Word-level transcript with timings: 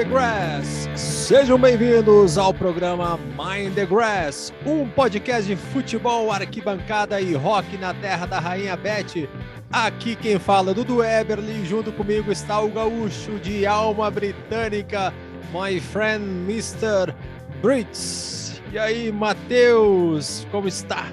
the 0.00 0.04
Grass. 0.04 0.88
Sejam 0.96 1.58
bem-vindos 1.58 2.38
ao 2.38 2.54
programa 2.54 3.18
Mind 3.36 3.74
the 3.74 3.84
Grass, 3.84 4.50
um 4.64 4.88
podcast 4.88 5.46
de 5.46 5.54
futebol, 5.56 6.32
arquibancada 6.32 7.20
e 7.20 7.34
rock 7.34 7.76
na 7.76 7.92
terra 7.92 8.24
da 8.24 8.38
Rainha 8.38 8.78
Beth. 8.78 9.28
Aqui 9.70 10.16
quem 10.16 10.38
fala 10.38 10.70
é 10.70 10.74
Dudu 10.74 11.04
Eberly, 11.04 11.66
junto 11.66 11.92
comigo 11.92 12.32
está 12.32 12.60
o 12.60 12.70
gaúcho 12.70 13.38
de 13.40 13.66
alma 13.66 14.10
britânica, 14.10 15.12
my 15.52 15.78
friend 15.78 16.24
Mr. 16.50 17.14
Brits. 17.60 18.62
E 18.72 18.78
aí, 18.78 19.12
Matheus, 19.12 20.46
como 20.50 20.66
está? 20.66 21.12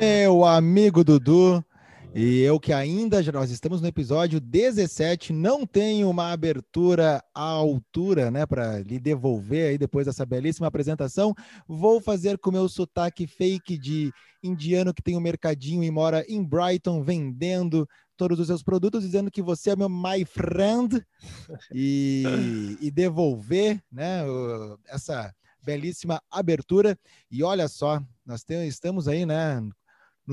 Meu 0.00 0.44
amigo 0.44 1.02
Dudu, 1.02 1.64
e 2.14 2.40
eu 2.40 2.60
que 2.60 2.72
ainda, 2.72 3.22
nós 3.32 3.50
estamos 3.50 3.80
no 3.80 3.88
episódio 3.88 4.38
17, 4.38 5.32
não 5.32 5.66
tenho 5.66 6.10
uma 6.10 6.30
abertura 6.30 7.24
à 7.34 7.42
altura, 7.42 8.30
né, 8.30 8.44
para 8.44 8.80
lhe 8.80 8.98
devolver 8.98 9.70
aí 9.70 9.78
depois 9.78 10.06
dessa 10.06 10.26
belíssima 10.26 10.66
apresentação. 10.66 11.34
Vou 11.66 12.00
fazer 12.00 12.36
com 12.36 12.50
o 12.50 12.52
meu 12.52 12.68
sotaque 12.68 13.26
fake 13.26 13.78
de 13.78 14.12
indiano 14.42 14.92
que 14.92 15.02
tem 15.02 15.16
um 15.16 15.20
mercadinho 15.20 15.82
e 15.82 15.90
mora 15.90 16.22
em 16.28 16.44
Brighton 16.44 17.02
vendendo 17.02 17.88
todos 18.16 18.38
os 18.38 18.46
seus 18.46 18.62
produtos, 18.62 19.02
dizendo 19.02 19.30
que 19.30 19.40
você 19.40 19.70
é 19.70 19.76
meu 19.76 19.88
my 19.88 20.24
friend 20.26 21.02
e, 21.74 22.76
e 22.80 22.90
devolver, 22.90 23.82
né, 23.90 24.22
essa 24.86 25.34
belíssima 25.64 26.20
abertura. 26.30 26.98
E 27.30 27.42
olha 27.42 27.68
só, 27.68 28.02
nós 28.26 28.44
temos, 28.44 28.66
estamos 28.66 29.08
aí, 29.08 29.24
né, 29.24 29.62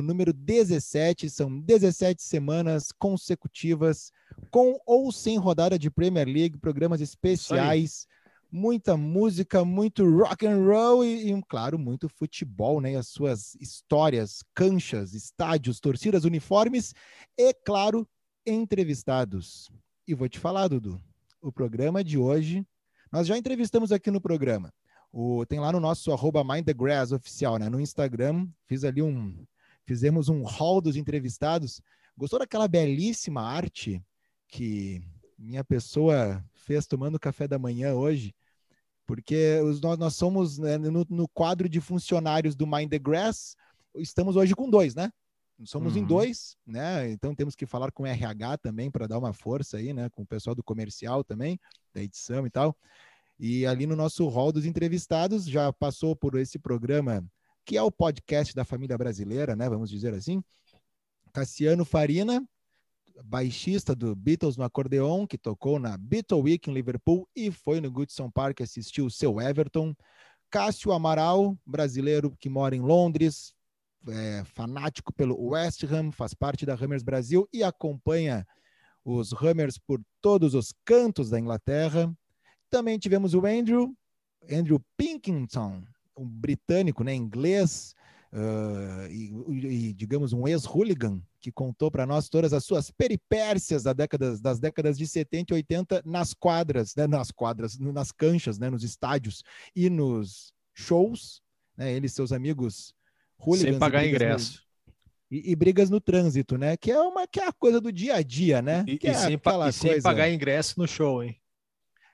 no 0.01 0.07
número 0.07 0.31
17. 0.33 1.29
São 1.29 1.59
17 1.59 2.21
semanas 2.21 2.91
consecutivas, 2.91 4.11
com 4.49 4.79
ou 4.85 5.11
sem 5.11 5.37
rodada 5.37 5.77
de 5.77 5.91
Premier 5.91 6.25
League, 6.25 6.57
programas 6.57 7.01
especiais, 7.01 8.07
muita 8.51 8.97
música, 8.97 9.63
muito 9.63 10.09
rock 10.09 10.47
and 10.47 10.65
roll 10.65 11.03
e, 11.03 11.31
e, 11.31 11.41
claro, 11.43 11.77
muito 11.77 12.09
futebol, 12.09 12.81
né? 12.81 12.95
As 12.95 13.07
suas 13.07 13.55
histórias, 13.55 14.43
canchas, 14.55 15.13
estádios, 15.13 15.79
torcidas, 15.79 16.23
uniformes 16.23 16.93
e, 17.37 17.53
claro, 17.53 18.07
entrevistados. 18.45 19.69
E 20.07 20.15
vou 20.15 20.29
te 20.29 20.39
falar, 20.39 20.67
Dudu, 20.67 20.99
o 21.41 21.51
programa 21.51 22.03
de 22.03 22.17
hoje, 22.17 22.65
nós 23.11 23.27
já 23.27 23.37
entrevistamos 23.37 23.91
aqui 23.91 24.09
no 24.09 24.21
programa. 24.21 24.73
O, 25.11 25.43
tem 25.45 25.59
lá 25.59 25.71
no 25.71 25.79
nosso 25.79 26.11
arroba 26.11 26.43
Mind 26.43 26.65
the 26.65 26.73
Grass 26.73 27.11
oficial, 27.11 27.57
né? 27.57 27.67
No 27.67 27.79
Instagram, 27.79 28.47
fiz 28.67 28.83
ali 28.83 29.01
um, 29.01 29.43
fizemos 29.89 30.29
um 30.29 30.43
hall 30.43 30.79
dos 30.79 30.95
entrevistados. 30.95 31.81
Gostou 32.15 32.37
daquela 32.37 32.67
belíssima 32.67 33.41
arte 33.41 33.99
que 34.47 35.01
minha 35.35 35.63
pessoa 35.63 36.45
fez 36.53 36.85
tomando 36.85 37.19
café 37.19 37.47
da 37.47 37.57
manhã 37.57 37.95
hoje? 37.95 38.35
Porque 39.07 39.59
os, 39.63 39.81
nós, 39.81 39.97
nós 39.97 40.15
somos 40.15 40.59
né, 40.59 40.77
no, 40.77 41.03
no, 41.09 41.27
quadro 41.27 41.67
de 41.67 41.81
funcionários 41.81 42.55
do 42.55 42.67
Mind 42.67 42.91
the 42.91 42.99
Grass, 42.99 43.55
estamos 43.95 44.35
hoje 44.35 44.53
com 44.53 44.69
dois, 44.69 44.93
né? 44.93 45.11
Somos 45.65 45.95
uhum. 45.95 46.03
em 46.03 46.05
dois, 46.05 46.55
né? 46.67 47.09
Então 47.09 47.33
temos 47.33 47.55
que 47.55 47.65
falar 47.65 47.91
com 47.91 48.03
o 48.03 48.05
RH 48.05 48.59
também 48.59 48.91
para 48.91 49.07
dar 49.07 49.17
uma 49.17 49.33
força 49.33 49.77
aí, 49.77 49.91
né? 49.91 50.07
Com 50.11 50.21
o 50.21 50.27
pessoal 50.27 50.55
do 50.55 50.63
comercial 50.63 51.23
também, 51.23 51.59
da 51.95 52.03
edição 52.03 52.45
e 52.45 52.51
tal. 52.51 52.77
E 53.39 53.65
ali 53.65 53.87
no 53.87 53.95
nosso 53.95 54.27
hall 54.27 54.51
dos 54.51 54.65
entrevistados 54.67 55.45
já 55.45 55.73
passou 55.73 56.15
por 56.15 56.37
esse 56.37 56.59
programa 56.59 57.27
que 57.69 57.77
é 57.77 57.83
o 57.83 57.91
podcast 57.91 58.55
da 58.55 58.65
família 58.65 58.97
brasileira, 58.97 59.55
né? 59.55 59.69
Vamos 59.69 59.91
dizer 59.91 60.11
assim. 60.15 60.43
Cassiano 61.31 61.85
Farina, 61.85 62.43
baixista 63.23 63.93
do 63.93 64.15
Beatles 64.15 64.57
no 64.57 64.63
acordeon, 64.63 65.27
que 65.27 65.37
tocou 65.37 65.77
na 65.77 65.95
Beatle 65.95 66.41
Week 66.41 66.67
em 66.67 66.73
Liverpool 66.73 67.29
e 67.35 67.51
foi 67.51 67.79
no 67.79 67.91
Goodson 67.91 68.31
Park 68.31 68.61
assistir 68.61 69.03
o 69.03 69.11
seu 69.11 69.39
Everton. 69.39 69.93
Cássio 70.49 70.91
Amaral, 70.91 71.55
brasileiro 71.63 72.35
que 72.39 72.49
mora 72.49 72.75
em 72.75 72.81
Londres, 72.81 73.53
é, 74.07 74.43
fanático 74.45 75.13
pelo 75.13 75.39
West 75.39 75.83
Ham, 75.83 76.11
faz 76.11 76.33
parte 76.33 76.65
da 76.65 76.73
Hammers 76.73 77.03
Brasil 77.03 77.47
e 77.53 77.61
acompanha 77.61 78.47
os 79.05 79.31
Hammers 79.31 79.77
por 79.77 80.01
todos 80.19 80.55
os 80.55 80.73
cantos 80.83 81.29
da 81.29 81.39
Inglaterra. 81.39 82.11
Também 82.67 82.97
tivemos 82.97 83.35
o 83.35 83.45
Andrew, 83.45 83.95
Andrew 84.49 84.83
Pinkington, 84.97 85.83
um 86.19 86.27
britânico, 86.27 87.03
né, 87.03 87.13
inglês, 87.13 87.95
uh, 88.33 89.07
e, 89.09 89.89
e, 89.89 89.93
digamos, 89.93 90.33
um 90.33 90.47
ex-hooligan, 90.47 91.21
que 91.39 91.51
contou 91.51 91.89
para 91.89 92.05
nós 92.05 92.27
todas 92.27 92.51
as 92.51 92.65
suas 92.65 92.91
peripécias 92.91 93.83
da 93.83 93.93
década, 93.93 94.37
das 94.37 94.59
décadas 94.59 94.97
de 94.97 95.07
70 95.07 95.53
e 95.53 95.55
80 95.55 96.03
nas 96.05 96.33
quadras, 96.33 96.93
né, 96.95 97.07
nas 97.07 97.31
quadras, 97.31 97.79
nas 97.79 98.11
canchas, 98.11 98.59
né, 98.59 98.69
nos 98.69 98.83
estádios 98.83 99.43
e 99.75 99.89
nos 99.89 100.53
shows, 100.73 101.41
né, 101.77 101.93
ele 101.93 102.07
e 102.07 102.09
seus 102.09 102.31
amigos 102.31 102.93
hooligans. 103.37 103.71
Sem 103.71 103.79
pagar 103.79 104.05
ingresso. 104.05 104.67
E, 105.31 105.51
e, 105.51 105.55
brigas 105.55 105.91
no 105.91 106.01
trânsito, 106.01 106.57
né? 106.57 106.75
Que 106.75 106.91
é 106.91 106.99
uma 106.99 107.27
que 107.27 107.39
é 107.39 107.47
a 107.47 107.53
coisa 107.53 107.79
do 107.79 107.91
dia 107.91 108.15
a 108.15 108.21
dia, 108.23 108.63
né? 108.63 108.83
E, 108.87 108.97
que 108.97 109.05
e 109.05 109.11
é 109.11 109.13
sem, 109.13 109.39
e 109.67 109.71
sem 109.71 110.01
pagar 110.01 110.27
ingresso 110.27 110.79
no 110.79 110.87
show, 110.87 111.23
hein? 111.23 111.39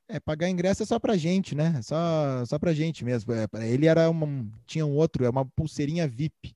É, 0.08 0.20
pagar 0.20 0.50
ingresso 0.50 0.84
é 0.84 0.86
só 0.86 1.00
pra 1.00 1.18
gente, 1.18 1.56
né? 1.56 1.82
Só, 1.82 2.46
só 2.46 2.60
pra 2.60 2.74
gente 2.74 3.04
mesmo. 3.04 3.34
É, 3.34 3.48
ele 3.68 3.88
era 3.88 4.10
uma, 4.10 4.46
tinha 4.68 4.86
um 4.86 4.96
outro, 4.96 5.26
é 5.26 5.30
uma 5.30 5.46
pulseirinha 5.46 6.08
VIP. 6.08 6.56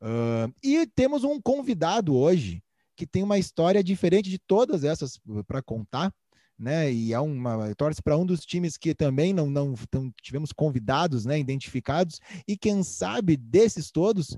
Uh, 0.00 0.52
e 0.62 0.86
temos 0.86 1.24
um 1.24 1.40
convidado 1.40 2.14
hoje 2.14 2.62
que 2.94 3.06
tem 3.06 3.22
uma 3.22 3.38
história 3.38 3.82
diferente 3.82 4.30
de 4.30 4.38
todas 4.38 4.84
essas 4.84 5.20
para 5.46 5.62
contar, 5.62 6.12
né? 6.58 6.92
E 6.92 7.12
é 7.12 7.18
uma 7.18 7.74
torce 7.74 8.02
para 8.02 8.16
um 8.16 8.24
dos 8.24 8.40
times 8.40 8.76
que 8.76 8.94
também 8.94 9.32
não, 9.32 9.50
não, 9.50 9.74
não 9.92 10.12
tivemos 10.22 10.52
convidados, 10.52 11.24
né? 11.24 11.38
Identificados 11.38 12.20
e 12.46 12.56
quem 12.56 12.82
sabe 12.82 13.36
desses 13.36 13.90
todos, 13.90 14.36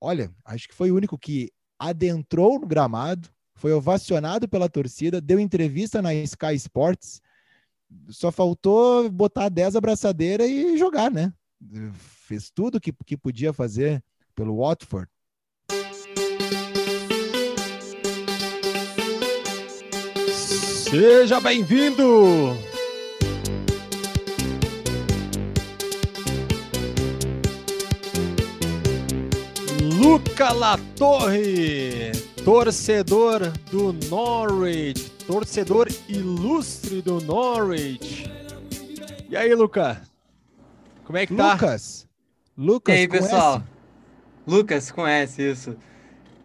olha, 0.00 0.32
acho 0.44 0.68
que 0.68 0.74
foi 0.74 0.90
o 0.90 0.96
único 0.96 1.18
que 1.18 1.52
adentrou 1.78 2.58
no 2.58 2.66
gramado, 2.66 3.28
foi 3.54 3.72
ovacionado 3.72 4.48
pela 4.48 4.68
torcida, 4.68 5.20
deu 5.20 5.38
entrevista 5.38 6.00
na 6.00 6.14
Sky 6.14 6.54
Sports 6.54 7.20
só 8.08 8.30
faltou 8.30 9.08
botar 9.10 9.48
10 9.48 9.76
abraçadeiras 9.76 10.48
e 10.48 10.76
jogar, 10.76 11.10
né? 11.10 11.32
Fez 12.26 12.50
tudo 12.50 12.80
que, 12.80 12.92
que 13.06 13.16
podia 13.16 13.52
fazer 13.52 14.02
pelo 14.34 14.58
Watford. 14.58 15.08
Seja 20.90 21.40
bem-vindo! 21.40 22.56
Luca 30.04 30.52
Latorre, 30.52 32.12
torcedor 32.44 33.50
do 33.70 33.92
Norwich, 34.08 35.10
torcedor 35.26 35.88
ilustre 36.08 37.00
do 37.00 37.20
Norwich. 37.20 38.30
E 39.28 39.36
aí, 39.36 39.54
Lucas? 39.54 39.98
Como 41.04 41.18
é 41.18 41.26
que 41.26 41.34
tá? 41.34 41.52
Lucas. 41.52 42.06
Lucas, 42.56 42.94
e 42.94 42.98
aí, 42.98 43.08
pessoal? 43.08 43.62
Lucas, 44.46 44.90
conhece 44.90 45.50
isso. 45.50 45.76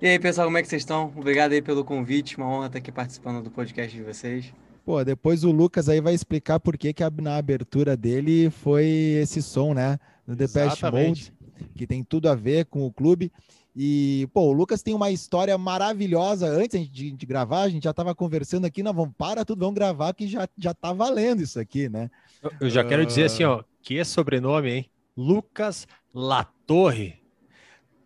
E 0.01 0.07
aí, 0.07 0.17
pessoal, 0.17 0.47
como 0.47 0.57
é 0.57 0.61
que 0.61 0.67
vocês 0.69 0.81
estão? 0.81 1.13
Obrigado 1.15 1.51
aí 1.51 1.61
pelo 1.61 1.83
convite, 1.83 2.37
uma 2.37 2.47
honra 2.47 2.67
estar 2.67 2.79
aqui 2.79 2.91
participando 2.91 3.43
do 3.43 3.51
podcast 3.51 3.95
de 3.95 4.01
vocês. 4.01 4.53
Pô, 4.85 5.03
depois 5.03 5.43
o 5.43 5.51
Lucas 5.51 5.89
aí 5.89 5.99
vai 5.99 6.13
explicar 6.13 6.59
por 6.59 6.77
que, 6.77 6.93
que 6.93 7.03
na 7.21 7.35
abertura 7.35 7.97
dele 7.97 8.49
foi 8.49 8.85
esse 9.21 9.41
som, 9.41 9.73
né? 9.73 9.99
No 10.29 10.35
The 10.35 10.47
Past 10.47 10.83
Mode, 10.83 11.33
que 11.75 11.87
tem 11.87 12.03
tudo 12.03 12.29
a 12.29 12.35
ver 12.35 12.65
com 12.65 12.85
o 12.85 12.93
clube. 12.93 13.31
E, 13.75 14.29
pô, 14.31 14.41
o 14.41 14.51
Lucas 14.51 14.83
tem 14.83 14.93
uma 14.93 15.09
história 15.09 15.57
maravilhosa. 15.57 16.47
Antes 16.47 16.87
de, 16.87 17.11
de 17.11 17.25
gravar, 17.25 17.63
a 17.63 17.69
gente 17.69 17.85
já 17.85 17.89
estava 17.89 18.13
conversando 18.13 18.65
aqui, 18.65 18.83
não, 18.83 18.93
vamos 18.93 19.15
para 19.17 19.43
tudo, 19.43 19.61
vamos 19.61 19.73
gravar, 19.73 20.13
que 20.13 20.27
já, 20.27 20.47
já 20.55 20.71
tá 20.71 20.93
valendo 20.93 21.41
isso 21.41 21.59
aqui, 21.59 21.89
né? 21.89 22.11
Eu, 22.43 22.51
eu 22.61 22.69
já 22.69 22.85
uh... 22.85 22.87
quero 22.87 23.03
dizer 23.07 23.23
assim, 23.23 23.43
ó, 23.43 23.63
que 23.81 23.97
é 23.97 24.03
sobrenome, 24.03 24.69
hein? 24.69 24.85
Lucas 25.17 25.87
Latorre. 26.13 27.15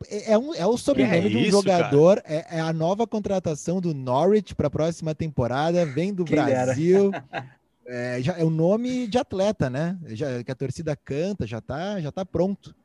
É, 0.07 0.31
é, 0.31 0.37
um, 0.37 0.53
é 0.55 0.65
o 0.65 0.77
sobrenome 0.77 1.27
é 1.27 1.29
de 1.29 1.35
um 1.35 1.41
isso, 1.41 1.51
jogador, 1.51 2.21
é, 2.23 2.57
é, 2.57 2.61
a 2.61 2.71
nova 2.71 3.05
contratação 3.05 3.81
do 3.81 3.93
Norwich 3.93 4.55
para 4.55 4.67
a 4.67 4.71
próxima 4.71 5.13
temporada, 5.13 5.85
vem 5.85 6.13
do 6.13 6.23
Brasil. 6.23 7.11
É, 7.85 8.21
já, 8.21 8.37
é 8.37 8.43
o 8.43 8.49
nome 8.49 9.07
de 9.07 9.17
atleta, 9.17 9.69
né? 9.69 9.97
Já, 10.07 10.43
que 10.43 10.51
a 10.51 10.55
torcida 10.55 10.95
canta, 10.95 11.45
já 11.45 11.59
tá, 11.59 11.99
já 11.99 12.11
tá 12.11 12.25
pronto. 12.25 12.75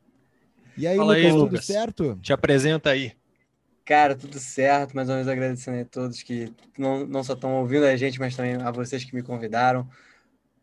E 0.76 0.86
aí, 0.86 0.96
Fala 0.96 1.14
Lucas, 1.14 1.24
aí, 1.24 1.32
Lucas, 1.32 1.50
tudo 1.50 1.62
certo? 1.62 2.18
Te 2.22 2.32
apresenta 2.32 2.90
aí. 2.90 3.12
Cara, 3.84 4.14
tudo 4.14 4.38
certo. 4.38 4.94
Mais 4.94 5.08
uma 5.08 5.16
vez 5.16 5.28
agradecendo 5.28 5.80
a 5.80 5.84
todos 5.84 6.22
que 6.22 6.52
não, 6.76 7.06
não 7.06 7.24
só 7.24 7.32
estão 7.32 7.56
ouvindo 7.56 7.86
a 7.86 7.96
gente, 7.96 8.20
mas 8.20 8.36
também 8.36 8.54
a 8.56 8.70
vocês 8.70 9.02
que 9.04 9.14
me 9.14 9.22
convidaram. 9.22 9.88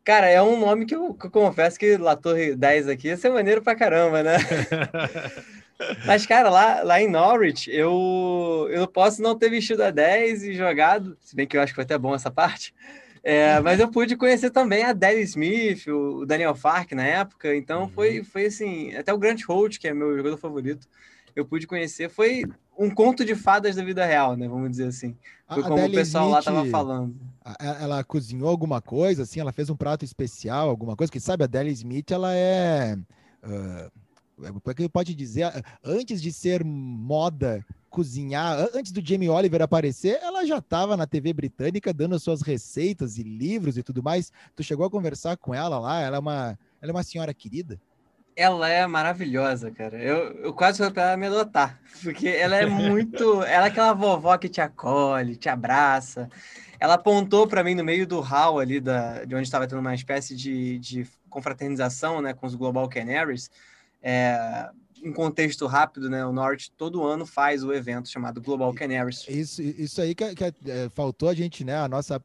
Cara, 0.03 0.29
é 0.29 0.39
um 0.41 0.59
nome 0.59 0.85
que 0.85 0.95
eu, 0.95 1.15
que 1.15 1.25
eu 1.25 1.31
confesso 1.31 1.79
que 1.79 1.97
La 1.97 2.15
Torre 2.15 2.55
10 2.55 2.87
aqui 2.87 3.07
ia 3.07 3.17
ser 3.17 3.31
maneiro 3.31 3.63
pra 3.63 3.75
caramba, 3.75 4.21
né? 4.21 4.37
Mas, 6.05 6.25
cara, 6.25 6.49
lá, 6.49 6.83
lá 6.83 7.01
em 7.01 7.09
Norwich, 7.09 7.69
eu, 7.69 8.67
eu 8.69 8.81
não 8.81 8.87
posso 8.87 9.21
não 9.21 9.37
ter 9.37 9.49
vestido 9.49 9.83
a 9.83 9.89
10 9.89 10.43
e 10.43 10.53
jogado, 10.53 11.17
se 11.19 11.35
bem 11.35 11.47
que 11.47 11.57
eu 11.57 11.61
acho 11.61 11.73
que 11.73 11.75
foi 11.75 11.83
até 11.83 11.97
bom 11.97 12.13
essa 12.15 12.31
parte. 12.31 12.73
É, 13.27 13.59
mas 13.59 13.79
eu 13.79 13.89
pude 13.89 14.15
conhecer 14.15 14.51
também 14.51 14.83
a 14.83 14.93
Dale 14.93 15.21
Smith, 15.21 15.87
o 15.87 16.27
Daniel 16.27 16.53
Fark 16.53 16.91
na 16.91 17.03
época, 17.03 17.55
então 17.55 17.81
uhum. 17.81 17.89
foi, 17.89 18.23
foi 18.23 18.45
assim, 18.45 18.95
até 18.95 19.11
o 19.11 19.17
Grant 19.17 19.41
Holt, 19.49 19.79
que 19.79 19.87
é 19.87 19.93
meu 19.95 20.15
jogador 20.15 20.37
favorito, 20.37 20.87
eu 21.35 21.43
pude 21.43 21.65
conhecer, 21.65 22.07
foi 22.07 22.43
um 22.77 22.87
conto 22.87 23.25
de 23.25 23.33
fadas 23.33 23.75
da 23.75 23.83
vida 23.83 24.05
real, 24.05 24.37
né? 24.37 24.47
Vamos 24.47 24.69
dizer 24.69 24.89
assim. 24.89 25.17
Foi 25.47 25.63
a 25.63 25.63
como 25.63 25.73
Adele 25.73 25.95
o 25.95 25.99
pessoal 25.99 26.25
Smith, 26.25 26.35
lá 26.35 26.43
tava 26.43 26.69
falando. 26.69 27.15
Ela 27.59 28.03
cozinhou 28.03 28.47
alguma 28.47 28.79
coisa, 28.79 29.23
assim, 29.23 29.39
ela 29.39 29.51
fez 29.51 29.71
um 29.71 29.75
prato 29.75 30.05
especial, 30.05 30.69
alguma 30.69 30.95
coisa, 30.95 31.11
que 31.11 31.19
sabe, 31.19 31.43
a 31.43 31.45
Adele 31.45 31.71
Smith, 31.71 32.11
ela 32.11 32.31
é. 32.31 32.95
Uh, 33.43 33.91
é 34.67 34.73
que 34.75 34.87
pode 34.87 35.15
dizer? 35.15 35.51
Antes 35.83 36.21
de 36.21 36.31
ser 36.31 36.63
moda 36.63 37.65
cozinhar, 37.95 38.67
antes 38.73 38.91
do 38.91 38.99
Jamie 39.01 39.29
Oliver 39.29 39.61
aparecer, 39.61 40.19
ela 40.21 40.45
já 40.45 40.57
estava 40.57 40.97
na 40.97 41.07
TV 41.07 41.31
britânica 41.31 41.93
dando 41.93 42.19
suas 42.19 42.41
receitas 42.41 43.17
e 43.17 43.23
livros 43.23 43.77
e 43.77 43.83
tudo 43.83 44.03
mais. 44.03 44.33
Tu 44.53 44.63
chegou 44.63 44.85
a 44.85 44.91
conversar 44.91 45.37
com 45.37 45.55
ela 45.55 45.79
lá? 45.79 46.01
Ela 46.01 46.17
é 46.17 46.19
uma, 46.19 46.59
ela 46.81 46.91
é 46.91 46.93
uma 46.93 47.03
senhora 47.03 47.33
querida? 47.33 47.79
Ela 48.35 48.67
é 48.67 48.85
maravilhosa, 48.85 49.71
cara. 49.71 49.97
Eu, 49.97 50.33
eu 50.43 50.53
quase 50.53 50.79
fui 50.79 50.91
para 50.91 51.03
ela 51.03 51.17
me 51.17 51.27
adotar, 51.27 51.79
porque 52.03 52.27
ela 52.27 52.57
é 52.57 52.65
muito. 52.65 53.41
ela 53.43 53.67
é 53.67 53.69
aquela 53.69 53.93
vovó 53.93 54.37
que 54.37 54.49
te 54.49 54.59
acolhe, 54.59 55.37
te 55.37 55.47
abraça. 55.47 56.29
Ela 56.77 56.95
apontou 56.95 57.47
para 57.47 57.63
mim 57.63 57.75
no 57.75 57.83
meio 57.83 58.05
do 58.05 58.19
hall 58.19 58.59
ali, 58.59 58.81
da, 58.81 59.23
de 59.23 59.33
onde 59.33 59.45
estava 59.45 59.65
tendo 59.65 59.79
uma 59.79 59.95
espécie 59.95 60.35
de, 60.35 60.77
de 60.79 61.07
confraternização 61.29 62.21
né, 62.21 62.33
com 62.33 62.45
os 62.45 62.55
Global 62.55 62.89
Canaries. 62.89 63.49
É, 64.03 64.69
em 65.05 65.13
contexto 65.13 65.67
rápido, 65.67 66.09
né? 66.09 66.25
O 66.25 66.33
Norte 66.33 66.71
todo 66.71 67.05
ano 67.05 67.27
faz 67.27 67.63
o 67.63 67.71
evento 67.71 68.09
chamado 68.09 68.41
Global 68.41 68.73
Canaries. 68.73 69.23
Isso, 69.29 69.61
isso 69.61 70.01
aí 70.01 70.15
que, 70.15 70.33
que 70.33 70.43
é, 70.43 70.89
faltou 70.89 71.29
a 71.29 71.33
gente, 71.35 71.63
né? 71.63 71.77
A 71.77 71.87
nossa. 71.87 72.21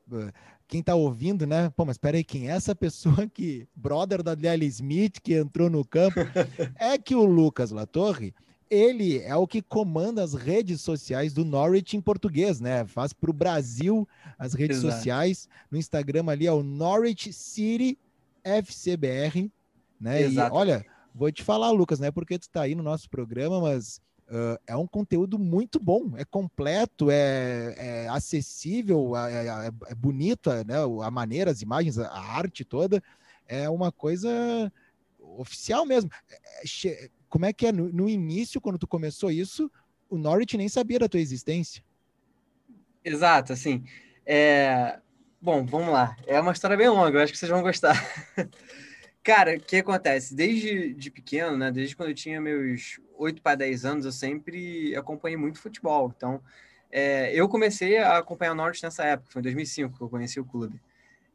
Quem 0.67 0.83
tá 0.83 0.95
ouvindo, 0.95 1.47
né? 1.47 1.69
Pô, 1.77 1.85
mas 1.85 1.99
peraí, 1.99 2.25
quem 2.25 2.49
é 2.49 2.53
essa 2.53 2.75
pessoa 2.77 3.27
que, 3.27 3.69
brother 3.77 4.23
da 4.23 4.35
Deli 4.35 4.67
Smith, 4.67 5.21
que 5.23 5.35
entrou 5.35 5.69
no 5.69 5.85
campo? 5.85 6.21
é 6.81 6.97
que 6.97 7.15
o 7.15 7.25
Lucas 7.25 7.71
Latorre, 7.71 8.33
ele 8.71 9.19
é 9.19 9.37
o 9.37 9.47
que 9.47 9.61
comanda 9.61 10.23
as 10.23 10.33
redes 10.33 10.81
sociais 10.81 11.35
do 11.35 11.45
Norwich 11.45 11.97
em 11.97 12.01
português, 12.01 12.61
né? 12.61 12.87
Faz 12.87 13.13
para 13.13 13.31
o 13.31 13.35
Brasil 13.35 14.09
as 14.39 14.55
redes 14.55 14.79
Exato. 14.79 14.95
sociais. 14.95 15.49
No 15.71 15.77
Instagram 15.77 16.25
ali 16.29 16.47
é 16.47 16.53
o 16.53 16.63
Norwich 16.63 17.31
City 17.31 17.99
FCBR, 18.43 19.51
né? 20.01 20.23
Exato. 20.23 20.55
E 20.55 20.59
olha, 20.59 20.87
Vou 21.15 21.31
te 21.31 21.43
falar, 21.43 21.71
Lucas, 21.71 21.99
não 21.99 22.09
é 22.09 22.11
porque 22.11 22.39
tu 22.39 22.43
está 22.43 22.63
aí 22.63 22.75
no 22.75 22.83
nosso 22.83 23.09
programa, 23.11 23.61
mas 23.61 24.01
uh, 24.29 24.59
é 24.67 24.77
um 24.77 24.87
conteúdo 24.87 25.39
muito 25.39 25.81
bom, 25.81 26.13
é 26.17 26.25
completo, 26.25 27.11
é, 27.11 27.75
é 27.77 28.09
acessível, 28.09 29.17
é, 29.17 29.47
é, 29.47 29.71
é 29.89 29.95
bonito, 29.95 30.51
né? 30.65 30.77
A 31.03 31.11
maneira, 31.11 31.51
as 31.51 31.63
imagens, 31.63 31.99
a 31.99 32.19
arte 32.19 32.65
toda, 32.65 33.03
é 33.47 33.69
uma 33.69 33.91
coisa 33.91 34.73
oficial 35.19 35.85
mesmo. 35.85 36.11
É, 36.31 36.89
é, 36.89 37.11
como 37.29 37.45
é 37.45 37.53
que 37.53 37.67
é? 37.67 37.73
No, 37.73 37.93
no 37.93 38.09
início, 38.09 38.61
quando 38.61 38.79
tu 38.79 38.87
começou 38.87 39.31
isso, 39.31 39.71
o 40.09 40.17
Norwich 40.17 40.57
nem 40.57 40.69
sabia 40.69 40.99
da 40.99 41.09
tua 41.09 41.21
existência. 41.21 41.83
Exato, 43.05 43.53
assim. 43.53 43.85
É... 44.27 44.99
Bom, 45.41 45.65
vamos 45.65 45.89
lá. 45.89 46.17
É 46.27 46.39
uma 46.39 46.53
história 46.53 46.77
bem 46.77 46.89
longa, 46.89 47.19
eu 47.19 47.23
acho 47.23 47.33
que 47.33 47.39
vocês 47.39 47.51
vão 47.51 47.63
gostar. 47.63 47.97
Cara, 49.23 49.57
o 49.57 49.61
que 49.61 49.77
acontece? 49.77 50.35
Desde 50.35 50.95
de 50.95 51.11
pequeno, 51.11 51.57
né? 51.57 51.71
Desde 51.71 51.95
quando 51.95 52.09
eu 52.09 52.15
tinha 52.15 52.41
meus 52.41 52.99
8 53.17 53.43
para 53.43 53.57
10 53.57 53.85
anos, 53.85 54.05
eu 54.07 54.13
sempre 54.13 54.97
acompanhei 54.97 55.37
muito 55.37 55.61
futebol. 55.61 56.13
Então, 56.17 56.41
é, 56.91 57.33
eu 57.35 57.49
comecei 57.49 57.99
a 57.99 58.19
acompanhar 58.19 58.53
o 58.53 58.57
Norte 58.57 58.83
nessa 58.83 59.05
época, 59.05 59.31
foi 59.31 59.41
em 59.41 59.43
2005 59.45 59.97
que 59.97 60.03
eu 60.03 60.09
conheci 60.09 60.41
o 60.41 60.45
clube. 60.45 60.81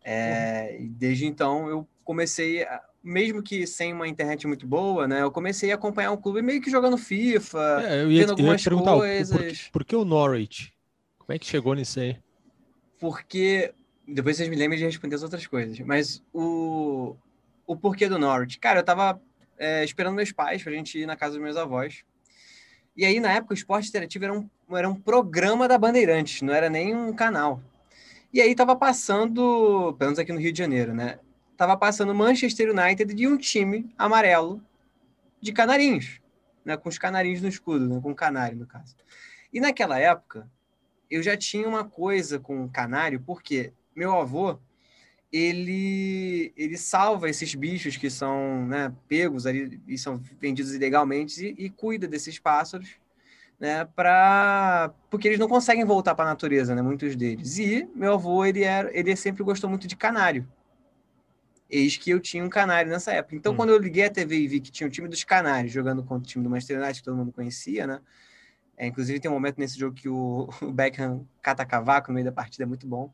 É, 0.03 0.77
e 0.79 0.87
desde 0.87 1.25
então 1.25 1.67
eu 1.67 1.87
comecei, 2.03 2.65
mesmo 3.03 3.41
que 3.41 3.65
sem 3.65 3.93
uma 3.93 4.07
internet 4.07 4.45
muito 4.45 4.67
boa, 4.67 5.07
né? 5.07 5.21
Eu 5.21 5.31
comecei 5.31 5.71
a 5.71 5.75
acompanhar 5.75 6.11
o 6.11 6.17
clube 6.17 6.41
meio 6.41 6.61
que 6.61 6.69
jogando 6.69 6.97
FIFA, 6.97 7.83
é, 7.87 8.01
eu 8.03 8.11
ia, 8.11 8.21
vendo 8.21 8.31
algumas 8.31 8.65
eu 8.65 8.77
ia 8.77 8.83
coisas. 8.83 9.37
Por, 9.37 9.71
por, 9.71 9.71
por, 9.71 9.85
que 9.85 9.95
o 9.95 10.05
Norwich? 10.05 10.73
Como 11.17 11.33
é 11.35 11.39
que 11.39 11.45
chegou 11.45 11.73
nisso 11.73 11.99
aí? 11.99 12.17
Porque 12.99 13.73
depois 14.07 14.37
vocês 14.37 14.49
me 14.49 14.55
lembram 14.55 14.77
de 14.77 14.85
responder 14.85 15.15
as 15.15 15.23
outras 15.23 15.47
coisas. 15.47 15.79
Mas 15.79 16.23
o, 16.31 17.15
o 17.65 17.75
porquê 17.75 18.07
do 18.07 18.19
Norwich. 18.19 18.59
Cara, 18.59 18.79
eu 18.79 18.83
tava 18.83 19.21
é, 19.57 19.83
esperando 19.83 20.15
meus 20.15 20.31
pais 20.31 20.63
pra 20.63 20.71
gente 20.71 20.99
ir 20.99 21.05
na 21.05 21.15
casa 21.15 21.33
dos 21.33 21.43
meus 21.43 21.57
avós. 21.57 22.03
E 22.95 23.05
aí, 23.05 23.19
na 23.19 23.31
época, 23.31 23.53
o 23.53 23.57
esporte 23.57 23.89
interativo 23.89 24.23
era 24.23 24.33
um, 24.33 24.49
era 24.71 24.89
um 24.89 24.95
programa 24.95 25.67
da 25.67 25.77
Bandeirantes, 25.77 26.41
não 26.41 26.53
era 26.53 26.69
nem 26.69 26.95
um 26.95 27.13
canal. 27.13 27.61
E 28.33 28.41
aí 28.41 28.55
tava 28.55 28.75
passando, 28.75 29.95
pelo 29.97 30.09
menos 30.09 30.19
aqui 30.19 30.31
no 30.31 30.39
Rio 30.39 30.51
de 30.51 30.59
Janeiro, 30.59 30.93
né? 30.93 31.19
Tava 31.57 31.77
passando 31.77 32.13
Manchester 32.13 32.71
United 32.71 33.13
de 33.13 33.27
um 33.27 33.37
time 33.37 33.93
amarelo 33.97 34.61
de 35.41 35.53
canarinhos, 35.53 36.19
né? 36.63 36.75
Com 36.75 36.89
os 36.89 36.97
canarinhos 36.97 37.41
no 37.41 37.47
escudo, 37.47 37.87
né? 37.87 37.99
Com 38.01 38.11
o 38.11 38.15
canário, 38.15 38.57
no 38.57 38.65
caso. 38.65 38.95
E 39.53 39.59
naquela 39.59 39.97
época, 39.99 40.49
eu 41.09 41.23
já 41.23 41.37
tinha 41.37 41.67
uma 41.67 41.85
coisa 41.85 42.39
com 42.39 42.67
canário, 42.67 43.21
porque 43.21 43.71
meu 43.95 44.13
avô, 44.19 44.59
ele, 45.31 46.53
ele 46.55 46.77
salva 46.77 47.29
esses 47.29 47.53
bichos 47.55 47.97
que 47.97 48.09
são 48.09 48.65
né, 48.67 48.93
pegos 49.07 49.45
ali 49.45 49.81
e 49.87 49.97
são 49.97 50.21
vendidos 50.39 50.73
ilegalmente 50.73 51.45
e, 51.57 51.65
e 51.65 51.69
cuida 51.69 52.07
desses 52.07 52.39
pássaros, 52.39 52.95
né, 53.59 53.85
pra, 53.95 54.93
porque 55.09 55.27
eles 55.27 55.39
não 55.39 55.47
conseguem 55.47 55.85
voltar 55.85 56.15
para 56.15 56.25
a 56.25 56.29
natureza, 56.29 56.75
né, 56.75 56.81
muitos 56.81 57.15
deles. 57.15 57.57
E 57.57 57.87
meu 57.95 58.13
avô, 58.13 58.45
ele, 58.45 58.63
era, 58.63 58.89
ele 58.97 59.15
sempre 59.15 59.43
gostou 59.43 59.69
muito 59.69 59.87
de 59.87 59.95
canário. 59.95 60.47
Eis 61.69 61.97
que 61.97 62.11
eu 62.11 62.19
tinha 62.19 62.43
um 62.43 62.49
canário 62.49 62.91
nessa 62.91 63.11
época. 63.11 63.35
Então, 63.35 63.53
hum. 63.53 63.55
quando 63.55 63.71
eu 63.71 63.77
liguei 63.77 64.05
a 64.05 64.09
TV 64.09 64.37
e 64.37 64.47
vi 64.47 64.59
que 64.59 64.71
tinha 64.71 64.87
o 64.87 64.89
time 64.89 65.07
dos 65.07 65.23
canários 65.23 65.73
jogando 65.73 66.03
contra 66.03 66.23
o 66.23 66.27
time 66.27 66.43
do 66.43 66.49
Manchester 66.49 66.77
United, 66.77 66.99
que 66.99 67.05
todo 67.05 67.17
mundo 67.17 67.31
conhecia, 67.31 67.87
né, 67.87 67.99
é, 68.77 68.87
inclusive, 68.87 69.19
tem 69.19 69.29
um 69.29 69.33
momento 69.33 69.57
nesse 69.57 69.77
jogo 69.79 69.95
que 69.95 70.09
o, 70.09 70.49
o 70.61 70.71
Beckham 70.71 71.25
cata 71.41 71.65
cavaco 71.65 72.09
no 72.09 72.15
meio 72.15 72.25
da 72.25 72.31
partida, 72.31 72.63
é 72.63 72.67
muito 72.67 72.87
bom. 72.87 73.11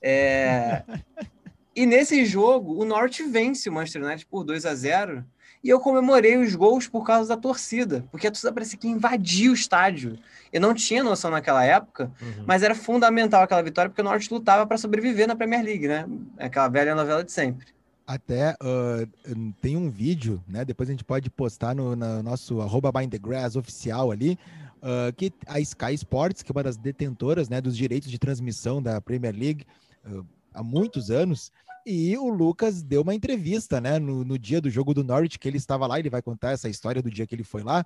É, 0.00 0.82
E 1.74 1.86
nesse 1.86 2.24
jogo, 2.24 2.80
o 2.80 2.84
Norte 2.84 3.22
vence 3.22 3.68
o 3.68 3.72
Manchester 3.72 4.04
United 4.04 4.26
por 4.26 4.44
2 4.44 4.66
a 4.66 4.74
0 4.74 5.24
e 5.64 5.68
eu 5.68 5.80
comemorei 5.80 6.36
os 6.36 6.54
gols 6.54 6.88
por 6.88 7.04
causa 7.04 7.28
da 7.28 7.36
torcida, 7.36 8.04
porque 8.10 8.26
a 8.26 8.30
torcida 8.30 8.52
parecia 8.52 8.78
que 8.78 8.88
invadia 8.88 9.50
o 9.50 9.54
estádio. 9.54 10.18
Eu 10.52 10.60
não 10.60 10.74
tinha 10.74 11.04
noção 11.04 11.30
naquela 11.30 11.64
época, 11.64 12.10
uhum. 12.20 12.44
mas 12.46 12.62
era 12.62 12.74
fundamental 12.74 13.42
aquela 13.42 13.62
vitória, 13.62 13.88
porque 13.88 14.00
o 14.00 14.04
Norte 14.04 14.32
lutava 14.32 14.66
para 14.66 14.76
sobreviver 14.76 15.26
na 15.26 15.36
Premier 15.36 15.64
League, 15.64 15.86
né? 15.86 16.04
Aquela 16.36 16.68
velha 16.68 16.94
novela 16.94 17.22
de 17.22 17.30
sempre. 17.30 17.66
Até 18.04 18.56
uh, 18.60 19.52
tem 19.60 19.76
um 19.76 19.88
vídeo, 19.88 20.42
né? 20.48 20.64
Depois 20.64 20.88
a 20.88 20.92
gente 20.92 21.04
pode 21.04 21.30
postar 21.30 21.74
no, 21.74 21.94
no 21.94 22.22
nosso 22.22 22.60
arroba 22.60 22.90
Grass 23.20 23.54
oficial 23.54 24.10
ali, 24.10 24.36
uh, 24.82 25.12
que 25.16 25.32
a 25.46 25.60
Sky 25.60 25.94
Sports, 25.94 26.42
que 26.42 26.50
é 26.50 26.54
uma 26.54 26.62
das 26.62 26.76
detentoras 26.76 27.48
né, 27.48 27.60
dos 27.60 27.76
direitos 27.76 28.10
de 28.10 28.18
transmissão 28.18 28.82
da 28.82 29.00
Premier 29.00 29.34
League, 29.34 29.66
uh, 30.06 30.26
há 30.52 30.62
muitos 30.62 31.10
anos. 31.10 31.50
E 31.84 32.16
o 32.16 32.28
Lucas 32.28 32.80
deu 32.80 33.02
uma 33.02 33.14
entrevista, 33.14 33.80
né, 33.80 33.98
no, 33.98 34.24
no, 34.24 34.38
dia 34.38 34.60
do 34.60 34.70
jogo 34.70 34.94
do 34.94 35.02
Norwich, 35.02 35.36
que 35.38 35.48
ele 35.48 35.56
estava 35.56 35.84
lá, 35.86 35.98
ele 35.98 36.10
vai 36.10 36.22
contar 36.22 36.52
essa 36.52 36.68
história 36.68 37.02
do 37.02 37.10
dia 37.10 37.26
que 37.26 37.34
ele 37.34 37.42
foi 37.42 37.62
lá. 37.62 37.84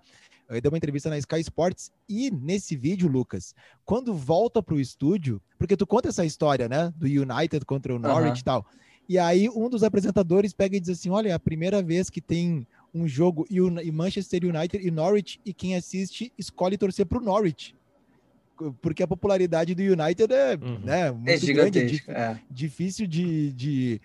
Ele 0.50 0.60
deu 0.60 0.70
uma 0.70 0.76
entrevista 0.76 1.08
na 1.08 1.16
Sky 1.16 1.40
Sports. 1.40 1.90
E 2.06 2.30
nesse 2.30 2.76
vídeo, 2.76 3.08
Lucas, 3.08 3.54
quando 3.86 4.14
volta 4.14 4.62
para 4.62 4.74
o 4.74 4.80
estúdio, 4.80 5.40
porque 5.58 5.76
tu 5.76 5.86
conta 5.86 6.08
essa 6.08 6.26
história, 6.26 6.68
né, 6.68 6.92
do 6.94 7.06
United 7.06 7.64
contra 7.64 7.94
o 7.94 7.98
Norwich 7.98 8.32
uhum. 8.32 8.38
e 8.38 8.44
tal. 8.44 8.66
E 9.08 9.18
aí 9.18 9.48
um 9.48 9.68
dos 9.68 9.82
apresentadores 9.82 10.52
pega 10.52 10.76
e 10.76 10.80
diz 10.80 10.90
assim: 10.90 11.10
Olha, 11.10 11.30
é 11.30 11.32
a 11.32 11.38
primeira 11.38 11.82
vez 11.82 12.10
que 12.10 12.20
tem 12.20 12.66
um 12.96 13.06
jogo 13.06 13.46
e 13.50 13.90
Manchester 13.90 14.44
United 14.44 14.86
e 14.86 14.90
Norwich, 14.90 15.40
e 15.44 15.52
quem 15.52 15.76
assiste 15.76 16.32
escolhe 16.38 16.78
torcer 16.78 17.06
para 17.06 17.18
o 17.18 17.22
Norwich 17.22 17.74
porque 18.80 19.02
a 19.02 19.06
popularidade 19.06 19.74
do 19.74 19.82
United 19.82 20.32
é, 20.32 20.54
uhum. 20.54 20.78
né, 20.78 21.10
muito 21.10 21.50
é 21.50 21.52
grande, 21.52 22.04
é. 22.08 22.38
difícil 22.50 23.06
de, 23.06 23.52
de 23.52 24.00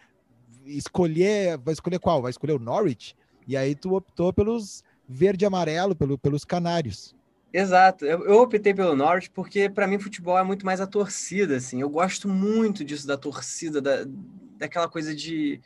escolher, 0.66 1.58
vai 1.58 1.74
escolher 1.74 2.00
qual? 2.00 2.22
Vai 2.22 2.32
escolher 2.32 2.54
o 2.54 2.60
Norwich? 2.60 3.16
E 3.48 3.56
aí 3.56 3.74
tu 3.76 3.96
optou 3.96 4.34
pelos 4.34 4.84
verde 5.08 5.46
e 5.46 5.48
amarelo, 5.48 5.96
pelo, 5.96 6.18
pelos 6.18 6.46
canários. 6.46 7.16
Exato, 7.54 8.06
eu, 8.06 8.26
eu 8.26 8.42
optei 8.42 8.74
pelo 8.74 8.96
Norwich 8.96 9.30
porque 9.30 9.70
para 9.70 9.88
mim 9.88 10.00
futebol 10.00 10.38
é 10.38 10.44
muito 10.44 10.66
mais 10.66 10.80
a 10.80 10.88
torcida, 10.88 11.58
assim, 11.58 11.82
eu 11.82 11.90
gosto 11.90 12.30
muito 12.30 12.84
disso 12.84 13.06
da 13.06 13.18
torcida, 13.18 13.82
da, 13.82 14.06
daquela 14.58 14.88
coisa 14.88 15.14
de 15.14 15.60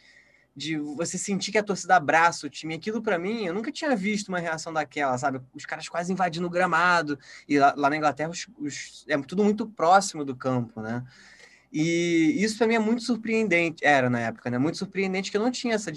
de 0.56 0.78
você 0.78 1.18
sentir 1.18 1.52
que 1.52 1.58
a 1.58 1.64
torcida 1.64 1.96
abraça 1.96 2.48
o 2.48 2.50
time. 2.50 2.76
Aquilo 2.76 3.02
para 3.02 3.20
mim, 3.20 3.46
eu 3.46 3.54
nunca 3.54 3.72
tinha 3.72 3.96
visto 3.96 4.30
uma 4.30 4.40
reação 4.40 4.72
daquela, 4.72 5.18
sabe? 5.18 5.42
Os 5.54 5.66
caras 5.66 5.90
quase 5.90 6.14
invadindo 6.14 6.48
o 6.48 6.50
gramado. 6.50 7.20
E 7.48 7.60
lá, 7.60 7.74
lá 7.76 7.90
na 7.90 7.98
Inglaterra 7.98 8.30
os, 8.30 8.48
os, 8.58 9.06
é 9.08 9.18
tudo 9.18 9.44
muito 9.44 9.68
próximo 9.68 10.24
do 10.24 10.36
campo, 10.36 10.82
né? 10.82 11.04
E 11.72 12.42
isso 12.42 12.58
para 12.58 12.68
mim 12.68 12.76
é 12.76 12.80
muito 12.80 13.04
surpreendente, 13.04 13.84
era 13.84 14.10
na 14.10 14.22
época, 14.22 14.50
né? 14.50 14.58
Muito 14.58 14.78
surpreendente 14.78 15.30
que 15.30 15.36
eu 15.36 15.42
não 15.42 15.52
tinha 15.52 15.76
essa, 15.76 15.92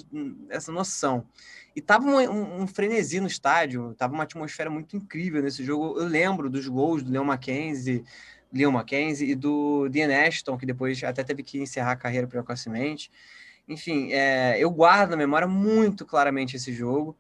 essa 0.51 0.73
noção. 0.73 1.25
E 1.77 1.81
tava 1.81 2.05
um, 2.05 2.19
um, 2.19 2.63
um 2.63 2.67
frenesi 2.67 3.21
no 3.21 3.29
estádio, 3.29 3.95
tava 3.97 4.13
uma 4.13 4.25
atmosfera 4.25 4.69
muito 4.69 4.97
incrível 4.97 5.41
nesse 5.41 5.63
jogo. 5.63 6.01
Eu 6.01 6.07
lembro 6.09 6.51
dos 6.51 6.67
gols 6.67 7.05
do 7.05 7.13
Leon 7.13 7.23
Mackenzie, 7.23 8.03
Leon 8.53 8.73
Mackenzie, 8.73 9.31
e 9.31 9.35
do 9.37 9.89
Dean 9.89 10.09
Ashton, 10.27 10.59
que 10.59 10.67
depois 10.67 11.01
até 11.05 11.23
teve 11.23 11.45
que 11.45 11.61
encerrar 11.61 11.93
a 11.93 11.97
carreira 11.97 12.27
precocemente. 12.27 13.09
Enfim, 13.69 14.13
é, 14.13 14.57
eu 14.59 14.71
guardo 14.71 15.11
na 15.11 15.17
memória 15.17 15.47
muito 15.47 16.07
claramente 16.07 16.57
esse 16.57 16.73
jogo. 16.73 17.17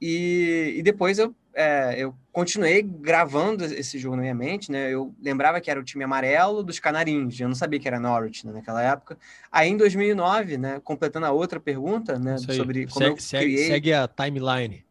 E, 0.00 0.74
e 0.78 0.82
depois 0.82 1.18
eu, 1.18 1.34
é, 1.52 1.94
eu 1.98 2.14
continuei 2.32 2.80
gravando 2.80 3.64
esse 3.64 3.98
jogo 3.98 4.16
na 4.16 4.22
minha 4.22 4.34
mente, 4.34 4.70
né? 4.70 4.90
Eu 4.90 5.14
lembrava 5.20 5.60
que 5.60 5.70
era 5.70 5.78
o 5.78 5.84
time 5.84 6.04
amarelo 6.04 6.62
dos 6.62 6.78
Canarinhos, 6.78 7.38
eu 7.38 7.48
não 7.48 7.54
sabia 7.54 7.78
que 7.78 7.86
era 7.86 8.00
Norwich 8.00 8.46
né, 8.46 8.52
naquela 8.52 8.82
época. 8.82 9.18
Aí 9.52 9.68
em 9.68 9.76
2009, 9.76 10.56
né, 10.56 10.80
completando 10.82 11.26
a 11.26 11.32
outra 11.32 11.60
pergunta, 11.60 12.18
né, 12.18 12.38
sobre 12.38 12.86
como 12.86 13.20
segue, 13.20 13.44
eu 13.44 13.50
criei... 13.50 13.66
Segue 13.66 13.92
a 13.92 14.08
timeline. 14.08 14.84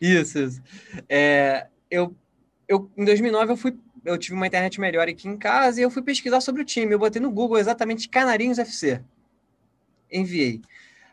Isso, 0.00 0.38
isso. 0.38 0.62
É, 1.08 1.68
eu, 1.90 2.14
eu, 2.66 2.90
em 2.96 3.04
2009 3.04 3.52
eu 3.52 3.56
fui 3.56 3.78
eu 4.04 4.16
tive 4.16 4.34
uma 4.34 4.46
internet 4.46 4.80
melhor 4.80 5.06
aqui 5.06 5.28
em 5.28 5.36
casa 5.36 5.78
e 5.78 5.82
eu 5.82 5.90
fui 5.90 6.02
pesquisar 6.02 6.40
sobre 6.40 6.62
o 6.62 6.64
time. 6.64 6.92
Eu 6.92 6.98
botei 6.98 7.20
no 7.20 7.30
Google 7.30 7.58
exatamente 7.58 8.08
Canarinhos 8.08 8.58
FC. 8.58 9.02
Enviei. 10.10 10.60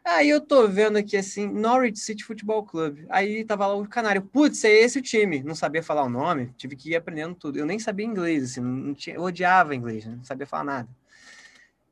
Aí 0.07 0.29
eu 0.29 0.39
tô 0.39 0.65
vendo 0.69 0.97
aqui 0.97 1.17
assim, 1.17 1.47
Norwich 1.47 1.99
City 1.99 2.23
Football 2.23 2.63
Club. 2.63 2.99
Aí 3.09 3.43
tava 3.43 3.67
lá 3.67 3.75
o 3.75 3.85
Canário. 3.85 4.21
Putz, 4.21 4.63
é 4.63 4.71
esse 4.71 4.99
o 4.99 5.01
time. 5.01 5.43
Não 5.43 5.53
sabia 5.53 5.83
falar 5.83 6.03
o 6.03 6.09
nome, 6.09 6.53
tive 6.55 6.77
que 6.77 6.91
ir 6.91 6.95
aprendendo 6.95 7.35
tudo. 7.35 7.59
Eu 7.59 7.65
nem 7.65 7.77
sabia 7.77 8.05
inglês, 8.05 8.43
assim, 8.43 8.61
não 8.61 8.93
tinha, 8.93 9.17
eu 9.17 9.23
odiava 9.23 9.75
inglês, 9.75 10.05
né? 10.05 10.15
não 10.15 10.23
sabia 10.23 10.47
falar 10.47 10.63
nada. 10.63 10.89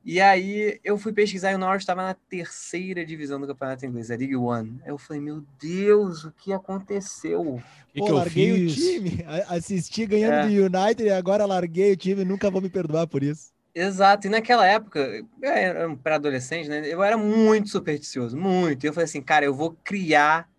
E 0.06 0.22
aí 0.22 0.80
eu 0.84 1.00
fui 1.00 1.12
pesquisar 1.12 1.52
e 1.52 1.56
o 1.56 1.58
Norwich 1.58 1.82
estava 1.82 2.04
na 2.04 2.14
terceira 2.14 3.04
divisão 3.04 3.42
do 3.42 3.48
campeonato 3.48 3.86
inglês, 3.86 4.12
a 4.12 4.16
League 4.16 4.36
One. 4.36 4.80
Aí 4.84 4.92
eu 4.92 5.00
falei, 5.00 5.20
meu 5.22 5.44
Deus, 5.60 6.24
o 6.24 6.32
que 6.32 6.54
aconteceu? 6.54 7.62
Que 7.92 8.00
Pô, 8.00 8.06
que 8.06 8.12
larguei 8.12 8.70
fiz? 8.70 8.78
o 8.78 8.82
time, 8.82 9.26
assisti 9.50 10.06
ganhando 10.06 10.34
é. 10.34 10.48
do 10.48 10.78
United 10.78 11.04
e 11.04 11.12
agora 11.12 11.46
larguei 11.46 11.92
o 11.94 11.98
time, 11.98 12.24
nunca 12.24 12.52
vou 12.52 12.62
me 12.62 12.70
perdoar 12.70 13.08
por 13.08 13.24
isso. 13.24 13.55
Exato, 13.76 14.28
e 14.28 14.30
naquela 14.30 14.66
época, 14.66 15.26
eu 15.42 15.52
era 15.52 15.90
um 15.90 15.98
pré-adolescente, 15.98 16.70
né? 16.70 16.88
Eu 16.88 17.04
era 17.04 17.18
muito 17.18 17.68
supersticioso, 17.68 18.38
muito. 18.38 18.86
E 18.86 18.88
eu 18.88 18.94
falei 18.94 19.04
assim, 19.04 19.22
cara, 19.22 19.44
eu 19.44 19.54
vou 19.54 19.78
criar 19.84 20.50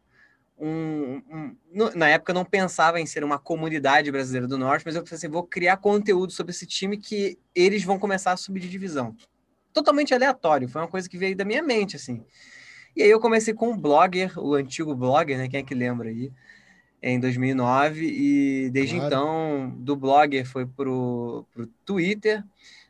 um, 0.58 1.22
um, 1.30 1.56
Na 1.94 2.08
época 2.08 2.32
eu 2.32 2.34
não 2.34 2.44
pensava 2.44 3.00
em 3.00 3.06
ser 3.06 3.24
uma 3.24 3.38
comunidade 3.38 4.10
brasileira 4.10 4.46
do 4.46 4.58
Norte, 4.58 4.84
mas 4.84 4.96
eu 4.96 5.04
falei 5.04 5.16
assim, 5.16 5.28
vou 5.28 5.44
criar 5.44 5.78
conteúdo 5.78 6.30
sobre 6.30 6.50
esse 6.52 6.66
time 6.66 6.98
que 6.98 7.38
eles 7.54 7.84
vão 7.84 7.98
começar 7.98 8.32
a 8.32 8.36
subir 8.36 8.60
de 8.60 8.68
divisão. 8.68 9.16
Totalmente 9.72 10.12
aleatório, 10.12 10.68
foi 10.68 10.82
uma 10.82 10.88
coisa 10.88 11.08
que 11.08 11.16
veio 11.16 11.34
da 11.34 11.44
minha 11.44 11.62
mente, 11.62 11.96
assim. 11.96 12.22
E 12.94 13.02
aí 13.02 13.10
eu 13.10 13.20
comecei 13.20 13.54
com 13.54 13.70
o 13.70 13.76
Blogger, 13.76 14.38
o 14.38 14.54
antigo 14.54 14.94
Blogger, 14.94 15.38
né? 15.38 15.48
Quem 15.48 15.60
é 15.60 15.62
que 15.62 15.74
lembra 15.74 16.10
aí? 16.10 16.30
Em 17.02 17.20
2009, 17.20 18.06
e 18.06 18.70
desde 18.70 18.96
claro. 18.96 19.14
então, 19.14 19.74
do 19.78 19.94
Blogger 19.94 20.46
foi 20.46 20.66
pro, 20.66 21.46
pro 21.52 21.66
Twitter, 21.84 22.42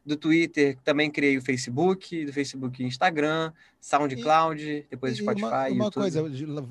do 0.06 0.16
Twitter 0.16 0.78
também 0.84 1.10
criei 1.10 1.36
o 1.36 1.42
Facebook, 1.42 2.24
do 2.24 2.32
Facebook 2.32 2.82
Instagram, 2.82 3.52
SoundCloud, 3.80 4.62
e, 4.62 4.86
depois 4.88 5.16
Spotify. 5.16 5.72
Uma, 5.72 5.84
uma 5.84 5.90
coisa, 5.90 6.24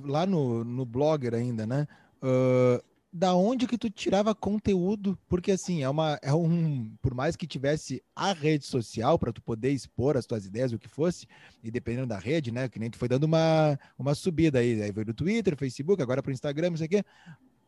lá 0.03 0.25
no, 0.25 0.63
no 0.63 0.85
Blogger 0.85 1.33
ainda, 1.33 1.67
né? 1.67 1.85
Uh, 2.23 2.81
da 3.11 3.33
onde 3.33 3.67
que 3.67 3.77
tu 3.77 3.89
tirava 3.89 4.33
conteúdo? 4.33 5.17
Porque 5.27 5.51
assim, 5.51 5.83
é 5.83 5.89
uma 5.89 6.17
é 6.21 6.33
um, 6.33 6.91
por 7.01 7.13
mais 7.13 7.35
que 7.35 7.45
tivesse 7.45 8.01
a 8.15 8.33
rede 8.33 8.65
social 8.65 9.19
para 9.19 9.31
tu 9.31 9.41
poder 9.41 9.71
expor 9.71 10.17
as 10.17 10.25
tuas 10.25 10.45
ideias, 10.45 10.73
o 10.73 10.79
que 10.79 10.87
fosse, 10.87 11.27
e 11.63 11.69
dependendo 11.69 12.07
da 12.07 12.17
rede, 12.17 12.51
né, 12.51 12.67
que 12.67 12.79
nem 12.79 12.89
tu 12.89 12.97
foi 12.97 13.07
dando 13.07 13.25
uma 13.25 13.77
uma 13.97 14.15
subida 14.15 14.59
aí, 14.59 14.81
aí 14.81 14.91
veio 14.91 15.05
do 15.05 15.13
Twitter, 15.13 15.55
Facebook, 15.55 16.01
agora 16.01 16.21
para 16.23 16.29
o 16.29 16.33
Instagram, 16.33 16.71
não 16.71 16.77
sei 16.77 16.87
o 16.87 16.89
quê 16.89 17.05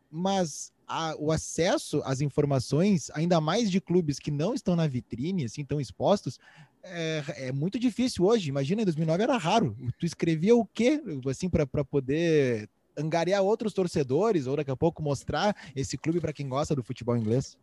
mas 0.09 0.71
a, 0.87 1.15
o 1.19 1.31
acesso 1.31 2.01
às 2.05 2.21
informações, 2.21 3.11
ainda 3.13 3.41
mais 3.41 3.69
de 3.69 3.81
clubes 3.81 4.19
que 4.19 4.31
não 4.31 4.53
estão 4.53 4.75
na 4.75 4.87
vitrine, 4.87 5.45
assim, 5.45 5.65
tão 5.65 5.81
expostos, 5.81 6.39
é, 6.83 7.23
é 7.47 7.51
muito 7.51 7.77
difícil 7.77 8.25
hoje. 8.25 8.49
Imagina, 8.49 8.81
em 8.81 8.85
2009 8.85 9.23
era 9.23 9.37
raro. 9.37 9.75
Tu 9.99 10.05
escrevia 10.05 10.55
o 10.55 10.65
quê, 10.65 11.01
assim, 11.29 11.49
para 11.49 11.65
poder 11.83 12.69
angariar 12.97 13.43
outros 13.43 13.73
torcedores 13.73 14.47
ou 14.47 14.55
daqui 14.55 14.71
a 14.71 14.75
pouco 14.75 15.03
mostrar 15.03 15.55
esse 15.75 15.97
clube 15.97 16.19
para 16.19 16.33
quem 16.33 16.47
gosta 16.47 16.75
do 16.75 16.83
futebol 16.83 17.15
inglês? 17.15 17.57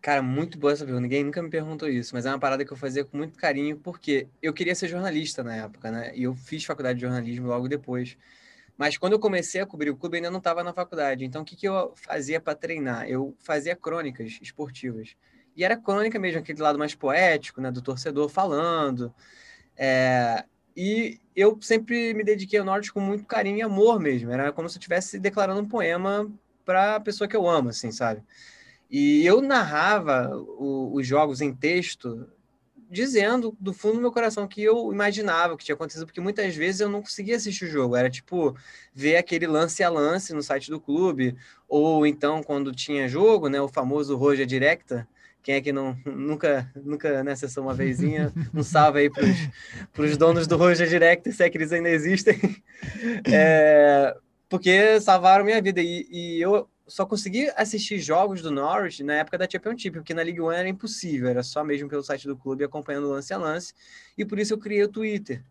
Cara, 0.00 0.22
muito 0.22 0.58
boa 0.58 0.72
essa 0.72 0.84
pergunta. 0.84 1.02
Ninguém 1.02 1.24
nunca 1.24 1.42
me 1.42 1.50
perguntou 1.50 1.88
isso, 1.88 2.14
mas 2.14 2.26
é 2.26 2.30
uma 2.30 2.38
parada 2.38 2.64
que 2.64 2.72
eu 2.72 2.76
fazia 2.76 3.04
com 3.04 3.16
muito 3.16 3.36
carinho, 3.36 3.76
porque 3.76 4.28
eu 4.40 4.52
queria 4.52 4.74
ser 4.74 4.88
jornalista 4.88 5.42
na 5.42 5.54
época, 5.54 5.90
né? 5.90 6.12
E 6.14 6.22
eu 6.22 6.34
fiz 6.34 6.64
faculdade 6.64 6.98
de 6.98 7.04
jornalismo 7.04 7.46
logo 7.46 7.68
depois. 7.68 8.16
Mas 8.76 8.98
quando 8.98 9.14
eu 9.14 9.18
comecei 9.18 9.60
a 9.60 9.66
cobrir 9.66 9.90
o 9.90 9.96
clube, 9.96 10.16
ainda 10.16 10.30
não 10.30 10.38
estava 10.38 10.62
na 10.62 10.72
faculdade. 10.72 11.24
Então, 11.24 11.42
o 11.42 11.44
que, 11.44 11.56
que 11.56 11.66
eu 11.66 11.92
fazia 11.96 12.40
para 12.40 12.54
treinar? 12.54 13.08
Eu 13.08 13.34
fazia 13.38 13.74
crônicas 13.74 14.38
esportivas. 14.42 15.16
E 15.56 15.64
era 15.64 15.76
crônica 15.76 16.18
mesmo, 16.18 16.40
aquele 16.40 16.60
lado 16.60 16.78
mais 16.78 16.94
poético, 16.94 17.60
né, 17.60 17.70
do 17.70 17.80
torcedor 17.80 18.28
falando. 18.28 19.14
É... 19.76 20.44
E 20.76 21.18
eu 21.34 21.58
sempre 21.62 22.12
me 22.12 22.22
dediquei 22.22 22.58
ao 22.58 22.64
norte 22.66 22.92
com 22.92 23.00
muito 23.00 23.24
carinho 23.24 23.56
e 23.56 23.62
amor 23.62 23.98
mesmo. 23.98 24.30
Era 24.30 24.52
como 24.52 24.68
se 24.68 24.76
eu 24.76 24.78
estivesse 24.78 25.18
declarando 25.18 25.60
um 25.62 25.68
poema 25.68 26.30
para 26.66 26.96
a 26.96 27.00
pessoa 27.00 27.26
que 27.26 27.36
eu 27.36 27.48
amo, 27.48 27.70
assim, 27.70 27.90
sabe? 27.90 28.22
E 28.90 29.24
eu 29.24 29.40
narrava 29.40 30.36
o, 30.36 30.92
os 30.94 31.06
jogos 31.06 31.40
em 31.40 31.54
texto 31.54 32.28
dizendo 32.96 33.56
do 33.60 33.72
fundo 33.72 33.96
do 33.96 34.00
meu 34.00 34.10
coração 34.10 34.48
que 34.48 34.62
eu 34.62 34.92
imaginava 34.92 35.56
que 35.56 35.64
tinha 35.64 35.74
acontecido, 35.74 36.06
porque 36.06 36.20
muitas 36.20 36.56
vezes 36.56 36.80
eu 36.80 36.88
não 36.88 37.02
conseguia 37.02 37.36
assistir 37.36 37.66
o 37.66 37.70
jogo. 37.70 37.94
Era 37.94 38.10
tipo 38.10 38.56
ver 38.94 39.16
aquele 39.16 39.46
lance 39.46 39.82
a 39.82 39.90
lance 39.90 40.32
no 40.32 40.42
site 40.42 40.70
do 40.70 40.80
clube, 40.80 41.36
ou 41.68 42.06
então 42.06 42.42
quando 42.42 42.72
tinha 42.74 43.06
jogo, 43.06 43.48
né, 43.48 43.60
o 43.60 43.68
famoso 43.68 44.16
Roja 44.16 44.46
Directa. 44.46 45.06
Quem 45.42 45.54
é 45.56 45.60
que 45.60 45.72
não 45.72 45.96
nunca 46.04 46.72
nunca 46.74 47.22
né, 47.22 47.32
acessou 47.32 47.62
uma 47.62 47.74
vezinha? 47.74 48.32
Um 48.54 48.62
salve 48.62 49.00
aí 49.00 49.10
para 49.10 50.04
os 50.04 50.16
donos 50.16 50.46
do 50.46 50.56
Roja 50.56 50.86
Directa, 50.86 51.30
se 51.30 51.44
é 51.44 51.50
que 51.50 51.58
eles 51.58 51.72
ainda 51.72 51.90
existem. 51.90 52.38
É, 53.32 54.14
porque 54.48 55.00
salvaram 55.00 55.44
minha 55.44 55.60
vida. 55.60 55.80
E, 55.80 56.06
e 56.10 56.40
eu 56.40 56.68
só 56.86 57.04
consegui 57.04 57.50
assistir 57.56 57.98
jogos 57.98 58.40
do 58.40 58.50
Norwich 58.50 59.02
na 59.02 59.14
época 59.14 59.36
da 59.36 59.48
Championship, 59.50 59.98
porque 59.98 60.14
na 60.14 60.22
League 60.22 60.40
One 60.40 60.56
era 60.56 60.68
impossível, 60.68 61.28
era 61.28 61.42
só 61.42 61.64
mesmo 61.64 61.88
pelo 61.88 62.02
site 62.02 62.26
do 62.26 62.36
clube 62.36 62.64
acompanhando 62.64 63.08
lance 63.08 63.32
a 63.34 63.38
lance, 63.38 63.74
e 64.16 64.24
por 64.24 64.38
isso 64.38 64.54
eu 64.54 64.58
criei 64.58 64.84
o 64.84 64.88
Twitter. 64.88 65.42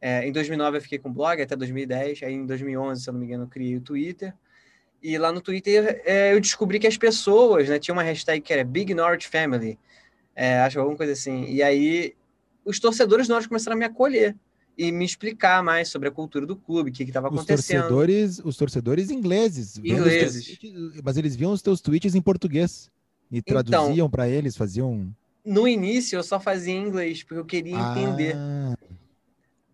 É, 0.00 0.26
em 0.26 0.32
2009 0.32 0.78
eu 0.78 0.82
fiquei 0.82 0.98
com 0.98 1.08
o 1.08 1.12
blog 1.12 1.40
até 1.40 1.54
2010, 1.54 2.22
aí 2.22 2.34
em 2.34 2.46
2011, 2.46 3.02
se 3.02 3.08
eu 3.08 3.12
não 3.12 3.20
me 3.20 3.26
engano, 3.26 3.44
eu 3.44 3.48
criei 3.48 3.76
o 3.76 3.80
Twitter. 3.80 4.34
E 5.02 5.18
lá 5.18 5.30
no 5.30 5.40
Twitter 5.40 6.02
é, 6.04 6.32
eu 6.32 6.40
descobri 6.40 6.78
que 6.78 6.86
as 6.86 6.96
pessoas, 6.96 7.68
né, 7.68 7.78
tinha 7.78 7.94
uma 7.94 8.02
hashtag 8.02 8.40
que 8.40 8.52
era 8.52 8.64
Big 8.64 8.94
Norwich 8.94 9.28
Family, 9.28 9.78
é, 10.34 10.60
acho 10.60 10.78
alguma 10.78 10.96
coisa 10.96 11.12
assim. 11.12 11.44
E 11.46 11.62
aí 11.62 12.14
os 12.64 12.80
torcedores 12.80 13.26
do 13.26 13.30
Norwich 13.30 13.48
começaram 13.48 13.76
a 13.76 13.78
me 13.78 13.84
acolher 13.84 14.34
e 14.76 14.90
me 14.90 15.04
explicar 15.04 15.62
mais 15.62 15.88
sobre 15.88 16.08
a 16.08 16.12
cultura 16.12 16.44
do 16.44 16.56
clube, 16.56 16.90
o 16.90 16.92
que 16.92 17.04
estava 17.04 17.28
acontecendo. 17.28 17.82
Torcedores, 17.82 18.40
os 18.44 18.56
torcedores 18.56 19.10
ingleses. 19.10 19.78
Ingleses. 19.78 20.58
Tweets, 20.58 21.00
mas 21.02 21.16
eles 21.16 21.36
viam 21.36 21.52
os 21.52 21.62
teus 21.62 21.80
tweets 21.80 22.14
em 22.14 22.20
português 22.20 22.90
e 23.30 23.38
então, 23.38 23.62
traduziam 23.62 24.10
para 24.10 24.28
eles, 24.28 24.56
faziam. 24.56 25.14
No 25.44 25.68
início 25.68 26.16
eu 26.16 26.22
só 26.22 26.40
fazia 26.40 26.74
em 26.74 26.86
inglês, 26.86 27.22
porque 27.22 27.38
eu 27.38 27.44
queria 27.44 27.76
ah. 27.78 27.94
entender. 27.98 28.36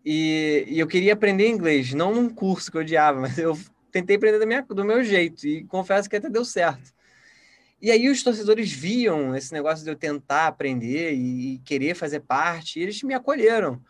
E, 0.04 0.66
e, 0.69 0.78
eu 0.78 0.87
queria 0.87 1.12
aprender 1.12 1.49
inglês, 1.49 1.92
não 1.92 2.14
num 2.14 2.28
curso 2.28 2.71
que 2.71 2.76
eu 2.76 2.80
odiava, 2.83 3.21
mas 3.21 3.38
eu 3.38 3.59
tentei 3.92 4.16
aprender 4.16 4.45
minha, 4.47 4.62
do 4.62 4.85
meu 4.85 5.02
jeito, 5.04 5.47
e 5.47 5.64
confesso 5.64 6.09
que 6.09 6.16
até 6.16 6.28
deu 6.28 6.45
certo. 6.45 6.92
E 7.83 7.90
aí 7.90 8.09
os 8.09 8.23
torcedores 8.23 8.71
viam 8.71 9.35
esse 9.35 9.52
negócio 9.52 9.85
de 9.85 9.90
eu 9.90 9.97
tentar 9.97 10.47
aprender 10.47 11.14
e, 11.14 11.54
e 11.54 11.59
querer 11.59 11.95
fazer 11.95 12.21
parte, 12.21 12.78
e 12.78 12.83
eles 12.83 13.02
me 13.02 13.14
acolheram. 13.14 13.80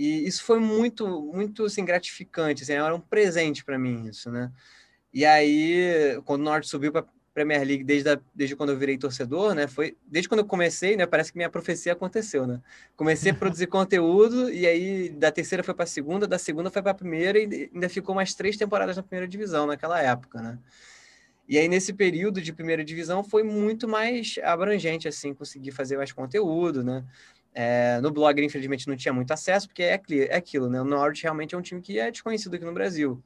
E 0.00 0.26
isso 0.26 0.42
foi 0.44 0.58
muito, 0.58 1.06
muito 1.30 1.66
assim, 1.66 1.84
gratificante, 1.84 2.62
assim, 2.62 2.72
era 2.72 2.94
um 2.94 3.00
presente 3.00 3.62
para 3.62 3.78
mim 3.78 4.06
isso, 4.08 4.30
né? 4.30 4.50
E 5.12 5.26
aí, 5.26 6.18
quando 6.24 6.40
o 6.40 6.44
Norte 6.44 6.68
subiu 6.68 6.90
para 6.90 7.04
Premier 7.34 7.62
League 7.62 7.84
desde, 7.84 8.08
a, 8.08 8.18
desde 8.34 8.56
quando 8.56 8.70
eu 8.70 8.78
virei 8.78 8.96
torcedor, 8.96 9.54
né? 9.54 9.66
Foi 9.66 9.98
desde 10.06 10.26
quando 10.26 10.38
eu 10.38 10.46
comecei, 10.46 10.96
né? 10.96 11.04
Parece 11.04 11.30
que 11.30 11.36
minha 11.36 11.50
profecia 11.50 11.92
aconteceu, 11.92 12.46
né? 12.46 12.62
Comecei 12.96 13.30
a 13.30 13.34
produzir 13.34 13.66
conteúdo 13.68 14.48
e 14.48 14.66
aí 14.66 15.10
da 15.10 15.30
terceira 15.30 15.62
foi 15.62 15.74
para 15.74 15.84
a 15.84 15.86
segunda, 15.86 16.26
da 16.26 16.38
segunda 16.38 16.70
foi 16.70 16.80
para 16.80 16.92
a 16.92 16.94
primeira 16.94 17.38
e 17.38 17.70
ainda 17.74 17.88
ficou 17.90 18.14
mais 18.14 18.32
três 18.32 18.56
temporadas 18.56 18.96
na 18.96 19.02
primeira 19.02 19.28
divisão 19.28 19.66
naquela 19.66 20.00
época, 20.00 20.40
né? 20.40 20.58
E 21.46 21.58
aí 21.58 21.68
nesse 21.68 21.92
período 21.92 22.40
de 22.40 22.54
primeira 22.54 22.82
divisão 22.82 23.22
foi 23.22 23.42
muito 23.42 23.86
mais 23.86 24.36
abrangente 24.42 25.06
assim, 25.06 25.34
conseguir 25.34 25.72
fazer 25.72 25.98
mais 25.98 26.10
conteúdo, 26.10 26.82
né? 26.82 27.04
É, 27.52 28.00
no 28.00 28.10
blog, 28.10 28.44
infelizmente, 28.44 28.86
não 28.86 28.96
tinha 28.96 29.12
muito 29.12 29.32
acesso, 29.32 29.66
porque 29.66 29.82
é, 29.82 30.00
é 30.28 30.36
aquilo, 30.36 30.68
né? 30.68 30.80
O 30.80 30.84
Norte 30.84 31.24
realmente 31.24 31.54
é 31.54 31.58
um 31.58 31.62
time 31.62 31.80
que 31.80 31.98
é 31.98 32.10
desconhecido 32.10 32.54
aqui 32.54 32.64
no 32.64 32.72
Brasil. 32.72 33.22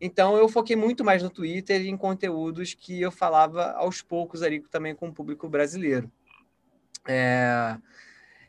Então, 0.00 0.36
eu 0.36 0.48
foquei 0.48 0.76
muito 0.76 1.02
mais 1.02 1.22
no 1.22 1.30
Twitter 1.30 1.80
e 1.80 1.88
em 1.88 1.96
conteúdos 1.96 2.74
que 2.74 3.00
eu 3.00 3.10
falava 3.10 3.72
aos 3.72 4.02
poucos 4.02 4.42
ali 4.42 4.60
também 4.60 4.94
com 4.94 5.08
o 5.08 5.12
público 5.12 5.48
brasileiro. 5.48 6.10
É... 7.08 7.76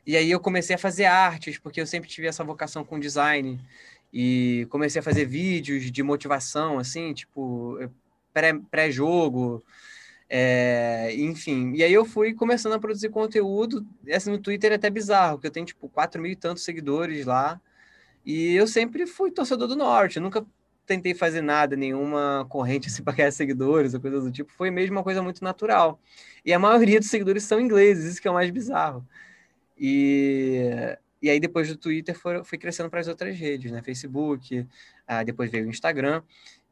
E 0.06 0.16
aí 0.16 0.30
eu 0.30 0.40
comecei 0.40 0.74
a 0.74 0.78
fazer 0.78 1.04
artes, 1.04 1.58
porque 1.58 1.80
eu 1.80 1.86
sempre 1.86 2.08
tive 2.08 2.26
essa 2.26 2.44
vocação 2.44 2.84
com 2.84 2.98
design. 2.98 3.58
E 4.12 4.66
comecei 4.70 5.00
a 5.00 5.02
fazer 5.02 5.26
vídeos 5.26 5.90
de 5.90 6.02
motivação, 6.02 6.78
assim, 6.78 7.12
tipo, 7.12 7.78
pré-jogo. 8.70 9.62
É, 10.30 11.14
enfim, 11.16 11.72
e 11.74 11.82
aí 11.82 11.92
eu 11.92 12.04
fui 12.04 12.34
começando 12.34 12.74
a 12.74 12.78
produzir 12.78 13.08
conteúdo, 13.08 13.86
assim, 14.12 14.30
no 14.30 14.38
Twitter 14.38 14.72
é 14.72 14.74
até 14.74 14.90
bizarro, 14.90 15.36
porque 15.36 15.46
eu 15.46 15.50
tenho, 15.50 15.64
tipo, 15.64 15.88
4 15.88 16.20
mil 16.20 16.30
e 16.30 16.36
tantos 16.36 16.64
seguidores 16.64 17.24
lá, 17.24 17.58
e 18.24 18.54
eu 18.54 18.66
sempre 18.66 19.06
fui 19.06 19.30
torcedor 19.30 19.68
do 19.68 19.76
Norte, 19.76 20.16
eu 20.18 20.22
nunca 20.22 20.46
tentei 20.88 21.14
fazer 21.14 21.42
nada, 21.42 21.76
nenhuma 21.76 22.46
corrente 22.48 22.88
assim 22.88 23.02
para 23.04 23.14
ganhar 23.14 23.30
seguidores 23.30 23.94
ou 23.94 24.00
coisa 24.00 24.20
do 24.20 24.32
tipo, 24.32 24.52
foi 24.52 24.70
mesmo 24.70 24.96
uma 24.96 25.04
coisa 25.04 25.22
muito 25.22 25.44
natural. 25.44 26.00
E 26.44 26.52
a 26.52 26.58
maioria 26.58 26.98
dos 26.98 27.10
seguidores 27.10 27.44
são 27.44 27.60
ingleses, 27.60 28.12
isso 28.12 28.22
que 28.22 28.26
é 28.26 28.30
o 28.30 28.34
mais 28.34 28.50
bizarro. 28.50 29.06
E, 29.78 30.96
e 31.22 31.30
aí 31.30 31.38
depois 31.38 31.68
do 31.68 31.76
Twitter 31.76 32.18
foi, 32.18 32.42
foi 32.44 32.58
crescendo 32.58 32.90
para 32.90 33.00
as 33.00 33.08
outras 33.08 33.38
redes, 33.38 33.70
né? 33.70 33.82
Facebook, 33.82 34.66
ah, 35.06 35.22
depois 35.22 35.50
veio 35.50 35.66
o 35.66 35.70
Instagram. 35.70 36.22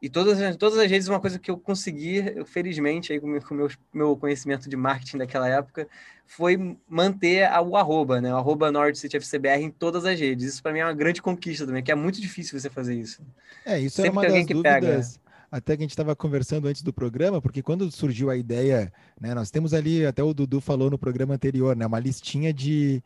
E 0.06 0.08
todas, 0.08 0.56
todas 0.56 0.78
as 0.78 0.88
redes, 0.88 1.08
uma 1.08 1.18
coisa 1.18 1.36
que 1.36 1.50
eu 1.50 1.58
consegui, 1.58 2.22
felizmente, 2.44 3.12
aí, 3.12 3.18
com 3.18 3.26
o 3.26 3.54
meu, 3.54 3.68
meu 3.92 4.16
conhecimento 4.16 4.68
de 4.68 4.76
marketing 4.76 5.18
daquela 5.18 5.48
época, 5.48 5.88
foi 6.24 6.76
manter 6.88 7.42
a, 7.44 7.60
o 7.60 7.76
arroba, 7.76 8.20
né? 8.20 8.32
O 8.32 8.36
arroba 8.36 8.70
NordCityFCBR 8.70 9.62
em 9.62 9.70
todas 9.70 10.04
as 10.04 10.18
redes. 10.18 10.46
Isso 10.54 10.62
para 10.62 10.72
mim 10.72 10.78
é 10.78 10.84
uma 10.84 10.94
grande 10.94 11.20
conquista 11.20 11.66
também, 11.66 11.82
que 11.82 11.90
é 11.90 11.94
muito 11.96 12.20
difícil 12.20 12.58
você 12.58 12.70
fazer 12.70 12.94
isso. 12.94 13.20
É, 13.64 13.80
isso 13.80 13.96
Sempre 13.96 14.08
é 14.08 14.12
uma 14.12 14.22
das 14.22 14.46
dúvidas. 14.46 15.16
Pega... 15.16 15.26
Até 15.50 15.76
que 15.76 15.82
a 15.82 15.84
gente 15.84 15.90
estava 15.90 16.14
conversando 16.14 16.68
antes 16.68 16.82
do 16.82 16.92
programa, 16.92 17.42
porque 17.42 17.62
quando 17.62 17.90
surgiu 17.90 18.30
a 18.30 18.36
ideia, 18.36 18.92
né, 19.20 19.34
nós 19.34 19.50
temos 19.50 19.74
ali, 19.74 20.06
até 20.06 20.22
o 20.22 20.32
Dudu 20.32 20.60
falou 20.60 20.88
no 20.88 20.98
programa 20.98 21.34
anterior, 21.34 21.74
né, 21.74 21.84
uma 21.84 21.98
listinha 21.98 22.52
de 22.52 23.02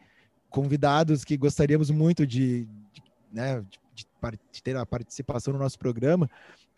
convidados 0.51 1.25
que 1.25 1.37
gostaríamos 1.37 1.91
muito 1.91 2.27
de, 2.27 2.67
de, 2.93 3.03
né, 3.33 3.65
de, 3.95 4.07
de 4.53 4.63
ter 4.63 4.77
a 4.77 4.85
participação 4.85 5.55
no 5.55 5.59
nosso 5.59 5.79
programa. 5.79 6.29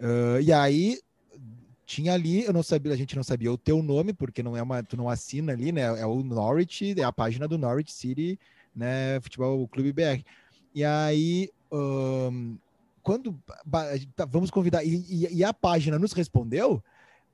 Uh, 0.01 0.41
e 0.41 0.53
aí 0.53 0.99
tinha 1.87 2.15
ali, 2.15 2.45
eu 2.45 2.53
não 2.53 2.63
sabia, 2.63 2.93
a 2.93 2.97
gente 2.97 3.15
não 3.15 3.23
sabia 3.23 3.53
o 3.53 3.59
teu 3.59 3.83
nome, 3.83 4.13
porque 4.13 4.43
não 4.43 4.57
é 4.57 4.63
uma, 4.63 4.83
tu 4.83 4.97
não 4.97 5.09
assina 5.09 5.53
ali, 5.53 5.73
né? 5.73 5.83
É 5.83 6.07
o 6.07 6.23
Norwich, 6.23 6.95
é 6.99 7.05
a 7.05 7.13
página 7.13 7.47
do 7.47 7.59
Norwich 7.59 7.93
City, 7.93 8.39
né? 8.75 9.21
Futebol 9.21 9.69
Clube 9.69 9.93
BR. 9.93 10.25
E 10.75 10.85
aí, 10.85 11.51
um, 11.71 12.57
quando 13.03 13.39
tá, 14.17 14.25
vamos 14.25 14.51
convidar, 14.51 14.85
e, 14.85 15.05
e, 15.09 15.39
e, 15.39 15.45
a 15.45 15.53
página 15.53 15.99
nos 15.99 16.13
respondeu, 16.13 16.83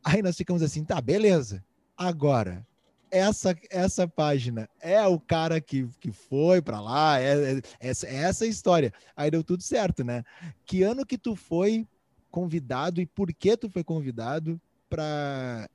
aí 0.03 0.23
nós 0.23 0.37
ficamos 0.37 0.63
assim, 0.63 0.85
tá, 0.85 1.01
beleza. 1.01 1.65
Agora, 1.97 2.67
essa 3.11 3.57
essa 3.71 4.09
página 4.09 4.69
é 4.81 5.07
o 5.07 5.21
cara 5.21 5.61
que, 5.61 5.89
que 6.01 6.11
foi 6.11 6.61
para 6.61 6.81
lá, 6.81 7.21
é, 7.21 7.59
é, 7.59 7.61
essa, 7.81 8.07
é 8.07 8.17
essa 8.17 8.47
história. 8.47 8.93
Aí 9.17 9.31
deu 9.31 9.45
tudo 9.45 9.63
certo, 9.63 10.03
né? 10.03 10.25
Que 10.65 10.83
ano 10.83 11.07
que 11.07 11.17
tu 11.17 11.37
foi 11.37 11.87
convidado 12.31 13.01
e 13.01 13.07
por 13.07 13.33
que 13.33 13.57
tu 13.57 13.71
foi 13.71 13.83
convidado 13.83 14.61
para 14.89 15.69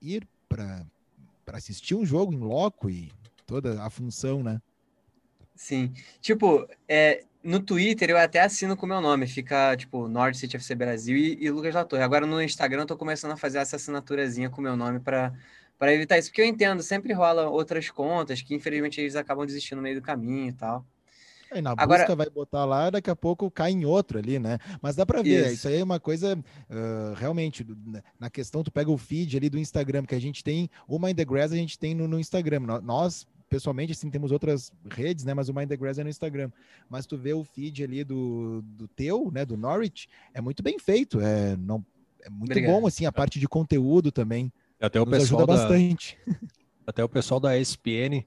ir 0.00 0.26
para 0.48 0.84
assistir 1.52 1.94
um 1.94 2.04
jogo 2.04 2.32
em 2.32 2.38
loco 2.38 2.90
e 2.90 3.10
toda 3.46 3.82
a 3.82 3.90
função, 3.90 4.42
né? 4.42 4.60
Sim. 5.54 5.92
Tipo, 6.20 6.66
é, 6.88 7.24
no 7.42 7.60
Twitter 7.60 8.10
eu 8.10 8.18
até 8.18 8.40
assino 8.40 8.76
com 8.76 8.86
o 8.86 8.88
meu 8.88 9.00
nome, 9.00 9.26
fica 9.26 9.76
tipo 9.76 10.08
Nord 10.08 10.36
City 10.36 10.56
FC 10.56 10.74
Brasil 10.74 11.16
e, 11.16 11.38
e 11.40 11.50
Lucas 11.50 11.74
Latorre. 11.74 12.02
Agora 12.02 12.26
no 12.26 12.42
Instagram 12.42 12.82
eu 12.82 12.86
tô 12.86 12.96
começando 12.96 13.32
a 13.32 13.36
fazer 13.36 13.58
essa 13.58 13.76
assinaturazinha 13.76 14.50
com 14.50 14.60
o 14.60 14.64
meu 14.64 14.76
nome 14.76 15.00
para 15.00 15.32
para 15.78 15.92
evitar 15.92 16.16
isso, 16.16 16.28
porque 16.28 16.40
eu 16.40 16.46
entendo, 16.46 16.80
sempre 16.80 17.12
rola 17.12 17.48
outras 17.48 17.90
contas 17.90 18.40
que 18.40 18.54
infelizmente 18.54 19.00
eles 19.00 19.16
acabam 19.16 19.44
desistindo 19.44 19.78
no 19.78 19.82
meio 19.82 19.96
do 19.96 20.02
caminho 20.02 20.48
e 20.48 20.52
tal. 20.52 20.86
Aí 21.52 21.60
na 21.60 21.72
Agora... 21.76 22.00
busca 22.00 22.16
vai 22.16 22.30
botar 22.30 22.64
lá, 22.64 22.90
daqui 22.90 23.10
a 23.10 23.16
pouco 23.16 23.50
cai 23.50 23.72
em 23.72 23.84
outro 23.84 24.18
ali, 24.18 24.38
né? 24.38 24.58
Mas 24.80 24.96
dá 24.96 25.04
para 25.04 25.22
ver, 25.22 25.46
isso. 25.46 25.54
isso. 25.54 25.68
aí 25.68 25.78
é 25.78 25.84
uma 25.84 26.00
coisa 26.00 26.36
uh, 26.36 27.14
realmente, 27.14 27.66
né, 27.86 28.02
na 28.18 28.30
questão, 28.30 28.62
tu 28.62 28.70
pega 28.70 28.90
o 28.90 28.96
feed 28.96 29.36
ali 29.36 29.50
do 29.50 29.58
Instagram, 29.58 30.04
que 30.04 30.14
a 30.14 30.20
gente 30.20 30.42
tem, 30.42 30.70
o 30.88 30.98
Mind 30.98 31.16
the 31.16 31.24
Grass 31.24 31.52
a 31.52 31.56
gente 31.56 31.78
tem 31.78 31.94
no, 31.94 32.08
no 32.08 32.18
Instagram. 32.18 32.60
Nós, 32.82 33.26
pessoalmente, 33.48 33.92
assim, 33.92 34.10
temos 34.10 34.32
outras 34.32 34.72
redes, 34.90 35.24
né? 35.24 35.34
Mas 35.34 35.48
o 35.48 35.54
Mind 35.54 35.68
the 35.68 35.76
Grass 35.76 35.98
é 35.98 36.04
no 36.04 36.10
Instagram. 36.10 36.50
Mas 36.88 37.04
tu 37.04 37.18
vê 37.18 37.34
o 37.34 37.44
feed 37.44 37.84
ali 37.84 38.02
do, 38.02 38.62
do 38.62 38.88
teu, 38.88 39.30
né? 39.32 39.44
Do 39.44 39.56
Norwich, 39.56 40.08
é 40.32 40.40
muito 40.40 40.62
bem 40.62 40.78
feito, 40.78 41.20
é, 41.20 41.56
não, 41.56 41.84
é 42.22 42.30
muito 42.30 42.52
Obrigado. 42.52 42.72
bom, 42.72 42.86
assim, 42.86 43.04
a 43.04 43.12
parte 43.12 43.38
de 43.38 43.46
conteúdo 43.46 44.10
também. 44.10 44.50
Até 44.80 45.00
o 45.00 45.04
Nos 45.04 45.18
pessoal 45.18 45.42
ajuda 45.42 45.52
da... 45.54 45.58
bastante. 45.60 46.18
Até 46.86 47.04
o 47.04 47.08
pessoal 47.08 47.38
da 47.38 47.56
ESPN 47.56 48.24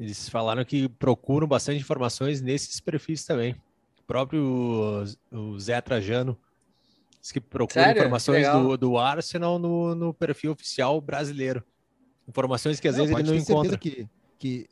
eles 0.00 0.30
falaram 0.30 0.64
que 0.64 0.88
procuram 0.88 1.46
bastante 1.46 1.78
informações 1.78 2.40
nesses 2.40 2.80
perfis 2.80 3.22
também. 3.22 3.52
O 3.98 4.02
próprio 4.06 5.04
o 5.30 5.58
Zé 5.60 5.78
Trajano 5.82 6.38
disse 7.20 7.34
que 7.34 7.40
procura 7.40 7.84
Sério? 7.84 8.00
informações 8.00 8.50
do, 8.50 8.78
do 8.78 8.96
Arsenal 8.96 9.58
no, 9.58 9.94
no 9.94 10.14
perfil 10.14 10.52
oficial 10.52 11.02
brasileiro. 11.02 11.62
Informações 12.26 12.80
que 12.80 12.88
às 12.88 12.96
não, 12.96 13.04
vezes 13.04 13.18
ele 13.20 13.28
não 13.28 13.36
encontra. 13.36 13.76
Que, 13.76 14.08
que... 14.38 14.66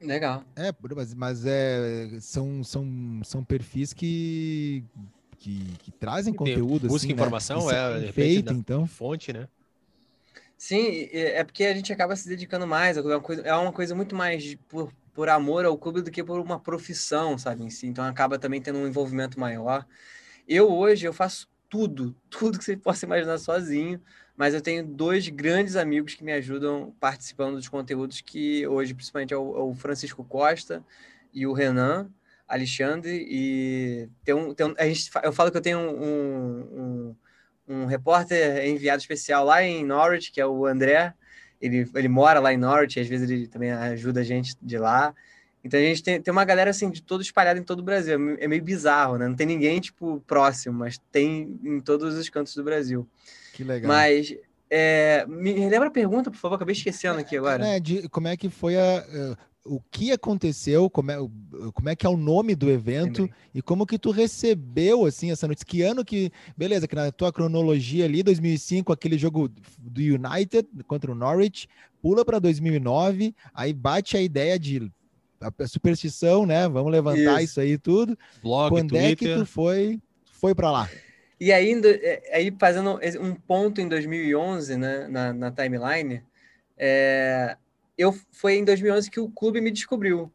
Legal. 0.00 0.44
É, 0.54 0.72
mas, 0.94 1.12
mas 1.12 1.44
é, 1.44 2.08
são, 2.20 2.62
são, 2.62 3.20
são 3.24 3.42
perfis 3.42 3.92
que, 3.92 4.84
que, 5.36 5.58
que 5.80 5.90
trazem 5.90 6.32
conteúdo. 6.32 6.86
Busca 6.86 7.06
assim, 7.06 7.12
informação, 7.12 7.66
né? 7.66 8.06
é 8.06 8.12
feito, 8.12 8.52
então. 8.52 8.86
fonte, 8.86 9.32
né? 9.32 9.48
Sim, 10.58 11.08
é 11.12 11.44
porque 11.44 11.64
a 11.64 11.74
gente 11.74 11.92
acaba 11.92 12.16
se 12.16 12.28
dedicando 12.28 12.66
mais, 12.66 12.96
é 12.96 13.02
uma 13.02 13.20
coisa, 13.20 13.42
é 13.42 13.54
uma 13.54 13.72
coisa 13.72 13.94
muito 13.94 14.14
mais 14.16 14.54
por, 14.68 14.90
por 15.12 15.28
amor 15.28 15.66
ao 15.66 15.76
clube 15.76 16.00
do 16.00 16.10
que 16.10 16.24
por 16.24 16.40
uma 16.40 16.58
profissão, 16.58 17.36
sabe, 17.36 17.62
em 17.62 17.70
si. 17.70 17.86
Então 17.86 18.04
acaba 18.04 18.38
também 18.38 18.60
tendo 18.60 18.78
um 18.78 18.86
envolvimento 18.86 19.38
maior. 19.38 19.86
Eu 20.48 20.72
hoje 20.72 21.06
eu 21.06 21.12
faço 21.12 21.48
tudo, 21.68 22.16
tudo 22.30 22.58
que 22.58 22.64
você 22.64 22.76
possa 22.76 23.04
imaginar 23.04 23.38
sozinho, 23.38 24.00
mas 24.36 24.54
eu 24.54 24.60
tenho 24.62 24.86
dois 24.86 25.28
grandes 25.28 25.76
amigos 25.76 26.14
que 26.14 26.24
me 26.24 26.32
ajudam 26.32 26.94
participando 26.98 27.56
dos 27.56 27.68
conteúdos 27.68 28.20
que 28.22 28.66
hoje, 28.66 28.94
principalmente, 28.94 29.34
é 29.34 29.36
o, 29.36 29.56
é 29.58 29.60
o 29.60 29.74
Francisco 29.74 30.24
Costa 30.24 30.82
e 31.32 31.46
o 31.46 31.52
Renan 31.52 32.10
Alexandre. 32.48 33.26
E 33.28 34.08
tem 34.24 34.34
um, 34.34 34.54
tem 34.54 34.66
um, 34.66 34.74
a 34.78 34.86
gente, 34.86 35.10
eu 35.22 35.32
falo 35.32 35.50
que 35.50 35.56
eu 35.58 35.62
tenho 35.62 35.78
um, 35.78 37.08
um 37.10 37.16
um 37.68 37.86
repórter 37.86 38.66
enviado 38.66 39.00
especial 39.00 39.44
lá 39.44 39.62
em 39.62 39.84
Norwich, 39.84 40.30
que 40.30 40.40
é 40.40 40.46
o 40.46 40.66
André. 40.66 41.12
Ele, 41.60 41.88
ele 41.94 42.08
mora 42.08 42.38
lá 42.40 42.52
em 42.52 42.56
Norwich, 42.56 43.00
às 43.00 43.06
vezes 43.06 43.30
ele 43.30 43.46
também 43.46 43.70
ajuda 43.70 44.20
a 44.20 44.24
gente 44.24 44.54
de 44.60 44.78
lá. 44.78 45.14
Então 45.64 45.80
a 45.80 45.82
gente 45.82 46.02
tem, 46.02 46.20
tem 46.20 46.30
uma 46.30 46.44
galera 46.44 46.70
assim 46.70 46.90
de 46.90 47.02
todo 47.02 47.22
espalhada 47.22 47.58
em 47.58 47.62
todo 47.64 47.80
o 47.80 47.82
Brasil. 47.82 48.36
É 48.38 48.46
meio 48.46 48.62
bizarro, 48.62 49.18
né? 49.18 49.26
Não 49.26 49.34
tem 49.34 49.46
ninguém 49.46 49.80
tipo 49.80 50.22
próximo, 50.26 50.78
mas 50.78 50.98
tem 51.10 51.58
em 51.64 51.80
todos 51.80 52.14
os 52.14 52.28
cantos 52.28 52.54
do 52.54 52.62
Brasil. 52.62 53.08
Que 53.52 53.64
legal. 53.64 53.88
Mas 53.88 54.36
é, 54.70 55.24
me 55.26 55.68
lembra 55.68 55.88
a 55.88 55.90
pergunta, 55.90 56.30
por 56.30 56.38
favor, 56.38 56.54
acabei 56.54 56.74
esquecendo 56.74 57.18
aqui 57.18 57.36
agora. 57.36 57.66
É, 57.66 57.80
de, 57.80 58.08
como 58.08 58.28
é 58.28 58.36
que 58.36 58.48
foi 58.48 58.76
a, 58.76 59.36
o 59.66 59.80
que 59.90 60.12
aconteceu, 60.12 60.88
como 60.88 61.10
é, 61.10 61.16
como 61.74 61.88
é 61.88 61.96
que 61.96 62.06
é 62.06 62.08
o 62.08 62.16
nome 62.16 62.54
do 62.54 62.70
evento 62.70 63.22
Lembrei. 63.22 63.40
e 63.54 63.62
como 63.62 63.86
que 63.86 63.98
tu 63.98 64.10
recebeu, 64.10 65.04
assim, 65.04 65.30
essa 65.30 65.46
notícia. 65.46 65.66
Que 65.66 65.82
ano 65.82 66.04
que... 66.04 66.30
Beleza, 66.56 66.86
que 66.86 66.94
na 66.94 67.10
tua 67.10 67.32
cronologia 67.32 68.04
ali, 68.04 68.22
2005, 68.22 68.92
aquele 68.92 69.18
jogo 69.18 69.50
do 69.78 70.00
United 70.00 70.68
contra 70.86 71.10
o 71.10 71.14
Norwich, 71.14 71.68
pula 72.00 72.24
para 72.24 72.38
2009, 72.38 73.34
aí 73.52 73.72
bate 73.72 74.16
a 74.16 74.22
ideia 74.22 74.58
de 74.58 74.90
a 75.40 75.66
superstição, 75.66 76.46
né? 76.46 76.68
Vamos 76.68 76.90
levantar 76.90 77.42
isso, 77.42 77.52
isso 77.52 77.60
aí 77.60 77.76
tudo. 77.76 78.18
Blog, 78.42 78.70
Quando 78.70 78.90
Twitter. 78.90 79.10
é 79.10 79.16
que 79.16 79.34
tu 79.34 79.44
foi, 79.44 80.00
foi 80.24 80.54
para 80.54 80.70
lá? 80.70 80.90
E 81.38 81.52
ainda, 81.52 81.90
é, 81.90 82.22
aí 82.32 82.54
fazendo 82.58 82.98
um 83.20 83.34
ponto 83.34 83.80
em 83.80 83.88
2011, 83.88 84.76
né, 84.76 85.06
na, 85.08 85.32
na 85.34 85.50
timeline, 85.50 86.22
é, 86.78 87.56
eu 87.96 88.12
foi 88.32 88.56
em 88.56 88.64
2011 88.64 89.10
que 89.10 89.20
o 89.20 89.28
clube 89.30 89.60
me 89.60 89.70
descobriu. 89.70 90.32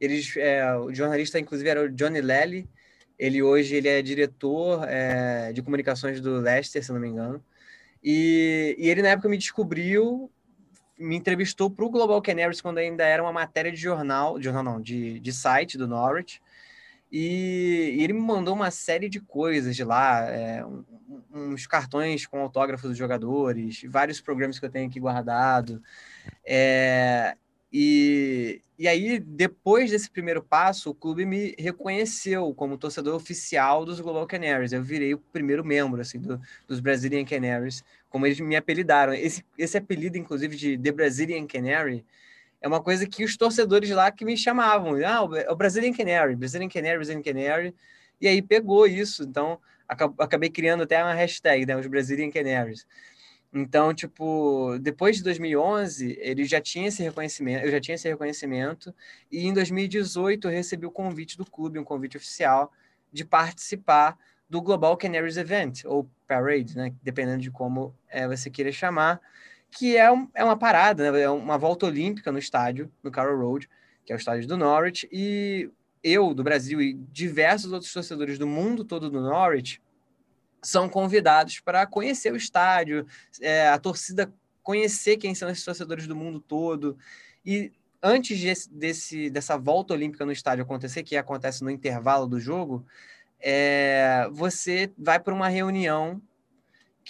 Eles, 0.00 0.34
é, 0.36 0.74
o 0.76 0.92
jornalista, 0.94 1.38
inclusive, 1.38 1.68
era 1.68 1.82
o 1.82 1.88
Johnny 1.90 2.20
Lely. 2.20 2.68
Ele 3.18 3.42
hoje 3.42 3.74
ele 3.74 3.88
é 3.88 4.00
diretor 4.00 4.84
é, 4.88 5.52
de 5.52 5.60
comunicações 5.60 6.20
do 6.20 6.40
Leicester, 6.40 6.82
se 6.82 6.92
não 6.92 7.00
me 7.00 7.08
engano. 7.08 7.44
E, 8.02 8.74
e 8.78 8.88
ele, 8.88 9.02
na 9.02 9.08
época, 9.10 9.28
me 9.28 9.36
descobriu, 9.36 10.30
me 10.98 11.16
entrevistou 11.16 11.70
para 11.70 11.84
o 11.84 11.90
Global 11.90 12.22
Canaries 12.22 12.62
quando 12.62 12.78
ainda 12.78 13.04
era 13.04 13.22
uma 13.22 13.32
matéria 13.32 13.70
de 13.70 13.76
jornal, 13.76 14.38
de 14.38 14.44
jornal 14.44 14.64
não, 14.64 14.80
de, 14.80 15.20
de 15.20 15.32
site 15.32 15.76
do 15.76 15.86
Norwich. 15.86 16.40
E, 17.12 17.96
e 17.98 18.04
ele 18.04 18.12
me 18.14 18.20
mandou 18.20 18.54
uma 18.54 18.70
série 18.70 19.08
de 19.08 19.20
coisas 19.20 19.76
de 19.76 19.84
lá, 19.84 20.24
é, 20.30 20.64
uns 21.32 21.66
cartões 21.66 22.26
com 22.26 22.40
autógrafos 22.40 22.88
dos 22.88 22.98
jogadores, 22.98 23.82
vários 23.88 24.20
programas 24.20 24.58
que 24.58 24.64
eu 24.64 24.70
tenho 24.70 24.88
aqui 24.88 25.00
guardado. 25.00 25.82
É, 26.44 27.36
e, 27.72 28.60
e 28.78 28.88
aí, 28.88 29.20
depois 29.20 29.90
desse 29.90 30.10
primeiro 30.10 30.42
passo, 30.42 30.90
o 30.90 30.94
clube 30.94 31.24
me 31.24 31.54
reconheceu 31.58 32.52
como 32.54 32.76
torcedor 32.76 33.14
oficial 33.14 33.84
dos 33.84 34.00
Global 34.00 34.26
Canaries. 34.26 34.72
Eu 34.72 34.82
virei 34.82 35.14
o 35.14 35.18
primeiro 35.18 35.64
membro 35.64 36.00
assim, 36.00 36.18
do, 36.18 36.40
dos 36.66 36.80
Brazilian 36.80 37.24
Canaries, 37.24 37.84
como 38.08 38.26
eles 38.26 38.40
me 38.40 38.56
apelidaram. 38.56 39.14
Esse, 39.14 39.44
esse 39.56 39.78
apelido, 39.78 40.18
inclusive, 40.18 40.56
de 40.56 40.76
The 40.76 40.92
Brazilian 40.92 41.46
Canary, 41.46 42.04
é 42.60 42.66
uma 42.66 42.82
coisa 42.82 43.06
que 43.06 43.24
os 43.24 43.36
torcedores 43.36 43.90
lá 43.90 44.10
que 44.10 44.24
me 44.24 44.36
chamavam. 44.36 44.94
Ah, 45.04 45.22
o 45.22 45.56
Brazilian 45.56 45.92
Canary, 45.92 46.34
Brazilian 46.34 46.68
Canary, 46.68 46.96
Brazilian 46.96 47.22
Canary. 47.22 47.74
E 48.20 48.26
aí 48.26 48.42
pegou 48.42 48.86
isso. 48.86 49.22
Então, 49.22 49.58
acabei 50.18 50.50
criando 50.50 50.82
até 50.82 51.02
uma 51.02 51.14
hashtag, 51.14 51.66
né, 51.66 51.76
os 51.76 51.86
Brazilian 51.86 52.30
Canaries. 52.30 52.86
Então, 53.52 53.92
tipo, 53.92 54.78
depois 54.80 55.16
de 55.16 55.24
2011, 55.24 56.16
ele 56.20 56.44
já 56.44 56.60
tinha 56.60 56.86
esse 56.86 57.02
reconhecimento, 57.02 57.64
eu 57.64 57.70
já 57.70 57.80
tinha 57.80 57.96
esse 57.96 58.08
reconhecimento, 58.08 58.94
e 59.30 59.46
em 59.46 59.52
2018 59.52 60.46
eu 60.46 60.52
recebi 60.52 60.86
o 60.86 60.90
convite 60.90 61.36
do 61.36 61.44
clube, 61.44 61.78
um 61.78 61.84
convite 61.84 62.16
oficial, 62.16 62.72
de 63.12 63.24
participar 63.24 64.16
do 64.48 64.62
Global 64.62 64.96
Canaries 64.96 65.36
Event, 65.36 65.84
ou 65.84 66.08
Parade, 66.28 66.76
né? 66.76 66.92
Dependendo 67.02 67.42
de 67.42 67.50
como 67.50 67.92
é, 68.08 68.26
você 68.26 68.48
queira 68.48 68.70
chamar, 68.70 69.20
que 69.70 69.96
é, 69.96 70.10
um, 70.10 70.28
é 70.34 70.44
uma 70.44 70.56
parada, 70.56 71.10
né? 71.10 71.20
é 71.20 71.30
uma 71.30 71.58
volta 71.58 71.86
olímpica 71.86 72.30
no 72.30 72.38
estádio, 72.38 72.90
no 73.02 73.10
Carroll 73.10 73.38
Road, 73.38 73.68
que 74.04 74.12
é 74.12 74.16
o 74.16 74.18
estádio 74.18 74.46
do 74.46 74.56
Norwich, 74.56 75.08
e 75.10 75.70
eu, 76.02 76.34
do 76.34 76.42
Brasil, 76.42 76.80
e 76.80 76.94
diversos 76.94 77.72
outros 77.72 77.92
torcedores 77.92 78.38
do 78.38 78.46
mundo 78.46 78.84
todo 78.84 79.10
do 79.10 79.20
Norwich, 79.20 79.80
são 80.62 80.88
convidados 80.88 81.60
para 81.60 81.86
conhecer 81.86 82.32
o 82.32 82.36
estádio, 82.36 83.06
é, 83.40 83.68
a 83.68 83.78
torcida 83.78 84.32
conhecer 84.62 85.16
quem 85.16 85.34
são 85.34 85.48
esses 85.48 85.64
torcedores 85.64 86.06
do 86.06 86.14
mundo 86.14 86.38
todo. 86.38 86.96
E 87.44 87.72
antes 88.02 88.66
desse, 88.66 89.30
dessa 89.30 89.56
volta 89.56 89.94
olímpica 89.94 90.24
no 90.24 90.32
estádio 90.32 90.62
acontecer, 90.62 91.02
que 91.02 91.16
acontece 91.16 91.64
no 91.64 91.70
intervalo 91.70 92.26
do 92.26 92.38
jogo, 92.38 92.84
é, 93.40 94.28
você 94.30 94.92
vai 94.98 95.18
para 95.18 95.34
uma 95.34 95.48
reunião 95.48 96.20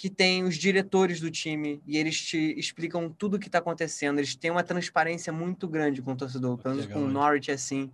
que 0.01 0.09
tem 0.09 0.43
os 0.43 0.55
diretores 0.55 1.19
do 1.19 1.29
time 1.29 1.79
e 1.85 1.95
eles 1.95 2.19
te 2.19 2.55
explicam 2.57 3.07
tudo 3.07 3.35
o 3.35 3.39
que 3.39 3.45
está 3.45 3.59
acontecendo. 3.59 4.17
Eles 4.17 4.33
têm 4.33 4.49
uma 4.49 4.63
transparência 4.63 5.31
muito 5.31 5.67
grande 5.67 6.01
com 6.01 6.13
o 6.13 6.15
torcedor, 6.15 6.57
pelo 6.57 6.73
menos 6.73 6.91
com 6.91 7.03
o 7.03 7.07
Norwich 7.07 7.51
é 7.51 7.53
assim. 7.53 7.91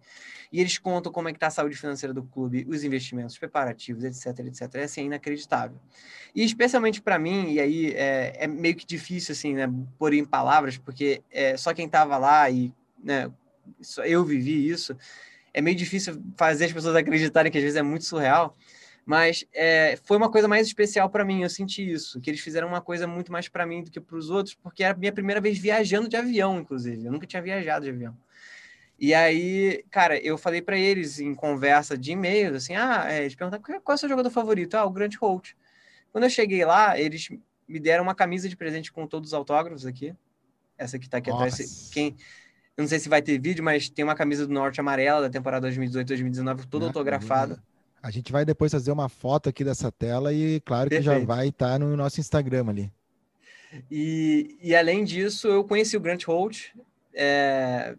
E 0.50 0.62
eles 0.62 0.78
contam 0.78 1.12
como 1.12 1.28
é 1.28 1.34
que 1.34 1.36
está 1.36 1.48
a 1.48 1.50
saúde 1.50 1.76
financeira 1.76 2.14
do 2.14 2.24
clube, 2.24 2.66
os 2.70 2.86
investimentos, 2.86 3.34
os 3.34 3.38
preparativos, 3.38 4.06
etc, 4.06 4.40
etc. 4.46 4.76
É 4.76 4.84
assim, 4.84 5.02
é 5.02 5.04
inacreditável. 5.04 5.78
E 6.34 6.46
especialmente 6.46 7.02
para 7.02 7.20
mim, 7.20 7.52
e 7.52 7.60
aí 7.60 7.92
é, 7.92 8.38
é, 8.38 8.48
meio 8.48 8.76
que 8.76 8.86
difícil 8.86 9.34
assim, 9.34 9.54
né, 9.54 9.70
pôr 10.00 10.14
em 10.14 10.24
palavras, 10.24 10.78
porque 10.78 11.22
é, 11.30 11.58
só 11.58 11.74
quem 11.74 11.88
estava 11.88 12.18
lá 12.18 12.50
e 12.50 12.72
né, 13.04 13.30
eu 14.06 14.24
vivi 14.24 14.70
isso, 14.70 14.96
é 15.54 15.60
meio 15.60 15.76
difícil 15.76 16.24
fazer 16.38 16.64
as 16.64 16.72
pessoas 16.72 16.96
acreditarem 16.96 17.52
que 17.52 17.58
às 17.58 17.64
vezes 17.66 17.78
é 17.78 17.84
muito 17.84 18.06
surreal. 18.06 18.56
Mas 19.08 19.46
é, 19.54 19.98
foi 20.04 20.18
uma 20.18 20.30
coisa 20.30 20.50
mais 20.50 20.68
especial 20.68 21.10
para 21.10 21.24
mim, 21.24 21.42
eu 21.42 21.50
senti 21.50 21.90
isso, 21.90 22.20
que 22.20 22.30
eles 22.30 22.42
fizeram 22.42 22.68
uma 22.68 22.82
coisa 22.82 23.08
muito 23.08 23.32
mais 23.32 23.48
para 23.48 23.66
mim 23.66 23.82
do 23.82 23.90
que 23.90 24.02
para 24.02 24.18
os 24.18 24.30
outros, 24.30 24.54
porque 24.54 24.84
era 24.84 24.94
a 24.94 24.98
minha 24.98 25.14
primeira 25.14 25.40
vez 25.40 25.58
viajando 25.58 26.10
de 26.10 26.18
avião, 26.18 26.60
inclusive. 26.60 27.06
Eu 27.06 27.12
nunca 27.14 27.26
tinha 27.26 27.42
viajado 27.42 27.86
de 27.86 27.92
avião. 27.92 28.18
E 29.00 29.14
aí, 29.14 29.82
cara, 29.90 30.20
eu 30.20 30.38
falei 30.38 30.62
para 30.62 30.78
eles 30.78 31.22
em 31.22 31.34
conversa 31.34 31.98
de 31.98 32.12
e-mail, 32.12 32.54
assim, 32.56 32.76
ah, 32.76 33.06
é, 33.08 33.22
eles 33.22 33.34
perguntaram 33.34 33.64
qual 33.64 33.94
é 33.94 33.96
o 33.96 33.98
seu 33.98 34.10
jogador 34.10 34.30
favorito? 34.30 34.76
Ah, 34.76 34.84
o 34.84 34.92
Grant 34.92 35.16
Holt. 35.16 35.54
Quando 36.12 36.26
eu 36.26 36.30
cheguei 36.30 36.66
lá, 36.66 37.00
eles 37.00 37.30
me 37.66 37.80
deram 37.80 38.04
uma 38.04 38.14
camisa 38.14 38.50
de 38.50 38.58
presente 38.58 38.92
com 38.92 39.08
todos 39.08 39.30
os 39.30 39.34
autógrafos 39.34 39.86
aqui. 39.86 40.14
Essa 40.78 41.00
que 41.00 41.08
tá 41.08 41.20
aqui 41.20 41.30
Nossa. 41.30 41.46
atrás. 41.46 41.90
Quem, 41.94 42.14
eu 42.76 42.82
não 42.82 42.90
sei 42.90 43.00
se 43.00 43.08
vai 43.08 43.22
ter 43.22 43.40
vídeo, 43.40 43.64
mas 43.64 43.88
tem 43.88 44.04
uma 44.04 44.16
camisa 44.16 44.46
do 44.46 44.54
Norte 44.54 44.82
amarela 44.82 45.22
da 45.22 45.30
temporada 45.30 45.70
2018-2019, 45.70 46.66
toda 46.66 46.88
autografada. 46.88 47.64
A 48.02 48.12
gente 48.12 48.32
vai 48.32 48.46
depois 48.46 48.72
fazer 48.72 48.92
uma 48.92 49.10
foto 49.10 49.50
aqui 49.50 49.64
dessa 49.64 49.92
tela 49.92 50.32
e, 50.34 50.62
claro, 50.62 50.90
que 50.90 50.98
Perfeito. 50.98 51.20
já 51.20 51.26
vai 51.26 51.50
estar 51.50 51.72
tá 51.74 51.80
no 51.80 51.96
nosso 51.98 52.20
Instagram 52.20 52.70
ali. 52.70 52.92
E, 53.92 54.58
e 54.62 54.76
além 54.76 55.04
disso, 55.04 55.48
eu 55.48 55.64
conheci 55.64 55.98
o 55.98 56.00
Grant 56.00 56.24
Holt, 56.26 56.68
é, 57.14 57.96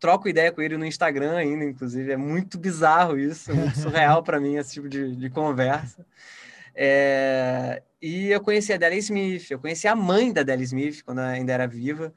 troco 0.00 0.28
ideia 0.28 0.50
com 0.50 0.62
ele 0.62 0.76
no 0.76 0.86
Instagram 0.86 1.36
ainda, 1.36 1.64
inclusive. 1.64 2.12
É 2.12 2.16
muito 2.16 2.58
bizarro 2.58 3.18
isso, 3.18 3.50
é 3.50 3.54
muito 3.54 3.78
surreal 3.78 4.22
para 4.22 4.40
mim 4.40 4.56
esse 4.56 4.72
tipo 4.72 4.88
de, 4.88 5.14
de 5.14 5.30
conversa. 5.30 6.04
É, 6.74 7.82
e 8.00 8.28
eu 8.28 8.40
conheci 8.40 8.72
a 8.72 8.78
Deli 8.78 8.98
Smith, 8.98 9.50
eu 9.50 9.58
conheci 9.58 9.86
a 9.86 9.94
mãe 9.94 10.32
da 10.32 10.42
Deli 10.42 10.64
Smith 10.64 11.02
quando 11.04 11.20
ainda 11.20 11.52
era 11.52 11.66
viva. 11.66 12.12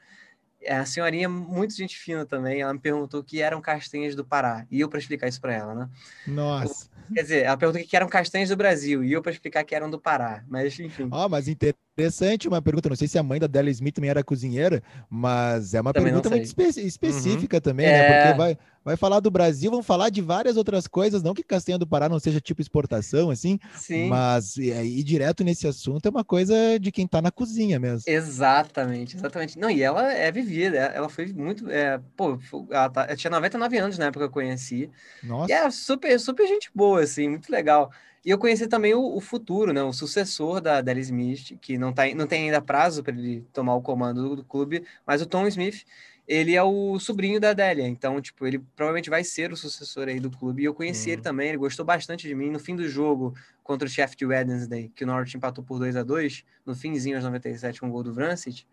É, 0.65 0.77
a 0.77 0.85
senhorinha, 0.85 1.29
muito 1.29 1.75
gente 1.75 1.95
fina 1.97 2.25
também, 2.25 2.61
ela 2.61 2.73
me 2.73 2.79
perguntou 2.79 3.19
o 3.19 3.23
que 3.23 3.41
eram 3.41 3.61
castanhas 3.61 4.15
do 4.15 4.25
Pará. 4.25 4.65
E 4.71 4.81
eu 4.81 4.89
para 4.89 4.99
explicar 4.99 5.27
isso 5.27 5.39
para 5.39 5.53
ela, 5.53 5.75
né? 5.75 5.89
Nossa. 6.25 6.89
Quer 7.13 7.21
dizer, 7.21 7.43
ela 7.43 7.55
perguntou 7.55 7.81
o 7.81 7.85
que 7.85 7.95
eram 7.95 8.09
castanhas 8.09 8.49
do 8.49 8.57
Brasil. 8.57 9.03
E 9.03 9.13
eu 9.13 9.21
para 9.21 9.31
explicar 9.31 9.63
que 9.63 9.75
eram 9.75 9.89
do 9.89 9.99
Pará. 9.99 10.43
Mas, 10.47 10.79
enfim. 10.79 11.07
Ó, 11.11 11.25
oh, 11.25 11.29
mas 11.29 11.47
interessante 11.95 12.47
uma 12.47 12.61
pergunta. 12.61 12.89
Não 12.89 12.95
sei 12.95 13.07
se 13.07 13.17
a 13.17 13.23
mãe 13.23 13.39
da 13.39 13.47
Della 13.47 13.69
Smith 13.69 13.95
também 13.95 14.09
era 14.09 14.23
cozinheira, 14.23 14.83
mas 15.09 15.73
é 15.73 15.81
uma 15.81 15.93
também 15.93 16.11
pergunta 16.11 16.29
muito 16.29 16.43
espe 16.43 16.63
específica 16.81 17.57
uhum. 17.57 17.61
também, 17.61 17.85
né? 17.85 17.93
é... 17.93 18.09
né? 18.09 18.25
Porque 18.25 18.37
vai, 18.37 18.57
vai 18.83 18.97
falar 18.97 19.21
do 19.21 19.31
Brasil, 19.31 19.71
vão 19.71 19.81
falar 19.81 20.09
de 20.09 20.21
várias 20.21 20.57
outras 20.57 20.87
coisas. 20.87 21.23
Não 21.23 21.33
que 21.33 21.41
castanha 21.41 21.77
do 21.77 21.87
Pará 21.87 22.09
não 22.09 22.19
seja 22.19 22.41
tipo 22.41 22.61
exportação, 22.61 23.29
assim. 23.29 23.57
Sim. 23.75 24.09
Mas 24.09 24.57
ir 24.57 25.03
direto 25.03 25.43
nesse 25.43 25.67
assunto 25.67 26.05
é 26.05 26.09
uma 26.09 26.23
coisa 26.23 26.55
de 26.79 26.91
quem 26.91 27.07
tá 27.07 27.21
na 27.21 27.31
cozinha 27.31 27.79
mesmo. 27.79 28.03
Exatamente, 28.05 29.15
exatamente. 29.15 29.57
Não, 29.57 29.69
e 29.69 29.81
ela 29.81 30.11
é 30.11 30.29
vivida. 30.31 30.77
Ela 30.77 31.07
foi 31.07 31.27
muito. 31.27 31.69
É, 31.69 31.99
pô, 32.17 32.37
ela, 32.69 32.89
tá, 32.89 33.05
ela 33.05 33.15
tinha 33.15 33.31
99 33.31 33.77
anos 33.77 33.97
na 33.97 34.05
época 34.05 34.25
que 34.25 34.29
eu 34.29 34.33
conheci. 34.33 34.89
Nossa. 35.23 35.51
E 35.51 35.53
é 35.53 35.69
super, 35.71 36.19
super 36.19 36.45
gente 36.45 36.69
boa, 36.75 37.01
assim, 37.01 37.29
muito 37.29 37.49
legal. 37.49 37.89
E 38.25 38.31
eu 38.31 38.39
conheci 38.39 38.67
também 38.67 38.95
o, 38.95 39.15
o 39.15 39.21
futuro, 39.21 39.71
né, 39.71 39.83
o 39.83 39.93
sucessor 39.93 40.59
da 40.59 40.81
Deli 40.81 41.01
Smith, 41.01 41.59
que 41.61 41.77
não, 41.77 41.93
tá, 41.93 42.03
não 42.15 42.25
tem 42.25 42.45
ainda 42.45 42.59
prazo 42.59 43.03
para 43.03 43.13
ele 43.13 43.45
tomar 43.53 43.75
o 43.75 43.81
comando 43.83 44.29
do, 44.29 44.35
do, 44.37 44.43
clube, 44.43 44.83
mas 45.05 45.21
o 45.21 45.27
Tom 45.27 45.45
Smith, 45.45 45.85
ele 46.27 46.55
é 46.55 46.63
o 46.63 46.97
sobrinho 46.97 47.39
da 47.39 47.53
Delia, 47.53 47.87
então, 47.87 48.19
tipo, 48.19 48.47
ele 48.47 48.57
provavelmente 48.75 49.11
vai 49.11 49.23
ser 49.23 49.51
o 49.51 49.55
sucessor 49.55 50.07
aí 50.07 50.19
do 50.19 50.31
clube. 50.31 50.63
E 50.63 50.65
eu 50.65 50.73
conheci 50.73 51.11
ele 51.11 51.17
uhum. 51.17 51.23
também, 51.23 51.49
ele 51.49 51.57
gostou 51.59 51.85
bastante 51.85 52.27
de 52.27 52.33
mim. 52.33 52.49
No 52.49 52.57
fim 52.57 52.75
do 52.75 52.89
jogo 52.89 53.35
contra 53.63 53.87
o 53.87 53.91
Sheffield 53.91 54.25
Wednesday, 54.25 54.91
que 54.95 55.03
o 55.03 55.07
Norwich 55.07 55.37
empatou 55.37 55.63
por 55.63 55.77
2 55.77 55.95
a 55.95 56.01
2 56.01 56.43
no 56.65 56.73
finzinho 56.73 57.17
aos 57.17 57.23
97 57.23 57.79
com 57.79 57.89
o 57.89 57.91
gol 57.91 58.01
do 58.01 58.11
Vrancic, 58.11 58.65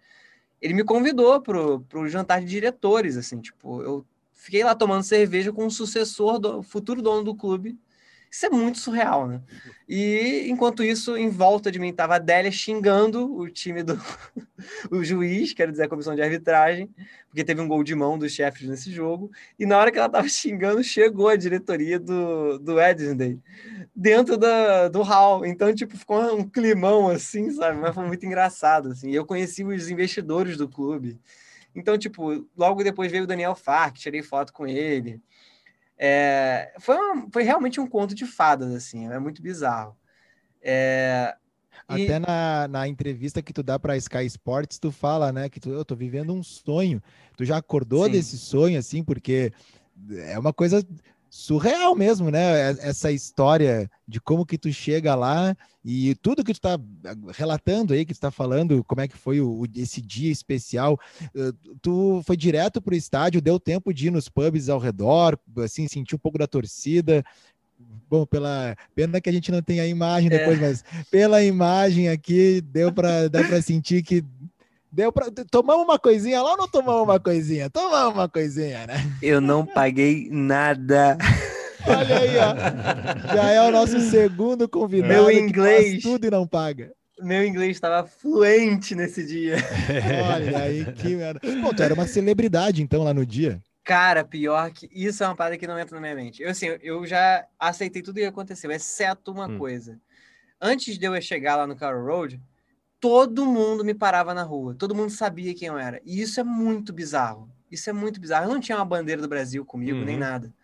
ele 0.62 0.72
me 0.72 0.82
convidou 0.82 1.42
pro, 1.42 1.80
pro 1.80 2.08
jantar 2.08 2.40
de 2.40 2.46
diretores, 2.46 3.18
assim, 3.18 3.38
tipo, 3.38 3.82
eu 3.82 4.06
fiquei 4.32 4.64
lá 4.64 4.74
tomando 4.74 5.02
cerveja 5.02 5.52
com 5.52 5.66
o 5.66 5.70
sucessor 5.70 6.38
do 6.38 6.62
futuro 6.62 7.02
dono 7.02 7.22
do 7.22 7.34
clube, 7.34 7.78
isso 8.32 8.46
é 8.46 8.48
muito 8.48 8.78
surreal, 8.78 9.28
né? 9.28 9.42
E 9.86 10.46
enquanto 10.48 10.82
isso, 10.82 11.18
em 11.18 11.28
volta 11.28 11.70
de 11.70 11.78
mim 11.78 11.90
estava 11.90 12.14
a 12.14 12.16
Adélia 12.16 12.50
xingando 12.50 13.30
o 13.36 13.46
time 13.50 13.82
do 13.82 14.00
o 14.90 15.04
juiz, 15.04 15.52
quero 15.52 15.70
dizer, 15.70 15.84
a 15.84 15.88
comissão 15.88 16.14
de 16.14 16.22
arbitragem, 16.22 16.88
porque 17.28 17.44
teve 17.44 17.60
um 17.60 17.68
gol 17.68 17.84
de 17.84 17.94
mão 17.94 18.16
dos 18.16 18.32
chefes 18.32 18.66
nesse 18.66 18.90
jogo. 18.90 19.30
E 19.58 19.66
na 19.66 19.76
hora 19.76 19.92
que 19.92 19.98
ela 19.98 20.06
estava 20.06 20.26
xingando, 20.28 20.82
chegou 20.82 21.28
a 21.28 21.36
diretoria 21.36 22.00
do, 22.00 22.58
do 22.58 22.80
Edisday 22.80 23.38
dentro 23.94 24.38
da, 24.38 24.88
do 24.88 25.02
hall. 25.02 25.44
Então, 25.44 25.74
tipo, 25.74 25.94
ficou 25.98 26.34
um 26.34 26.48
climão 26.48 27.10
assim, 27.10 27.50
sabe? 27.50 27.78
Mas 27.80 27.94
foi 27.94 28.06
muito 28.06 28.24
engraçado, 28.24 28.88
assim. 28.88 29.10
Eu 29.10 29.26
conheci 29.26 29.62
os 29.62 29.90
investidores 29.90 30.56
do 30.56 30.66
clube. 30.66 31.20
Então, 31.74 31.98
tipo, 31.98 32.46
logo 32.56 32.82
depois 32.82 33.12
veio 33.12 33.24
o 33.24 33.26
Daniel 33.26 33.54
Fark, 33.54 33.96
tirei 33.96 34.22
foto 34.22 34.54
com 34.54 34.66
ele. 34.66 35.20
É, 35.98 36.72
foi, 36.80 36.96
foi 37.32 37.42
realmente 37.42 37.80
um 37.80 37.86
conto 37.86 38.14
de 38.14 38.26
fadas, 38.26 38.74
assim, 38.74 39.06
é 39.08 39.18
muito 39.18 39.42
bizarro. 39.42 39.96
É, 40.60 41.34
Até 41.86 42.16
e... 42.16 42.18
na, 42.18 42.68
na 42.68 42.88
entrevista 42.88 43.42
que 43.42 43.52
tu 43.52 43.62
dá 43.62 43.78
para 43.78 43.96
Sky 43.96 44.26
Sports, 44.26 44.78
tu 44.78 44.90
fala, 44.90 45.32
né, 45.32 45.48
que 45.48 45.60
tu, 45.60 45.70
eu 45.70 45.84
tô 45.84 45.94
vivendo 45.94 46.32
um 46.32 46.42
sonho. 46.42 47.02
Tu 47.36 47.44
já 47.44 47.56
acordou 47.56 48.04
Sim. 48.06 48.12
desse 48.12 48.38
sonho, 48.38 48.78
assim, 48.78 49.02
porque 49.04 49.52
é 50.10 50.38
uma 50.38 50.52
coisa 50.52 50.84
surreal 51.32 51.96
mesmo, 51.96 52.30
né? 52.30 52.72
Essa 52.82 53.10
história 53.10 53.90
de 54.06 54.20
como 54.20 54.44
que 54.44 54.58
tu 54.58 54.70
chega 54.70 55.14
lá 55.14 55.56
e 55.82 56.14
tudo 56.16 56.44
que 56.44 56.52
tu 56.52 56.56
está 56.56 56.78
relatando 57.32 57.94
aí, 57.94 58.04
que 58.04 58.12
tu 58.12 58.16
está 58.18 58.30
falando, 58.30 58.84
como 58.84 59.00
é 59.00 59.08
que 59.08 59.16
foi 59.16 59.40
o, 59.40 59.64
esse 59.74 60.02
dia 60.02 60.30
especial. 60.30 61.00
Eh, 61.34 61.52
tu 61.80 62.22
foi 62.26 62.36
direto 62.36 62.82
para 62.82 62.92
o 62.92 62.96
estádio, 62.96 63.40
deu 63.40 63.58
tempo 63.58 63.94
de 63.94 64.08
ir 64.08 64.10
nos 64.10 64.28
pubs 64.28 64.68
ao 64.68 64.78
redor, 64.78 65.38
assim, 65.64 65.88
sentir 65.88 66.14
um 66.14 66.18
pouco 66.18 66.36
da 66.36 66.46
torcida. 66.46 67.24
Bom, 68.10 68.26
pela 68.26 68.76
pena 68.94 69.18
que 69.18 69.30
a 69.30 69.32
gente 69.32 69.50
não 69.50 69.62
tem 69.62 69.80
a 69.80 69.86
imagem 69.86 70.26
é. 70.30 70.38
depois, 70.38 70.60
é. 70.60 70.68
mas 70.68 70.84
pela 71.10 71.42
imagem 71.42 72.10
aqui 72.10 72.60
deu 72.60 72.92
para 72.92 73.28
dá 73.28 73.42
para 73.42 73.62
sentir 73.62 74.02
que 74.02 74.22
Deu 74.92 75.10
pra... 75.10 75.26
Tomamos 75.50 75.84
uma 75.84 75.98
coisinha 75.98 76.42
lá 76.42 76.50
ou 76.50 76.56
não 76.58 76.68
tomamos 76.68 77.04
uma 77.04 77.18
coisinha? 77.18 77.70
Tomamos 77.70 78.14
uma 78.14 78.28
coisinha, 78.28 78.86
né? 78.86 78.96
Eu 79.22 79.40
não 79.40 79.64
paguei 79.64 80.28
nada. 80.30 81.16
Olha 81.86 82.18
aí, 82.18 82.36
ó. 82.36 83.34
Já 83.34 83.50
é 83.50 83.62
o 83.62 83.72
nosso 83.72 83.98
segundo 84.10 84.68
convidado. 84.68 85.12
Meu 85.12 85.30
inglês. 85.30 86.02
tudo 86.02 86.26
e 86.26 86.30
não 86.30 86.46
paga. 86.46 86.92
Meu 87.20 87.42
inglês 87.42 87.76
estava 87.76 88.06
fluente 88.06 88.94
nesse 88.94 89.24
dia. 89.24 89.56
Olha 90.34 90.58
aí, 90.58 90.84
que 90.92 91.16
merda. 91.16 91.40
Pô, 91.40 91.74
tu 91.74 91.82
era 91.82 91.94
uma 91.94 92.06
celebridade, 92.06 92.82
então, 92.82 93.02
lá 93.02 93.14
no 93.14 93.24
dia. 93.24 93.60
Cara, 93.84 94.24
pior 94.24 94.70
que 94.70 94.88
isso 94.92 95.24
é 95.24 95.26
uma 95.26 95.34
parada 95.34 95.56
que 95.56 95.66
não 95.66 95.78
entra 95.78 95.94
na 95.94 96.00
minha 96.00 96.14
mente. 96.14 96.42
Eu, 96.42 96.50
assim, 96.50 96.66
eu 96.82 97.06
já 97.06 97.44
aceitei 97.58 98.02
tudo 98.02 98.16
o 98.16 98.20
que 98.20 98.26
aconteceu, 98.26 98.70
exceto 98.70 99.32
uma 99.32 99.48
hum. 99.48 99.58
coisa. 99.58 99.98
Antes 100.60 100.98
de 100.98 101.06
eu 101.06 101.20
chegar 101.22 101.56
lá 101.56 101.66
no 101.66 101.74
Carroll 101.74 102.04
Road, 102.04 102.40
todo 103.02 103.44
mundo 103.44 103.84
me 103.84 103.94
parava 103.94 104.32
na 104.32 104.44
rua, 104.44 104.76
todo 104.78 104.94
mundo 104.94 105.10
sabia 105.10 105.52
quem 105.56 105.66
eu 105.66 105.76
era. 105.76 106.00
E 106.06 106.22
isso 106.22 106.38
é 106.38 106.44
muito 106.44 106.92
bizarro. 106.92 107.50
Isso 107.68 107.90
é 107.90 107.92
muito 107.92 108.20
bizarro. 108.20 108.44
Eu 108.44 108.54
não 108.54 108.60
tinha 108.60 108.78
uma 108.78 108.84
bandeira 108.84 109.20
do 109.20 109.26
Brasil 109.26 109.64
comigo, 109.64 109.98
uhum. 109.98 110.04
nem 110.04 110.16
nada. 110.16 110.54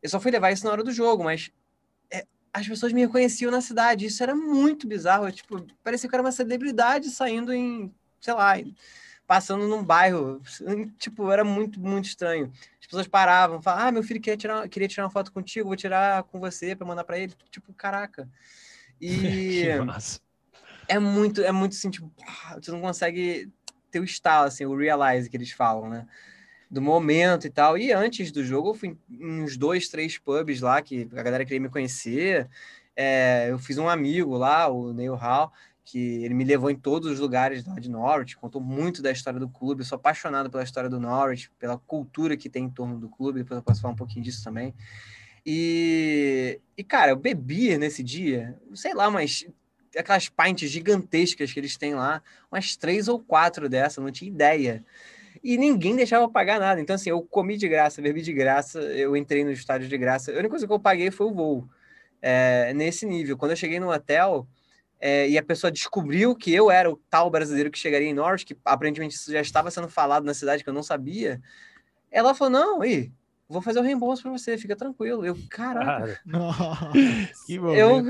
Eu 0.00 0.08
só 0.08 0.20
fui 0.20 0.30
levar 0.30 0.52
isso 0.52 0.64
na 0.64 0.70
hora 0.70 0.84
do 0.84 0.92
jogo, 0.92 1.24
mas 1.24 1.50
é, 2.08 2.24
as 2.52 2.68
pessoas 2.68 2.92
me 2.92 3.00
reconheciam 3.00 3.50
na 3.50 3.60
cidade. 3.60 4.06
Isso 4.06 4.22
era 4.22 4.32
muito 4.32 4.86
bizarro. 4.86 5.26
Eu, 5.26 5.32
tipo, 5.32 5.66
parecia 5.82 6.08
que 6.08 6.14
eu 6.14 6.18
era 6.18 6.24
uma 6.24 6.30
celebridade 6.30 7.10
saindo 7.10 7.52
em, 7.52 7.92
sei 8.20 8.34
lá, 8.34 8.54
passando 9.26 9.66
num 9.66 9.82
bairro. 9.82 10.40
Tipo, 10.98 11.32
era 11.32 11.42
muito, 11.42 11.80
muito 11.80 12.04
estranho. 12.04 12.52
As 12.80 12.86
pessoas 12.86 13.08
paravam, 13.08 13.60
falavam, 13.60 13.88
ah, 13.88 13.90
meu 13.90 14.04
filho 14.04 14.20
queria 14.20 14.36
tirar, 14.36 14.68
queria 14.68 14.86
tirar 14.86 15.02
uma 15.02 15.10
foto 15.10 15.32
contigo, 15.32 15.66
vou 15.66 15.76
tirar 15.76 16.22
com 16.22 16.38
você 16.38 16.76
para 16.76 16.86
mandar 16.86 17.02
para 17.02 17.18
ele. 17.18 17.34
Tipo, 17.50 17.72
caraca. 17.74 18.28
E 19.04 19.64
é 20.88 20.98
muito, 20.98 21.42
é 21.42 21.52
muito 21.52 21.72
assim, 21.72 21.90
tipo, 21.90 22.10
você 22.54 22.70
não 22.70 22.80
consegue 22.80 23.50
ter 23.90 24.00
o 24.00 24.04
estalo, 24.04 24.46
assim, 24.46 24.64
o 24.64 24.76
realize 24.76 25.28
que 25.28 25.36
eles 25.36 25.52
falam, 25.52 25.88
né? 25.88 26.06
do 26.72 26.80
momento 26.80 27.46
e 27.46 27.50
tal. 27.50 27.76
E 27.76 27.92
antes 27.92 28.32
do 28.32 28.42
jogo, 28.42 28.70
eu 28.70 28.74
fui 28.74 28.96
em 29.10 29.42
uns 29.42 29.58
dois, 29.58 29.88
três 29.88 30.16
pubs 30.16 30.62
lá 30.62 30.80
que 30.80 31.06
a 31.12 31.22
galera 31.22 31.44
queria 31.44 31.60
me 31.60 31.68
conhecer. 31.68 32.48
É, 32.96 33.48
eu 33.50 33.58
fiz 33.58 33.76
um 33.76 33.90
amigo 33.90 34.38
lá, 34.38 34.68
o 34.68 34.90
Neil 34.94 35.14
Hall, 35.14 35.52
que 35.84 36.24
ele 36.24 36.32
me 36.32 36.44
levou 36.44 36.70
em 36.70 36.74
todos 36.74 37.10
os 37.10 37.20
lugares 37.20 37.66
lá 37.66 37.78
de 37.78 37.90
Norwich, 37.90 38.38
contou 38.38 38.58
muito 38.58 39.02
da 39.02 39.12
história 39.12 39.38
do 39.38 39.50
clube. 39.50 39.82
Eu 39.82 39.84
sou 39.84 39.96
apaixonado 39.96 40.48
pela 40.48 40.62
história 40.64 40.88
do 40.88 40.98
Norwich, 40.98 41.50
pela 41.58 41.76
cultura 41.76 42.38
que 42.38 42.48
tem 42.48 42.64
em 42.64 42.70
torno 42.70 42.98
do 42.98 43.10
clube. 43.10 43.40
Depois 43.40 43.58
eu 43.58 43.62
posso 43.62 43.82
falar 43.82 43.92
um 43.92 43.96
pouquinho 43.96 44.24
disso 44.24 44.42
também. 44.42 44.74
E, 45.44 46.58
e 46.74 46.82
cara, 46.82 47.10
eu 47.10 47.16
bebi 47.16 47.76
nesse 47.76 48.02
dia, 48.02 48.58
sei 48.74 48.94
lá, 48.94 49.10
mas 49.10 49.46
aquelas 49.96 50.28
pints 50.28 50.70
gigantescas 50.70 51.52
que 51.52 51.60
eles 51.60 51.76
têm 51.76 51.94
lá, 51.94 52.22
umas 52.50 52.76
três 52.76 53.08
ou 53.08 53.18
quatro 53.18 53.68
dessas, 53.68 54.02
não 54.02 54.10
tinha 54.10 54.30
ideia 54.30 54.84
e 55.42 55.56
ninguém 55.58 55.96
deixava 55.96 56.28
pagar 56.28 56.60
nada. 56.60 56.80
Então, 56.80 56.94
assim, 56.94 57.10
eu 57.10 57.22
comi 57.22 57.56
de 57.56 57.68
graça, 57.68 58.00
bebi 58.00 58.22
de 58.22 58.32
graça, 58.32 58.80
eu 58.80 59.16
entrei 59.16 59.44
no 59.44 59.50
estádio 59.50 59.88
de 59.88 59.98
graça. 59.98 60.30
A 60.30 60.34
única 60.34 60.50
coisa 60.50 60.66
que 60.66 60.72
eu 60.72 60.80
paguei 60.80 61.10
foi 61.10 61.26
o 61.26 61.34
voo. 61.34 61.68
É, 62.20 62.72
nesse 62.74 63.04
nível. 63.04 63.36
Quando 63.36 63.50
eu 63.50 63.56
cheguei 63.56 63.80
no 63.80 63.90
hotel 63.90 64.46
é, 65.00 65.28
e 65.28 65.36
a 65.36 65.42
pessoa 65.42 65.72
descobriu 65.72 66.36
que 66.36 66.54
eu 66.54 66.70
era 66.70 66.88
o 66.88 66.96
tal 67.10 67.28
brasileiro 67.28 67.70
que 67.70 67.78
chegaria 67.78 68.08
em 68.08 68.14
Norwich, 68.14 68.46
que 68.46 68.56
aparentemente 68.64 69.16
isso 69.16 69.32
já 69.32 69.40
estava 69.40 69.70
sendo 69.72 69.88
falado 69.88 70.24
na 70.24 70.32
cidade 70.32 70.62
que 70.62 70.70
eu 70.70 70.74
não 70.74 70.84
sabia, 70.84 71.40
ela 72.12 72.32
falou: 72.32 72.52
Não, 72.52 72.82
aí, 72.82 73.10
vou 73.52 73.62
fazer 73.62 73.78
o 73.78 73.82
reembolso 73.82 74.22
para 74.22 74.32
você, 74.32 74.56
fica 74.56 74.74
tranquilo. 74.74 75.24
Eu, 75.24 75.36
caraca. 75.48 76.20
Cara, 76.26 76.90
que 77.46 77.54
eu, 77.76 78.02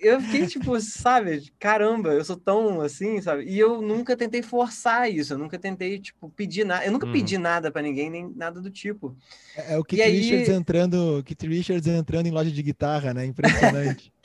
eu 0.00 0.20
fiquei 0.20 0.46
tipo, 0.46 0.80
sabe, 0.80 1.52
caramba, 1.58 2.10
eu 2.10 2.24
sou 2.24 2.36
tão 2.36 2.80
assim, 2.80 3.20
sabe? 3.20 3.44
E 3.44 3.58
eu 3.58 3.82
nunca 3.82 4.16
tentei 4.16 4.42
forçar 4.42 5.10
isso, 5.10 5.34
eu 5.34 5.38
nunca 5.38 5.58
tentei, 5.58 5.98
tipo, 5.98 6.30
pedir 6.30 6.64
nada. 6.64 6.84
Eu 6.84 6.92
nunca 6.92 7.06
uhum. 7.06 7.12
pedi 7.12 7.36
nada 7.36 7.70
para 7.70 7.82
ninguém, 7.82 8.08
nem 8.08 8.32
nada 8.34 8.60
do 8.60 8.70
tipo. 8.70 9.16
É, 9.56 9.74
é 9.74 9.78
o 9.78 9.84
Keith 9.84 10.04
Richards 10.04 10.48
entrando, 10.48 11.22
Keith 11.24 11.42
Richards 11.42 11.86
entrando 11.86 12.26
em 12.26 12.32
loja 12.32 12.50
de 12.50 12.62
guitarra, 12.62 13.12
né? 13.12 13.26
Impressionante. 13.26 14.12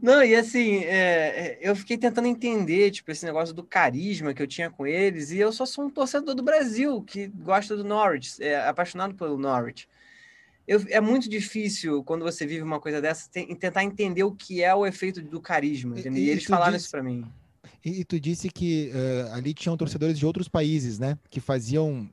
Não, 0.00 0.24
e 0.24 0.34
assim, 0.34 0.78
é, 0.84 1.58
é, 1.58 1.58
eu 1.60 1.76
fiquei 1.76 1.98
tentando 1.98 2.26
entender, 2.26 2.90
tipo, 2.90 3.10
esse 3.10 3.24
negócio 3.24 3.54
do 3.54 3.62
carisma 3.62 4.32
que 4.32 4.42
eu 4.42 4.46
tinha 4.46 4.70
com 4.70 4.86
eles, 4.86 5.30
e 5.30 5.38
eu 5.38 5.52
só 5.52 5.66
sou 5.66 5.84
um 5.84 5.90
torcedor 5.90 6.34
do 6.34 6.42
Brasil, 6.42 7.02
que 7.02 7.26
gosta 7.26 7.76
do 7.76 7.84
Norwich, 7.84 8.42
é 8.42 8.66
apaixonado 8.66 9.14
pelo 9.14 9.36
Norwich. 9.36 9.88
Eu, 10.66 10.84
é 10.88 11.00
muito 11.00 11.28
difícil, 11.28 12.02
quando 12.04 12.22
você 12.22 12.46
vive 12.46 12.62
uma 12.62 12.80
coisa 12.80 13.00
dessa, 13.00 13.28
tem, 13.30 13.54
tentar 13.56 13.84
entender 13.84 14.22
o 14.22 14.32
que 14.32 14.62
é 14.62 14.74
o 14.74 14.86
efeito 14.86 15.20
do 15.20 15.40
carisma? 15.40 15.98
E, 15.98 16.08
e 16.08 16.30
eles 16.30 16.44
falaram 16.44 16.72
disse, 16.72 16.84
isso 16.84 16.90
para 16.92 17.02
mim. 17.02 17.26
E, 17.84 18.00
e, 18.00 18.04
tu 18.04 18.20
disse 18.20 18.48
que 18.48 18.92
uh, 18.94 19.34
ali 19.34 19.52
tinham 19.52 19.76
torcedores 19.76 20.18
de 20.18 20.24
outros 20.24 20.48
países, 20.48 20.98
né? 20.98 21.18
Que 21.28 21.40
faziam 21.40 22.08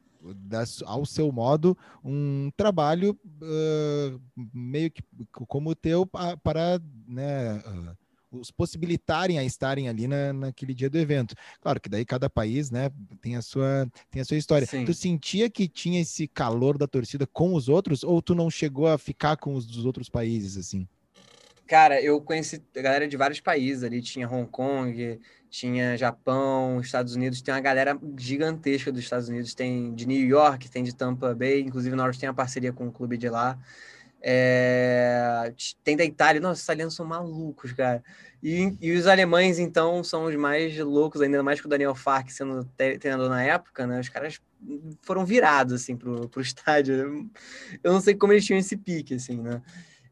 ao 0.85 1.05
seu 1.05 1.31
modo, 1.31 1.77
um 2.03 2.49
trabalho 2.55 3.17
uh, 3.25 4.21
meio 4.53 4.91
que 4.91 5.01
como 5.31 5.71
o 5.71 5.75
teu 5.75 6.05
para 6.05 6.81
né, 7.07 7.57
uh, 7.57 7.97
os 8.31 8.51
possibilitarem 8.51 9.39
a 9.39 9.43
estarem 9.43 9.87
ali 9.87 10.07
na, 10.07 10.33
naquele 10.33 10.73
dia 10.73 10.89
do 10.89 10.97
evento. 10.97 11.35
Claro 11.61 11.79
que 11.79 11.89
daí 11.89 12.05
cada 12.05 12.29
país 12.29 12.69
né, 12.71 12.89
tem, 13.21 13.35
a 13.35 13.41
sua, 13.41 13.89
tem 14.09 14.21
a 14.21 14.25
sua 14.25 14.37
história. 14.37 14.67
Sim. 14.67 14.85
Tu 14.85 14.93
sentia 14.93 15.49
que 15.49 15.67
tinha 15.67 16.01
esse 16.01 16.27
calor 16.27 16.77
da 16.77 16.87
torcida 16.87 17.25
com 17.27 17.53
os 17.53 17.69
outros 17.69 18.03
ou 18.03 18.21
tu 18.21 18.35
não 18.35 18.49
chegou 18.49 18.87
a 18.87 18.97
ficar 18.97 19.37
com 19.37 19.55
os 19.55 19.65
dos 19.65 19.85
outros 19.85 20.09
países 20.09 20.57
assim? 20.57 20.87
Cara, 21.67 22.01
eu 22.01 22.21
conheci 22.21 22.63
a 22.75 22.81
galera 22.81 23.07
de 23.07 23.17
vários 23.17 23.39
países 23.41 23.83
ali, 23.83 24.01
tinha 24.01 24.29
Hong 24.29 24.49
Kong, 24.49 25.19
tinha 25.49 25.97
Japão, 25.97 26.79
Estados 26.79 27.15
Unidos, 27.15 27.41
tem 27.41 27.53
uma 27.53 27.59
galera 27.59 27.99
gigantesca 28.17 28.91
dos 28.91 29.03
Estados 29.03 29.27
Unidos, 29.27 29.53
tem 29.53 29.93
de 29.93 30.07
New 30.07 30.25
York, 30.25 30.69
tem 30.69 30.83
de 30.83 30.95
Tampa 30.95 31.35
Bay, 31.35 31.61
inclusive 31.61 31.95
nós 31.95 32.17
tem 32.17 32.29
a 32.29 32.33
parceria 32.33 32.71
com 32.71 32.87
o 32.87 32.91
clube 32.91 33.17
de 33.17 33.29
lá. 33.29 33.57
É... 34.21 35.53
tem 35.83 35.95
da 35.95 36.03
Itália, 36.03 36.41
nossa, 36.41 36.59
os 36.59 36.63
italianos 36.63 36.95
são 36.95 37.05
malucos, 37.05 37.71
cara. 37.73 38.03
E, 38.41 38.75
e, 38.81 38.91
os 38.93 39.07
alemães, 39.07 39.59
então, 39.59 40.03
são 40.03 40.25
os 40.25 40.35
mais 40.35 40.77
loucos, 40.77 41.21
ainda 41.21 41.41
mais 41.41 41.59
com 41.59 41.67
o 41.67 41.69
Daniel 41.69 41.95
Fark 41.95 42.29
sendo 42.29 42.65
treinador 42.77 43.29
na 43.29 43.43
época, 43.43 43.87
né? 43.87 43.99
Os 43.99 44.09
caras 44.09 44.39
foram 45.01 45.25
virados, 45.25 45.73
assim, 45.73 45.95
pro, 45.95 46.29
pro 46.29 46.41
estádio. 46.41 47.29
Eu 47.83 47.93
não 47.93 48.01
sei 48.01 48.15
como 48.15 48.33
eles 48.33 48.45
tinham 48.45 48.59
esse 48.59 48.77
pique, 48.77 49.15
assim, 49.15 49.41
né? 49.41 49.61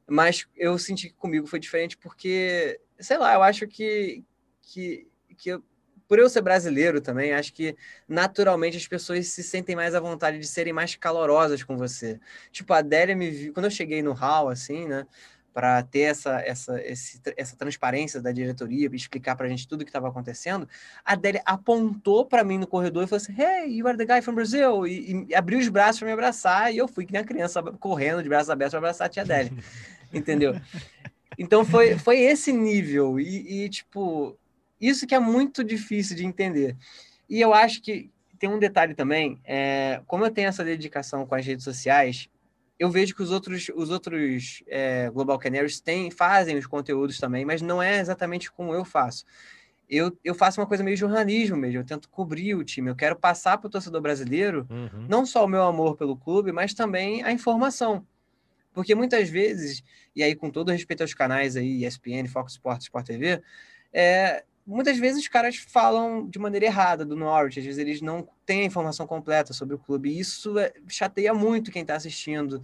Mas 0.07 0.47
eu 0.55 0.77
senti 0.77 1.09
que 1.09 1.15
comigo 1.15 1.47
foi 1.47 1.59
diferente 1.59 1.97
porque, 1.97 2.79
sei 2.99 3.17
lá, 3.17 3.33
eu 3.33 3.43
acho 3.43 3.67
que, 3.67 4.23
que 4.61 5.07
que 5.37 5.49
eu, 5.49 5.63
por 6.07 6.19
eu 6.19 6.29
ser 6.29 6.41
brasileiro 6.41 7.01
também, 7.01 7.33
acho 7.33 7.53
que 7.53 7.75
naturalmente 8.07 8.77
as 8.77 8.87
pessoas 8.87 9.27
se 9.27 9.43
sentem 9.43 9.75
mais 9.75 9.95
à 9.95 9.99
vontade 9.99 10.39
de 10.39 10.47
serem 10.47 10.73
mais 10.73 10.95
calorosas 10.95 11.63
com 11.63 11.77
você. 11.77 12.19
Tipo, 12.51 12.73
a 12.73 12.77
Adélia 12.77 13.15
me 13.15 13.29
viu, 13.31 13.53
quando 13.53 13.65
eu 13.65 13.71
cheguei 13.71 14.01
no 14.01 14.13
hall, 14.13 14.49
assim, 14.49 14.87
né, 14.87 15.05
para 15.55 15.81
ter 15.83 16.01
essa, 16.01 16.41
essa, 16.41 16.81
esse, 16.83 17.21
essa 17.37 17.55
transparência 17.55 18.21
da 18.21 18.33
diretoria, 18.33 18.89
explicar 18.91 19.37
para 19.37 19.45
a 19.45 19.49
gente 19.49 19.65
tudo 19.65 19.81
o 19.81 19.85
que 19.85 19.89
estava 19.89 20.09
acontecendo, 20.09 20.67
a 21.03 21.13
Adélia 21.13 21.41
apontou 21.45 22.25
para 22.25 22.43
mim 22.43 22.57
no 22.57 22.67
corredor 22.67 23.05
e 23.05 23.07
falou 23.07 23.21
assim: 23.21 23.33
Hey, 23.41 23.71
you 23.71 23.87
are 23.87 23.97
the 23.97 24.03
guy 24.03 24.21
from 24.21 24.35
Brazil! 24.35 24.85
E, 24.85 25.25
e 25.29 25.33
abriu 25.33 25.57
os 25.57 25.69
braços 25.69 25.99
para 25.99 26.07
me 26.07 26.11
abraçar, 26.11 26.73
e 26.73 26.77
eu 26.77 26.89
fui 26.89 27.05
que 27.05 27.13
nem 27.13 27.21
a 27.21 27.25
criança 27.25 27.63
correndo 27.79 28.21
de 28.21 28.27
braços 28.27 28.49
abertos 28.49 28.71
para 28.71 28.79
abraçar 28.79 29.07
a 29.07 29.09
tia 29.09 29.23
Adélia. 29.23 29.53
Entendeu? 30.13 30.59
Então 31.37 31.63
foi, 31.63 31.97
foi 31.97 32.19
esse 32.19 32.51
nível. 32.51 33.17
E, 33.17 33.63
e, 33.63 33.69
tipo, 33.69 34.37
isso 34.79 35.07
que 35.07 35.15
é 35.15 35.19
muito 35.19 35.63
difícil 35.63 36.17
de 36.17 36.25
entender. 36.25 36.75
E 37.29 37.39
eu 37.39 37.53
acho 37.53 37.81
que 37.81 38.11
tem 38.37 38.49
um 38.49 38.59
detalhe 38.59 38.93
também, 38.93 39.39
é, 39.45 40.01
como 40.05 40.25
eu 40.25 40.31
tenho 40.31 40.49
essa 40.49 40.65
dedicação 40.65 41.25
com 41.25 41.33
as 41.33 41.45
redes 41.45 41.63
sociais, 41.63 42.29
eu 42.77 42.89
vejo 42.89 43.15
que 43.15 43.23
os 43.23 43.31
outros, 43.31 43.69
os 43.73 43.89
outros 43.89 44.63
é, 44.67 45.09
Global 45.09 45.39
Canaries 45.39 45.79
têm, 45.79 46.11
fazem 46.11 46.57
os 46.57 46.67
conteúdos 46.67 47.17
também, 47.17 47.45
mas 47.45 47.61
não 47.61 47.81
é 47.81 47.99
exatamente 47.99 48.51
como 48.51 48.73
eu 48.73 48.83
faço. 48.83 49.25
Eu, 49.89 50.17
eu 50.23 50.33
faço 50.33 50.59
uma 50.59 50.67
coisa 50.67 50.83
meio 50.83 50.97
jornalismo 50.97 51.55
mesmo, 51.55 51.79
eu 51.79 51.85
tento 51.85 52.09
cobrir 52.09 52.55
o 52.55 52.63
time, 52.63 52.89
eu 52.89 52.95
quero 52.95 53.15
passar 53.15 53.57
para 53.57 53.67
o 53.67 53.69
torcedor 53.69 54.01
brasileiro 54.01 54.67
uhum. 54.69 55.05
não 55.07 55.25
só 55.25 55.45
o 55.45 55.47
meu 55.47 55.63
amor 55.63 55.95
pelo 55.95 56.17
clube, 56.17 56.51
mas 56.51 56.73
também 56.73 57.23
a 57.23 57.31
informação. 57.31 58.05
Porque 58.73 58.93
muitas 58.93 59.29
vezes, 59.29 59.83
e 60.15 60.21
aí 60.21 60.35
com 60.35 60.49
todo 60.49 60.71
respeito 60.71 61.01
aos 61.01 61.13
canais 61.13 61.55
aí, 61.55 61.85
ESPN, 61.85 62.27
Fox 62.27 62.53
Sports, 62.53 62.87
Sport 62.87 63.05
TV, 63.05 63.41
é, 63.93 64.43
muitas 64.65 64.97
vezes 64.97 65.21
os 65.21 65.27
caras 65.27 65.57
falam 65.57 66.27
de 66.27 66.39
maneira 66.39 66.65
errada 66.65 67.05
do 67.05 67.15
Norwich, 67.15 67.59
às 67.59 67.65
vezes 67.65 67.79
eles 67.79 68.01
não 68.01 68.27
têm 68.45 68.61
a 68.61 68.65
informação 68.65 69.05
completa 69.05 69.53
sobre 69.53 69.75
o 69.75 69.79
clube, 69.79 70.09
e 70.09 70.19
isso 70.19 70.57
é, 70.57 70.73
chateia 70.87 71.33
muito 71.33 71.71
quem 71.71 71.83
está 71.83 71.95
assistindo. 71.95 72.61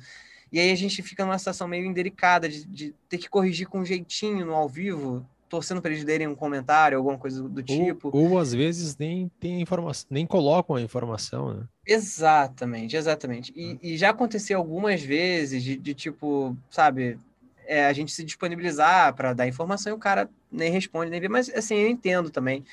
E 0.52 0.60
aí 0.60 0.72
a 0.72 0.76
gente 0.76 1.02
fica 1.02 1.24
numa 1.24 1.38
situação 1.38 1.68
meio 1.68 1.86
indelicada 1.86 2.50
de, 2.50 2.66
de, 2.66 2.96
ter 3.08 3.18
que 3.18 3.30
corrigir 3.30 3.68
com 3.68 3.80
um 3.80 3.86
jeitinho 3.86 4.46
no 4.46 4.54
ao 4.54 4.68
vivo, 4.68 5.26
torcendo 5.48 5.82
para 5.82 5.92
eles 5.92 6.04
derem 6.04 6.28
um 6.28 6.36
comentário, 6.36 6.98
alguma 6.98 7.18
coisa 7.18 7.48
do 7.48 7.64
tipo. 7.64 8.10
Ou, 8.12 8.32
ou 8.32 8.40
às 8.40 8.52
vezes 8.52 8.98
nem 8.98 9.32
tem 9.40 9.62
informação, 9.62 10.08
nem 10.10 10.26
colocam 10.26 10.76
a 10.76 10.82
informação, 10.82 11.54
né? 11.54 11.64
Exatamente, 11.86 12.98
exatamente. 12.98 13.54
E, 13.56 13.78
e 13.82 13.98
já 13.98 14.10
aconteceu 14.10 14.58
algumas 14.58 15.02
vezes 15.02 15.64
de, 15.64 15.78
de 15.78 15.94
tipo, 15.94 16.56
sabe, 16.70 17.18
é, 17.66 17.86
a 17.86 17.94
gente 17.94 18.12
se 18.12 18.24
disponibilizar 18.24 19.14
para 19.14 19.34
dar 19.34 19.48
informação 19.48 19.94
e 19.94 19.96
o 19.96 20.00
cara 20.00 20.30
nem 20.52 20.72
responde, 20.72 21.10
nem 21.10 21.20
vê. 21.22 21.30
Mas, 21.30 21.50
assim, 21.50 21.76
eu 21.76 21.88
entendo 21.88 22.30
também. 22.30 22.64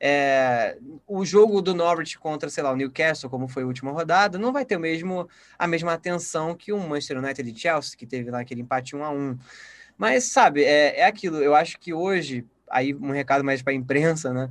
É, 0.00 0.76
o 1.06 1.24
jogo 1.24 1.60
do 1.60 1.74
Norwich 1.74 2.18
contra, 2.18 2.48
sei 2.48 2.62
lá, 2.62 2.72
o 2.72 2.76
Newcastle, 2.76 3.28
como 3.28 3.48
foi 3.48 3.64
a 3.64 3.66
última 3.66 3.90
rodada, 3.90 4.38
não 4.38 4.52
vai 4.52 4.64
ter 4.64 4.76
o 4.76 4.80
mesmo, 4.80 5.28
a 5.58 5.66
mesma 5.66 5.92
atenção 5.92 6.54
que 6.54 6.72
o 6.72 6.78
Manchester 6.78 7.18
United 7.18 7.50
e 7.50 7.58
Chelsea, 7.58 7.96
que 7.96 8.06
teve 8.06 8.30
lá 8.30 8.40
aquele 8.40 8.62
empate 8.62 8.94
1 8.94 9.04
a 9.04 9.10
1 9.10 9.38
Mas, 9.96 10.24
sabe, 10.24 10.64
é, 10.64 11.00
é 11.00 11.04
aquilo. 11.06 11.38
Eu 11.38 11.54
acho 11.54 11.78
que 11.78 11.92
hoje, 11.92 12.46
aí 12.70 12.94
um 12.94 13.10
recado 13.10 13.44
mais 13.44 13.62
para 13.62 13.72
a 13.72 13.76
imprensa, 13.76 14.32
né? 14.32 14.50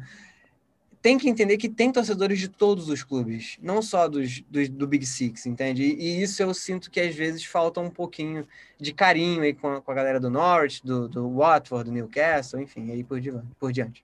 Tem 1.08 1.18
que 1.18 1.30
entender 1.30 1.56
que 1.56 1.70
tem 1.70 1.90
torcedores 1.90 2.38
de 2.38 2.50
todos 2.50 2.90
os 2.90 3.02
clubes, 3.02 3.58
não 3.62 3.82
só 3.82 4.10
dos, 4.10 4.42
dos 4.50 4.68
do 4.68 4.86
Big 4.86 5.06
Six, 5.06 5.46
entende? 5.46 5.82
E, 5.82 5.94
e, 6.02 6.22
isso 6.22 6.44
eu 6.44 6.54
sinto 6.54 6.92
que 6.92 7.00
às 7.00 7.16
vezes 7.16 7.46
falta 7.46 7.80
um 7.80 7.90
pouquinho 7.90 8.46
de 8.78 8.92
carinho 8.92 9.42
aí 9.42 9.54
com 9.54 9.70
a, 9.70 9.82
com 9.82 9.90
a 9.90 9.96
galera 9.96 10.20
do 10.20 10.30
Norwich, 10.30 10.86
do, 10.86 11.08
do 11.08 11.34
Watford, 11.34 11.90
do 11.90 11.94
Newcastle, 11.94 12.60
enfim, 12.60 12.92
aí 12.92 13.06
por, 13.06 13.22
por 13.58 13.72
diante. 13.72 14.04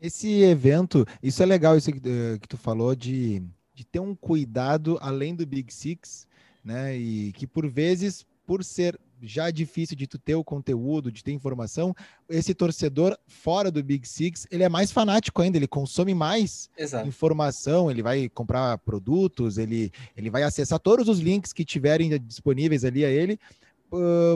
Esse 0.00 0.42
evento, 0.42 1.04
isso 1.20 1.42
é 1.42 1.46
legal, 1.46 1.76
isso 1.76 1.90
que, 1.90 1.98
eh, 1.98 2.38
que 2.40 2.46
tu 2.46 2.56
falou, 2.56 2.94
de, 2.94 3.42
de 3.74 3.84
ter 3.84 3.98
um 3.98 4.14
cuidado 4.14 4.98
além 5.00 5.34
do 5.34 5.44
Big 5.44 5.74
Six, 5.74 6.28
né? 6.64 6.96
E 6.96 7.32
que 7.32 7.44
por 7.44 7.68
vezes, 7.68 8.24
por 8.46 8.62
ser 8.62 8.96
já 9.22 9.50
difícil 9.50 9.96
de 9.96 10.06
tu 10.06 10.18
ter 10.18 10.34
o 10.34 10.44
conteúdo, 10.44 11.10
de 11.10 11.22
ter 11.22 11.32
informação, 11.32 11.94
esse 12.28 12.54
torcedor 12.54 13.16
fora 13.26 13.70
do 13.70 13.82
Big 13.82 14.06
Six, 14.06 14.46
ele 14.50 14.62
é 14.62 14.68
mais 14.68 14.90
fanático 14.90 15.42
ainda, 15.42 15.56
ele 15.56 15.66
consome 15.66 16.14
mais 16.14 16.68
Exato. 16.76 17.06
informação, 17.06 17.90
ele 17.90 18.02
vai 18.02 18.28
comprar 18.28 18.78
produtos, 18.78 19.58
ele, 19.58 19.92
ele 20.16 20.30
vai 20.30 20.42
acessar 20.42 20.78
todos 20.78 21.08
os 21.08 21.18
links 21.18 21.52
que 21.52 21.64
tiverem 21.64 22.18
disponíveis 22.20 22.84
ali 22.84 23.04
a 23.04 23.10
ele, 23.10 23.38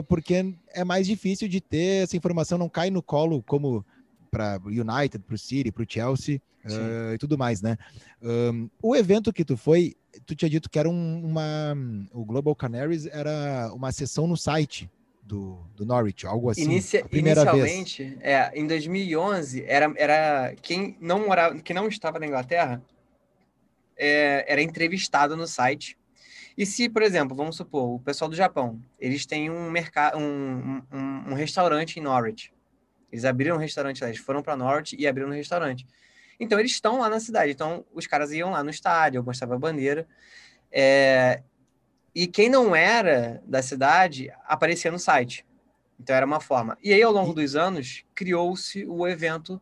porque 0.07 0.53
é 0.73 0.83
mais 0.83 1.07
difícil 1.07 1.47
de 1.47 1.61
ter 1.61 2.03
essa 2.03 2.17
informação, 2.17 2.57
não 2.57 2.69
cai 2.69 2.89
no 2.89 3.01
colo 3.01 3.41
como 3.43 3.85
para 4.29 4.59
o 4.65 4.67
United, 4.67 5.19
para 5.19 5.35
o 5.35 5.37
City, 5.37 5.71
para 5.71 5.83
o 5.83 5.85
Chelsea 5.87 6.41
uh, 6.65 7.13
e 7.13 7.17
tudo 7.17 7.37
mais, 7.37 7.61
né? 7.61 7.77
Um, 8.21 8.69
o 8.81 8.95
evento 8.95 9.31
que 9.31 9.45
tu 9.45 9.55
foi, 9.55 9.95
tu 10.25 10.35
tinha 10.35 10.49
dito 10.49 10.69
que 10.69 10.79
era 10.79 10.89
um, 10.89 11.25
uma. 11.25 11.75
O 12.13 12.23
Global 12.25 12.55
Canaries 12.55 13.05
era 13.07 13.71
uma 13.73 13.91
sessão 13.91 14.27
no 14.27 14.37
site 14.37 14.89
do, 15.21 15.57
do 15.75 15.85
Norwich, 15.85 16.25
algo 16.25 16.49
assim. 16.49 16.63
Inicia, 16.63 17.05
inicialmente, 17.11 18.03
vez. 18.03 18.19
é, 18.21 18.51
em 18.53 18.67
2011, 18.67 19.63
era, 19.65 19.93
era 19.97 20.55
quem 20.61 20.95
não 21.01 21.25
morava, 21.25 21.59
que 21.59 21.73
não 21.73 21.87
estava 21.87 22.19
na 22.19 22.27
Inglaterra, 22.27 22.81
é, 23.97 24.45
era 24.47 24.61
entrevistado 24.61 25.35
no 25.35 25.47
site. 25.47 25.97
E 26.57 26.65
se, 26.65 26.87
por 26.87 27.01
exemplo, 27.01 27.35
vamos 27.35 27.57
supor, 27.57 27.95
o 27.95 27.99
pessoal 27.99 28.29
do 28.29 28.35
Japão, 28.35 28.79
eles 28.99 29.25
têm 29.25 29.49
um 29.49 29.69
mercado, 29.69 30.17
um, 30.17 30.81
um, 30.91 31.31
um 31.31 31.33
restaurante 31.33 31.99
em 31.99 32.03
Norwich. 32.03 32.53
Eles 33.11 33.25
abriram 33.25 33.55
um 33.55 33.59
restaurante 33.59 34.01
lá, 34.01 34.07
eles 34.07 34.19
foram 34.19 34.41
para 34.41 34.55
Norte 34.55 34.95
e 34.97 35.07
abriram 35.07 35.29
um 35.29 35.33
restaurante. 35.33 35.85
Então 36.39 36.59
eles 36.59 36.71
estão 36.71 36.99
lá 36.99 37.09
na 37.09 37.19
cidade. 37.19 37.51
Então 37.51 37.85
os 37.93 38.07
caras 38.07 38.31
iam 38.31 38.51
lá 38.51 38.63
no 38.63 38.69
estádio, 38.69 39.23
mostrava 39.23 39.55
a 39.55 39.59
bandeira. 39.59 40.07
É... 40.71 41.41
E 42.13 42.27
quem 42.27 42.49
não 42.49 42.75
era 42.75 43.41
da 43.45 43.61
cidade 43.61 44.31
aparecia 44.45 44.91
no 44.91 44.99
site. 44.99 45.45
Então 45.99 46.15
era 46.15 46.25
uma 46.25 46.39
forma. 46.39 46.77
E 46.83 46.93
aí, 46.93 47.01
ao 47.01 47.11
longo 47.11 47.33
dos 47.33 47.55
anos, 47.55 48.05
criou-se 48.13 48.85
o 48.85 49.07
evento 49.07 49.61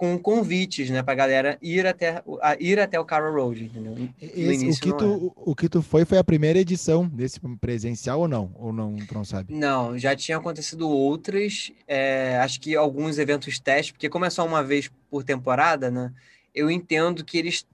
com 0.00 0.18
convites, 0.18 0.88
né, 0.88 1.02
para 1.02 1.12
a 1.12 1.16
galera 1.16 1.58
ir 1.60 1.86
até, 1.86 2.22
a, 2.40 2.56
ir 2.58 2.80
até 2.80 2.98
o 2.98 3.04
Carroll 3.04 3.34
Road, 3.34 3.64
entendeu? 3.64 4.08
Esse, 4.18 4.66
o, 4.66 4.80
que 4.80 4.96
tu, 4.96 5.32
o 5.36 5.54
que 5.54 5.68
tu 5.68 5.82
foi 5.82 6.06
foi 6.06 6.16
a 6.16 6.24
primeira 6.24 6.58
edição 6.58 7.06
desse 7.06 7.38
presencial 7.60 8.20
ou 8.20 8.26
não? 8.26 8.50
Ou 8.54 8.72
não, 8.72 8.96
tu 8.96 9.12
não 9.12 9.26
sabe? 9.26 9.52
Não, 9.52 9.98
já 9.98 10.16
tinha 10.16 10.38
acontecido 10.38 10.88
outras, 10.88 11.70
é, 11.86 12.38
acho 12.38 12.62
que 12.62 12.74
alguns 12.74 13.18
eventos 13.18 13.60
testes, 13.60 13.92
porque 13.92 14.08
como 14.08 14.24
é 14.24 14.30
só 14.30 14.46
uma 14.46 14.64
vez 14.64 14.90
por 15.10 15.22
temporada, 15.22 15.90
né, 15.90 16.10
eu 16.54 16.70
entendo 16.70 17.22
que 17.22 17.36
eles 17.36 17.66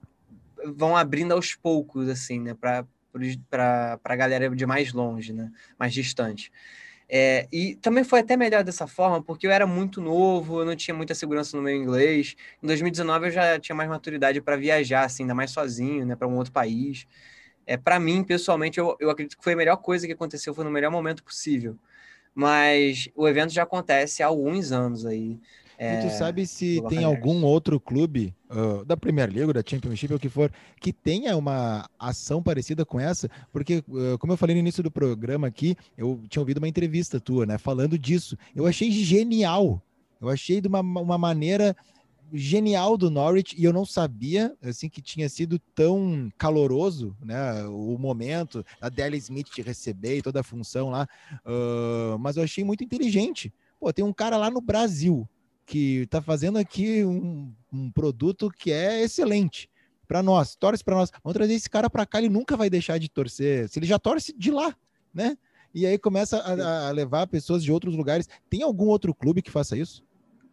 vão 0.75 0.97
abrindo 0.97 1.31
aos 1.31 1.55
poucos, 1.55 2.09
assim, 2.09 2.41
né, 2.41 2.53
para 2.53 2.85
a 4.03 4.15
galera 4.17 4.53
de 4.53 4.65
mais 4.65 4.91
longe, 4.91 5.31
né, 5.31 5.49
mais 5.79 5.93
distante. 5.93 6.51
É, 7.09 7.47
e 7.51 7.75
também 7.75 8.03
foi 8.03 8.19
até 8.19 8.35
melhor 8.35 8.63
dessa 8.63 8.85
forma, 8.85 9.23
porque 9.23 9.47
eu 9.47 9.51
era 9.51 9.65
muito 9.65 10.01
novo, 10.01 10.59
eu 10.61 10.65
não 10.65 10.75
tinha 10.75 10.93
muita 10.93 11.15
segurança 11.15 11.55
no 11.55 11.63
meu 11.63 11.75
inglês. 11.75 12.35
Em 12.61 12.67
2019 12.67 13.27
eu 13.27 13.31
já 13.31 13.59
tinha 13.59 13.75
mais 13.75 13.89
maturidade 13.89 14.41
para 14.41 14.57
viajar, 14.57 15.05
assim, 15.05 15.23
ainda 15.23 15.33
mais 15.35 15.51
sozinho, 15.51 16.05
né, 16.05 16.15
para 16.15 16.27
um 16.27 16.35
outro 16.35 16.51
país. 16.51 17.07
É, 17.65 17.77
para 17.77 17.99
mim, 17.99 18.23
pessoalmente, 18.23 18.79
eu, 18.79 18.95
eu 18.99 19.09
acredito 19.09 19.37
que 19.37 19.43
foi 19.43 19.53
a 19.53 19.55
melhor 19.55 19.77
coisa 19.77 20.07
que 20.07 20.13
aconteceu, 20.13 20.53
foi 20.53 20.63
no 20.65 20.71
melhor 20.71 20.91
momento 20.91 21.23
possível. 21.23 21.77
Mas 22.35 23.09
o 23.15 23.27
evento 23.27 23.51
já 23.53 23.63
acontece 23.63 24.21
há 24.23 24.27
alguns 24.27 24.71
anos 24.71 25.05
aí. 25.05 25.39
É, 25.77 25.99
e 25.99 26.09
tu 26.09 26.17
sabe 26.17 26.47
se 26.47 26.81
tem 26.89 27.03
algum 27.03 27.43
outro 27.43 27.79
clube 27.79 28.33
uh, 28.49 28.83
da 28.83 28.97
Premier 28.97 29.31
League, 29.31 29.53
da 29.53 29.61
Championship, 29.63 30.11
ou 30.11 30.17
o 30.17 30.19
que 30.19 30.27
for, 30.27 30.51
que 30.81 30.91
tenha 30.91 31.37
uma 31.37 31.87
ação 31.99 32.41
parecida 32.41 32.83
com 32.83 32.99
essa? 32.99 33.29
Porque, 33.51 33.83
uh, 33.87 34.17
como 34.17 34.33
eu 34.33 34.37
falei 34.37 34.55
no 34.55 34.59
início 34.59 34.81
do 34.81 34.89
programa 34.89 35.45
aqui, 35.45 35.77
eu 35.95 36.19
tinha 36.27 36.41
ouvido 36.41 36.57
uma 36.57 36.67
entrevista 36.67 37.19
tua, 37.19 37.45
né, 37.45 37.59
falando 37.59 37.97
disso. 37.97 38.35
Eu 38.55 38.65
achei 38.65 38.89
genial. 38.89 39.79
Eu 40.19 40.29
achei 40.29 40.59
de 40.59 40.67
uma, 40.67 40.79
uma 40.79 41.17
maneira 41.17 41.75
genial 42.33 42.97
do 42.97 43.11
Norwich 43.11 43.55
e 43.57 43.63
eu 43.63 43.71
não 43.71 43.85
sabia 43.85 44.53
assim 44.61 44.89
que 44.89 45.01
tinha 45.01 45.29
sido 45.29 45.59
tão 45.75 46.29
caloroso, 46.39 47.15
né, 47.23 47.63
o 47.67 47.97
momento 47.99 48.65
a 48.81 48.89
Dele 48.89 49.17
Smith 49.17 49.47
te 49.49 49.61
receber 49.61 50.17
e 50.17 50.21
toda 50.23 50.39
a 50.39 50.43
função 50.43 50.89
lá, 50.89 51.07
uh, 51.45 52.17
mas 52.17 52.35
eu 52.35 52.43
achei 52.43 52.63
muito 52.63 52.83
inteligente. 52.83 53.53
Pô, 53.79 53.93
tem 53.93 54.03
um 54.03 54.11
cara 54.11 54.37
lá 54.37 54.49
no 54.49 54.59
Brasil 54.59 55.29
que 55.67 56.03
está 56.03 56.21
fazendo 56.21 56.57
aqui 56.57 57.03
um, 57.03 57.53
um, 57.71 57.91
produto 57.91 58.49
que 58.49 58.71
é 58.71 59.03
excelente 59.03 59.69
para 60.07 60.23
nós, 60.23 60.55
torce 60.55 60.81
para 60.81 60.95
nós. 60.95 61.11
Vamos 61.21 61.35
trazer 61.35 61.53
esse 61.53 61.69
cara 61.69 61.89
para 61.89 62.05
cá, 62.05 62.19
ele 62.19 62.29
nunca 62.29 62.55
vai 62.55 62.69
deixar 62.69 62.97
de 62.97 63.09
torcer. 63.09 63.67
Se 63.67 63.77
ele 63.77 63.85
já 63.85 63.99
torce 63.99 64.33
de 64.35 64.49
lá, 64.49 64.73
né? 65.13 65.37
E 65.73 65.85
aí 65.85 65.97
começa 65.97 66.37
a, 66.37 66.87
a, 66.87 66.91
levar 66.91 67.27
pessoas 67.27 67.61
de 67.61 67.71
outros 67.71 67.95
lugares. 67.95 68.29
Tem 68.49 68.63
algum 68.63 68.85
outro 68.85 69.13
clube 69.13 69.41
que 69.41 69.51
faça 69.51 69.77
isso? 69.77 70.01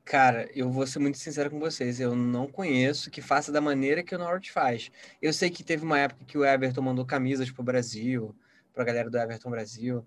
Cara, 0.05 0.51
eu 0.53 0.69
vou 0.69 0.85
ser 0.85 0.99
muito 0.99 1.17
sincero 1.17 1.49
com 1.49 1.61
vocês. 1.61 2.01
Eu 2.01 2.17
não 2.17 2.49
conheço 2.49 3.09
que 3.09 3.23
faça 3.23 3.53
da 3.53 3.61
maneira 3.61 4.03
que 4.03 4.17
o 4.17 4.19
Norte 4.19 4.51
faz. 4.51 4.91
Eu 5.23 5.33
sei 5.33 5.49
que 5.49 5.63
teve 5.63 5.85
uma 5.85 5.99
época 5.99 6.25
que 6.27 6.37
o 6.37 6.45
Everton 6.45 6.83
mandou 6.83 7.07
camisas 7.07 7.51
para 7.53 7.63
o 7.63 7.65
Brasil, 7.65 8.35
para 8.75 8.83
a 8.83 8.87
galera 8.87 9.09
do 9.09 9.17
Everton 9.17 9.49
Brasil. 9.49 10.05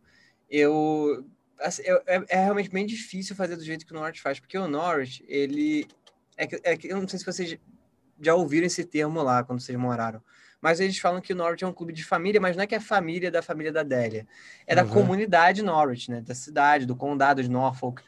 Eu 0.50 1.26
assim, 1.60 1.84
é, 2.06 2.24
é, 2.30 2.44
realmente 2.44 2.70
bem 2.70 2.86
difícil 2.86 3.36
fazer 3.36 3.56
do 3.56 3.64
jeito 3.64 3.86
que 3.86 3.92
o 3.92 3.96
Norwich 3.96 4.22
faz, 4.22 4.40
porque 4.40 4.58
o 4.58 4.68
Norwich, 4.68 5.24
ele. 5.28 5.88
É 6.38 6.46
que, 6.46 6.60
é 6.64 6.78
que, 6.78 6.88
eu 6.88 7.00
não 7.00 7.08
sei 7.08 7.20
se 7.20 7.26
vocês 7.26 7.58
já 8.22 8.36
ouviram 8.36 8.68
esse 8.68 8.84
termo 8.84 9.22
lá 9.24 9.44
quando 9.44 9.60
vocês 9.60 9.78
moraram, 9.78 10.22
mas 10.62 10.80
eles 10.80 10.98
falam 10.98 11.22
que 11.22 11.34
o 11.34 11.36
Norwich 11.36 11.64
é 11.64 11.68
um 11.68 11.74
clube 11.74 11.94
de 11.94 12.04
família, 12.04 12.40
mas 12.40 12.56
não 12.56 12.64
é 12.64 12.68
que 12.68 12.76
é 12.76 12.80
família 12.80 13.32
da 13.32 13.42
família 13.42 13.72
da 13.72 13.84
Délia, 13.84 14.28
é 14.66 14.76
da 14.76 14.84
uhum. 14.84 14.90
comunidade 14.90 15.64
Norwich, 15.64 16.12
né? 16.12 16.22
Da 16.22 16.36
cidade, 16.36 16.86
do 16.86 16.96
condado 16.96 17.42
de 17.42 17.50
Norfolk. 17.50 18.04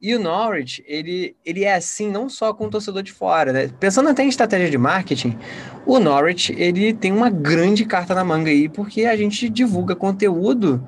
E 0.00 0.14
o 0.14 0.20
Norwich, 0.20 0.84
ele, 0.86 1.34
ele 1.44 1.64
é 1.64 1.74
assim 1.74 2.10
não 2.10 2.28
só 2.28 2.52
com 2.52 2.66
o 2.66 2.70
torcedor 2.70 3.02
de 3.02 3.12
fora, 3.12 3.52
né? 3.52 3.70
Pensando 3.80 4.08
até 4.08 4.22
em 4.22 4.28
estratégia 4.28 4.68
de 4.68 4.76
marketing, 4.76 5.38
o 5.86 5.98
Norwich, 5.98 6.52
ele 6.58 6.92
tem 6.92 7.10
uma 7.10 7.30
grande 7.30 7.84
carta 7.86 8.14
na 8.14 8.22
manga 8.22 8.50
aí, 8.50 8.68
porque 8.68 9.06
a 9.06 9.16
gente 9.16 9.48
divulga 9.48 9.96
conteúdo 9.96 10.86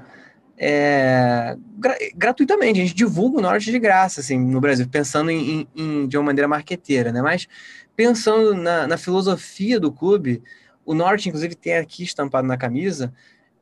é, 0.56 1.56
gra 1.78 1.96
gratuitamente. 2.14 2.80
A 2.80 2.84
gente 2.84 2.94
divulga 2.94 3.38
o 3.38 3.42
Norte 3.42 3.70
de 3.70 3.78
graça, 3.78 4.20
assim, 4.20 4.38
no 4.38 4.60
Brasil, 4.60 4.88
pensando 4.88 5.30
em, 5.30 5.68
em, 5.74 6.06
de 6.06 6.16
uma 6.16 6.24
maneira 6.24 6.48
marqueteira, 6.48 7.12
né? 7.12 7.20
Mas 7.20 7.46
pensando 7.94 8.54
na, 8.54 8.86
na, 8.86 8.96
filosofia 8.96 9.78
do 9.78 9.92
clube, 9.92 10.42
o 10.84 10.94
Norte, 10.94 11.28
inclusive, 11.28 11.54
tem 11.54 11.76
aqui 11.76 12.02
estampado 12.02 12.46
na 12.46 12.56
camisa, 12.56 13.12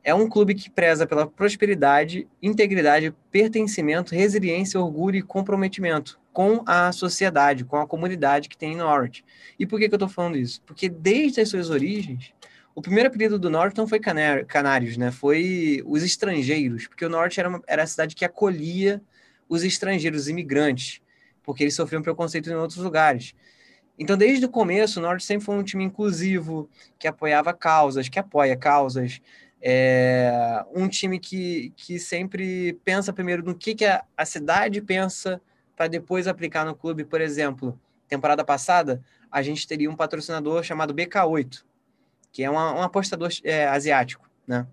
é 0.03 0.13
um 0.13 0.29
clube 0.29 0.53
que 0.53 0.69
preza 0.69 1.07
pela 1.07 1.25
prosperidade, 1.25 2.27
integridade, 2.41 3.13
pertencimento, 3.31 4.13
resiliência, 4.13 4.79
orgulho 4.79 5.17
e 5.17 5.21
comprometimento 5.23 6.19
com 6.31 6.61
a 6.65 6.91
sociedade, 6.91 7.65
com 7.65 7.77
a 7.77 7.87
comunidade 7.87 8.47
que 8.47 8.57
tem 8.57 8.73
em 8.73 8.77
Norte. 8.77 9.25
E 9.57 9.65
por 9.65 9.79
que, 9.79 9.87
que 9.87 9.95
eu 9.95 9.97
estou 9.97 10.09
falando 10.09 10.37
isso? 10.37 10.61
Porque 10.63 10.87
desde 10.87 11.41
as 11.41 11.49
suas 11.49 11.69
origens, 11.69 12.33
o 12.75 12.81
primeiro 12.81 13.07
apelido 13.07 13.39
do 13.39 13.49
norte 13.49 13.77
não 13.77 13.87
foi 13.87 13.99
Canários, 13.99 14.97
né? 14.97 15.09
Foi 15.09 15.81
os 15.85 16.03
estrangeiros, 16.03 16.87
porque 16.87 17.05
o 17.05 17.09
norte 17.09 17.39
era, 17.39 17.47
uma, 17.47 17.63
era 17.65 17.83
a 17.83 17.87
cidade 17.87 18.13
que 18.13 18.25
acolhia 18.25 19.01
os 19.47 19.63
estrangeiros, 19.63 20.23
os 20.23 20.29
imigrantes, 20.29 21.01
porque 21.41 21.63
eles 21.63 21.73
sofriam 21.73 22.01
preconceito 22.01 22.49
em 22.49 22.55
outros 22.55 22.79
lugares. 22.79 23.33
Então, 23.97 24.17
desde 24.17 24.45
o 24.45 24.49
começo, 24.49 24.99
o 24.99 25.01
Norte 25.01 25.23
sempre 25.23 25.45
foi 25.45 25.55
um 25.55 25.63
time 25.63 25.85
inclusivo, 25.85 26.69
que 26.99 27.07
apoiava 27.07 27.53
causas, 27.53 28.09
que 28.09 28.19
apoia 28.19 28.57
causas, 28.57 29.21
é, 29.61 30.65
um 30.75 30.89
time 30.89 31.17
que, 31.17 31.71
que 31.77 31.97
sempre 31.97 32.73
pensa 32.83 33.13
primeiro 33.13 33.41
no 33.41 33.55
que, 33.55 33.73
que 33.73 33.85
a, 33.85 34.03
a 34.17 34.25
cidade 34.25 34.81
pensa 34.81 35.41
para 35.77 35.87
depois 35.87 36.27
aplicar 36.27 36.65
no 36.65 36.75
clube. 36.75 37.05
Por 37.05 37.21
exemplo, 37.21 37.79
temporada 38.07 38.43
passada, 38.43 39.01
a 39.31 39.41
gente 39.41 39.65
teria 39.65 39.89
um 39.89 39.95
patrocinador 39.95 40.61
chamado 40.61 40.93
BK8, 40.93 41.63
que 42.35 42.43
é 42.43 42.49
uma, 42.49 42.73
um 42.73 42.81
apostador 42.81 43.29
é, 43.45 43.65
asiático, 43.65 44.29
né? 44.45 44.67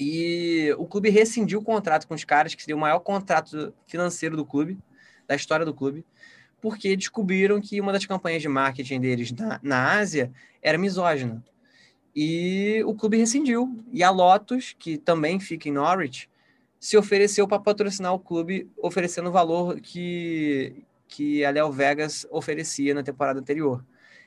E 0.00 0.74
o 0.76 0.84
clube 0.84 1.10
rescindiu 1.10 1.60
o 1.60 1.62
contrato 1.62 2.08
com 2.08 2.14
os 2.14 2.24
caras, 2.24 2.56
que 2.56 2.60
seria 2.60 2.74
o 2.74 2.80
maior 2.80 2.98
contrato 2.98 3.72
financeiro 3.86 4.36
do 4.36 4.44
clube, 4.44 4.76
da 5.28 5.36
história 5.36 5.64
do 5.64 5.72
clube, 5.72 6.04
porque 6.60 6.96
descobriram 6.96 7.60
que 7.60 7.80
uma 7.80 7.92
das 7.92 8.04
campanhas 8.04 8.42
de 8.42 8.48
marketing 8.48 9.00
deles 9.00 9.30
na, 9.30 9.60
na 9.62 9.92
Ásia 9.92 10.32
era 10.60 10.76
misógina. 10.76 11.40
E 12.12 12.82
o 12.84 12.96
clube 12.96 13.16
rescindiu. 13.16 13.84
E 13.92 14.02
a 14.02 14.10
Lotus, 14.10 14.74
que 14.76 14.98
também 14.98 15.38
fica 15.38 15.68
em 15.68 15.72
Norwich, 15.72 16.28
se 16.80 16.96
ofereceu 16.96 17.46
para 17.46 17.60
patrocinar 17.60 18.12
o 18.12 18.18
clube, 18.18 18.68
oferecendo 18.76 19.28
o 19.28 19.32
valor 19.32 19.80
que, 19.80 20.82
que 21.06 21.44
a 21.44 21.50
Léo 21.50 21.70
Vegas 21.70 22.26
oferecia 22.28 22.92
na 22.92 23.04
temporada 23.04 23.38
anterior. 23.38 23.84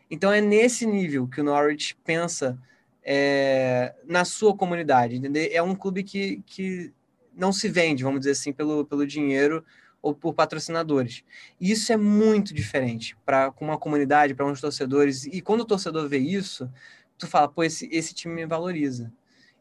Então 0.09 0.31
é 0.31 0.41
nesse 0.41 0.85
nível 0.85 1.27
que 1.27 1.41
o 1.41 1.43
Norwich 1.43 1.95
pensa 2.03 2.59
é, 3.03 3.93
na 4.05 4.25
sua 4.25 4.55
comunidade, 4.55 5.15
entendeu? 5.15 5.49
É 5.51 5.61
um 5.61 5.75
clube 5.75 6.03
que, 6.03 6.41
que 6.45 6.91
não 7.35 7.51
se 7.51 7.69
vende, 7.69 8.03
vamos 8.03 8.19
dizer 8.19 8.31
assim, 8.31 8.51
pelo, 8.51 8.85
pelo 8.85 9.05
dinheiro 9.05 9.63
ou 10.01 10.13
por 10.13 10.33
patrocinadores. 10.33 11.23
E 11.59 11.71
isso 11.71 11.91
é 11.91 11.97
muito 11.97 12.53
diferente 12.53 13.17
para 13.25 13.53
uma 13.59 13.77
comunidade, 13.77 14.33
para 14.33 14.45
uns 14.45 14.61
torcedores. 14.61 15.25
E 15.25 15.41
quando 15.41 15.61
o 15.61 15.65
torcedor 15.65 16.07
vê 16.07 16.17
isso, 16.17 16.71
tu 17.17 17.27
fala, 17.27 17.47
pô, 17.47 17.63
esse, 17.63 17.87
esse 17.91 18.13
time 18.13 18.35
me 18.35 18.45
valoriza. 18.45 19.11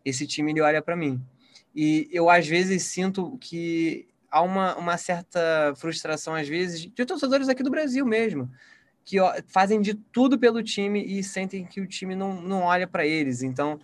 Esse 0.04 0.26
time 0.26 0.52
ele 0.52 0.60
olha 0.60 0.80
para 0.80 0.96
mim. 0.96 1.20
E 1.74 2.08
eu, 2.12 2.30
às 2.30 2.46
vezes, 2.46 2.84
sinto 2.84 3.36
que 3.38 4.06
há 4.30 4.42
uma, 4.42 4.76
uma 4.76 4.96
certa 4.96 5.74
frustração, 5.76 6.34
às 6.34 6.48
vezes, 6.48 6.80
de 6.80 7.04
torcedores 7.04 7.48
aqui 7.48 7.62
do 7.62 7.70
Brasil 7.70 8.06
mesmo, 8.06 8.50
que 9.08 9.16
fazem 9.46 9.80
de 9.80 9.94
tudo 9.94 10.38
pelo 10.38 10.62
time 10.62 11.02
e 11.02 11.24
sentem 11.24 11.64
que 11.64 11.80
o 11.80 11.86
time 11.86 12.14
não, 12.14 12.42
não 12.42 12.64
olha 12.64 12.86
para 12.86 13.06
eles. 13.06 13.42
Então, 13.42 13.80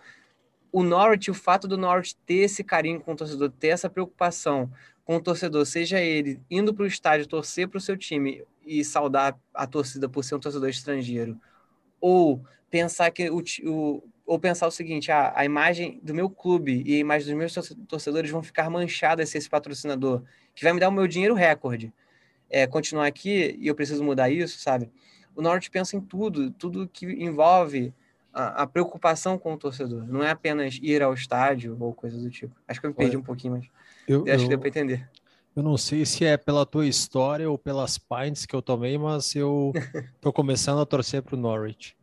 o 0.70 0.82
Norwich, 0.82 1.30
o 1.30 1.34
fato 1.34 1.66
do 1.66 1.78
Norwich 1.78 2.14
ter 2.26 2.42
esse 2.42 2.62
carinho 2.62 3.00
com 3.00 3.14
o 3.14 3.16
torcedor, 3.16 3.50
ter 3.50 3.68
essa 3.68 3.88
preocupação 3.88 4.70
com 5.02 5.16
o 5.16 5.20
torcedor, 5.22 5.64
seja 5.64 5.98
ele 5.98 6.42
indo 6.50 6.74
para 6.74 6.82
o 6.82 6.86
estádio 6.86 7.26
torcer 7.26 7.66
para 7.68 7.78
o 7.78 7.80
seu 7.80 7.96
time 7.96 8.44
e 8.66 8.84
saudar 8.84 9.34
a 9.54 9.66
torcida 9.66 10.10
por 10.10 10.22
ser 10.22 10.34
um 10.34 10.40
torcedor 10.40 10.68
estrangeiro, 10.68 11.40
ou 11.98 12.44
pensar 12.70 13.10
que 13.10 13.30
o, 13.30 13.42
o 13.64 14.02
ou 14.26 14.38
pensar 14.38 14.66
o 14.66 14.70
seguinte, 14.70 15.10
ah, 15.10 15.32
a 15.34 15.44
imagem 15.44 16.00
do 16.02 16.14
meu 16.14 16.28
clube 16.28 16.82
e 16.84 16.96
a 16.96 16.98
imagem 16.98 17.28
dos 17.28 17.36
meus 17.36 17.70
torcedores 17.88 18.30
vão 18.30 18.42
ficar 18.42 18.68
manchadas 18.68 19.30
se 19.30 19.38
esse 19.38 19.48
patrocinador, 19.48 20.22
que 20.54 20.64
vai 20.64 20.72
me 20.74 20.80
dar 20.80 20.90
o 20.90 20.92
meu 20.92 21.06
dinheiro 21.06 21.34
recorde, 21.34 21.92
é, 22.50 22.66
continuar 22.66 23.06
aqui 23.06 23.56
e 23.58 23.66
eu 23.66 23.74
preciso 23.74 24.04
mudar 24.04 24.30
isso, 24.30 24.58
sabe? 24.58 24.90
O 25.34 25.42
Norte 25.42 25.70
pensa 25.70 25.96
em 25.96 26.00
tudo, 26.00 26.50
tudo 26.50 26.88
que 26.88 27.06
envolve 27.06 27.92
a, 28.32 28.62
a, 28.62 28.66
preocupação 28.66 29.38
com 29.38 29.54
o 29.54 29.58
torcedor. 29.58 30.04
Não 30.06 30.22
é 30.22 30.30
apenas 30.30 30.78
ir 30.82 31.02
ao 31.02 31.14
estádio 31.14 31.76
ou 31.78 31.92
coisas 31.92 32.22
do 32.22 32.30
tipo. 32.30 32.54
Acho 32.66 32.80
que 32.80 32.86
eu 32.86 32.90
me 32.90 32.96
perdi 32.96 33.16
Olha, 33.16 33.20
um 33.20 33.24
pouquinho, 33.24 33.54
mas 33.54 33.66
eu, 34.08 34.22
acho 34.22 34.30
eu, 34.32 34.38
que 34.38 34.48
deu 34.48 34.58
para 34.58 34.68
entender. 34.68 35.08
Eu 35.54 35.62
não 35.62 35.76
sei 35.76 36.04
se 36.04 36.24
é 36.24 36.36
pela 36.36 36.66
tua 36.66 36.86
história 36.86 37.48
ou 37.48 37.56
pelas 37.56 37.96
pints 37.96 38.44
que 38.44 38.54
eu 38.54 38.60
tomei, 38.60 38.98
mas 38.98 39.34
eu 39.36 39.72
tô 40.20 40.32
começando 40.32 40.80
a 40.80 40.86
torcer 40.86 41.22
para 41.22 41.36
o 41.36 41.38
Norwich. 41.38 41.96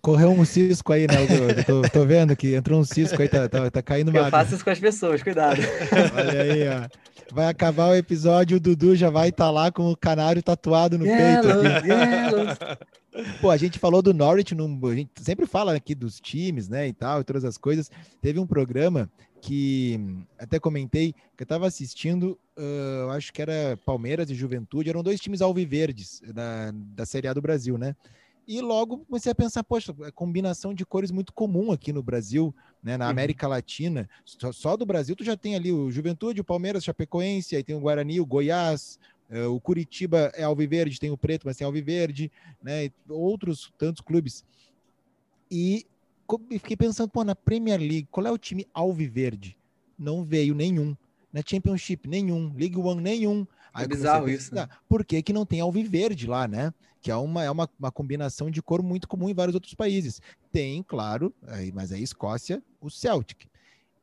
Correu 0.00 0.30
um 0.30 0.44
cisco 0.44 0.92
aí, 0.92 1.06
né? 1.06 1.14
Eu 1.22 1.64
tô, 1.64 1.88
tô, 1.88 2.04
vendo 2.04 2.34
que 2.34 2.56
entrou 2.56 2.80
um 2.80 2.84
cisco 2.84 3.22
aí, 3.22 3.28
tá, 3.28 3.48
tá, 3.48 3.70
tá 3.70 3.82
caindo 3.82 4.08
uma. 4.08 4.18
Eu 4.18 4.30
faço 4.30 4.54
isso 4.54 4.64
com 4.64 4.70
as 4.70 4.80
pessoas, 4.80 5.22
cuidado. 5.22 5.60
Olha 6.16 6.42
aí, 6.42 6.68
ó. 6.68 6.88
Vai 7.32 7.46
acabar 7.46 7.88
o 7.88 7.94
episódio, 7.94 8.58
o 8.58 8.60
Dudu 8.60 8.94
já 8.94 9.08
vai 9.08 9.30
estar 9.30 9.46
tá 9.46 9.50
lá 9.50 9.72
com 9.72 9.90
o 9.90 9.96
canário 9.96 10.42
tatuado 10.42 10.98
no 10.98 11.04
peito. 11.06 11.48
Aqui. 11.48 13.38
Pô, 13.40 13.48
a 13.48 13.56
gente 13.56 13.78
falou 13.78 14.02
do 14.02 14.12
Norwich, 14.12 14.54
num, 14.54 14.78
a 14.86 14.94
gente 14.94 15.10
sempre 15.18 15.46
fala 15.46 15.74
aqui 15.74 15.94
dos 15.94 16.20
times, 16.20 16.68
né, 16.68 16.88
e 16.88 16.92
tal, 16.92 17.22
e 17.22 17.24
todas 17.24 17.42
as 17.42 17.56
coisas. 17.56 17.90
Teve 18.20 18.38
um 18.38 18.46
programa 18.46 19.10
que 19.40 19.98
até 20.38 20.60
comentei 20.60 21.14
que 21.34 21.42
eu 21.42 21.44
estava 21.44 21.66
assistindo, 21.66 22.38
uh, 22.58 23.10
acho 23.12 23.32
que 23.32 23.40
era 23.40 23.78
Palmeiras 23.84 24.28
e 24.28 24.34
Juventude, 24.34 24.90
eram 24.90 25.02
dois 25.02 25.18
times 25.18 25.40
alviverdes 25.40 26.20
da, 26.34 26.70
da 26.72 27.06
Série 27.06 27.28
A 27.28 27.32
do 27.32 27.40
Brasil, 27.40 27.78
né? 27.78 27.96
E 28.46 28.60
logo 28.60 28.98
comecei 29.06 29.32
a 29.32 29.34
pensar, 29.34 29.64
poxa, 29.64 29.94
é 30.02 30.10
combinação 30.10 30.74
de 30.74 30.84
cores 30.84 31.10
muito 31.10 31.32
comum 31.32 31.72
aqui 31.72 31.92
no 31.94 32.02
Brasil, 32.02 32.54
né, 32.82 32.96
na 32.96 33.04
uhum. 33.04 33.10
América 33.10 33.46
Latina. 33.46 34.08
Só, 34.24 34.52
só, 34.52 34.76
do 34.76 34.84
Brasil 34.84 35.14
tu 35.14 35.24
já 35.24 35.36
tem 35.36 35.54
ali 35.54 35.72
o 35.72 35.90
Juventude, 35.90 36.40
o 36.40 36.44
Palmeiras, 36.44 36.84
Chapecoense, 36.84 37.54
aí 37.54 37.62
tem 37.62 37.76
o 37.76 37.80
Guarani, 37.80 38.20
o 38.20 38.26
Goiás, 38.26 38.98
uh, 39.30 39.54
o 39.54 39.60
Curitiba 39.60 40.32
é 40.34 40.42
alviverde, 40.42 40.98
tem 40.98 41.10
o 41.10 41.16
preto, 41.16 41.46
mas 41.46 41.56
tem 41.56 41.64
alviverde, 41.64 42.30
né, 42.62 42.90
outros 43.08 43.72
tantos 43.78 44.00
clubes. 44.00 44.44
E 45.50 45.86
fiquei 46.52 46.76
pensando, 46.76 47.10
pô, 47.10 47.22
na 47.22 47.34
Premier 47.34 47.78
League, 47.78 48.08
qual 48.10 48.26
é 48.26 48.30
o 48.30 48.38
time 48.38 48.66
alviverde? 48.72 49.56
Não 49.98 50.24
veio 50.24 50.54
nenhum. 50.54 50.96
Na 51.32 51.42
Championship, 51.44 52.08
nenhum. 52.08 52.52
League 52.56 52.76
One, 52.76 53.00
nenhum. 53.00 53.46
Aí 53.72 53.84
é 53.84 53.88
bizarro 53.88 54.28
isso. 54.28 54.54
Né? 54.54 54.68
Por 54.88 55.04
que, 55.04 55.22
que 55.22 55.32
não 55.32 55.46
tem 55.46 55.60
alviverde 55.60 56.26
lá, 56.26 56.46
né? 56.46 56.72
Que 57.00 57.10
é, 57.10 57.16
uma, 57.16 57.42
é 57.42 57.50
uma, 57.50 57.68
uma 57.78 57.90
combinação 57.90 58.50
de 58.50 58.62
cor 58.62 58.82
muito 58.82 59.08
comum 59.08 59.28
em 59.28 59.34
vários 59.34 59.54
outros 59.54 59.74
países. 59.74 60.20
Tem, 60.52 60.82
claro, 60.82 61.34
aí, 61.48 61.72
mas 61.72 61.92
aí 61.92 62.02
Escócia, 62.02 62.62
o 62.80 62.88
Celtic. 62.88 63.46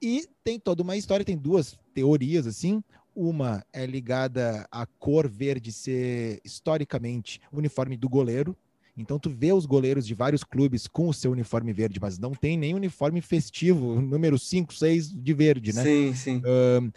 E 0.01 0.27
tem 0.43 0.59
toda 0.59 0.81
uma 0.83 0.97
história, 0.97 1.25
tem 1.25 1.37
duas 1.37 1.77
teorias 1.93 2.47
assim. 2.47 2.83
Uma 3.15 3.65
é 3.73 3.85
ligada 3.85 4.67
à 4.71 4.85
cor 4.85 5.27
verde 5.27 5.71
ser 5.71 6.39
historicamente 6.43 7.41
o 7.51 7.57
uniforme 7.57 7.97
do 7.97 8.09
goleiro. 8.09 8.55
Então 8.95 9.17
tu 9.17 9.29
vê 9.29 9.53
os 9.53 9.65
goleiros 9.65 10.05
de 10.05 10.13
vários 10.13 10.43
clubes 10.43 10.85
com 10.85 11.07
o 11.07 11.13
seu 11.13 11.31
uniforme 11.31 11.71
verde, 11.71 11.99
mas 12.01 12.19
não 12.19 12.31
tem 12.31 12.57
nem 12.57 12.75
uniforme 12.75 13.21
festivo, 13.21 14.01
número 14.01 14.37
5, 14.37 14.73
6 14.73 15.09
de 15.11 15.33
verde, 15.33 15.73
né? 15.73 15.83
Sim, 15.83 16.13
sim. 16.13 16.41
Um, 16.45 16.91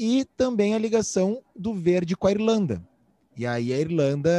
e 0.00 0.24
também 0.24 0.74
a 0.74 0.78
ligação 0.78 1.42
do 1.54 1.74
verde 1.74 2.16
com 2.16 2.26
a 2.26 2.30
Irlanda. 2.30 2.82
E 3.36 3.46
aí 3.46 3.70
a 3.70 3.78
Irlanda 3.78 4.30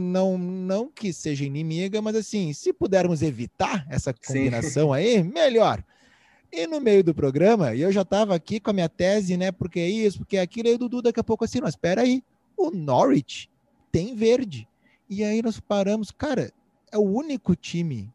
não, 0.00 0.38
não 0.38 0.88
que 0.90 1.12
seja 1.12 1.44
inimiga, 1.44 2.00
mas 2.00 2.16
assim, 2.16 2.54
se 2.54 2.72
pudermos 2.72 3.20
evitar 3.20 3.86
essa 3.90 4.14
combinação 4.14 4.88
Sim. 4.88 4.94
aí, 4.94 5.22
melhor. 5.22 5.84
E 6.50 6.66
no 6.66 6.80
meio 6.80 7.04
do 7.04 7.14
programa, 7.14 7.76
eu 7.76 7.92
já 7.92 8.00
estava 8.00 8.34
aqui 8.34 8.58
com 8.58 8.70
a 8.70 8.72
minha 8.72 8.88
tese, 8.88 9.36
né? 9.36 9.52
Porque 9.52 9.78
é 9.78 9.90
isso, 9.90 10.20
porque 10.20 10.38
é 10.38 10.40
aquilo, 10.40 10.68
e 10.68 10.74
o 10.74 10.78
Dudu 10.78 11.02
daqui 11.02 11.20
a 11.20 11.24
pouco 11.24 11.44
assim, 11.44 11.60
mas 11.60 11.74
espera 11.74 12.00
aí, 12.00 12.24
o 12.56 12.70
Norwich 12.70 13.50
tem 13.92 14.16
verde. 14.16 14.66
E 15.06 15.22
aí 15.22 15.42
nós 15.42 15.60
paramos, 15.60 16.10
cara, 16.10 16.50
é 16.90 16.96
o 16.96 17.02
único 17.02 17.54
time 17.54 18.10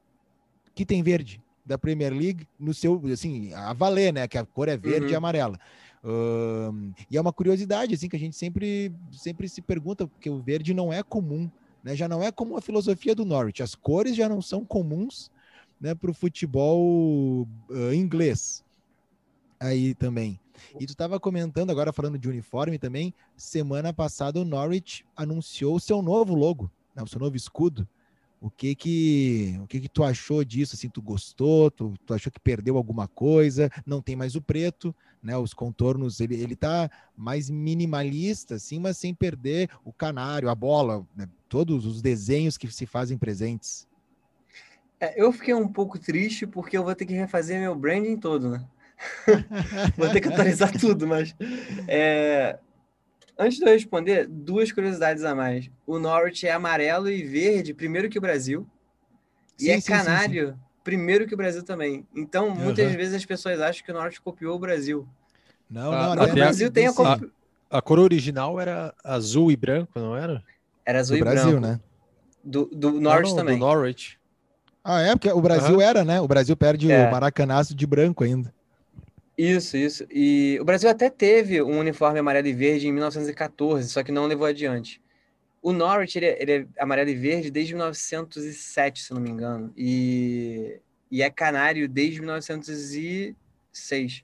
que 0.74 0.84
tem 0.84 1.03
verde 1.03 1.39
da 1.64 1.78
Premier 1.78 2.12
League 2.12 2.47
no 2.60 2.74
seu, 2.74 2.99
assim, 3.14 3.53
a 3.53 3.74
valer, 3.74 4.12
né? 4.12 4.28
Que 4.28 4.39
a 4.39 4.45
cor 4.45 4.68
é 4.70 4.76
verde 4.76 5.06
uhum. 5.06 5.12
e 5.12 5.16
amarela 5.16 5.60
e 7.10 7.18
é 7.18 7.22
uma 7.22 7.34
curiosidade, 7.34 7.95
assim, 7.95 8.08
que 8.08 8.16
a 8.16 8.20
gente 8.20 8.36
sempre, 8.36 8.93
sempre 9.12 9.49
se 9.49 9.62
pergunta, 9.62 10.08
porque 10.08 10.30
o 10.30 10.39
verde 10.39 10.74
não 10.74 10.93
é 10.93 11.01
comum, 11.01 11.49
né? 11.84 11.95
Já 11.95 12.08
não 12.08 12.22
é 12.22 12.32
como 12.32 12.58
a 12.58 12.62
filosofia 12.62 13.16
do 13.16 13.26
Norwich. 13.26 13.64
As 13.64 13.76
cores 13.76 14.16
já 14.16 14.30
não 14.30 14.41
são 14.41 14.64
comuns, 14.64 15.32
né, 15.80 15.93
para 15.93 16.12
o 16.12 16.14
futebol 16.14 17.47
uh, 17.70 17.93
inglês. 17.93 18.64
Aí 19.60 19.93
também. 19.95 20.39
E 20.80 20.86
tu 20.86 20.91
estava 20.91 21.20
comentando, 21.20 21.70
agora 21.70 21.91
falando 21.91 22.18
de 22.18 22.30
uniforme 22.30 22.78
também, 22.78 23.14
semana 23.36 23.93
passada 23.93 24.39
o 24.39 24.45
Norwich 24.45 25.06
anunciou 25.16 25.76
o 25.76 25.80
seu 25.80 26.01
novo 26.01 26.34
logo, 26.34 26.72
né, 26.95 27.03
o 27.03 27.08
seu 27.08 27.20
novo 27.20 27.36
escudo. 27.36 27.88
O 28.46 28.52
que 28.52 28.76
que, 28.76 29.58
o 29.60 29.66
que 29.66 29.80
que 29.80 29.89
tu 29.89 30.04
achou 30.04 30.46
disso? 30.46 30.76
Assim, 30.76 30.88
tu 30.88 31.02
gostou? 31.02 31.72
Tu, 31.72 31.96
tu 32.06 32.14
achou 32.14 32.32
que 32.32 32.39
perdeu 32.39 32.78
alguma 32.78 33.08
coisa? 33.08 33.72
Não 33.84 34.04
tem 34.04 34.16
mais 34.16 34.36
o 34.36 34.41
preto, 34.41 34.96
né? 35.20 35.36
Os 35.36 35.52
contornos, 35.52 36.20
ele, 36.20 36.36
ele 36.36 36.56
tá 36.56 36.88
mais 37.18 37.50
minimalista, 37.50 38.54
assim, 38.54 38.78
mas 38.78 38.98
sem 38.98 39.16
perder 39.16 39.72
o 39.84 39.91
canário, 39.91 40.48
a 40.48 40.54
bola, 40.54 41.04
né? 41.16 41.28
todos 41.50 41.88
os 41.88 42.04
desenhos 42.04 42.56
que 42.56 42.72
se 42.72 42.86
fazem 42.86 43.18
presentes. 43.18 43.88
É, 45.00 45.20
eu 45.20 45.32
fiquei 45.32 45.56
um 45.56 45.68
pouco 45.68 45.98
triste 45.98 46.46
porque 46.46 46.78
eu 46.78 46.84
vou 46.84 46.93
ter 46.93 47.08
que 47.08 47.16
refazer 47.16 47.60
meu 47.60 47.74
branding 47.74 48.16
todo, 48.16 48.52
né? 48.52 48.66
vou 49.98 50.08
ter 50.10 50.22
que 50.22 50.28
atualizar 50.28 50.72
tudo, 50.80 51.08
mas 51.08 51.36
é, 51.88 52.60
Antes 53.38 53.57
de 53.57 53.65
eu 53.65 53.73
responder, 53.73 54.27
duas 54.27 54.71
curiosidades 54.71 55.23
a 55.23 55.36
mais. 55.36 55.69
O 55.86 55.99
Norwich 55.99 56.47
é 56.47 56.51
amarelo 56.51 57.09
e 57.09 57.23
verde, 57.23 57.73
primeiro 57.73 58.09
que 58.09 58.17
o 58.17 58.21
Brasil. 58.21 58.65
Sim, 59.57 59.67
e 59.67 59.69
é 59.71 59.79
sim, 59.79 59.91
canário, 59.91 60.49
sim, 60.49 60.59
primeiro 60.83 61.27
que 61.27 61.33
o 61.33 61.38
Brasil 61.38 61.63
também. 61.63 62.07
Então, 62.15 62.49
muitas 62.49 62.91
uhum. 62.91 62.97
vezes 62.97 63.15
as 63.15 63.25
pessoas 63.25 63.59
acham 63.59 63.83
que 63.86 63.91
o 63.91 63.93
Norwich 63.93 64.21
copiou 64.21 64.55
o 64.55 64.59
Brasil. 64.59 65.07
Não, 65.69 65.91
ah, 65.91 66.15
não, 66.15 66.15
não. 66.15 66.31
O 66.31 66.33
Brasil 66.33 66.71
tem 66.71 66.88
a, 66.88 66.91
a, 66.91 67.77
a 67.77 67.81
cor 67.81 67.99
original 67.99 68.59
era 68.59 68.93
azul 69.03 69.51
e 69.51 69.55
branco, 69.55 69.99
não 69.99 70.15
era? 70.15 70.41
Era 70.86 70.99
azul 70.99 71.17
do 71.17 71.19
e 71.19 71.23
Brasil, 71.23 71.59
branco. 71.59 71.67
né? 71.67 71.79
Do, 72.43 72.65
do 72.67 73.01
Norwich 73.01 73.31
não, 73.31 73.38
também. 73.38 73.57
Do 73.57 73.65
Norwich. 73.65 74.17
Ah, 74.83 75.01
é? 75.01 75.11
Porque 75.13 75.31
o 75.31 75.41
Brasil 75.41 75.75
uhum. 75.75 75.81
era, 75.81 76.05
né? 76.05 76.21
O 76.21 76.27
Brasil 76.27 76.55
perde 76.55 76.91
é. 76.91 77.07
o 77.07 77.11
maracanaço 77.11 77.75
de 77.75 77.86
branco 77.88 78.23
ainda. 78.23 78.53
Isso, 79.38 79.75
isso. 79.75 80.05
E 80.09 80.57
o 80.61 80.65
Brasil 80.65 80.89
até 80.89 81.09
teve 81.09 81.61
um 81.61 81.79
uniforme 81.79 82.19
amarelo 82.19 82.47
e 82.47 82.53
verde 82.53 82.88
em 82.88 82.93
1914, 82.93 83.89
só 83.89 84.01
que 84.03 84.11
não 84.11 84.27
levou 84.27 84.47
adiante. 84.47 85.01
O 85.61 85.73
Norwich, 85.73 86.17
ele 86.17 86.25
é, 86.25 86.41
ele 86.41 86.51
é 86.53 86.65
amarelo 86.79 87.09
e 87.09 87.15
verde 87.15 87.51
desde 87.51 87.73
1907, 87.73 89.03
se 89.03 89.13
não 89.13 89.19
me 89.19 89.29
engano. 89.29 89.73
E, 89.75 90.79
e 91.11 91.21
é 91.21 91.29
canário 91.29 91.89
desde 91.89 92.21
1906. 92.21 94.23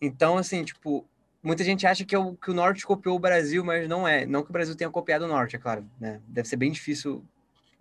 Então, 0.00 0.36
assim, 0.36 0.64
tipo, 0.64 1.06
muita 1.42 1.64
gente 1.64 1.86
acha 1.86 2.04
que, 2.04 2.14
é 2.14 2.18
o, 2.18 2.34
que 2.34 2.50
o 2.50 2.54
Norte 2.54 2.84
copiou 2.84 3.16
o 3.16 3.20
Brasil, 3.20 3.64
mas 3.64 3.88
não 3.88 4.06
é. 4.06 4.26
Não 4.26 4.42
que 4.42 4.50
o 4.50 4.52
Brasil 4.52 4.76
tenha 4.76 4.90
copiado 4.90 5.24
o 5.24 5.28
Norte, 5.28 5.56
é 5.56 5.58
claro. 5.58 5.88
Né? 6.00 6.20
Deve 6.26 6.48
ser 6.48 6.56
bem 6.56 6.70
difícil 6.70 7.24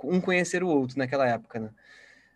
um 0.04 0.22
conhecer 0.22 0.64
o 0.64 0.68
outro 0.68 0.98
naquela 0.98 1.28
época, 1.28 1.60
né? 1.60 1.70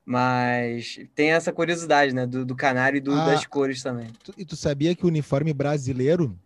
Mas 0.06 0.99
tem 1.16 1.32
essa 1.32 1.51
curiosidade, 1.51 2.14
né? 2.14 2.28
Do, 2.28 2.45
do 2.45 2.56
canário 2.56 2.97
e 2.97 3.01
do, 3.01 3.12
ah, 3.12 3.26
das 3.26 3.45
cores 3.45 3.82
também. 3.82 4.08
Tu, 4.24 4.34
e 4.38 4.45
tu 4.45 4.56
sabia 4.56 4.93
que 4.95 5.03
o 5.03 5.08
uniforme 5.08 5.51
brasileiro, 5.51 6.38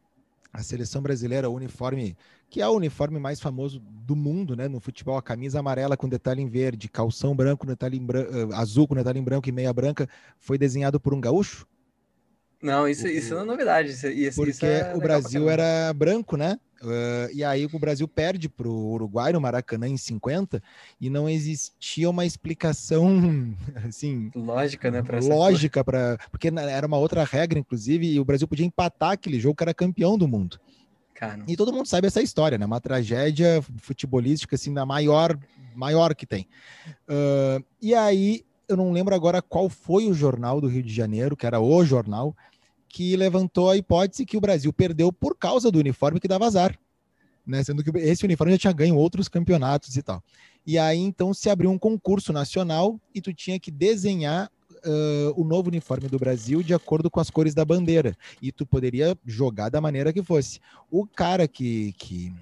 a 0.53 0.64
seleção 0.64 1.01
brasileira, 1.01 1.49
o 1.49 1.53
uniforme, 1.53 2.16
que 2.49 2.62
é 2.62 2.68
o 2.68 2.72
uniforme 2.72 3.20
mais 3.20 3.41
famoso 3.41 3.82
do 3.82 4.16
mundo, 4.16 4.55
né? 4.55 4.70
No 4.70 4.80
futebol, 4.80 5.18
a 5.18 5.22
camisa 5.22 5.60
amarela 5.60 5.97
com 5.97 6.07
detalhe 6.07 6.41
em 6.41 6.47
verde, 6.47 6.88
calção 6.88 7.36
branco, 7.36 7.68
detalhe 7.68 7.97
em 7.97 8.05
branco, 8.05 8.32
eh, 8.34 8.55
azul 8.55 8.88
com 8.88 8.95
detalhe 8.95 9.20
em 9.20 9.24
branco 9.24 9.49
e 9.49 9.51
meia 9.51 9.74
branca, 9.74 10.07
foi 10.39 10.57
desenhado 10.57 10.97
por 10.97 11.14
um 11.14 11.20
gaúcho? 11.20 11.68
Não, 12.62 12.88
isso, 12.88 13.05
o, 13.05 13.10
isso 13.10 13.36
não 13.36 13.41
é 13.41 13.45
novidade. 13.45 13.91
Isso, 13.91 14.07
isso 14.07 14.41
porque 14.41 14.66
é 14.66 14.93
o 14.95 14.99
Brasil 14.99 15.49
era 15.49 15.93
branco, 15.93 16.38
né? 16.38 16.57
Uh, 16.82 17.30
e 17.34 17.43
aí 17.43 17.65
o 17.65 17.80
Brasil 17.80 18.07
perde 18.07 18.47
para 18.47 18.67
o 18.67 18.91
Uruguai 18.93 19.34
no 19.34 19.41
Maracanã 19.41 19.88
em 19.88 19.97
50 19.97 20.61
e 20.99 21.09
não 21.09 21.30
existia 21.30 22.09
uma 22.09 22.25
explicação 22.25 23.53
assim 23.88 24.32
lógica, 24.34 24.89
né? 24.89 25.03
lógica 25.21 25.84
para 25.84 26.17
porque 26.32 26.47
era 26.47 26.88
uma 26.88 26.97
outra 26.97 27.23
regra, 27.23 27.59
inclusive, 27.59 28.09
e 28.09 28.19
o 28.19 28.25
Brasil 28.25 28.47
podia 28.47 28.65
empatar 28.65 29.11
aquele 29.11 29.39
jogo 29.39 29.55
que 29.55 29.63
era 29.63 29.73
campeão 29.73 30.17
do 30.17 30.27
mundo. 30.27 30.59
Cara. 31.13 31.43
E 31.47 31.57
todo 31.57 31.73
mundo 31.73 31.86
sabe 31.86 32.07
essa 32.07 32.21
história, 32.21 32.57
né? 32.57 32.65
Uma 32.65 32.80
tragédia 32.80 33.61
futebolística 33.77 34.55
assim 34.55 34.73
da 34.73 34.86
maior 34.86 35.38
maior 35.75 36.15
que 36.15 36.25
tem. 36.25 36.47
Uh, 37.09 37.63
e 37.82 37.93
aí 37.93 38.45
eu 38.69 38.77
não 38.77 38.91
lembro 38.91 39.15
agora 39.15 39.41
qual 39.41 39.67
foi 39.67 40.05
o 40.05 40.13
jornal 40.13 40.61
do 40.61 40.67
Rio 40.67 40.84
de 40.84 40.93
Janeiro, 40.93 41.36
que 41.36 41.45
era 41.45 41.59
o 41.59 41.84
jornal, 41.84 42.36
que 42.89 43.15
levantou 43.15 43.69
a 43.69 43.77
hipótese 43.77 44.25
que 44.25 44.35
o 44.35 44.41
Brasil 44.41 44.73
perdeu 44.73 45.13
por 45.13 45.37
causa 45.37 45.71
do 45.71 45.79
uniforme 45.79 46.19
que 46.19 46.27
dava 46.27 46.47
azar. 46.47 46.77
Né? 47.45 47.63
Sendo 47.63 47.83
que 47.83 47.97
esse 47.99 48.25
uniforme 48.25 48.53
já 48.53 48.57
tinha 48.57 48.73
ganho 48.73 48.95
outros 48.95 49.29
campeonatos 49.29 49.95
e 49.95 50.01
tal. 50.01 50.21
E 50.65 50.77
aí, 50.77 50.99
então, 50.99 51.33
se 51.33 51.49
abriu 51.49 51.71
um 51.71 51.77
concurso 51.77 52.33
nacional 52.33 52.99
e 53.13 53.21
tu 53.21 53.33
tinha 53.33 53.59
que 53.59 53.71
desenhar 53.71 54.51
uh, 54.85 55.33
o 55.41 55.43
novo 55.43 55.69
uniforme 55.69 56.07
do 56.07 56.19
Brasil 56.19 56.61
de 56.61 56.73
acordo 56.73 57.09
com 57.09 57.19
as 57.19 57.29
cores 57.29 57.53
da 57.53 57.63
bandeira. 57.63 58.15
E 58.41 58.51
tu 58.51 58.65
poderia 58.65 59.17
jogar 59.25 59.69
da 59.69 59.81
maneira 59.81 60.11
que 60.11 60.23
fosse. 60.23 60.59
O 60.91 61.05
cara 61.05 61.47
que, 61.47 61.93
que, 61.93 62.33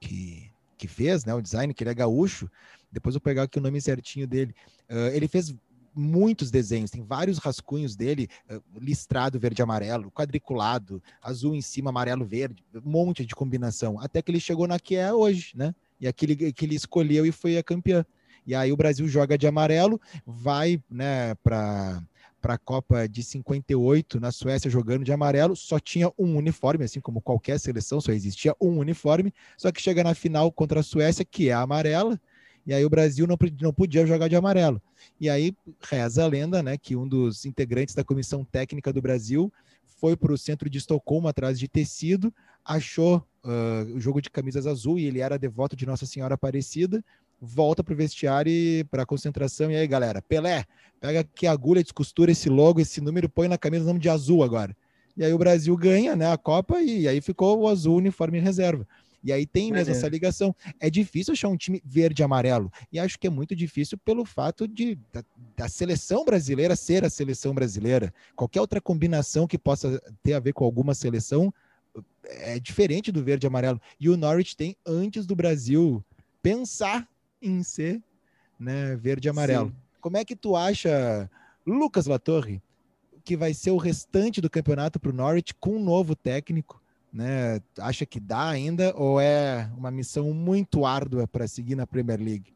que, 0.00 0.50
que 0.78 0.88
fez 0.88 1.24
né, 1.24 1.34
o 1.34 1.40
design, 1.40 1.72
que 1.74 1.82
ele 1.82 1.90
é 1.90 1.94
gaúcho, 1.94 2.50
depois 2.90 3.14
eu 3.14 3.20
vou 3.20 3.24
pegar 3.24 3.44
aqui 3.44 3.58
o 3.58 3.62
nome 3.62 3.80
certinho 3.80 4.26
dele, 4.26 4.54
uh, 4.90 5.12
ele 5.12 5.28
fez 5.28 5.54
muitos 5.96 6.50
desenhos, 6.50 6.90
tem 6.90 7.02
vários 7.02 7.38
rascunhos 7.38 7.96
dele, 7.96 8.28
uh, 8.50 8.62
listrado 8.78 9.38
verde 9.38 9.62
amarelo, 9.62 10.10
quadriculado, 10.10 11.02
azul 11.22 11.54
em 11.54 11.62
cima, 11.62 11.90
amarelo 11.90 12.24
verde, 12.24 12.64
um 12.74 12.90
monte 12.90 13.24
de 13.24 13.34
combinação, 13.34 13.98
até 14.00 14.20
que 14.20 14.30
ele 14.30 14.40
chegou 14.40 14.68
na 14.68 14.78
que 14.78 14.96
é 14.96 15.12
hoje, 15.12 15.52
né? 15.56 15.74
E 15.98 16.06
aquele 16.06 16.52
que 16.52 16.64
ele 16.64 16.74
escolheu 16.74 17.24
e 17.24 17.32
foi 17.32 17.56
a 17.56 17.62
campeã. 17.62 18.04
E 18.46 18.54
aí 18.54 18.70
o 18.70 18.76
Brasil 18.76 19.08
joga 19.08 19.36
de 19.36 19.46
amarelo, 19.46 20.00
vai, 20.24 20.80
né, 20.90 21.34
para 21.36 22.02
para 22.46 22.54
a 22.54 22.58
Copa 22.58 23.08
de 23.08 23.24
58 23.24 24.20
na 24.20 24.30
Suécia 24.30 24.70
jogando 24.70 25.04
de 25.04 25.12
amarelo, 25.12 25.56
só 25.56 25.80
tinha 25.80 26.12
um 26.16 26.36
uniforme, 26.36 26.84
assim 26.84 27.00
como 27.00 27.20
qualquer 27.20 27.58
seleção, 27.58 28.00
só 28.00 28.12
existia 28.12 28.54
um 28.60 28.78
uniforme, 28.78 29.34
só 29.58 29.72
que 29.72 29.82
chega 29.82 30.04
na 30.04 30.14
final 30.14 30.52
contra 30.52 30.78
a 30.78 30.82
Suécia, 30.84 31.24
que 31.24 31.48
é 31.48 31.52
amarela, 31.54 32.20
e 32.66 32.74
aí 32.74 32.84
o 32.84 32.90
Brasil 32.90 33.26
não, 33.26 33.36
não 33.60 33.72
podia 33.72 34.06
jogar 34.06 34.28
de 34.28 34.36
amarelo. 34.36 34.82
E 35.20 35.30
aí 35.30 35.54
reza 35.80 36.24
a 36.24 36.26
lenda, 36.26 36.62
né, 36.62 36.76
que 36.76 36.96
um 36.96 37.06
dos 37.06 37.44
integrantes 37.44 37.94
da 37.94 38.02
comissão 38.02 38.44
técnica 38.44 38.92
do 38.92 39.00
Brasil 39.00 39.52
foi 40.00 40.16
para 40.16 40.32
o 40.32 40.38
centro 40.38 40.68
de 40.68 40.78
Estocolmo 40.78 41.28
atrás 41.28 41.58
de 41.58 41.68
tecido, 41.68 42.32
achou 42.64 43.24
uh, 43.44 43.94
o 43.94 44.00
jogo 44.00 44.20
de 44.20 44.28
camisas 44.28 44.66
azul 44.66 44.98
e 44.98 45.06
ele 45.06 45.20
era 45.20 45.38
devoto 45.38 45.76
de 45.76 45.86
Nossa 45.86 46.04
Senhora 46.04 46.34
Aparecida, 46.34 47.02
volta 47.40 47.82
para 47.82 47.94
o 47.94 47.96
vestiário 47.96 48.50
e 48.50 48.84
para 48.84 49.04
a 49.04 49.06
concentração. 49.06 49.70
E 49.70 49.76
aí, 49.76 49.86
galera, 49.86 50.20
Pelé, 50.20 50.64
pega 51.00 51.20
aqui 51.20 51.46
a 51.46 51.52
agulha, 51.52 51.82
descostura 51.82 52.32
esse 52.32 52.48
logo, 52.48 52.80
esse 52.80 53.00
número, 53.00 53.28
põe 53.28 53.48
na 53.48 53.56
camisa 53.56 53.84
o 53.84 53.86
nome 53.86 54.00
de 54.00 54.08
azul 54.08 54.42
agora. 54.42 54.76
E 55.16 55.24
aí 55.24 55.32
o 55.32 55.38
Brasil 55.38 55.74
ganha 55.76 56.14
né, 56.14 56.30
a 56.30 56.36
Copa 56.36 56.80
e 56.82 57.08
aí 57.08 57.22
ficou 57.22 57.60
o 57.60 57.68
azul 57.68 57.96
uniforme 57.96 58.38
em 58.38 58.42
reserva. 58.42 58.86
E 59.26 59.32
aí 59.32 59.44
tem 59.44 59.72
mesmo 59.72 59.92
essa 59.92 60.08
ligação. 60.08 60.54
É 60.78 60.88
difícil 60.88 61.32
achar 61.32 61.48
um 61.48 61.56
time 61.56 61.82
verde 61.84 62.22
e 62.22 62.24
amarelo. 62.24 62.72
E 62.92 62.98
acho 63.00 63.18
que 63.18 63.26
é 63.26 63.30
muito 63.30 63.56
difícil 63.56 63.98
pelo 63.98 64.24
fato 64.24 64.68
de 64.68 64.96
da, 65.12 65.24
da, 65.56 65.68
seleção 65.68 66.24
brasileira 66.24 66.76
ser 66.76 67.04
a 67.04 67.10
seleção 67.10 67.52
brasileira. 67.52 68.14
Qualquer 68.36 68.60
outra 68.60 68.80
combinação 68.80 69.48
que 69.48 69.58
possa 69.58 70.00
ter 70.22 70.34
a 70.34 70.38
ver 70.38 70.52
com 70.52 70.64
alguma 70.64 70.94
seleção 70.94 71.52
é 72.22 72.60
diferente 72.60 73.10
do 73.10 73.24
verde 73.24 73.46
e 73.46 73.48
amarelo. 73.48 73.80
E 73.98 74.08
o 74.08 74.16
Norwich 74.16 74.56
tem, 74.56 74.76
antes 74.86 75.26
do 75.26 75.34
Brasil 75.34 76.04
pensar 76.40 77.08
em 77.42 77.64
ser 77.64 78.00
né, 78.56 78.94
verde 78.94 79.26
e 79.26 79.30
amarelo. 79.30 79.70
Sim. 79.70 79.76
Como 80.00 80.16
é 80.16 80.24
que 80.24 80.36
tu 80.36 80.54
acha, 80.54 81.28
Lucas 81.66 82.06
Latorre, 82.06 82.62
que 83.24 83.36
vai 83.36 83.52
ser 83.52 83.72
o 83.72 83.76
restante 83.76 84.40
do 84.40 84.48
campeonato 84.48 85.00
para 85.00 85.10
o 85.10 85.12
Norwich 85.12 85.52
com 85.54 85.78
um 85.78 85.82
novo 85.82 86.14
técnico? 86.14 86.80
Né? 87.16 87.60
Acha 87.78 88.04
que 88.04 88.20
dá 88.20 88.48
ainda 88.48 88.94
ou 88.94 89.18
é 89.18 89.70
uma 89.76 89.90
missão 89.90 90.34
muito 90.34 90.84
árdua 90.84 91.26
para 91.26 91.48
seguir 91.48 91.74
na 91.74 91.86
Premier 91.86 92.20
League? 92.20 92.54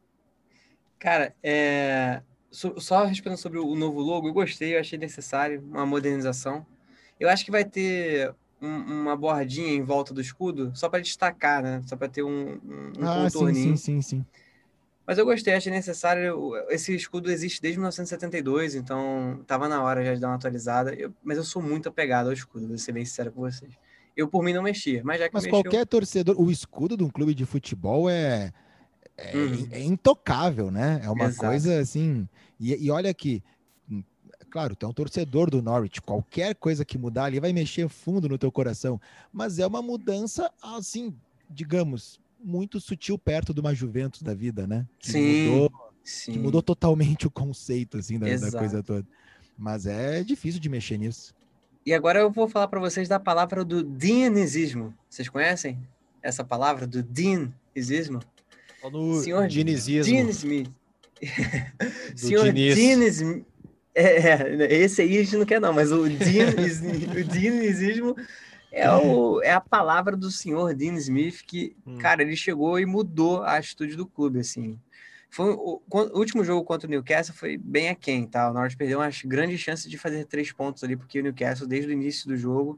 Cara, 0.99 1.33
é... 1.41 2.21
só 2.51 3.05
respondendo 3.05 3.39
sobre 3.39 3.57
o 3.57 3.75
novo 3.75 3.99
logo, 3.99 4.27
eu 4.27 4.33
gostei, 4.33 4.75
eu 4.75 4.79
achei 4.79 4.99
necessário 4.99 5.63
uma 5.71 5.85
modernização. 5.85 6.63
Eu 7.19 7.27
acho 7.27 7.43
que 7.43 7.49
vai 7.49 7.65
ter 7.65 8.33
um, 8.61 9.01
uma 9.01 9.17
bordinha 9.17 9.73
em 9.73 9.81
volta 9.81 10.13
do 10.13 10.21
escudo 10.21 10.71
só 10.75 10.87
para 10.87 10.99
destacar, 10.99 11.63
né? 11.63 11.81
Só 11.87 11.95
para 11.95 12.07
ter 12.07 12.21
um, 12.21 12.59
um 12.99 13.07
ah, 13.07 13.23
contorninho. 13.23 13.75
Sim, 13.75 14.01
sim, 14.01 14.01
sim, 14.01 14.17
sim. 14.17 14.25
Mas 15.07 15.17
eu 15.17 15.25
gostei, 15.25 15.55
achei 15.55 15.71
necessário. 15.71 16.53
Esse 16.69 16.95
escudo 16.95 17.31
existe 17.31 17.59
desde 17.59 17.79
1972, 17.79 18.75
então 18.75 19.39
estava 19.41 19.67
na 19.67 19.83
hora 19.83 20.05
já 20.05 20.13
de 20.13 20.21
dar 20.21 20.27
uma 20.27 20.35
atualizada. 20.35 20.93
Eu, 20.93 21.11
mas 21.23 21.37
eu 21.37 21.43
sou 21.43 21.61
muito 21.61 21.89
apegado 21.89 22.27
ao 22.27 22.33
escudo, 22.33 22.67
vou 22.67 22.77
ser 22.77 22.91
bem 22.91 23.03
sincero 23.03 23.31
com 23.31 23.41
vocês. 23.41 23.73
Eu, 24.15 24.27
por 24.27 24.43
mim, 24.43 24.53
não 24.53 24.63
mexia. 24.63 25.01
Mas, 25.03 25.19
já 25.19 25.27
que 25.27 25.33
mas 25.33 25.43
mexeu... 25.43 25.61
qualquer 25.61 25.85
torcedor, 25.85 26.39
o 26.39 26.51
escudo 26.51 26.97
de 26.97 27.03
um 27.03 27.09
clube 27.09 27.33
de 27.33 27.45
futebol 27.45 28.09
é, 28.09 28.51
é, 29.17 29.37
hum. 29.37 29.67
é 29.71 29.83
intocável, 29.83 30.71
né? 30.71 31.01
É 31.03 31.09
uma 31.09 31.25
Exato. 31.25 31.47
coisa 31.47 31.79
assim. 31.79 32.27
E, 32.59 32.73
e 32.85 32.91
olha 32.91 33.09
aqui, 33.09 33.43
hum, 33.89 34.03
claro, 34.49 34.75
tu 34.75 34.85
é 34.85 34.89
um 34.89 34.93
torcedor 34.93 35.49
do 35.49 35.61
Norwich, 35.61 36.01
qualquer 36.01 36.55
coisa 36.55 36.83
que 36.83 36.97
mudar 36.97 37.25
ali 37.25 37.39
vai 37.39 37.53
mexer 37.53 37.87
fundo 37.87 38.27
no 38.27 38.37
teu 38.37 38.51
coração, 38.51 38.99
mas 39.31 39.59
é 39.59 39.65
uma 39.65 39.81
mudança, 39.81 40.51
assim, 40.61 41.15
digamos, 41.49 42.19
muito 42.43 42.79
sutil 42.79 43.17
perto 43.17 43.53
de 43.53 43.59
uma 43.59 43.73
Juventus 43.73 44.21
da 44.21 44.33
vida, 44.33 44.67
né? 44.67 44.87
Que 44.99 45.11
sim, 45.11 45.47
mudou, 45.47 45.71
sim. 46.03 46.31
Que 46.33 46.39
mudou 46.39 46.61
totalmente 46.61 47.27
o 47.27 47.31
conceito, 47.31 47.97
assim, 47.97 48.19
da, 48.19 48.27
da 48.35 48.51
coisa 48.51 48.83
toda. 48.83 49.07
Mas 49.57 49.85
é 49.85 50.23
difícil 50.23 50.59
de 50.59 50.69
mexer 50.69 50.97
nisso. 50.97 51.33
E 51.85 51.93
agora 51.93 52.19
eu 52.19 52.29
vou 52.31 52.47
falar 52.47 52.67
para 52.67 52.79
vocês 52.79 53.07
da 53.07 53.19
palavra 53.19 53.65
do 53.65 53.83
dinizismo. 53.83 54.93
Vocês 55.09 55.27
conhecem 55.27 55.79
essa 56.21 56.43
palavra 56.43 56.85
do 56.85 57.01
dinizismo? 57.01 58.19
No 58.83 59.15
Senhor 59.21 59.47
dinizismo. 59.47 60.13
Dean 60.13 60.29
Smith. 60.29 60.71
Senhor 62.15 62.51
Dean 62.51 63.03
Smith. 63.05 63.45
É, 63.93 64.03
é, 64.03 64.73
esse 64.73 65.01
aí 65.01 65.17
a 65.17 65.23
gente 65.23 65.37
não 65.37 65.45
quer 65.45 65.59
não, 65.59 65.73
mas 65.73 65.91
o 65.91 66.07
dinizismo 67.27 68.15
é, 68.71 68.89
o, 68.89 69.41
é 69.43 69.51
a 69.51 69.59
palavra 69.59 70.15
do 70.15 70.31
senhor 70.31 70.73
Dean 70.73 70.93
Smith 70.95 71.41
que, 71.45 71.75
hum. 71.85 71.97
cara, 71.97 72.21
ele 72.21 72.37
chegou 72.37 72.79
e 72.79 72.85
mudou 72.85 73.43
a 73.43 73.57
atitude 73.57 73.97
do 73.97 74.05
clube, 74.05 74.39
assim. 74.39 74.79
Foi, 75.31 75.49
o, 75.51 75.81
o, 75.89 76.19
último 76.19 76.43
jogo 76.43 76.65
contra 76.65 76.87
o 76.87 76.91
Newcastle 76.91 77.33
foi 77.33 77.57
bem 77.57 77.87
aquém, 77.87 78.27
tá? 78.27 78.49
O 78.49 78.53
Norwich 78.53 78.75
perdeu 78.75 78.99
umas 78.99 79.21
grandes 79.21 79.61
chances 79.61 79.89
de 79.89 79.97
fazer 79.97 80.25
três 80.25 80.51
pontos 80.51 80.83
ali, 80.83 80.97
porque 80.97 81.19
o 81.19 81.23
Newcastle, 81.23 81.65
desde 81.65 81.89
o 81.89 81.93
início 81.93 82.27
do 82.27 82.35
jogo, 82.35 82.77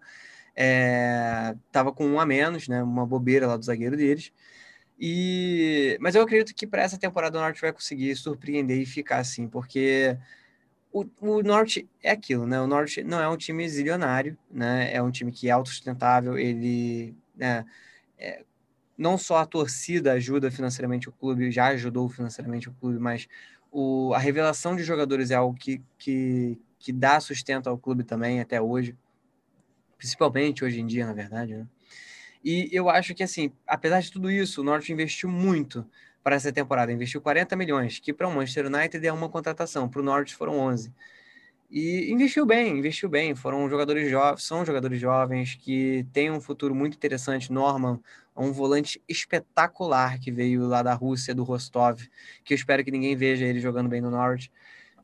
é, 0.56 1.56
tava 1.72 1.92
com 1.92 2.06
um 2.06 2.20
a 2.20 2.26
menos, 2.28 2.68
né? 2.68 2.84
Uma 2.84 3.08
bobeira 3.08 3.48
lá 3.48 3.58
do 3.58 3.66
zagueiro 3.66 3.98
deles. 3.98 4.32
E, 5.00 5.98
mas 6.00 6.14
eu 6.14 6.22
acredito 6.22 6.54
que 6.56 6.68
para 6.68 6.84
essa 6.84 6.98
temporada 6.98 7.38
o 7.38 7.42
Norte 7.42 7.60
vai 7.60 7.74
conseguir 7.74 8.16
surpreender 8.16 8.80
e 8.80 8.86
ficar 8.86 9.18
assim, 9.18 9.48
porque 9.48 10.16
o, 10.92 11.06
o 11.22 11.42
Norte 11.42 11.90
é 12.04 12.12
aquilo, 12.12 12.46
né? 12.46 12.62
O 12.62 12.68
Norte 12.68 13.04
não 13.04 13.20
é 13.20 13.28
um 13.28 13.38
time 13.38 13.68
zilionário, 13.68 14.38
né? 14.52 14.94
É 14.94 15.02
um 15.02 15.10
time 15.12 15.32
que 15.32 15.50
é 15.50 15.52
autossustentável, 15.52 16.38
ele 16.38 17.16
né, 17.36 17.66
é, 18.18 18.44
não 18.98 19.18
só 19.18 19.38
a 19.38 19.46
torcida 19.46 20.14
ajuda 20.14 20.52
financeiramente 20.52 21.10
o 21.10 21.12
clube, 21.12 21.52
já 21.52 21.68
ajudou 21.68 22.08
financeiramente 22.10 22.70
o 22.70 22.74
clube, 22.74 23.00
mas 23.00 23.28
o, 23.72 24.14
a 24.14 24.20
revelação 24.20 24.76
de 24.76 24.84
jogadores 24.84 25.32
é 25.32 25.36
algo 25.36 25.58
que, 25.58 25.82
que, 25.98 26.60
que 26.78 26.92
dá 26.92 27.20
sustento 27.20 27.68
ao 27.68 27.78
clube 27.78 28.04
também 28.04 28.40
até 28.40 28.62
hoje, 28.62 28.96
principalmente 29.98 30.64
hoje 30.64 30.80
em 30.80 30.86
dia, 30.86 31.06
na 31.06 31.14
verdade, 31.14 31.56
né? 31.56 31.68
E 32.44 32.68
eu 32.74 32.90
acho 32.90 33.16
que, 33.16 33.24
assim, 33.24 33.54
apesar 33.66 34.02
de 34.02 34.12
tudo 34.12 34.30
isso, 34.30 34.60
o 34.60 34.64
Norte 34.66 34.92
investiu 34.92 35.30
muito 35.30 35.88
para 36.22 36.36
essa 36.36 36.52
temporada, 36.52 36.92
investiu 36.92 37.22
40 37.22 37.56
milhões, 37.56 38.00
que 38.00 38.12
para 38.12 38.28
o 38.28 38.34
Manchester 38.34 38.66
United 38.66 39.06
é 39.08 39.14
uma 39.14 39.30
contratação, 39.30 39.88
para 39.88 40.02
o 40.02 40.04
Norte 40.04 40.36
foram 40.36 40.60
11. 40.60 40.94
E 41.76 42.12
investiu 42.12 42.46
bem, 42.46 42.78
investiu 42.78 43.10
bem. 43.10 43.34
Foram 43.34 43.68
jogadores 43.68 44.08
jovens, 44.08 44.44
são 44.44 44.64
jogadores 44.64 45.00
jovens 45.00 45.56
que 45.56 46.06
têm 46.14 46.30
um 46.30 46.40
futuro 46.40 46.76
muito 46.76 46.96
interessante. 46.96 47.52
Norman, 47.52 48.00
um 48.36 48.52
volante 48.52 49.02
espetacular 49.08 50.20
que 50.20 50.32
veio 50.32 50.68
lá 50.68 50.82
da 50.82 50.94
Rússia, 50.94 51.36
do 51.36 51.44
Rostov, 51.44 52.02
que 52.44 52.54
eu 52.54 52.56
espero 52.56 52.84
que 52.84 52.92
ninguém 52.92 53.16
veja 53.16 53.46
ele 53.46 53.60
jogando 53.60 53.90
bem 53.90 54.02
no 54.02 54.10
Norte. 54.10 54.52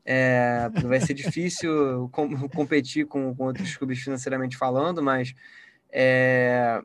É, 0.04 0.68
vai 0.84 1.00
ser 1.00 1.14
difícil 1.14 2.08
com, 2.12 2.48
competir 2.48 3.06
com, 3.06 3.34
com, 3.34 3.44
outros 3.44 3.76
clubes 3.76 4.00
financeiramente 4.00 4.56
falando, 4.56 5.02
mas 5.02 5.34
é, 5.92 6.82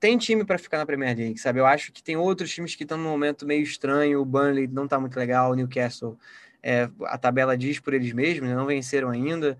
tem 0.00 0.16
time 0.16 0.44
para 0.44 0.58
ficar 0.58 0.78
na 0.78 0.86
Premier 0.86 1.16
League, 1.16 1.38
sabe? 1.38 1.60
Eu 1.60 1.66
acho 1.66 1.92
que 1.92 2.02
tem 2.02 2.16
outros 2.16 2.50
times 2.52 2.74
que 2.74 2.82
estão 2.82 2.98
num 2.98 3.10
momento 3.10 3.46
meio 3.46 3.62
estranho. 3.62 4.20
O 4.20 4.24
Burnley 4.24 4.66
não 4.66 4.84
está 4.84 4.98
muito 4.98 5.16
legal, 5.16 5.52
o 5.52 5.54
Newcastle 5.54 6.18
é, 6.62 6.88
a 7.04 7.18
tabela 7.18 7.56
diz 7.56 7.78
por 7.78 7.94
eles 7.94 8.12
mesmos, 8.12 8.48
né? 8.48 8.54
não 8.54 8.66
venceram 8.66 9.10
ainda. 9.10 9.58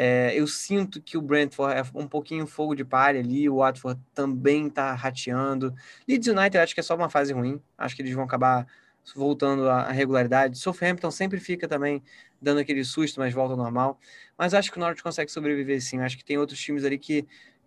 É, 0.00 0.32
eu 0.32 0.46
sinto 0.46 1.02
que 1.02 1.18
o 1.18 1.20
Brentford 1.20 1.76
é 1.76 1.82
um 1.98 2.06
pouquinho 2.06 2.46
fogo 2.46 2.72
de 2.76 2.84
palha 2.84 3.18
ali, 3.18 3.48
o 3.50 3.56
Watford 3.56 4.00
também 4.14 4.68
está 4.68 4.94
rateando. 4.94 5.74
Leeds 6.06 6.28
United 6.28 6.56
acho 6.58 6.72
que 6.72 6.78
é 6.78 6.84
só 6.84 6.94
uma 6.94 7.10
fase 7.10 7.32
ruim, 7.32 7.60
acho 7.76 7.96
que 7.96 8.02
eles 8.02 8.14
vão 8.14 8.22
acabar 8.22 8.64
voltando 9.16 9.68
à 9.68 9.90
regularidade. 9.90 10.56
Southampton 10.56 11.10
sempre 11.10 11.40
fica 11.40 11.66
também 11.66 12.00
dando 12.40 12.60
aquele 12.60 12.84
susto, 12.84 13.18
mas 13.18 13.34
volta 13.34 13.54
ao 13.54 13.56
normal. 13.58 13.98
Mas 14.36 14.54
acho 14.54 14.70
que 14.70 14.76
o 14.78 14.80
Norwich 14.80 15.02
consegue 15.02 15.32
sobreviver 15.32 15.82
sim. 15.82 15.98
Acho 16.00 16.16
que 16.16 16.24
tem 16.24 16.38
outros 16.38 16.60
times 16.60 16.84
ali 16.84 16.96
que 16.98 17.26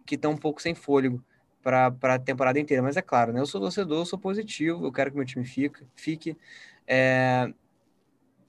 estão 0.10 0.32
um 0.32 0.38
pouco 0.38 0.62
sem 0.62 0.74
fôlego 0.74 1.22
para 1.62 1.94
a 2.16 2.20
temporada 2.20 2.60
inteira. 2.60 2.82
Mas 2.82 2.96
é 2.96 3.02
claro, 3.02 3.34
né? 3.34 3.42
Eu 3.42 3.46
sou 3.46 3.60
torcedor, 3.60 4.00
eu 4.00 4.06
sou 4.06 4.18
positivo, 4.18 4.86
eu 4.86 4.92
quero 4.92 5.12
que 5.12 5.18
meu 5.18 5.26
time 5.26 5.44
fique. 5.46 5.84
fique. 5.96 6.38
É, 6.88 7.52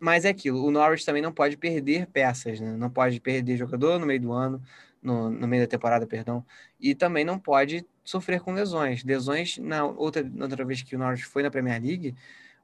mas 0.03 0.25
é 0.25 0.31
aquilo, 0.31 0.67
o 0.67 0.71
Norwich 0.73 1.07
também 1.07 1.23
não 1.23 1.33
pode 1.33 1.57
perder 1.57 2.09
peças, 2.09 2.59
né? 2.59 2.77
Não 2.77 2.91
pode 2.91 3.21
perder 3.21 3.57
jogador 3.57 4.01
no 4.01 4.07
meio 4.07 4.21
do 4.21 4.33
ano, 4.33 4.61
no, 5.01 5.31
no 5.31 5.47
meio 5.47 5.63
da 5.63 5.69
temporada, 5.69 6.05
perdão, 6.09 6.45
e 6.81 6.93
também 6.93 7.25
não 7.25 7.39
pode 7.39 7.87
sofrer 8.03 8.41
com 8.41 8.53
lesões. 8.53 9.05
Lesões, 9.05 9.59
na 9.59 9.85
outra, 9.85 10.25
na 10.25 10.47
outra 10.47 10.65
vez 10.65 10.83
que 10.83 10.97
o 10.97 10.99
Norwich 10.99 11.25
foi 11.25 11.45
na 11.45 11.53
Premier 11.53 11.81
League, 11.81 12.17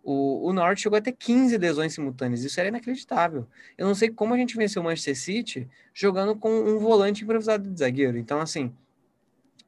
o, 0.03 0.49
o 0.49 0.53
Norwich 0.53 0.83
chegou 0.83 0.99
a 0.99 1.01
ter 1.01 1.13
15 1.13 1.57
lesões 1.59 1.95
simultâneas, 1.95 2.43
isso 2.43 2.59
era 2.59 2.71
inacreditável. 2.71 3.47
Eu 3.77 3.87
não 3.87 3.95
sei 3.95 4.11
como 4.11 4.35
a 4.35 4.37
gente 4.37 4.57
venceu 4.57 4.83
o 4.83 4.85
Manchester 4.85 5.17
City 5.17 5.69
jogando 5.95 6.35
com 6.35 6.51
um 6.51 6.81
volante 6.81 7.23
improvisado 7.23 7.71
de 7.71 7.79
zagueiro. 7.79 8.19
Então, 8.19 8.41
assim, 8.41 8.75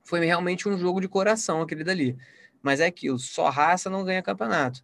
foi 0.03 0.19
realmente 0.27 0.69
um 0.69 0.77
jogo 0.77 1.01
de 1.01 1.07
coração 1.07 1.63
aquele 1.63 1.85
dali. 1.85 2.19
Mas 2.61 2.81
é 2.81 2.87
aquilo, 2.87 3.17
só 3.21 3.49
raça 3.49 3.89
não 3.89 4.05
ganha 4.05 4.21
campeonato. 4.23 4.83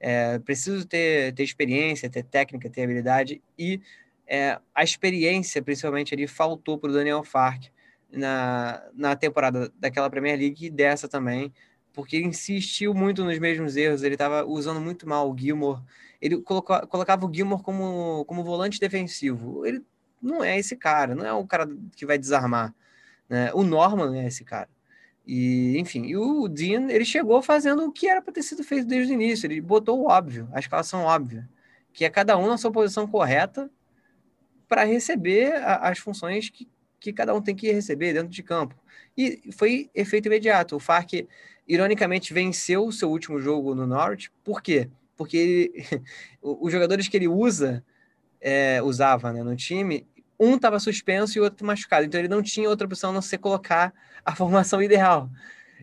É, 0.00 0.38
preciso 0.38 0.86
ter, 0.86 1.34
ter 1.34 1.42
experiência, 1.42 2.08
ter 2.08 2.22
técnica, 2.22 2.70
ter 2.70 2.82
habilidade 2.82 3.42
e 3.58 3.80
é, 4.26 4.60
a 4.72 4.84
experiência, 4.84 5.60
principalmente 5.60 6.14
ali, 6.14 6.26
faltou 6.28 6.78
para 6.78 6.88
o 6.88 6.92
Daniel 6.92 7.24
Fark 7.24 7.64
na, 8.12 8.80
na 8.94 9.16
temporada 9.16 9.72
daquela 9.76 10.08
Premier 10.08 10.38
League 10.38 10.66
e 10.66 10.70
dessa 10.70 11.08
também, 11.08 11.52
porque 11.92 12.16
ele 12.16 12.26
insistiu 12.26 12.94
muito 12.94 13.24
nos 13.24 13.36
mesmos 13.40 13.76
erros, 13.76 14.04
ele 14.04 14.14
estava 14.14 14.44
usando 14.44 14.80
muito 14.80 15.08
mal 15.08 15.28
o 15.28 15.36
Gilmore, 15.36 15.82
ele 16.20 16.40
colocou, 16.42 16.80
colocava 16.86 17.26
o 17.26 17.34
Gilmore 17.34 17.62
como, 17.62 18.24
como 18.24 18.44
volante 18.44 18.78
defensivo, 18.78 19.66
ele 19.66 19.84
não 20.22 20.44
é 20.44 20.56
esse 20.56 20.76
cara, 20.76 21.14
não 21.14 21.26
é 21.26 21.32
o 21.32 21.44
cara 21.44 21.68
que 21.96 22.06
vai 22.06 22.16
desarmar, 22.16 22.72
né? 23.28 23.50
o 23.52 23.64
Norman 23.64 24.16
é 24.16 24.26
esse 24.28 24.44
cara. 24.44 24.68
E, 25.32 25.78
enfim, 25.78 26.06
e 26.06 26.16
o 26.16 26.48
Dean, 26.48 26.90
ele 26.90 27.04
chegou 27.04 27.40
fazendo 27.40 27.84
o 27.84 27.92
que 27.92 28.08
era 28.08 28.20
para 28.20 28.32
ter 28.32 28.42
sido 28.42 28.64
feito 28.64 28.84
desde 28.84 29.12
o 29.12 29.14
início. 29.14 29.46
Ele 29.46 29.60
botou 29.60 30.00
o 30.00 30.08
óbvio, 30.08 30.48
a 30.52 30.58
escalação 30.58 31.04
óbvia, 31.04 31.48
que 31.92 32.04
é 32.04 32.10
cada 32.10 32.36
um 32.36 32.48
na 32.48 32.58
sua 32.58 32.72
posição 32.72 33.06
correta 33.06 33.70
para 34.66 34.82
receber 34.82 35.52
a, 35.62 35.88
as 35.88 36.00
funções 36.00 36.50
que, 36.50 36.68
que 36.98 37.12
cada 37.12 37.32
um 37.32 37.40
tem 37.40 37.54
que 37.54 37.70
receber 37.70 38.12
dentro 38.12 38.28
de 38.28 38.42
campo. 38.42 38.74
E 39.16 39.52
foi 39.52 39.88
efeito 39.94 40.26
imediato. 40.26 40.74
O 40.74 40.80
Farc, 40.80 41.28
ironicamente, 41.68 42.34
venceu 42.34 42.84
o 42.84 42.92
seu 42.92 43.08
último 43.08 43.38
jogo 43.38 43.72
no 43.72 43.86
Norwich. 43.86 44.32
Por 44.42 44.60
quê? 44.60 44.90
Porque 45.16 45.36
ele, 45.36 45.86
os 46.42 46.72
jogadores 46.72 47.06
que 47.06 47.16
ele 47.16 47.28
usa, 47.28 47.84
é, 48.40 48.82
usava 48.82 49.32
né, 49.32 49.44
no 49.44 49.54
time, 49.54 50.04
um 50.40 50.56
estava 50.56 50.80
suspenso 50.80 51.36
e 51.36 51.40
o 51.40 51.44
outro 51.44 51.66
machucado. 51.66 52.06
Então 52.06 52.18
ele 52.18 52.28
não 52.28 52.42
tinha 52.42 52.68
outra 52.68 52.86
opção 52.86 53.10
a 53.10 53.12
não 53.12 53.22
ser 53.22 53.38
colocar 53.38 53.92
a 54.24 54.34
formação 54.34 54.82
ideal. 54.82 55.30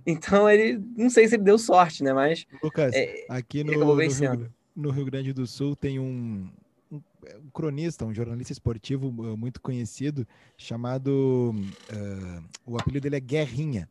Então 0.05 0.49
ele, 0.49 0.81
não 0.95 1.09
sei 1.09 1.27
se 1.27 1.35
ele 1.35 1.43
deu 1.43 1.59
sorte, 1.59 2.03
né? 2.03 2.11
Mas. 2.11 2.45
Lucas, 2.63 2.93
é, 2.93 3.25
aqui 3.29 3.63
no, 3.63 3.73
no, 3.73 3.95
Rio, 3.95 4.51
no, 4.75 4.89
Rio, 4.89 5.05
Grande 5.05 5.31
do 5.31 5.45
Sul 5.45 5.75
tem 5.75 5.99
um, 5.99 6.49
um, 6.91 6.95
um, 6.95 7.49
cronista, 7.53 8.05
um 8.05 8.13
jornalista 8.13 8.51
esportivo 8.51 9.07
uh, 9.09 9.37
muito 9.37 9.61
conhecido, 9.61 10.27
chamado. 10.57 11.53
Uh, 11.91 12.43
o 12.65 12.77
apelido 12.77 13.03
dele 13.03 13.17
é 13.17 13.19
Guerrinha. 13.19 13.87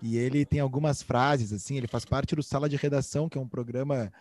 E 0.00 0.16
ele 0.16 0.44
tem 0.44 0.60
algumas 0.60 1.02
frases, 1.02 1.52
assim, 1.52 1.76
ele 1.76 1.88
faz 1.88 2.04
parte 2.04 2.36
do 2.36 2.42
Sala 2.42 2.68
de 2.68 2.76
Redação, 2.76 3.28
que 3.28 3.36
é 3.36 3.40
um 3.40 3.48
programa 3.48 4.12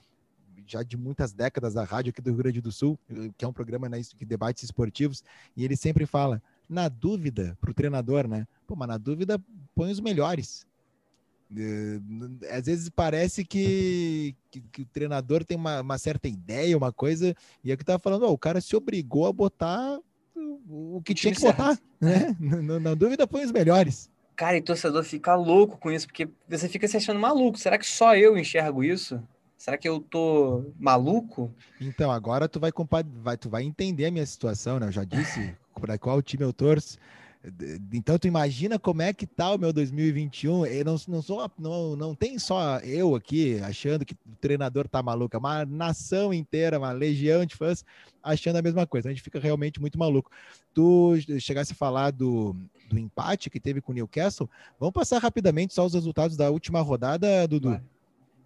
já 0.68 0.84
de 0.84 0.98
muitas 0.98 1.34
décadas 1.34 1.74
da 1.74 1.84
rádio 1.84 2.10
aqui 2.12 2.22
do 2.22 2.30
Rio 2.32 2.40
Grande 2.40 2.62
do 2.62 2.72
Sul, 2.72 3.00
que 3.38 3.46
é 3.46 3.48
um 3.48 3.54
programa 3.54 3.88
né, 3.88 4.00
de 4.00 4.26
debates 4.26 4.64
esportivos, 4.64 5.24
e 5.56 5.64
ele 5.64 5.76
sempre 5.76 6.06
fala: 6.06 6.42
na 6.70 6.90
dúvida, 6.90 7.58
para 7.62 7.72
o 7.72 7.74
treinador, 7.74 8.28
né? 8.28 8.46
Pô, 8.68 8.76
mas 8.76 8.88
na 8.88 8.98
dúvida, 8.98 9.40
põe 9.74 9.90
os 9.90 10.00
melhores. 10.00 10.68
Às 12.52 12.66
vezes 12.66 12.90
parece 12.90 13.46
que, 13.46 14.36
que, 14.52 14.60
que 14.60 14.82
o 14.82 14.86
treinador 14.86 15.46
tem 15.46 15.56
uma, 15.56 15.80
uma, 15.80 15.98
certa 15.98 16.28
ideia, 16.28 16.78
uma 16.78 16.92
coisa, 16.92 17.34
e 17.64 17.72
é 17.72 17.78
que 17.78 17.84
estava 17.84 18.00
falando, 18.00 18.26
ó, 18.26 18.32
o 18.32 18.38
cara 18.38 18.60
se 18.60 18.76
obrigou 18.76 19.26
a 19.26 19.32
botar 19.32 19.98
o, 20.36 20.98
o 20.98 21.02
que 21.02 21.14
tinha 21.14 21.34
que 21.34 21.40
certo. 21.40 21.56
botar, 21.56 21.80
né? 22.02 22.36
na, 22.40 22.80
na 22.80 22.94
dúvida, 22.94 23.26
põe 23.26 23.46
os 23.46 23.52
melhores. 23.52 24.10
Cara, 24.36 24.58
e 24.58 24.62
torcedor 24.62 25.04
fica 25.04 25.34
louco 25.36 25.78
com 25.78 25.90
isso, 25.90 26.06
porque 26.06 26.30
você 26.48 26.70
fica 26.70 26.88
se 26.88 26.98
achando 26.98 27.20
maluco. 27.20 27.58
Será 27.58 27.78
que 27.78 27.88
só 27.88 28.16
eu 28.16 28.38
enxergo 28.38 28.84
isso? 28.84 29.20
Será 29.58 29.76
que 29.76 29.90
eu 29.90 30.00
tô 30.00 30.72
maluco? 30.80 31.52
Então, 31.82 32.12
agora 32.12 32.48
tu 32.48 32.60
vai, 32.60 32.72
vai, 33.24 33.38
tu 33.38 33.50
vai 33.50 33.64
entender 33.64 34.06
a 34.06 34.12
minha 34.12 34.26
situação, 34.26 34.80
né? 34.80 34.88
Eu 34.88 34.92
já 34.92 35.04
disse 35.04 35.56
para 35.82 35.98
qual 35.98 36.22
time 36.22 36.44
eu 36.44 36.54
torço. 36.54 36.98
Então, 37.94 38.20
tu 38.20 38.28
imagina 38.28 38.78
como 38.78 39.02
é 39.02 39.14
que 39.14 39.26
tá 39.26 39.52
o 39.52 39.58
meu 39.58 39.74
2021. 39.74 40.66
Eu 40.66 40.86
não, 40.86 40.96
não, 41.08 41.22
sou, 41.22 41.52
não, 41.58 41.96
não 41.96 42.14
tem 42.14 42.38
só 42.38 42.78
eu 42.80 43.16
aqui 43.16 43.60
achando 43.62 44.06
que 44.06 44.14
o 44.14 44.36
treinador 44.40 44.88
tá 44.88 45.02
maluco, 45.02 45.36
é 45.36 45.40
uma 45.40 45.66
nação 45.66 46.34
inteira, 46.34 46.78
uma 46.78 46.92
legião 46.92 47.46
de 47.46 47.56
fãs 47.56 47.84
achando 48.22 48.58
a 48.58 48.62
mesma 48.62 48.86
coisa. 48.86 49.10
A 49.10 49.12
gente 49.12 49.24
fica 49.24 49.40
realmente 49.40 49.80
muito 49.80 49.98
maluco. 49.98 50.30
Tu 50.74 51.16
chegasse 51.40 51.72
a 51.72 51.76
falar 51.76 52.12
do, 52.12 52.56
do 52.90 53.00
empate 53.00 53.50
que 53.50 53.60
teve 53.60 53.82
com 53.82 53.92
o 53.92 53.96
Newcastle. 53.96 54.50
Vamos 54.80 54.94
passar 54.94 55.20
rapidamente 55.20 55.74
só 55.74 55.86
os 55.86 55.94
resultados 55.94 56.38
da 56.38 56.52
última 56.52 56.82
rodada, 56.82 57.48
Dudu. 57.48 57.82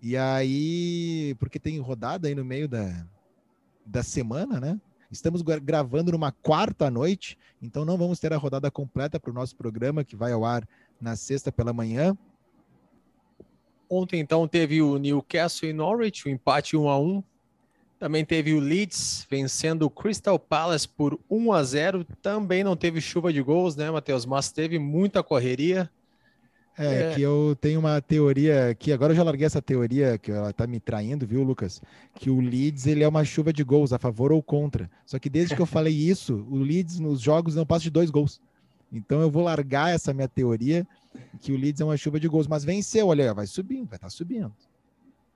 E 0.01 0.17
aí, 0.17 1.35
porque 1.39 1.59
tem 1.59 1.77
rodada 1.79 2.27
aí 2.27 2.33
no 2.33 2.43
meio 2.43 2.67
da, 2.67 3.05
da 3.85 4.01
semana, 4.01 4.59
né? 4.59 4.79
Estamos 5.11 5.41
gravando 5.41 6.11
numa 6.11 6.31
quarta 6.31 6.89
noite, 6.89 7.37
então 7.61 7.85
não 7.85 7.97
vamos 7.97 8.19
ter 8.19 8.33
a 8.33 8.37
rodada 8.37 8.71
completa 8.71 9.19
para 9.19 9.29
o 9.29 9.33
nosso 9.33 9.55
programa, 9.55 10.03
que 10.03 10.15
vai 10.15 10.31
ao 10.31 10.43
ar 10.43 10.67
na 10.99 11.15
sexta 11.15 11.51
pela 11.51 11.73
manhã. 11.73 12.17
Ontem, 13.89 14.19
então, 14.21 14.47
teve 14.47 14.81
o 14.81 14.97
Newcastle 14.97 15.69
e 15.69 15.73
Norwich, 15.73 16.25
o 16.25 16.31
empate 16.31 16.77
1 16.77 16.89
a 16.89 16.97
1 16.97 17.21
Também 17.99 18.23
teve 18.23 18.53
o 18.53 18.59
Leeds 18.59 19.27
vencendo 19.29 19.83
o 19.83 19.89
Crystal 19.89 20.39
Palace 20.39 20.87
por 20.87 21.19
1 21.29 21.51
a 21.51 21.61
0 21.61 22.05
Também 22.21 22.63
não 22.63 22.77
teve 22.77 23.01
chuva 23.01 23.33
de 23.33 23.41
gols, 23.41 23.75
né, 23.75 23.91
Matheus? 23.91 24.25
Mas 24.25 24.49
teve 24.51 24.79
muita 24.79 25.21
correria. 25.21 25.91
É, 26.81 27.11
é, 27.11 27.15
que 27.15 27.21
eu 27.21 27.55
tenho 27.59 27.79
uma 27.79 28.01
teoria 28.01 28.75
que 28.77 28.91
agora 28.91 29.13
eu 29.13 29.17
já 29.17 29.23
larguei 29.23 29.45
essa 29.45 29.61
teoria 29.61 30.17
que 30.17 30.31
ela 30.31 30.51
tá 30.51 30.65
me 30.65 30.79
traindo, 30.79 31.27
viu, 31.27 31.43
Lucas? 31.43 31.81
Que 32.15 32.29
o 32.29 32.39
Leeds 32.39 32.87
ele 32.87 33.03
é 33.03 33.07
uma 33.07 33.23
chuva 33.23 33.53
de 33.53 33.63
gols 33.63 33.93
a 33.93 33.99
favor 33.99 34.31
ou 34.31 34.41
contra. 34.41 34.89
Só 35.05 35.19
que 35.19 35.29
desde 35.29 35.55
que 35.55 35.61
eu 35.61 35.65
falei 35.65 35.93
isso, 35.95 36.45
o 36.49 36.57
Leeds 36.57 36.99
nos 36.99 37.21
jogos 37.21 37.55
não 37.55 37.65
passa 37.65 37.83
de 37.83 37.89
dois 37.89 38.09
gols. 38.09 38.41
Então 38.91 39.21
eu 39.21 39.29
vou 39.29 39.43
largar 39.43 39.93
essa 39.93 40.13
minha 40.13 40.27
teoria 40.27 40.85
que 41.39 41.51
o 41.51 41.57
Leeds 41.57 41.81
é 41.81 41.85
uma 41.85 41.97
chuva 41.97 42.19
de 42.19 42.27
gols, 42.27 42.47
mas 42.47 42.63
venceu, 42.63 43.07
olha, 43.07 43.33
vai 43.33 43.47
subindo, 43.47 43.87
vai 43.87 43.97
estar 43.97 44.07
tá 44.07 44.09
subindo. 44.09 44.53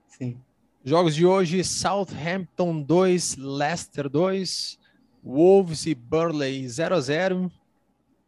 Sim. 0.08 0.38
Jogos 0.84 1.16
de 1.16 1.26
hoje: 1.26 1.64
Southampton 1.64 2.82
2, 2.82 3.38
Leicester 3.38 4.10
2, 4.10 4.78
Wolves 5.24 5.86
e 5.86 5.96
Burley 5.96 6.68
0 6.68 6.96
a 6.96 7.02
0. 7.02 7.52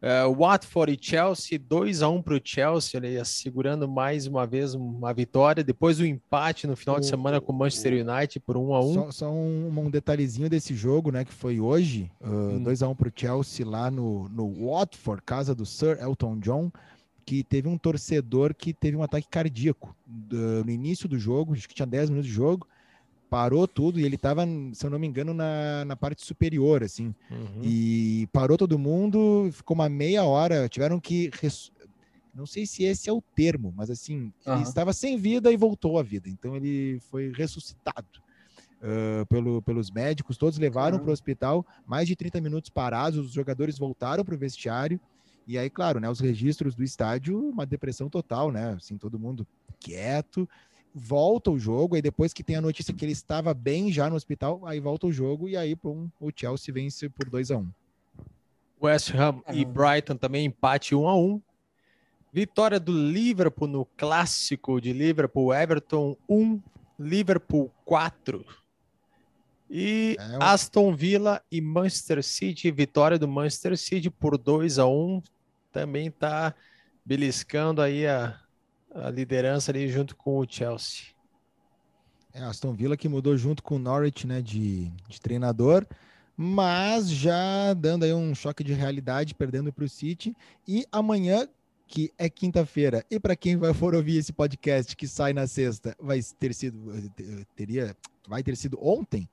Uh, 0.00 0.32
Watford 0.32 0.92
e 0.92 0.98
Chelsea, 1.00 1.58
2 1.58 2.02
a 2.02 2.08
1 2.08 2.22
para 2.22 2.36
o 2.36 2.40
Chelsea, 2.42 3.00
ele 3.00 3.24
segurando 3.24 3.88
mais 3.88 4.28
uma 4.28 4.46
vez 4.46 4.72
uma 4.72 5.12
vitória. 5.12 5.64
Depois 5.64 5.98
o 5.98 6.06
empate 6.06 6.68
no 6.68 6.76
final 6.76 6.98
o, 6.98 7.00
de 7.00 7.06
semana 7.06 7.40
com 7.40 7.52
o 7.52 7.56
Manchester 7.56 8.06
United 8.06 8.38
por 8.38 8.56
1 8.56 8.74
a 8.74 8.80
1 8.80 8.94
Só, 8.94 9.10
só 9.10 9.30
um, 9.30 9.76
um, 9.76 9.90
detalhezinho 9.90 10.48
desse 10.48 10.72
jogo, 10.72 11.10
né? 11.10 11.24
Que 11.24 11.34
foi 11.34 11.58
hoje, 11.58 12.08
uh, 12.20 12.28
hum. 12.28 12.62
2 12.62 12.82
a 12.82 12.88
1 12.88 12.94
para 12.94 13.08
o 13.08 13.12
Chelsea 13.14 13.66
lá 13.66 13.90
no, 13.90 14.28
no 14.28 14.68
Watford, 14.68 15.20
casa 15.26 15.52
do 15.52 15.66
Sir 15.66 15.98
Elton 16.00 16.38
John, 16.38 16.70
que 17.26 17.42
teve 17.42 17.68
um 17.68 17.76
torcedor 17.76 18.54
que 18.54 18.72
teve 18.72 18.96
um 18.96 19.02
ataque 19.02 19.26
cardíaco 19.28 19.96
uh, 20.08 20.64
no 20.64 20.70
início 20.70 21.08
do 21.08 21.18
jogo, 21.18 21.54
acho 21.54 21.68
que 21.68 21.74
tinha 21.74 21.86
10 21.86 22.10
minutos 22.10 22.28
de 22.28 22.34
jogo 22.34 22.68
parou 23.28 23.68
tudo 23.68 24.00
e 24.00 24.04
ele 24.04 24.16
estava, 24.16 24.44
se 24.72 24.84
eu 24.84 24.90
não 24.90 24.98
me 24.98 25.06
engano, 25.06 25.34
na, 25.34 25.84
na 25.84 25.96
parte 25.96 26.24
superior, 26.24 26.82
assim. 26.82 27.14
Uhum. 27.30 27.60
E 27.62 28.28
parou 28.32 28.56
todo 28.56 28.78
mundo, 28.78 29.48
ficou 29.52 29.74
uma 29.74 29.88
meia 29.88 30.24
hora, 30.24 30.68
tiveram 30.68 30.98
que. 30.98 31.30
Res... 31.40 31.70
Não 32.34 32.46
sei 32.46 32.66
se 32.66 32.84
esse 32.84 33.08
é 33.08 33.12
o 33.12 33.22
termo, 33.34 33.72
mas 33.76 33.90
assim, 33.90 34.32
uhum. 34.46 34.54
ele 34.54 34.62
estava 34.62 34.92
sem 34.92 35.16
vida 35.16 35.52
e 35.52 35.56
voltou 35.56 35.98
à 35.98 36.02
vida. 36.02 36.28
Então 36.28 36.56
ele 36.56 36.98
foi 37.10 37.32
ressuscitado. 37.32 38.06
Uh, 38.80 39.26
pelo, 39.26 39.60
pelos 39.60 39.90
médicos, 39.90 40.36
todos 40.36 40.56
levaram 40.56 40.98
uhum. 40.98 41.02
para 41.02 41.10
o 41.10 41.12
hospital, 41.12 41.66
mais 41.84 42.06
de 42.06 42.14
30 42.14 42.40
minutos 42.40 42.70
parados, 42.70 43.26
os 43.26 43.32
jogadores 43.32 43.76
voltaram 43.76 44.24
para 44.24 44.36
o 44.36 44.38
vestiário, 44.38 45.00
e 45.48 45.58
aí, 45.58 45.68
claro, 45.68 45.98
né, 45.98 46.08
os 46.08 46.20
registros 46.20 46.76
do 46.76 46.84
estádio, 46.84 47.36
uma 47.40 47.66
depressão 47.66 48.08
total, 48.08 48.52
né, 48.52 48.74
assim, 48.74 48.96
todo 48.96 49.18
mundo 49.18 49.44
quieto, 49.80 50.48
volta 50.98 51.50
o 51.50 51.58
jogo, 51.58 51.94
aí 51.94 52.02
depois 52.02 52.32
que 52.32 52.42
tem 52.42 52.56
a 52.56 52.60
notícia 52.60 52.92
que 52.92 53.04
ele 53.04 53.12
estava 53.12 53.54
bem 53.54 53.92
já 53.92 54.10
no 54.10 54.16
hospital, 54.16 54.60
aí 54.66 54.80
volta 54.80 55.06
o 55.06 55.12
jogo 55.12 55.48
e 55.48 55.56
aí 55.56 55.76
pum, 55.76 56.08
o 56.20 56.30
Chelsea 56.34 56.74
vence 56.74 57.08
por 57.08 57.30
2 57.30 57.50
a 57.52 57.56
1 57.56 57.60
um. 57.60 57.70
West 58.80 59.14
Ham 59.14 59.42
e 59.52 59.64
Brighton 59.64 60.16
também 60.16 60.44
empate 60.44 60.94
1 60.94 61.08
a 61.08 61.16
1. 61.16 61.40
Vitória 62.32 62.78
do 62.78 62.92
Liverpool 62.92 63.66
no 63.66 63.84
clássico 63.96 64.80
de 64.80 64.92
Liverpool, 64.92 65.54
Everton 65.54 66.16
1, 66.28 66.60
Liverpool 66.98 67.72
4. 67.84 68.44
E 69.70 70.16
é 70.18 70.38
um... 70.38 70.42
Aston 70.42 70.94
Villa 70.94 71.42
e 71.50 71.60
Manchester 71.60 72.22
City, 72.22 72.70
vitória 72.70 73.18
do 73.18 73.26
Manchester 73.26 73.76
City 73.76 74.10
por 74.10 74.36
2 74.36 74.78
a 74.78 74.86
1. 74.86 75.22
Também 75.72 76.08
está 76.08 76.54
beliscando 77.04 77.80
aí 77.80 78.06
a, 78.06 78.38
a 79.02 79.10
liderança 79.10 79.70
ali 79.70 79.88
junto 79.88 80.16
com 80.16 80.38
o 80.38 80.46
Chelsea. 80.48 81.06
É, 82.32 82.42
Aston 82.42 82.72
Villa 82.72 82.96
que 82.96 83.08
mudou 83.08 83.36
junto 83.36 83.62
com 83.62 83.76
o 83.76 83.78
Norwich, 83.78 84.26
né, 84.26 84.40
de, 84.42 84.90
de 85.08 85.20
treinador, 85.20 85.86
mas 86.36 87.10
já 87.10 87.74
dando 87.74 88.04
aí 88.04 88.12
um 88.12 88.34
choque 88.34 88.62
de 88.62 88.72
realidade, 88.72 89.34
perdendo 89.34 89.72
para 89.72 89.84
o 89.84 89.88
City. 89.88 90.36
E 90.66 90.86
amanhã, 90.92 91.48
que 91.86 92.12
é 92.18 92.28
quinta-feira, 92.28 93.04
e 93.10 93.18
para 93.18 93.34
quem 93.34 93.56
vai 93.56 93.72
for 93.72 93.94
ouvir 93.94 94.18
esse 94.18 94.32
podcast 94.32 94.94
que 94.94 95.08
sai 95.08 95.32
na 95.32 95.46
sexta, 95.46 95.96
vai 95.98 96.20
ter 96.38 96.54
sido 96.54 96.92
teria 97.56 97.96
vai 98.28 98.42
ter 98.42 98.56
sido 98.56 98.78
ontem. 98.80 99.28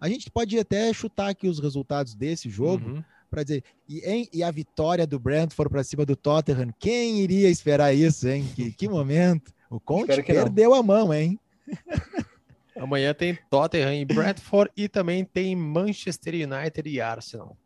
A 0.00 0.08
gente 0.08 0.30
pode 0.30 0.58
até 0.58 0.92
chutar 0.92 1.28
aqui 1.28 1.46
os 1.46 1.60
resultados 1.60 2.14
desse 2.14 2.50
jogo. 2.50 2.88
Uhum 2.88 3.04
para 3.30 3.44
dizer. 3.44 3.64
E, 3.88 4.00
hein, 4.00 4.28
e 4.32 4.42
a 4.42 4.50
vitória 4.50 5.06
do 5.06 5.18
Brentford 5.18 5.70
para 5.70 5.84
cima 5.84 6.04
do 6.04 6.16
Tottenham, 6.16 6.74
quem 6.78 7.20
iria 7.20 7.48
esperar 7.48 7.94
isso, 7.94 8.28
hein? 8.28 8.46
Que, 8.54 8.72
que 8.72 8.88
momento. 8.88 9.52
O 9.70 9.78
Conte 9.78 10.22
perdeu 10.22 10.70
não. 10.70 10.76
a 10.76 10.82
mão, 10.82 11.14
hein? 11.14 11.38
Amanhã 12.76 13.14
tem 13.14 13.38
Tottenham 13.48 13.94
e 13.94 14.04
Brentford 14.04 14.70
e 14.76 14.88
também 14.88 15.24
tem 15.24 15.54
Manchester 15.54 16.34
United 16.34 16.88
e 16.88 17.00
Arsenal. 17.00 17.56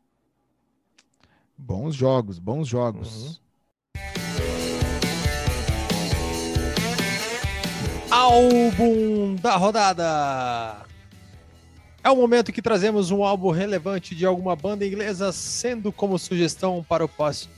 Bons 1.56 1.94
jogos, 1.94 2.38
bons 2.38 2.66
jogos. 2.66 3.26
Uhum. 3.26 3.44
Álbum 8.10 9.34
da 9.36 9.56
rodada. 9.56 10.84
É 12.05 12.11
o 12.11 12.16
momento 12.16 12.52
que 12.52 12.61
trazemos 12.61 13.11
um 13.11 13.24
álbum 13.24 13.50
relevante 13.50 14.14
de 14.14 14.26
alguma 14.26 14.55
banda 14.55 14.86
inglesa, 14.86 15.32
sendo 15.32 15.90
como 15.90 16.18
sugestão 16.18 16.84
para 16.86 17.02
o, 17.02 17.11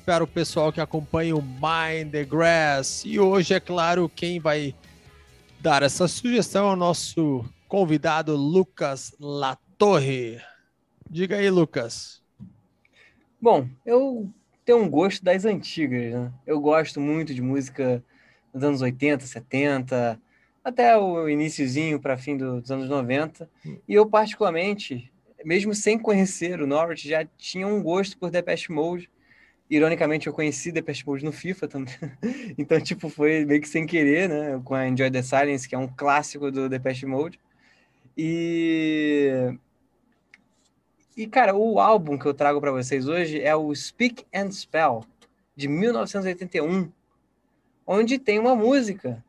para 0.04 0.22
o 0.22 0.26
pessoal 0.26 0.72
que 0.72 0.80
acompanha 0.80 1.34
o 1.34 1.42
Mind 1.42 2.12
the 2.12 2.24
Grass. 2.24 3.04
E 3.04 3.18
hoje, 3.18 3.54
é 3.54 3.58
claro, 3.58 4.08
quem 4.08 4.38
vai 4.38 4.72
dar 5.58 5.82
essa 5.82 6.06
sugestão 6.06 6.70
é 6.70 6.72
o 6.74 6.76
nosso 6.76 7.44
convidado 7.66 8.36
Lucas 8.36 9.12
Latorre. 9.18 10.40
Diga 11.10 11.38
aí, 11.38 11.50
Lucas. 11.50 12.22
Bom, 13.42 13.68
eu 13.84 14.30
tenho 14.64 14.78
um 14.78 14.88
gosto 14.88 15.24
das 15.24 15.44
antigas, 15.44 16.14
né? 16.14 16.32
Eu 16.46 16.60
gosto 16.60 17.00
muito 17.00 17.34
de 17.34 17.42
música 17.42 18.00
dos 18.54 18.62
anos 18.62 18.80
80, 18.80 19.26
70, 19.26 20.20
até 20.66 20.98
o 20.98 21.28
iníciozinho 21.28 22.00
para 22.00 22.16
fim 22.16 22.36
do, 22.36 22.60
dos 22.60 22.72
anos 22.72 22.88
90. 22.88 23.48
Hum. 23.64 23.78
E 23.86 23.94
eu, 23.94 24.04
particularmente, 24.04 25.12
mesmo 25.44 25.72
sem 25.72 25.96
conhecer 25.96 26.60
o 26.60 26.66
Norwich, 26.66 27.08
já 27.08 27.24
tinha 27.38 27.68
um 27.68 27.80
gosto 27.80 28.18
por 28.18 28.32
Depeche 28.32 28.72
Mode. 28.72 29.08
Ironicamente, 29.70 30.26
eu 30.26 30.32
conheci 30.32 30.72
Depeche 30.72 31.06
Mode 31.06 31.24
no 31.24 31.30
FIFA 31.30 31.68
também. 31.68 31.94
então, 32.58 32.80
tipo, 32.80 33.08
foi 33.08 33.44
meio 33.44 33.60
que 33.60 33.68
sem 33.68 33.86
querer, 33.86 34.28
né? 34.28 34.60
Com 34.64 34.74
a 34.74 34.88
Enjoy 34.88 35.08
the 35.08 35.22
Silence, 35.22 35.68
que 35.68 35.76
é 35.76 35.78
um 35.78 35.86
clássico 35.86 36.50
do 36.50 36.68
Depeche 36.68 37.06
Mode. 37.06 37.38
E... 38.18 39.56
E, 41.16 41.28
cara, 41.28 41.54
o 41.54 41.78
álbum 41.78 42.18
que 42.18 42.26
eu 42.26 42.34
trago 42.34 42.60
para 42.60 42.72
vocês 42.72 43.06
hoje 43.06 43.40
é 43.40 43.54
o 43.54 43.72
Speak 43.72 44.26
and 44.34 44.50
Spell, 44.50 45.04
de 45.54 45.68
1981, 45.68 46.90
onde 47.86 48.18
tem 48.18 48.38
uma 48.38 48.56
música 48.56 49.24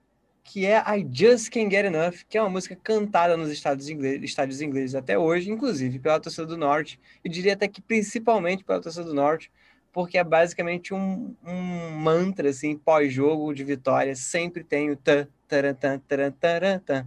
que 0.47 0.65
é 0.65 0.77
I 0.77 1.05
Just 1.11 1.51
Can't 1.51 1.69
Get 1.69 1.85
Enough, 1.85 2.23
que 2.29 2.37
é 2.37 2.41
uma 2.41 2.49
música 2.49 2.75
cantada 2.81 3.35
nos 3.35 3.51
estádios 3.51 3.89
ingleses, 3.89 4.23
estádios 4.23 4.61
ingleses 4.61 4.95
até 4.95 5.19
hoje, 5.19 5.51
inclusive 5.51 5.99
pela 5.99 6.21
torcida 6.21 6.47
do 6.47 6.55
Norte. 6.55 6.97
Eu 7.21 7.29
diria 7.29 7.51
até 7.51 7.67
que 7.67 7.81
principalmente 7.81 8.63
pela 8.63 8.81
torcida 8.81 9.03
do 9.03 9.13
Norte, 9.13 9.51
porque 9.91 10.17
é 10.17 10.23
basicamente 10.23 10.93
um, 10.93 11.35
um 11.45 11.89
mantra 11.97 12.49
assim, 12.49 12.77
pós-jogo 12.77 13.53
de 13.53 13.65
vitória, 13.65 14.15
sempre 14.15 14.63
tem 14.63 14.89
o 14.89 14.95
tan, 14.95 15.27
taran, 15.49 15.73
tan, 15.73 15.99
taran, 15.99 16.31
taran, 16.31 16.79
tan. 16.79 17.05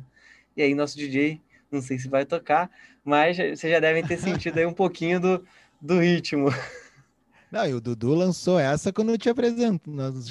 E 0.55 0.61
aí 0.61 0.75
nosso 0.75 0.99
DJ, 0.99 1.41
não 1.73 1.81
sei 1.81 1.99
se 1.99 2.09
vai 2.09 2.27
tocar, 2.27 2.71
mas 3.03 3.39
vocês 3.39 3.73
já 3.73 3.81
devem 3.81 4.05
ter 4.05 4.19
sentido 4.19 4.59
aí 4.59 4.67
um 4.67 4.75
pouquinho 4.75 5.19
do, 5.19 5.47
do 5.81 5.99
ritmo. 5.99 6.49
Não, 7.51 7.67
e 7.67 7.75
o 7.75 7.81
Dudu 7.81 8.15
lançou 8.15 8.61
essa 8.61 8.93
quando 8.93 9.19
te 9.19 9.29
apresento, 9.29 9.91
nós 9.91 10.25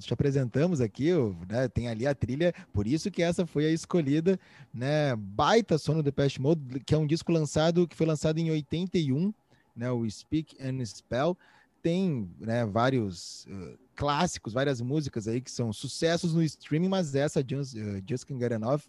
te 0.00 0.12
apresentamos 0.12 0.80
aqui, 0.80 1.10
né, 1.48 1.68
tem 1.68 1.88
ali 1.88 2.04
a 2.04 2.14
trilha, 2.14 2.52
por 2.72 2.84
isso 2.84 3.12
que 3.12 3.22
essa 3.22 3.46
foi 3.46 3.66
a 3.66 3.70
escolhida, 3.70 4.40
né? 4.72 5.14
Baita 5.14 5.78
som 5.78 5.94
do 5.94 6.02
Depeche 6.02 6.40
Mode, 6.40 6.80
que 6.80 6.92
é 6.92 6.98
um 6.98 7.06
disco 7.06 7.30
lançado 7.30 7.86
que 7.86 7.94
foi 7.94 8.06
lançado 8.06 8.38
em 8.38 8.50
81, 8.50 9.32
né, 9.76 9.88
o 9.92 10.08
Speak 10.10 10.56
and 10.60 10.84
Spell. 10.84 11.38
Tem, 11.80 12.28
né, 12.40 12.66
vários 12.66 13.46
uh, 13.46 13.78
clássicos, 13.94 14.52
várias 14.52 14.80
músicas 14.80 15.28
aí 15.28 15.40
que 15.40 15.50
são 15.50 15.72
sucessos 15.72 16.34
no 16.34 16.42
streaming, 16.42 16.88
mas 16.88 17.14
essa 17.14 17.44
Just, 17.46 17.74
uh, 17.74 18.02
Just 18.08 18.24
Can 18.24 18.38
Get 18.38 18.50
Enough 18.50 18.80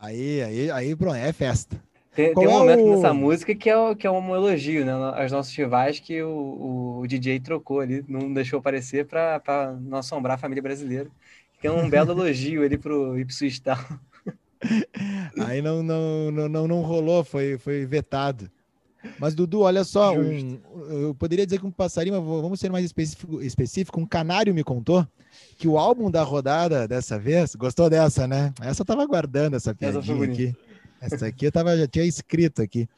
Aí, 0.00 0.42
aí, 0.42 0.70
aí, 0.70 0.96
pronto, 0.96 1.16
é 1.16 1.32
festa. 1.32 1.76
Tem, 2.14 2.34
tem 2.34 2.46
um 2.46 2.50
é 2.50 2.52
momento 2.52 2.82
o... 2.82 2.94
nessa 2.94 3.14
música 3.14 3.54
que 3.54 3.70
é, 3.70 3.94
que 3.94 4.06
é 4.06 4.10
um 4.10 4.34
elogio, 4.34 4.84
né? 4.84 4.92
Aos 4.92 5.32
nossos 5.32 5.56
rivais 5.56 5.98
que 5.98 6.22
o, 6.22 7.00
o 7.00 7.06
DJ 7.06 7.40
trocou 7.40 7.80
ali, 7.80 8.04
não 8.06 8.32
deixou 8.32 8.58
aparecer 8.58 9.06
para 9.06 9.74
não 9.80 9.98
assombrar 9.98 10.34
a 10.34 10.38
família 10.38 10.62
brasileira. 10.62 11.08
Que 11.58 11.66
é 11.66 11.72
um 11.72 11.88
belo 11.88 12.12
elogio 12.12 12.62
ali 12.62 12.76
pro 12.76 13.18
Ipswich 13.18 13.60
Town. 13.62 13.78
Aí 15.46 15.62
não, 15.62 15.82
não, 15.82 16.30
não, 16.30 16.48
não, 16.48 16.68
não 16.68 16.80
rolou, 16.82 17.24
foi, 17.24 17.56
foi 17.56 17.86
vetado. 17.86 18.50
Mas, 19.18 19.34
Dudu, 19.34 19.60
olha 19.60 19.82
só, 19.82 20.14
um, 20.16 20.60
eu 20.88 21.14
poderia 21.14 21.44
dizer 21.44 21.58
que 21.58 21.66
um 21.66 21.72
passarinho, 21.72 22.14
mas 22.14 22.24
vamos 22.24 22.60
ser 22.60 22.70
mais 22.70 22.84
específico, 22.84 23.42
específico. 23.42 24.00
Um 24.00 24.06
canário 24.06 24.54
me 24.54 24.62
contou 24.62 25.06
que 25.56 25.66
o 25.66 25.78
álbum 25.78 26.10
da 26.10 26.22
rodada 26.22 26.86
dessa 26.86 27.18
vez, 27.18 27.56
gostou 27.56 27.90
dessa, 27.90 28.28
né? 28.28 28.52
Essa 28.60 28.82
eu 28.82 28.86
tava 28.86 29.02
aguardando 29.02 29.56
essa 29.56 29.74
piadinha 29.74 30.00
essa 30.00 30.24
aqui. 30.24 30.54
Essa 31.02 31.26
aqui 31.26 31.46
eu 31.46 31.52
tava, 31.52 31.76
já 31.76 31.88
tinha 31.88 32.04
escrito 32.04 32.62
aqui. 32.62 32.88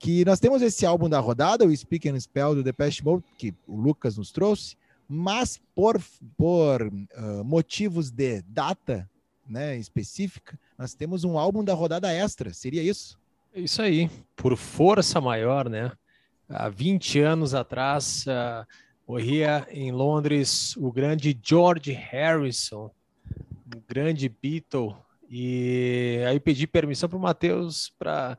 Que 0.00 0.24
nós 0.24 0.40
temos 0.40 0.60
esse 0.62 0.84
álbum 0.84 1.08
da 1.08 1.20
rodada, 1.20 1.64
o 1.64 1.74
Speak 1.74 2.08
and 2.08 2.18
Spell 2.18 2.56
do 2.56 2.62
Depeche 2.62 3.04
Mode, 3.04 3.24
que 3.38 3.54
o 3.68 3.76
Lucas 3.76 4.16
nos 4.16 4.32
trouxe, 4.32 4.76
mas 5.08 5.60
por, 5.72 6.02
por 6.36 6.82
uh, 6.82 7.44
motivos 7.44 8.10
de 8.10 8.42
data 8.42 9.08
né, 9.48 9.76
específica, 9.78 10.58
nós 10.76 10.92
temos 10.92 11.22
um 11.22 11.38
álbum 11.38 11.62
da 11.62 11.72
rodada 11.72 12.12
extra. 12.12 12.52
Seria 12.52 12.82
isso? 12.82 13.16
Isso 13.54 13.80
aí, 13.80 14.10
por 14.34 14.56
força 14.56 15.20
maior, 15.20 15.68
né? 15.68 15.92
Há 16.48 16.68
20 16.68 17.20
anos 17.20 17.54
atrás, 17.54 18.26
uh, 18.26 18.66
morria 19.06 19.66
em 19.70 19.92
Londres 19.92 20.76
o 20.76 20.90
grande 20.90 21.38
George 21.40 21.92
Harrison, 21.92 22.90
um 23.74 23.80
grande 23.88 24.28
Beatle 24.28 24.96
e 25.28 26.22
aí 26.26 26.38
pedi 26.38 26.66
permissão 26.66 27.08
para 27.08 27.18
o 27.18 27.20
Matheus 27.20 27.92
para 27.98 28.38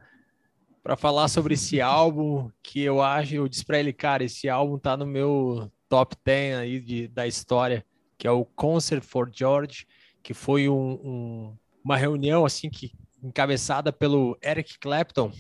para 0.88 0.95
falar 0.95 1.27
sobre 1.27 1.53
esse 1.53 1.79
álbum 1.81 2.49
que 2.63 2.81
eu 2.81 3.01
acho, 3.01 3.35
eu 3.35 3.47
disse 3.49 3.65
para 3.65 3.77
ele, 3.77 3.91
cara, 3.91 4.23
esse 4.23 4.47
álbum 4.47 4.79
tá 4.79 4.95
no 4.95 5.05
meu 5.05 5.69
top 5.89 6.15
10 6.23 6.57
aí 6.57 6.79
de, 6.79 7.09
da 7.09 7.27
história, 7.27 7.85
que 8.17 8.25
é 8.25 8.31
o 8.31 8.45
Concert 8.45 9.03
for 9.03 9.29
George, 9.33 9.85
que 10.23 10.33
foi 10.33 10.69
um, 10.69 10.91
um, 11.03 11.57
uma 11.83 11.97
reunião 11.97 12.45
assim 12.45 12.69
que 12.69 12.93
encabeçada 13.21 13.91
pelo 13.91 14.38
Eric 14.41 14.79
Clapton. 14.79 15.31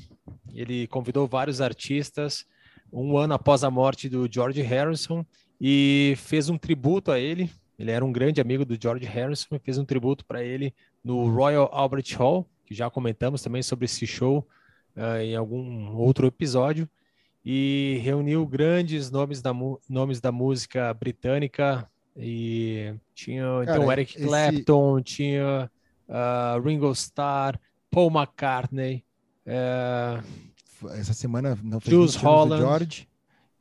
Ele 0.53 0.85
convidou 0.87 1.27
vários 1.27 1.61
artistas 1.61 2.45
um 2.91 3.17
ano 3.17 3.33
após 3.33 3.63
a 3.63 3.71
morte 3.71 4.09
do 4.09 4.27
George 4.29 4.61
Harrison 4.61 5.25
e 5.59 6.15
fez 6.17 6.49
um 6.49 6.57
tributo 6.57 7.11
a 7.11 7.19
ele. 7.19 7.49
Ele 7.79 7.91
era 7.91 8.03
um 8.03 8.11
grande 8.11 8.41
amigo 8.41 8.65
do 8.65 8.77
George 8.81 9.05
Harrison 9.05 9.55
e 9.55 9.59
fez 9.59 9.77
um 9.77 9.85
tributo 9.85 10.25
para 10.25 10.43
ele 10.43 10.73
no 11.07 11.29
Royal 11.33 11.69
Albert 11.71 12.17
Hall, 12.17 12.45
que 12.65 12.75
já 12.75 12.89
comentamos 12.89 13.41
também 13.41 13.63
sobre 13.63 13.85
esse 13.85 14.05
show 14.05 14.45
uh, 14.97 15.21
em 15.21 15.37
algum 15.37 15.95
outro 15.95 16.27
episódio. 16.27 16.87
e 17.45 18.01
reuniu 18.03 18.45
grandes 18.45 19.09
nomes 19.09 19.41
da, 19.41 19.53
nomes 19.89 20.19
da 20.19 20.33
música 20.33 20.93
britânica 20.93 21.89
e 22.17 22.93
tinha 23.15 23.41
então, 23.41 23.65
Cara, 23.65 23.77
então 23.77 23.91
Eric 23.91 24.21
Clapton, 24.21 25.01
tinha 25.01 25.71
uh, 26.09 26.61
Ringo 26.61 26.91
Starr, 26.91 27.57
Paul 27.89 28.11
McCartney, 28.11 29.05
uh, 29.45 30.21
essa 30.89 31.13
semana 31.13 31.57
não 31.63 31.79
foi 31.79 31.89
Jules 31.89 32.15
Holland, 32.15 32.61
George, 32.61 33.07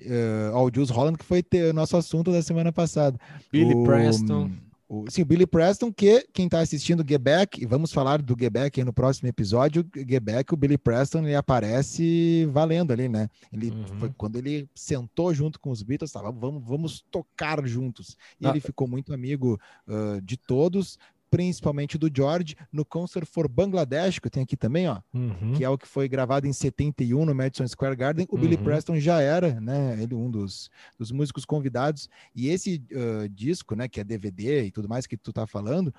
uh, 0.00 0.58
o 0.58 0.70
Jules 0.74 0.90
Holland 0.90 1.16
que 1.16 1.24
foi 1.24 1.44
ter, 1.44 1.72
nosso 1.72 1.96
assunto 1.96 2.32
da 2.32 2.42
semana 2.42 2.72
passada, 2.72 3.16
Billy 3.52 3.72
o, 3.72 3.84
Preston. 3.84 4.50
O, 4.88 5.04
sim, 5.10 5.22
o 5.22 5.26
Billy 5.26 5.46
Preston, 5.46 5.92
que 5.92 6.28
quem 6.32 6.46
está 6.46 6.60
assistindo 6.60 7.00
o 7.00 7.06
Get 7.06 7.58
e 7.58 7.66
vamos 7.66 7.92
falar 7.92 8.22
do 8.22 8.36
Get 8.38 8.78
no 8.84 8.92
próximo 8.92 9.28
episódio, 9.28 9.84
Get 9.94 10.52
o 10.52 10.56
Billy 10.56 10.78
Preston, 10.78 11.24
ele 11.24 11.34
aparece 11.34 12.46
valendo 12.52 12.92
ali, 12.92 13.08
né? 13.08 13.28
Ele 13.52 13.70
uhum. 13.70 13.86
foi 13.98 14.12
quando 14.16 14.36
ele 14.36 14.68
sentou 14.74 15.34
junto 15.34 15.58
com 15.58 15.70
os 15.70 15.82
Beatles, 15.82 16.12
tava, 16.12 16.30
vamos, 16.30 16.62
vamos 16.64 17.04
tocar 17.10 17.66
juntos. 17.66 18.16
E 18.40 18.46
ah. 18.46 18.50
ele 18.50 18.60
ficou 18.60 18.86
muito 18.86 19.12
amigo 19.12 19.60
uh, 19.88 20.20
de 20.22 20.36
todos, 20.36 20.98
principalmente 21.30 21.98
do 21.98 22.10
George, 22.14 22.56
no 22.72 22.84
Concert 22.84 23.26
for 23.26 23.48
Bangladesh, 23.48 24.18
que 24.18 24.26
eu 24.26 24.30
tenho 24.30 24.44
aqui 24.44 24.56
também, 24.56 24.88
ó, 24.88 25.00
uhum. 25.12 25.52
que 25.54 25.64
é 25.64 25.68
o 25.68 25.78
que 25.78 25.86
foi 25.86 26.08
gravado 26.08 26.46
em 26.46 26.52
71 26.52 27.24
no 27.24 27.34
Madison 27.34 27.66
Square 27.66 27.96
Garden. 27.96 28.26
O 28.30 28.34
uhum. 28.34 28.40
Billy 28.40 28.56
Preston 28.56 28.98
já 28.98 29.20
era, 29.20 29.60
né, 29.60 29.98
ele 30.00 30.14
um 30.14 30.30
dos, 30.30 30.70
dos 30.98 31.10
músicos 31.10 31.44
convidados. 31.44 32.08
E 32.34 32.48
esse 32.48 32.82
uh, 32.92 33.28
disco, 33.28 33.74
né, 33.74 33.88
que 33.88 34.00
é 34.00 34.04
DVD 34.04 34.64
e 34.64 34.70
tudo 34.70 34.88
mais 34.88 35.06
que 35.06 35.16
tu 35.16 35.32
tá 35.32 35.46
falando, 35.46 35.92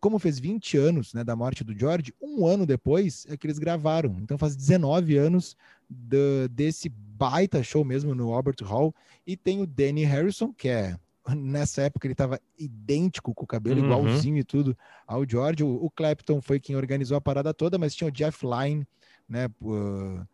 como 0.00 0.18
fez 0.18 0.40
20 0.40 0.76
anos, 0.78 1.14
né, 1.14 1.22
da 1.22 1.36
morte 1.36 1.62
do 1.62 1.78
George, 1.78 2.12
um 2.20 2.44
ano 2.44 2.66
depois 2.66 3.24
é 3.28 3.36
que 3.36 3.46
eles 3.46 3.58
gravaram. 3.58 4.18
Então 4.20 4.36
faz 4.36 4.56
19 4.56 5.16
anos 5.16 5.56
do, 5.88 6.48
desse 6.50 6.88
baita 6.88 7.62
show 7.62 7.84
mesmo 7.84 8.12
no 8.14 8.34
Albert 8.34 8.56
Hall. 8.64 8.92
E 9.24 9.36
tem 9.36 9.60
o 9.60 9.66
Danny 9.66 10.02
Harrison, 10.02 10.52
que 10.52 10.68
é 10.68 10.96
nessa 11.30 11.82
época 11.82 12.06
ele 12.06 12.14
estava 12.14 12.40
idêntico 12.58 13.34
com 13.34 13.44
o 13.44 13.46
cabelo 13.46 13.80
uhum. 13.80 13.86
igualzinho 13.86 14.38
e 14.38 14.44
tudo 14.44 14.76
ao 15.06 15.28
George. 15.28 15.62
O, 15.62 15.84
o, 15.84 15.90
Clapton 15.90 16.40
foi 16.40 16.58
quem 16.58 16.76
organizou 16.76 17.16
a 17.16 17.20
parada 17.20 17.54
toda, 17.54 17.78
mas 17.78 17.94
tinha 17.94 18.08
o 18.08 18.12
Jeff 18.12 18.44
Lynne, 18.44 18.86
né, 19.28 19.46
uh, 19.62 20.26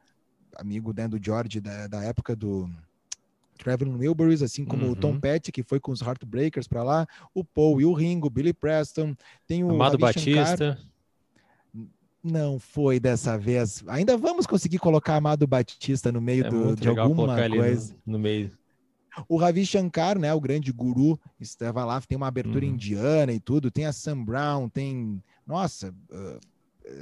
amigo 0.56 0.92
né, 0.96 1.06
do 1.06 1.22
George 1.22 1.60
da, 1.60 1.86
da 1.86 2.02
época 2.02 2.34
do 2.34 2.68
Traveling 3.58 3.96
Wilburys, 3.96 4.42
assim 4.42 4.64
como 4.64 4.86
uhum. 4.86 4.92
o 4.92 4.96
Tom 4.96 5.12
uhum. 5.12 5.20
Petty, 5.20 5.52
que 5.52 5.62
foi 5.62 5.78
com 5.78 5.92
os 5.92 6.00
Heartbreakers 6.00 6.66
para 6.66 6.82
lá, 6.82 7.06
o 7.34 7.44
Paul 7.44 7.80
e 7.80 7.84
o 7.84 7.92
Ringo, 7.92 8.30
Billy 8.30 8.52
Preston, 8.52 9.14
tem 9.46 9.64
o 9.64 9.70
Amado 9.70 9.98
Batista. 9.98 10.78
Não 12.22 12.58
foi 12.58 12.98
dessa 12.98 13.38
vez. 13.38 13.84
Ainda 13.86 14.16
vamos 14.16 14.46
conseguir 14.46 14.78
colocar 14.78 15.16
Amado 15.16 15.46
Batista 15.46 16.10
no 16.10 16.20
meio 16.20 16.46
é 16.46 16.50
do, 16.50 16.74
de 16.74 16.88
alguma 16.88 17.36
coisa. 17.48 17.94
No, 18.04 18.14
no 18.14 18.18
meio. 18.18 18.57
O 19.28 19.36
Ravi 19.36 19.64
Shankar, 19.64 20.18
né, 20.18 20.32
o 20.34 20.40
grande 20.40 20.72
guru, 20.72 21.18
estava 21.40 21.84
lá, 21.84 22.00
tem 22.00 22.16
uma 22.16 22.28
abertura 22.28 22.64
uhum. 22.64 22.72
indiana 22.72 23.32
e 23.32 23.40
tudo, 23.40 23.70
tem 23.70 23.86
a 23.86 23.92
Sam 23.92 24.24
Brown, 24.24 24.68
tem, 24.68 25.22
nossa, 25.46 25.94
uh, 26.10 26.38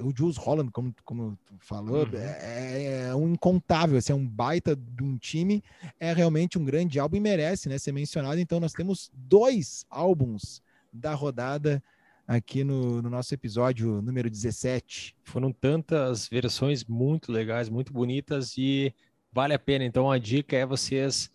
o 0.01 0.13
Jules 0.17 0.37
Holland, 0.37 0.71
como, 0.71 0.95
como 1.05 1.39
tu 1.47 1.55
falou, 1.61 2.07
uhum. 2.07 2.19
é, 2.19 3.07
é, 3.09 3.15
um 3.15 3.33
incontável, 3.33 3.99
assim, 3.99 4.13
é 4.13 4.17
um 4.17 4.27
baita 4.27 4.75
de 4.77 5.03
um 5.03 5.17
time, 5.17 5.63
é 5.99 6.13
realmente 6.13 6.59
um 6.59 6.65
grande 6.65 6.99
álbum 6.99 7.17
e 7.17 7.21
merece 7.21 7.69
né, 7.69 7.79
ser 7.79 7.93
mencionado. 7.93 8.39
Então, 8.41 8.61
nós 8.61 8.73
temos 8.73 9.11
dois 9.15 9.85
álbuns 9.91 10.63
da 10.93 11.15
rodada 11.15 11.83
aqui 12.27 12.65
no, 12.65 13.01
no, 13.01 13.09
nosso 13.09 13.33
episódio 13.33 14.03
número 14.03 14.29
17. 14.29 15.17
Foram 15.23 15.53
tantas 15.53 16.29
versões 16.29 16.85
muito 16.85 17.31
legais, 17.31 17.69
muito 17.69 17.93
bonitas 17.93 18.57
e 18.59 18.93
vale 19.33 19.55
a 19.55 19.59
pena. 19.59 19.85
Então, 19.85 20.11
a 20.11 20.19
dica 20.19 20.57
é 20.57 20.67
vocês 20.67 21.31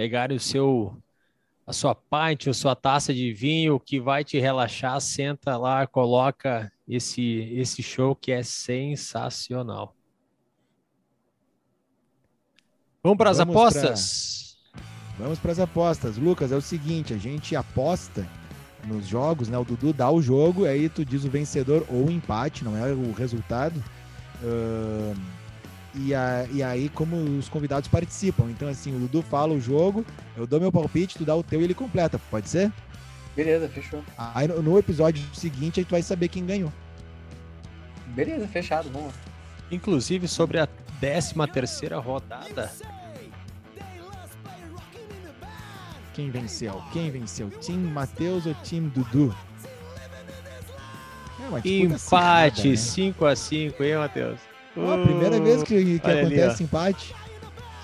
pegarem 0.00 0.34
o 0.34 0.40
seu 0.40 0.96
a 1.66 1.74
sua 1.74 1.94
pint, 1.94 2.48
a 2.48 2.54
sua 2.54 2.74
taça 2.74 3.12
de 3.12 3.34
vinho 3.34 3.78
que 3.78 4.00
vai 4.00 4.24
te 4.24 4.38
relaxar, 4.40 4.98
senta 4.98 5.58
lá, 5.58 5.86
coloca 5.86 6.72
esse 6.88 7.22
esse 7.52 7.82
show 7.82 8.16
que 8.16 8.32
é 8.32 8.42
sensacional. 8.42 9.94
Vamos 13.02 13.18
para 13.18 13.28
as 13.28 13.40
apostas? 13.40 14.56
Pra... 14.72 14.82
Vamos 15.18 15.38
para 15.38 15.52
as 15.52 15.58
apostas. 15.58 16.16
Lucas, 16.16 16.50
é 16.50 16.56
o 16.56 16.62
seguinte, 16.62 17.12
a 17.12 17.18
gente 17.18 17.54
aposta 17.54 18.26
nos 18.86 19.06
jogos, 19.06 19.50
né? 19.50 19.58
O 19.58 19.64
Dudu 19.64 19.92
dá 19.92 20.10
o 20.10 20.22
jogo, 20.22 20.64
aí 20.64 20.88
tu 20.88 21.04
diz 21.04 21.24
o 21.24 21.30
vencedor 21.30 21.86
ou 21.90 22.06
o 22.06 22.10
empate, 22.10 22.64
não 22.64 22.74
é 22.74 22.90
o 22.90 23.12
resultado. 23.12 23.84
Uh 24.42 25.39
e, 25.94 26.14
a, 26.14 26.46
e 26.52 26.62
aí, 26.62 26.88
como 26.88 27.16
os 27.16 27.48
convidados 27.48 27.88
participam. 27.88 28.50
Então, 28.50 28.68
assim, 28.68 28.94
o 28.94 28.98
Dudu 29.00 29.22
fala 29.22 29.52
o 29.52 29.60
jogo, 29.60 30.04
eu 30.36 30.46
dou 30.46 30.60
meu 30.60 30.70
palpite, 30.70 31.18
tu 31.18 31.24
dá 31.24 31.34
o 31.34 31.42
teu 31.42 31.60
e 31.60 31.64
ele 31.64 31.74
completa. 31.74 32.20
Pode 32.30 32.48
ser? 32.48 32.72
Beleza, 33.34 33.68
fechou. 33.68 34.02
Aí 34.16 34.46
no, 34.48 34.78
episódio 34.78 35.22
seguinte, 35.34 35.80
a 35.80 35.82
gente 35.82 35.90
vai 35.90 36.02
saber 36.02 36.28
quem 36.28 36.44
ganhou. 36.44 36.72
Beleza, 38.08 38.46
fechado, 38.48 38.90
vamos. 38.90 39.14
Inclusive, 39.70 40.26
sobre 40.26 40.58
a 40.58 40.68
13 41.00 41.34
terceira 41.52 41.98
rodada. 41.98 42.70
Quem 46.12 46.30
venceu? 46.30 46.82
Quem 46.92 47.10
venceu? 47.10 47.50
Time 47.60 47.90
Matheus 47.90 48.46
ou 48.46 48.54
time 48.54 48.90
Dudu? 48.90 49.34
É 51.64 51.68
Empate, 51.68 52.72
5x5, 52.72 53.80
hein, 53.80 53.96
Matheus? 53.96 54.49
Oh, 54.76 54.90
a 54.90 54.98
primeira 54.98 55.40
vez 55.40 55.62
que, 55.62 55.98
que 55.98 56.10
acontece 56.10 56.54
ali, 56.54 56.64
empate. 56.64 57.14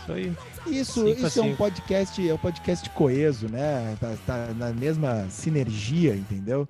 Isso 0.02 0.12
aí. 0.12 0.32
Isso, 0.66 1.08
isso 1.08 1.40
é 1.40 1.42
um 1.42 1.54
podcast, 1.54 2.28
é 2.28 2.34
um 2.34 2.38
podcast 2.38 2.90
coeso, 2.90 3.48
né? 3.48 3.96
Tá, 4.00 4.14
tá 4.26 4.48
na 4.56 4.72
mesma 4.72 5.26
sinergia, 5.30 6.14
entendeu? 6.14 6.68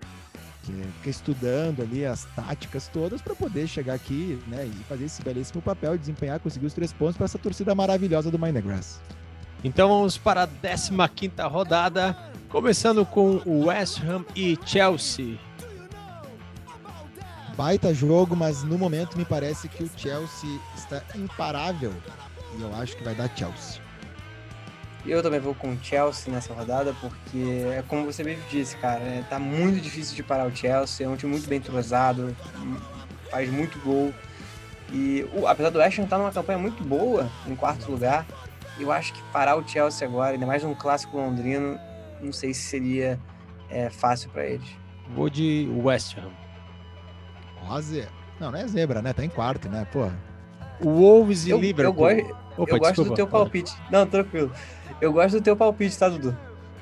Que 0.65 0.73
fica 0.73 1.11
estudando 1.11 1.81
ali 1.81 2.05
as 2.05 2.25
táticas 2.37 2.89
todas 2.89 3.23
para 3.23 3.35
poder 3.35 3.67
chegar 3.67 3.95
aqui, 3.95 4.39
né? 4.49 4.67
E 4.67 4.85
fazer 4.85 5.05
esse 5.05 5.23
belíssimo 5.23 5.63
papel 5.63 5.97
desempenhar, 5.97 6.41
conseguir 6.41 6.67
os 6.67 6.75
três 6.75 6.93
pontos 6.93 7.17
para 7.17 7.25
essa 7.25 7.39
torcida 7.39 7.75
maravilhosa 7.75 8.31
do 8.31 8.39
Mindgrass. 8.39 9.01
Então 9.65 9.89
vamos 9.89 10.19
para 10.19 10.43
a 10.43 11.09
15 11.09 11.33
rodada, 11.51 12.17
começando 12.49 13.05
com 13.07 13.41
o 13.47 13.67
West 13.67 14.03
Ham 14.03 14.25
e 14.35 14.59
Chelsea 14.67 15.39
baita 17.57 17.95
jogo, 17.95 18.37
mas 18.37 18.63
no 18.63 18.77
momento 18.77 19.17
me 19.17 19.25
parece 19.25 19.69
que 19.69 19.83
o 19.83 19.91
Chelsea 19.97 20.61
está 20.77 21.03
imparável 21.15 21.93
e 22.57 22.63
eu 22.63 22.75
acho 22.77 22.97
que 22.97 23.03
vai 23.03 23.15
dar 23.15 23.29
Chelsea. 23.37 23.81
Eu 25.05 25.23
também 25.23 25.39
vou 25.39 25.55
com 25.55 25.73
o 25.73 25.79
Chelsea 25.83 26.33
nessa 26.33 26.53
rodada, 26.53 26.95
porque 27.01 27.65
é 27.73 27.83
como 27.87 28.05
você 28.05 28.25
mesmo 28.25 28.43
disse, 28.51 28.77
cara, 28.77 29.01
é, 29.01 29.25
tá 29.29 29.39
muito 29.39 29.81
difícil 29.81 30.17
de 30.17 30.23
parar 30.23 30.47
o 30.47 30.55
Chelsea, 30.55 31.07
é 31.07 31.09
um 31.09 31.17
time 31.17 31.33
muito 31.33 31.49
bem 31.49 31.59
entrosado, 31.59 32.37
faz 33.31 33.49
muito 33.49 33.79
gol. 33.81 34.13
E 34.93 35.25
o, 35.33 35.47
apesar 35.47 35.71
do 35.71 35.79
West 35.79 35.99
Ham 35.99 36.05
estar 36.05 36.17
tá 36.17 36.23
numa 36.23 36.33
campanha 36.33 36.59
muito 36.59 36.83
boa, 36.83 37.31
em 37.47 37.55
quarto 37.55 37.89
lugar, 37.91 38.27
eu 38.81 38.91
acho 38.91 39.13
que 39.13 39.23
parar 39.33 39.57
o 39.57 39.67
Chelsea 39.67 40.07
agora, 40.07 40.33
ainda 40.33 40.47
mais 40.47 40.65
num 40.65 40.75
clássico 40.75 41.17
londrino, 41.17 41.79
não 42.21 42.33
sei 42.33 42.53
se 42.53 42.63
seria 42.63 43.19
é, 43.71 43.89
fácil 43.89 44.29
para 44.31 44.45
eles. 44.45 44.69
Vou 45.15 45.31
de 45.31 45.69
West 45.85 46.19
Ham. 46.19 46.46
Zebra. 47.81 48.11
Não, 48.41 48.51
não 48.51 48.59
é 48.59 48.67
zebra, 48.67 49.03
né? 49.03 49.13
Tá 49.13 49.25
em 49.25 49.29
quarto, 49.29 49.69
né? 49.69 49.87
Pô. 49.93 50.09
Wolves 50.81 51.47
e 51.47 51.51
eu, 51.51 51.59
Liverpool. 51.59 52.11
Eu, 52.11 52.17
gosto, 52.17 52.37
Opa, 52.57 52.73
eu 52.73 52.79
gosto 52.79 53.05
do 53.05 53.15
teu 53.15 53.27
palpite. 53.27 53.73
Não, 53.91 54.07
tranquilo. 54.07 54.51
Eu 55.01 55.13
gosto 55.13 55.37
do 55.37 55.43
teu 55.43 55.57
palpite, 55.57 55.99
tá, 55.99 56.09
Dudu? 56.09 56.37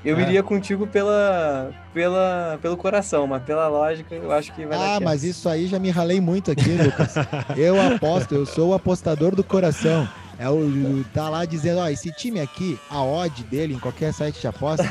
Eu 0.05 0.19
é. 0.19 0.23
iria 0.23 0.43
contigo 0.43 0.87
pela, 0.87 1.73
pela, 1.95 2.59
pelo 2.61 2.77
coração, 2.77 3.27
mas 3.27 3.43
pela 3.43 3.69
lógica 3.69 4.15
eu 4.15 4.31
acho 4.33 4.53
que 4.53 4.67
vai 4.67 4.77
Ah, 4.79 5.01
mas 5.01 5.25
isso 5.25 5.49
aí 5.49 5.67
já 5.67 5.79
me 5.79 5.91
ralei 5.91 6.21
muito 6.21 6.51
aqui, 6.51 6.71
Lucas. 6.77 7.15
eu 7.57 7.81
aposto, 7.81 8.35
eu 8.35 8.45
sou 8.45 8.71
o 8.71 8.75
apostador 8.75 9.35
do 9.35 9.43
coração. 9.43 10.07
É 10.39 10.49
o 10.51 11.05
tá 11.15 11.29
lá 11.29 11.45
dizendo, 11.45 11.79
ó, 11.79 11.89
esse 11.89 12.11
time 12.13 12.41
aqui, 12.41 12.79
a 12.91 13.03
odd 13.03 13.45
dele 13.45 13.75
em 13.75 13.79
qualquer 13.79 14.13
site 14.13 14.41
de 14.41 14.47
aposta 14.47 14.85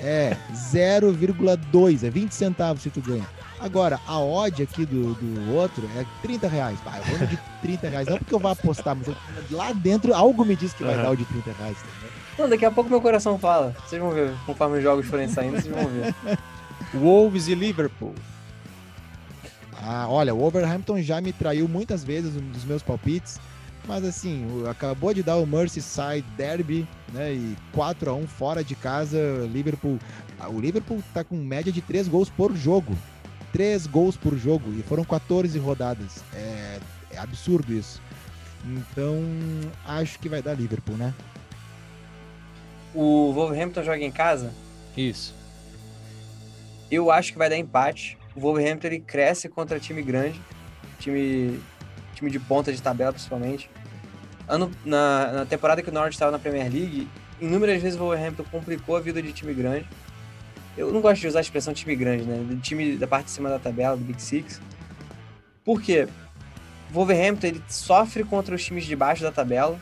é 0.00 0.36
0,2, 0.52 2.04
é 2.04 2.10
20 2.10 2.32
centavos 2.32 2.82
se 2.82 2.90
tu 2.90 3.00
ganha. 3.00 3.26
Agora, 3.60 4.00
a 4.06 4.18
odd 4.18 4.62
aqui 4.62 4.86
do, 4.86 5.14
do 5.14 5.54
outro 5.54 5.88
é 5.96 6.04
30 6.22 6.48
reais. 6.48 6.78
Vai, 6.84 7.00
eu 7.00 7.18
vou 7.18 7.26
de 7.26 7.38
30 7.62 7.88
reais. 7.88 8.08
Não 8.08 8.18
porque 8.18 8.34
eu 8.34 8.38
vá 8.38 8.52
apostar, 8.52 8.96
mas 8.96 9.14
lá 9.50 9.72
dentro 9.72 10.14
algo 10.14 10.44
me 10.44 10.54
diz 10.54 10.72
que 10.72 10.84
vai 10.84 10.96
uhum. 10.96 11.02
dar 11.02 11.10
o 11.10 11.16
de 11.16 11.24
30 11.24 11.52
reais. 11.52 11.76
Não, 12.38 12.48
daqui 12.48 12.64
a 12.64 12.70
pouco 12.70 12.88
meu 12.88 13.00
coração 13.00 13.38
fala. 13.38 13.74
Vocês 13.86 14.00
vão 14.00 14.10
ver, 14.10 14.32
conforme 14.46 14.78
os 14.78 14.82
jogos 14.82 15.06
forem 15.06 15.28
saindo, 15.28 15.60
vocês 15.60 15.74
vão 15.74 15.86
ver. 15.88 16.14
Wolves 16.94 17.48
e 17.48 17.54
Liverpool. 17.54 18.14
Ah, 19.82 20.06
olha, 20.08 20.34
o 20.34 20.38
Wolverhampton 20.38 21.00
já 21.00 21.20
me 21.20 21.32
traiu 21.32 21.68
muitas 21.68 22.04
vezes 22.04 22.32
dos 22.32 22.64
meus 22.64 22.82
palpites. 22.82 23.40
Mas 23.88 24.04
assim, 24.04 24.46
acabou 24.68 25.14
de 25.14 25.22
dar 25.22 25.36
o 25.36 25.46
Merseyside 25.46 26.24
Derby, 26.36 26.86
né? 27.10 27.32
E 27.32 27.56
4 27.72 28.10
a 28.10 28.14
1 28.14 28.26
fora 28.26 28.62
de 28.62 28.74
casa, 28.74 29.18
Liverpool. 29.50 29.98
Ah, 30.38 30.50
o 30.50 30.60
Liverpool 30.60 31.02
tá 31.14 31.24
com 31.24 31.36
média 31.36 31.72
de 31.72 31.80
3 31.80 32.06
gols 32.06 32.28
por 32.28 32.54
jogo. 32.54 32.94
3 33.52 33.86
gols 33.86 34.16
por 34.16 34.36
jogo 34.36 34.72
e 34.78 34.82
foram 34.82 35.04
14 35.04 35.58
rodadas. 35.58 36.22
É, 36.34 36.78
é 37.10 37.18
absurdo 37.18 37.72
isso. 37.72 38.00
Então, 38.64 39.22
acho 39.86 40.18
que 40.18 40.28
vai 40.28 40.42
dar 40.42 40.54
Liverpool, 40.54 40.96
né? 40.96 41.14
O 42.94 43.32
Wolverhampton 43.32 43.82
joga 43.82 44.02
em 44.02 44.10
casa? 44.10 44.52
Isso. 44.96 45.34
Eu 46.90 47.10
acho 47.10 47.32
que 47.32 47.38
vai 47.38 47.48
dar 47.48 47.56
empate. 47.56 48.18
O 48.34 48.40
Wolverhampton 48.40 48.86
ele 48.86 49.00
cresce 49.00 49.48
contra 49.48 49.78
time 49.78 50.02
grande, 50.02 50.40
time, 50.98 51.60
time 52.14 52.30
de 52.30 52.38
ponta 52.38 52.72
de 52.72 52.80
tabela 52.80 53.12
principalmente. 53.12 53.70
Ano, 54.48 54.70
na, 54.84 55.32
na 55.32 55.46
temporada 55.46 55.82
que 55.82 55.90
o 55.90 55.92
Norwich 55.92 56.14
estava 56.14 56.32
na 56.32 56.38
Premier 56.38 56.72
League, 56.72 57.08
inúmeras 57.40 57.82
vezes 57.82 57.98
o 57.98 58.02
Wolverhampton 58.02 58.44
complicou 58.50 58.96
a 58.96 59.00
vida 59.00 59.20
de 59.20 59.32
time 59.32 59.52
grande. 59.52 59.86
Eu 60.78 60.92
não 60.92 61.00
gosto 61.00 61.20
de 61.22 61.26
usar 61.26 61.40
a 61.40 61.42
expressão 61.42 61.74
time 61.74 61.96
grande, 61.96 62.22
né? 62.22 62.36
Do 62.36 62.56
time 62.60 62.96
da 62.96 63.08
parte 63.08 63.26
de 63.26 63.32
cima 63.32 63.48
da 63.48 63.58
tabela, 63.58 63.96
do 63.96 64.04
Big 64.04 64.22
Six. 64.22 64.60
Por 65.64 65.82
quê? 65.82 66.06
O 66.90 66.94
Wolverhampton 66.94 67.48
ele 67.48 67.62
sofre 67.68 68.22
contra 68.22 68.54
os 68.54 68.64
times 68.64 68.84
de 68.84 68.94
baixo 68.94 69.24
da 69.24 69.32
tabela, 69.32 69.76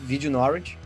vídeo 0.00 0.28
Norwich. 0.28 0.76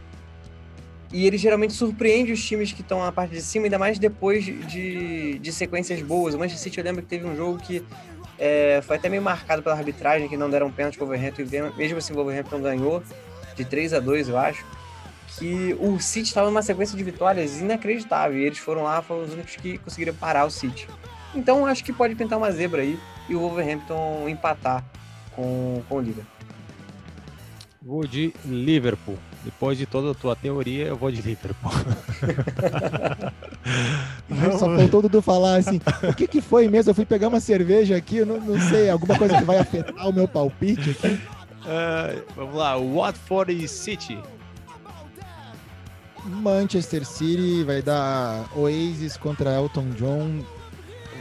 E 1.11 1.27
ele 1.27 1.39
geralmente 1.39 1.73
surpreende 1.73 2.31
os 2.31 2.45
times 2.45 2.73
que 2.73 2.83
estão 2.83 3.01
na 3.01 3.11
parte 3.11 3.33
de 3.33 3.41
cima, 3.41 3.65
ainda 3.65 3.79
mais 3.79 3.99
depois 3.99 4.45
de, 4.45 5.39
de 5.39 5.53
sequências 5.53 6.03
boas. 6.03 6.35
O 6.35 6.39
Manchester 6.39 6.65
City 6.65 6.79
eu 6.79 6.85
lembro 6.85 7.03
que 7.03 7.09
teve 7.09 7.27
um 7.27 7.35
jogo 7.35 7.59
que 7.59 7.83
é, 8.39 8.83
foi 8.83 8.97
até 8.97 9.09
meio 9.09 9.23
marcado 9.23 9.63
pela 9.63 9.75
arbitragem, 9.75 10.29
que 10.29 10.37
não 10.37 10.51
deram 10.51 10.71
pênalti 10.71 10.99
pro 10.99 11.07
Wolverhampton, 11.07 11.43
e 11.43 11.79
mesmo 11.79 11.97
assim 11.97 12.13
o 12.13 12.17
Wolverhampton 12.17 12.61
ganhou 12.61 13.03
de 13.57 13.65
3 13.65 13.95
a 13.95 14.01
2 14.01 14.29
eu 14.29 14.37
acho. 14.37 14.63
Que 15.39 15.77
o 15.81 15.99
City 15.99 16.29
estava 16.29 16.49
numa 16.49 16.63
sequência 16.63 16.97
de 16.97 17.03
vitórias 17.03 17.61
inacreditável, 17.61 18.39
e 18.39 18.45
eles 18.45 18.59
foram 18.59 18.85
lá, 18.85 19.03
foram 19.03 19.25
os 19.25 19.33
únicos 19.33 19.57
que 19.57 19.79
conseguiram 19.79 20.15
parar 20.15 20.45
o 20.45 20.51
City. 20.51 20.87
Então 21.35 21.67
acho 21.67 21.83
que 21.83 21.93
pode 21.93 22.15
pintar 22.15 22.39
uma 22.39 22.53
zebra 22.53 22.83
aí 22.83 22.99
e 23.29 23.35
o 23.35 23.41
Wolverhampton 23.41 24.29
empatar 24.29 24.85
com, 25.35 25.83
com 25.89 25.97
o 25.97 26.01
Liverpool. 26.01 26.43
Vou 27.85 28.07
de 28.07 28.33
Liverpool. 28.45 29.19
Depois 29.45 29.77
de 29.77 29.87
toda 29.87 30.13
a 30.13 30.15
tua 30.15 30.37
teoria, 30.37 30.87
eu 30.87 30.97
vou 30.97 31.11
de 31.11 31.21
Liverpool. 31.21 31.73
Só 34.57 34.77
faltou 34.77 35.01
o 35.01 35.03
Dudu 35.03 35.21
falar 35.21 35.57
assim: 35.57 35.81
o 36.09 36.15
que, 36.15 36.29
que 36.29 36.41
foi 36.41 36.69
mesmo? 36.69 36.91
Eu 36.91 36.95
fui 36.95 37.05
pegar 37.05 37.27
uma 37.27 37.41
cerveja 37.41 37.97
aqui, 37.97 38.19
eu 38.19 38.27
não, 38.27 38.41
não 38.41 38.61
sei, 38.69 38.89
alguma 38.89 39.19
coisa 39.19 39.39
que 39.39 39.45
vai 39.45 39.59
afetar 39.59 40.09
o 40.09 40.13
meu 40.13 40.29
palpite 40.29 40.91
aqui. 40.91 41.09
Uh, 41.09 42.23
vamos 42.37 42.55
lá, 42.55 42.77
Watford 42.77 43.67
City. 43.67 44.17
Manchester 46.25 47.05
City 47.05 47.65
vai 47.65 47.83
dar 47.83 48.47
Oasis 48.57 49.17
contra 49.17 49.51
Elton 49.55 49.91
John. 49.91 50.45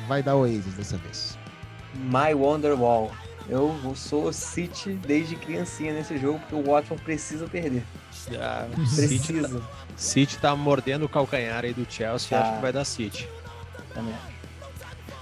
Vai 0.08 0.22
dar 0.22 0.36
Oasis 0.36 0.74
dessa 0.76 0.97
vez. 0.97 1.38
My 1.95 2.34
Wonderwall. 2.34 3.12
Eu 3.49 3.76
sou 3.95 4.32
City 4.32 4.93
desde 4.93 5.36
criancinha 5.36 5.93
nesse 5.93 6.18
jogo, 6.18 6.39
porque 6.39 6.56
o 6.56 6.64
Watford 6.72 7.04
precisa 7.04 7.47
perder. 7.47 7.84
Ah, 8.39 8.68
City, 8.86 9.34
tá, 9.34 9.39
Precisa. 9.39 9.62
City 9.97 10.38
tá 10.38 10.56
mordendo 10.56 11.06
o 11.06 11.10
calcanhar 11.10 11.66
aí 11.66 11.74
do 11.74 11.86
Chelsea, 11.89 12.30
Tá. 12.30 12.43
acho 12.43 12.56
que 12.56 12.62
vai 12.62 12.72
dar 12.72 12.86
City. 12.86 13.28
Também. 13.93 14.14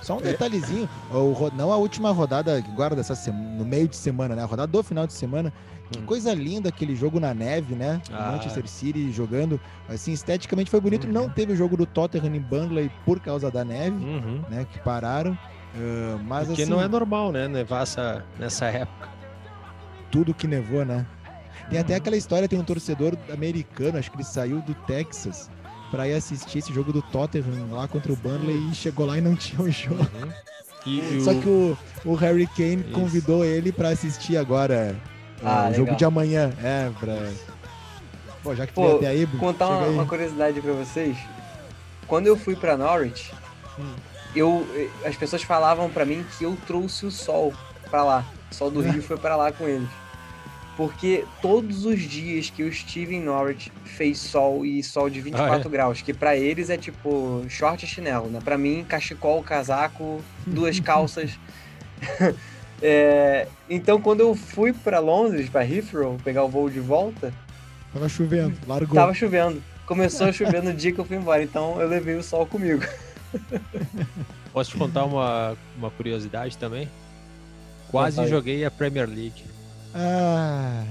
Só 0.01 0.17
um 0.17 0.21
detalhezinho, 0.21 0.89
o 1.11 1.51
não 1.55 1.71
a 1.71 1.77
última 1.77 2.11
rodada 2.11 2.57
agora 2.57 2.95
dessa 2.95 3.15
semana, 3.15 3.55
no 3.57 3.65
meio 3.65 3.87
de 3.87 3.95
semana, 3.95 4.35
né? 4.35 4.43
A 4.43 4.45
rodada 4.45 4.71
do 4.71 4.83
final 4.83 5.07
de 5.07 5.13
semana. 5.13 5.53
Que 5.91 5.99
Hum. 5.99 6.05
coisa 6.05 6.33
linda 6.33 6.69
aquele 6.69 6.95
jogo 6.95 7.19
na 7.19 7.33
neve, 7.33 7.73
né? 7.75 8.01
Ah. 8.11 8.31
Manchester 8.33 8.67
City 8.67 9.11
jogando. 9.11 9.59
Assim, 9.87 10.11
esteticamente 10.11 10.69
foi 10.69 10.79
bonito. 10.79 11.07
Uhum. 11.07 11.13
Não 11.13 11.29
teve 11.29 11.53
o 11.53 11.55
jogo 11.55 11.75
do 11.75 11.85
Tottenham 11.85 12.35
em 12.35 12.39
Burnley 12.39 12.91
por 13.05 13.19
causa 13.19 13.49
da 13.49 13.63
neve, 13.65 13.95
Uhum. 13.95 14.41
né? 14.49 14.65
Que 14.71 14.79
pararam. 14.79 15.37
Ah, 15.75 16.17
mas 16.25 16.47
Porque 16.47 16.63
assim, 16.63 16.71
não 16.71 16.81
é 16.81 16.87
normal, 16.87 17.31
né? 17.31 17.47
Nevar 17.47 17.83
essa, 17.83 18.23
nessa 18.39 18.65
época. 18.67 19.09
tudo 20.11 20.33
que 20.33 20.47
nevou, 20.47 20.83
né? 20.85 21.05
Tem 21.69 21.77
até 21.79 21.93
Uhum. 21.93 21.97
aquela 21.99 22.17
história, 22.17 22.47
tem 22.47 22.57
um 22.57 22.63
torcedor 22.63 23.15
americano, 23.31 23.97
acho 23.99 24.09
que 24.09 24.17
ele 24.17 24.23
saiu 24.23 24.59
do 24.61 24.73
Texas 24.73 25.49
pra 25.91 26.07
ir 26.07 26.13
assistir 26.15 26.59
esse 26.59 26.73
jogo 26.73 26.91
do 26.91 27.01
Tottenham 27.01 27.67
lá 27.71 27.87
contra 27.87 28.11
o 28.11 28.15
Burnley 28.15 28.69
e 28.71 28.75
chegou 28.75 29.05
lá 29.05 29.17
e 29.17 29.21
não 29.21 29.35
tinha 29.37 29.61
o 29.61 29.69
jogo. 29.69 30.01
Uhum. 30.01 30.29
E, 30.85 30.99
e 31.17 31.21
Só 31.21 31.31
o- 31.31 31.41
que 31.41 31.47
o, 31.47 31.77
o 32.05 32.15
Harry 32.15 32.47
Kane 32.47 32.77
Isso. 32.77 32.91
convidou 32.91 33.43
ele 33.45 33.71
pra 33.71 33.89
assistir 33.89 34.37
agora 34.37 34.95
Ah, 35.43 35.69
o 35.71 35.73
jogo 35.73 35.95
de 35.95 36.05
amanhã. 36.05 36.51
É, 36.61 36.89
pra. 36.99 37.31
Pô, 38.43 38.55
já 38.55 38.65
que 38.65 38.73
Pô, 38.73 38.95
até 38.97 39.07
aí, 39.07 39.27
Contar 39.27 39.67
uma, 39.67 39.83
aí. 39.85 39.89
uma 39.93 40.05
curiosidade 40.05 40.61
pra 40.61 40.73
vocês. 40.73 41.17
Quando 42.07 42.27
eu 42.27 42.35
fui 42.37 42.55
pra 42.55 42.75
Norwich, 42.77 43.31
Hum. 43.77 43.93
eu, 44.35 44.65
as 45.05 45.15
pessoas 45.15 45.43
falavam 45.43 45.89
pra 45.89 46.05
mim 46.05 46.25
que 46.37 46.43
eu 46.43 46.57
trouxe 46.65 47.05
o 47.05 47.11
sol 47.11 47.53
pra 47.89 48.03
lá. 48.03 48.25
O 48.51 48.55
sol 48.55 48.71
do 48.71 48.81
Rio 48.81 49.01
foi 49.03 49.17
pra 49.17 49.35
lá 49.35 49.51
com 49.51 49.67
eles. 49.67 49.89
Porque 50.77 51.25
todos 51.41 51.83
os 51.85 51.99
dias 52.01 52.49
que 52.49 52.61
eu 52.61 52.69
estive 52.69 53.13
em 53.13 53.21
Norwich 53.21 53.69
fez 53.83 54.17
sol 54.17 54.65
e 54.65 54.81
sol 54.81 55.09
de 55.09 55.19
24 55.19 55.55
Ah, 55.55 55.59
é? 55.59 55.69
graus, 55.69 56.01
que 56.01 56.13
pra 56.13 56.37
eles 56.37 56.69
é 56.69 56.77
tipo 56.77 57.43
short 57.49 57.83
e 57.83 57.87
chinelo, 57.87 58.27
né? 58.29 58.39
Pra 58.41 58.57
mim, 58.57 58.85
cachecol, 58.87 59.43
casaco, 59.43 60.21
duas 60.47 60.79
calças. 60.81 61.31
É, 62.81 63.47
então, 63.69 63.99
quando 64.01 64.21
eu 64.21 64.33
fui 64.35 64.71
pra 64.73 64.99
Londres, 64.99 65.49
pra 65.49 65.65
Heathrow, 65.67 66.17
pegar 66.23 66.43
o 66.43 66.49
voo 66.49 66.69
de 66.69 66.79
volta, 66.79 67.33
Tava 67.93 68.07
chovendo, 68.07 68.55
largou. 68.67 68.93
Tava 68.95 69.13
chovendo. 69.13 69.63
Começou 69.85 70.27
a 70.27 70.31
chover 70.31 70.61
no 70.61 70.71
dia 70.73 70.91
que 70.91 70.99
eu 70.99 71.05
fui 71.05 71.17
embora, 71.17 71.41
então 71.41 71.81
eu 71.81 71.87
levei 71.87 72.15
o 72.15 72.21
sol 72.23 72.45
comigo. 72.45 72.83
Posso 74.53 74.71
te 74.71 74.77
contar 74.77 75.05
uma, 75.05 75.57
uma 75.77 75.89
curiosidade 75.89 76.57
também? 76.57 76.87
Quase 77.89 78.27
joguei 78.27 78.63
a 78.63 78.69
Premier 78.69 79.07
League. 79.07 79.43
Ah, 79.95 80.83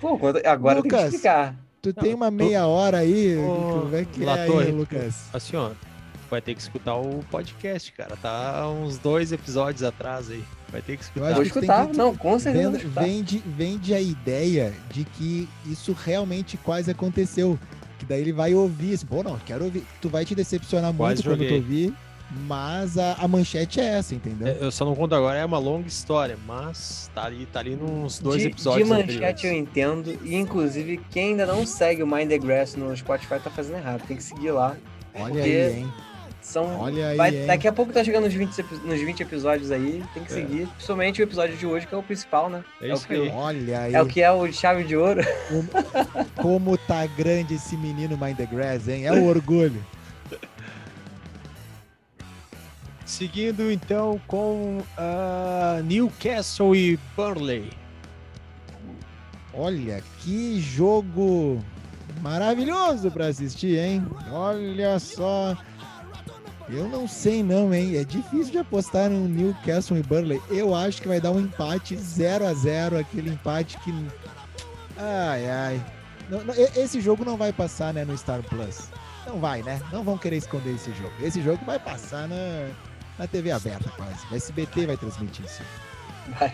Pô, 0.00 0.18
quando- 0.18 0.40
agora 0.46 0.76
tem 0.82 0.90
Lucas, 0.90 1.00
que 1.10 1.16
explicar. 1.16 1.54
tu 1.82 1.92
tem 1.92 2.14
uma 2.14 2.30
meia 2.30 2.66
hora 2.66 2.98
aí? 2.98 3.36
Como 3.36 3.94
é 3.94 4.04
que 4.04 4.24
é 4.24 4.30
aí, 4.32 4.70
Lucas? 4.72 5.24
Assim, 5.32 5.56
ó, 5.56 5.70
vai 6.30 6.40
ter 6.40 6.54
que 6.54 6.62
escutar 6.62 6.96
o 6.96 7.22
podcast, 7.30 7.92
cara. 7.92 8.16
Tá 8.16 8.66
uns 8.68 8.96
dois 8.98 9.32
episódios 9.32 9.82
atrás 9.82 10.30
aí. 10.30 10.42
Vai 10.72 10.80
ter 10.82 10.96
que 10.96 11.02
Eu 11.02 11.04
escutar. 11.04 11.34
Vou 11.34 11.42
escutar. 11.42 11.86
que- 11.88 11.96
Não, 11.96 12.16
com 12.16 12.38
certeza 12.38 12.70
Vende, 12.70 12.86
vende, 12.88 13.42
vende 13.46 13.94
a 13.94 14.00
ideia 14.00 14.72
de 14.90 15.04
que 15.04 15.48
isso 15.66 15.92
realmente 16.04 16.56
quase 16.56 16.90
aconteceu. 16.90 17.58
Que 17.98 18.06
daí 18.06 18.20
ele 18.22 18.32
vai 18.32 18.54
ouvir, 18.54 18.98
pô, 19.04 19.22
não, 19.22 19.38
quero 19.46 19.64
ouvir. 19.66 19.84
Tu 20.00 20.08
vai 20.08 20.24
te 20.24 20.34
decepcionar 20.34 20.92
Quase 20.94 21.22
muito 21.22 21.28
quando 21.28 21.38
tu 21.38 21.42
joguei. 21.44 21.58
ouvir, 21.58 21.94
mas 22.48 22.96
a, 22.98 23.12
a 23.14 23.28
manchete 23.28 23.78
é 23.80 23.84
essa, 23.84 24.14
entendeu? 24.14 24.48
É, 24.48 24.56
Eu 24.60 24.72
só 24.72 24.84
não 24.84 24.94
conto 24.96 25.14
agora, 25.14 25.38
é 25.38 25.44
uma 25.44 25.58
longa 25.58 25.86
história, 25.86 26.36
mas 26.46 27.10
tá 27.14 27.24
ali, 27.24 27.46
tá 27.46 27.60
ali 27.60 27.76
nos 27.76 28.18
dois 28.18 28.40
de, 28.40 28.48
episódios 28.48 28.88
de 28.88 28.92
manchete 28.94 29.46
eu 29.46 29.52
entendo. 29.52 30.18
E 30.24 30.34
inclusive, 30.34 31.00
quem 31.10 31.28
ainda 31.32 31.46
não 31.46 31.64
segue 31.66 32.02
o 32.02 32.06
Mind 32.06 32.28
the 32.28 32.38
Grass 32.38 32.74
no 32.74 32.96
Spotify 32.96 33.38
tá 33.38 33.50
fazendo 33.50 33.76
errado. 33.76 34.02
Tem 34.08 34.16
que 34.16 34.22
seguir 34.22 34.50
lá. 34.50 34.74
Olha 35.14 35.26
porque 35.26 35.40
aí, 35.40 35.78
hein? 35.80 35.92
São. 36.42 36.80
Olha 36.80 37.08
aí, 37.10 37.16
vai- 37.16 37.32
daqui 37.46 37.68
a 37.68 37.72
pouco 37.72 37.92
tá 37.92 38.02
chegando 38.02 38.24
nos 38.24 38.34
20, 38.34 38.58
epi- 38.58 38.80
nos 38.84 39.00
20 39.00 39.20
episódios 39.22 39.70
aí. 39.70 40.02
Tem 40.12 40.24
que 40.24 40.32
É. 40.32 40.34
seguir. 40.34 40.66
Principalmente 40.66 41.22
o 41.22 41.24
episódio 41.24 41.56
de 41.56 41.64
hoje, 41.66 41.86
que 41.86 41.94
é 41.94 41.98
o 41.98 42.02
principal, 42.02 42.50
né? 42.50 42.64
É 42.80 42.90
o 42.90 42.94
isso 42.94 43.06
que, 43.06 43.14
aí. 43.14 43.28
Olha 43.30 43.80
aí. 43.82 43.94
é 43.94 44.02
o 44.02 44.06
que 44.06 44.20
é 44.20 44.30
o 44.30 44.46
de 44.46 44.52
chave 44.52 44.82
de 44.84 44.96
ouro. 44.96 45.20
Como 46.42 46.76
tá 46.76 47.06
grande 47.06 47.54
esse 47.54 47.76
menino 47.76 48.18
Mind 48.18 48.36
the 48.36 48.46
Grass, 48.46 48.88
hein? 48.88 49.06
É 49.06 49.12
o 49.12 49.24
orgulho. 49.24 49.82
Seguindo 53.04 53.70
então 53.70 54.20
com 54.26 54.80
ah, 54.96 55.80
Newcastle 55.84 56.74
e 56.74 56.98
Burnley. 57.16 57.70
Olha, 59.52 60.02
que 60.20 60.58
jogo 60.60 61.62
maravilhoso 62.22 63.10
pra 63.10 63.26
assistir, 63.26 63.78
hein? 63.78 64.06
Olha 64.30 64.98
só. 64.98 65.54
Eu 66.68 66.88
não 66.88 67.06
sei 67.08 67.42
não, 67.42 67.72
hein? 67.74 67.96
É 67.96 68.04
difícil 68.04 68.52
de 68.52 68.58
apostar 68.58 69.10
no 69.10 69.28
Newcastle 69.28 69.96
e 69.98 70.02
Burnley. 70.02 70.40
Eu 70.48 70.74
acho 70.74 71.02
que 71.02 71.08
vai 71.08 71.20
dar 71.20 71.30
um 71.30 71.40
empate 71.40 71.96
0 71.96 72.46
a 72.46 72.54
0 72.54 72.98
aquele 72.98 73.30
empate 73.30 73.78
que 73.78 73.92
Ai, 74.96 75.48
ai. 75.50 75.84
Não- 76.30 76.44
não, 76.44 76.54
esse 76.54 77.00
jogo 77.00 77.24
não 77.24 77.36
vai 77.36 77.52
passar, 77.52 77.92
né, 77.92 78.04
no 78.04 78.16
Star 78.16 78.42
Plus. 78.42 78.88
Não 79.26 79.38
vai, 79.40 79.62
né? 79.62 79.80
Não 79.92 80.02
vão 80.02 80.16
querer 80.18 80.36
esconder 80.36 80.74
esse 80.74 80.92
jogo. 80.94 81.12
Esse 81.20 81.42
jogo 81.42 81.64
vai 81.64 81.78
passar 81.78 82.28
na, 82.28 82.68
na 83.18 83.26
TV 83.26 83.50
aberta 83.50 83.90
quase. 83.90 84.26
O 84.30 84.34
SBT 84.34 84.86
vai 84.86 84.96
transmitir 84.96 85.44
isso. 85.44 85.62
Vai. 86.38 86.52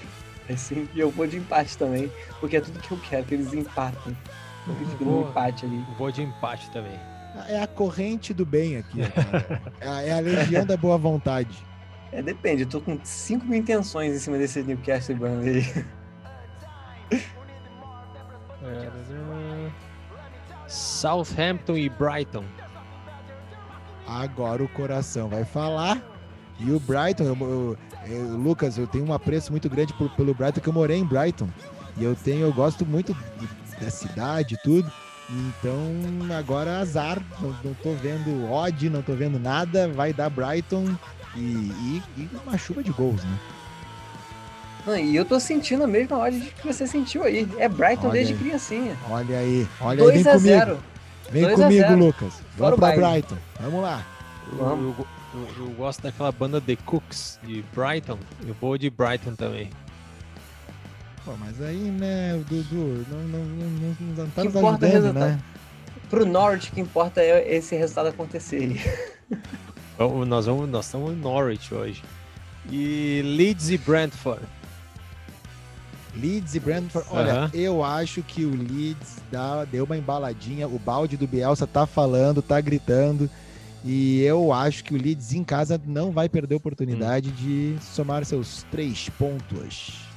Assim, 0.51 0.89
e 0.95 1.01
eu 1.01 1.11
vou 1.11 1.27
de 1.27 1.37
empate 1.37 1.77
também. 1.77 2.11
Porque 2.41 2.57
é 2.57 2.61
tudo 2.61 2.79
que 2.81 2.91
eu 2.91 2.99
quero, 2.99 3.25
que 3.25 3.35
eles 3.35 3.53
empatem. 3.53 4.17
Eu 4.67 4.75
fico 4.77 5.05
no 5.05 5.11
Boa. 5.11 5.31
empate 5.31 5.67
ali. 5.67 5.85
Vou 5.99 6.11
de 6.11 6.23
empate 6.23 6.71
também. 6.71 6.99
É 7.49 7.63
a 7.63 7.67
corrente 7.67 8.33
do 8.35 8.45
bem 8.47 8.77
aqui. 8.77 8.99
cara. 9.11 9.63
É 9.81 9.89
a, 9.89 10.03
é 10.03 10.13
a 10.13 10.21
legião 10.21 10.65
da 10.67 10.77
boa 10.77 10.97
vontade. 10.99 11.57
É, 12.11 12.23
depende. 12.23 12.63
Eu 12.63 12.69
tô 12.69 12.81
com 12.81 12.99
5 13.03 13.45
mil 13.47 13.59
intenções 13.59 14.15
em 14.15 14.19
cima 14.19 14.39
desse 14.39 14.63
Newcastle 14.63 15.15
e 15.15 15.19
Burnley. 15.19 15.85
Southampton 20.67 21.77
e 21.77 21.89
Brighton. 21.89 22.45
Agora 24.07 24.63
o 24.63 24.69
coração 24.69 25.29
vai 25.29 25.45
falar. 25.45 26.03
E 26.59 26.71
o 26.73 26.81
Brighton, 26.81 27.25
eu, 27.25 27.37
eu- 27.41 27.79
eu- 28.07 28.37
Lucas, 28.37 28.77
eu 28.79 28.87
tenho 28.87 29.07
um 29.07 29.13
apreço 29.13 29.51
muito 29.53 29.69
grande 29.69 29.93
por- 29.95 30.11
pelo 30.11 30.35
Brighton, 30.35 30.61
que 30.61 30.69
eu 30.69 30.73
morei 30.73 30.99
em 30.99 31.05
Brighton. 31.05 31.49
E 31.97 32.05
eu 32.05 32.15
tenho, 32.17 32.41
eu 32.43 32.53
gosto 32.53 32.85
muito 32.85 33.17
da 33.81 33.91
cidade 33.91 34.55
e 34.55 34.59
tudo. 34.63 34.91
Então 35.31 35.83
agora 36.37 36.79
azar, 36.79 37.21
não, 37.41 37.55
não 37.63 37.75
tô 37.75 37.93
vendo 37.95 38.51
odd, 38.51 38.89
não 38.89 39.03
tô 39.03 39.13
vendo 39.13 39.39
nada, 39.39 39.87
vai 39.89 40.13
dar 40.13 40.31
Brighton 40.31 40.87
e, 41.37 41.41
e, 41.41 42.03
e 42.17 42.29
uma 42.47 42.57
chuva 42.57 42.83
de 42.83 42.91
gols, 42.91 43.23
né? 43.23 43.39
Não, 44.87 44.97
e 44.97 45.15
eu 45.15 45.25
tô 45.27 45.39
sentindo 45.39 45.85
a 45.85 45.87
mesma 45.87 46.17
odd 46.17 46.41
que 46.41 46.67
você 46.67 46.87
sentiu 46.87 47.25
aí. 47.25 47.47
É 47.59 47.69
Brighton 47.69 48.05
Olha 48.09 48.13
desde 48.13 48.33
aí. 48.33 48.39
criancinha. 48.39 48.97
Olha 49.11 49.39
aí, 49.39 49.69
olha 49.81 49.99
2 49.99 50.17
aí, 50.17 50.23
vem 50.23 50.33
a 50.33 50.37
comigo. 50.37 50.59
0 50.59 50.79
Vem 51.31 51.43
2 51.43 51.61
a 51.61 51.65
comigo, 51.65 51.89
0. 51.89 51.99
Lucas. 51.99 52.33
Fora 52.57 52.77
Vamos 52.77 52.79
pra. 52.97 53.11
Brighton. 53.11 53.37
Vamos 53.61 53.83
lá. 53.83 54.03
Eu, 54.51 54.59
Vamos. 54.59 54.97
eu- 54.99 55.07
eu- 55.35 55.65
eu 55.67 55.71
gosto 55.73 56.03
daquela 56.03 56.33
banda 56.33 56.59
The 56.59 56.77
Cooks 56.87 57.39
de 57.43 57.63
Brighton. 57.75 58.19
Eu 58.47 58.57
vou 58.59 58.79
de 58.79 58.89
Brighton 58.89 59.35
também. 59.35 59.69
Pô, 61.29 61.37
mas 61.39 61.61
aí, 61.61 61.77
né, 61.77 62.43
Dudu, 62.49 63.05
não, 63.11 63.19
não, 63.25 63.45
não, 63.45 63.69
não, 63.69 63.97
não 64.17 64.31
tá 64.31 64.41
Que 64.41 64.49
nos 64.49 64.57
ajudando, 64.57 65.13
né? 65.13 65.39
Pro 66.09 66.25
Norwich, 66.25 66.71
o 66.71 66.73
que 66.73 66.81
importa 66.81 67.21
é 67.21 67.55
esse 67.55 67.77
resultado 67.77 68.09
acontecer. 68.09 68.81
Nós, 70.27 70.47
vamos, 70.47 70.71
nós 70.71 70.87
estamos 70.87 71.13
em 71.13 71.17
Norwich 71.17 71.75
hoje. 71.75 72.03
E 72.71 73.21
Leeds 73.37 73.69
e 73.69 73.77
Brentford. 73.77 74.41
Leeds 76.17 76.55
e 76.55 76.61
Brentford. 76.61 77.07
Olha, 77.11 77.33
Aham. 77.33 77.51
eu 77.53 77.85
acho 77.85 78.23
que 78.23 78.45
o 78.45 78.51
Leeds 78.51 79.17
dá, 79.31 79.65
deu 79.65 79.85
uma 79.85 79.99
embaladinha. 79.99 80.67
O 80.67 80.79
balde 80.79 81.17
do 81.17 81.27
Bielsa 81.27 81.67
tá 81.67 81.85
falando, 81.85 82.41
tá 82.41 82.61
gritando. 82.61 83.29
E 83.85 84.23
eu 84.23 84.53
acho 84.53 84.85
que 84.85 84.95
o 84.95 84.97
Leeds 84.97 85.33
em 85.33 85.43
casa 85.43 85.79
não 85.85 86.11
vai 86.13 86.29
perder 86.29 86.55
a 86.55 86.59
oportunidade 86.59 87.33
de 87.33 87.77
somar 87.83 88.25
seus 88.25 88.63
três 88.71 89.11
pontos. 89.11 90.08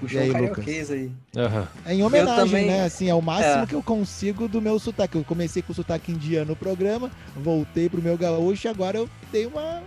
Puxou 0.00 0.20
E 0.20 0.24
aí, 0.24 0.30
um 0.30 0.32
Lucas? 0.34 0.56
carioquês 0.56 0.90
aí. 0.90 1.10
Aham. 1.36 1.68
É 1.86 1.94
em 1.94 2.02
homenagem, 2.02 2.44
também- 2.44 2.66
né? 2.66 2.84
Assim, 2.84 3.08
é 3.08 3.14
o 3.14 3.22
máximo 3.22 3.62
É. 3.64 3.66
que 3.66 3.74
eu 3.74 3.82
consigo 3.82 4.46
do 4.46 4.60
meu 4.60 4.78
sotaque. 4.78 5.16
Eu 5.16 5.24
comecei 5.24 5.62
com 5.62 5.72
o 5.72 5.74
sotaque 5.74 6.12
indiano 6.12 6.46
no 6.50 6.56
programa, 6.56 7.10
voltei 7.34 7.88
pro 7.88 8.02
meu 8.02 8.16
gaúcho 8.16 8.66
e 8.66 8.70
agora 8.70 8.98
eu 8.98 9.08
dei 9.32 9.46
uma, 9.46 9.82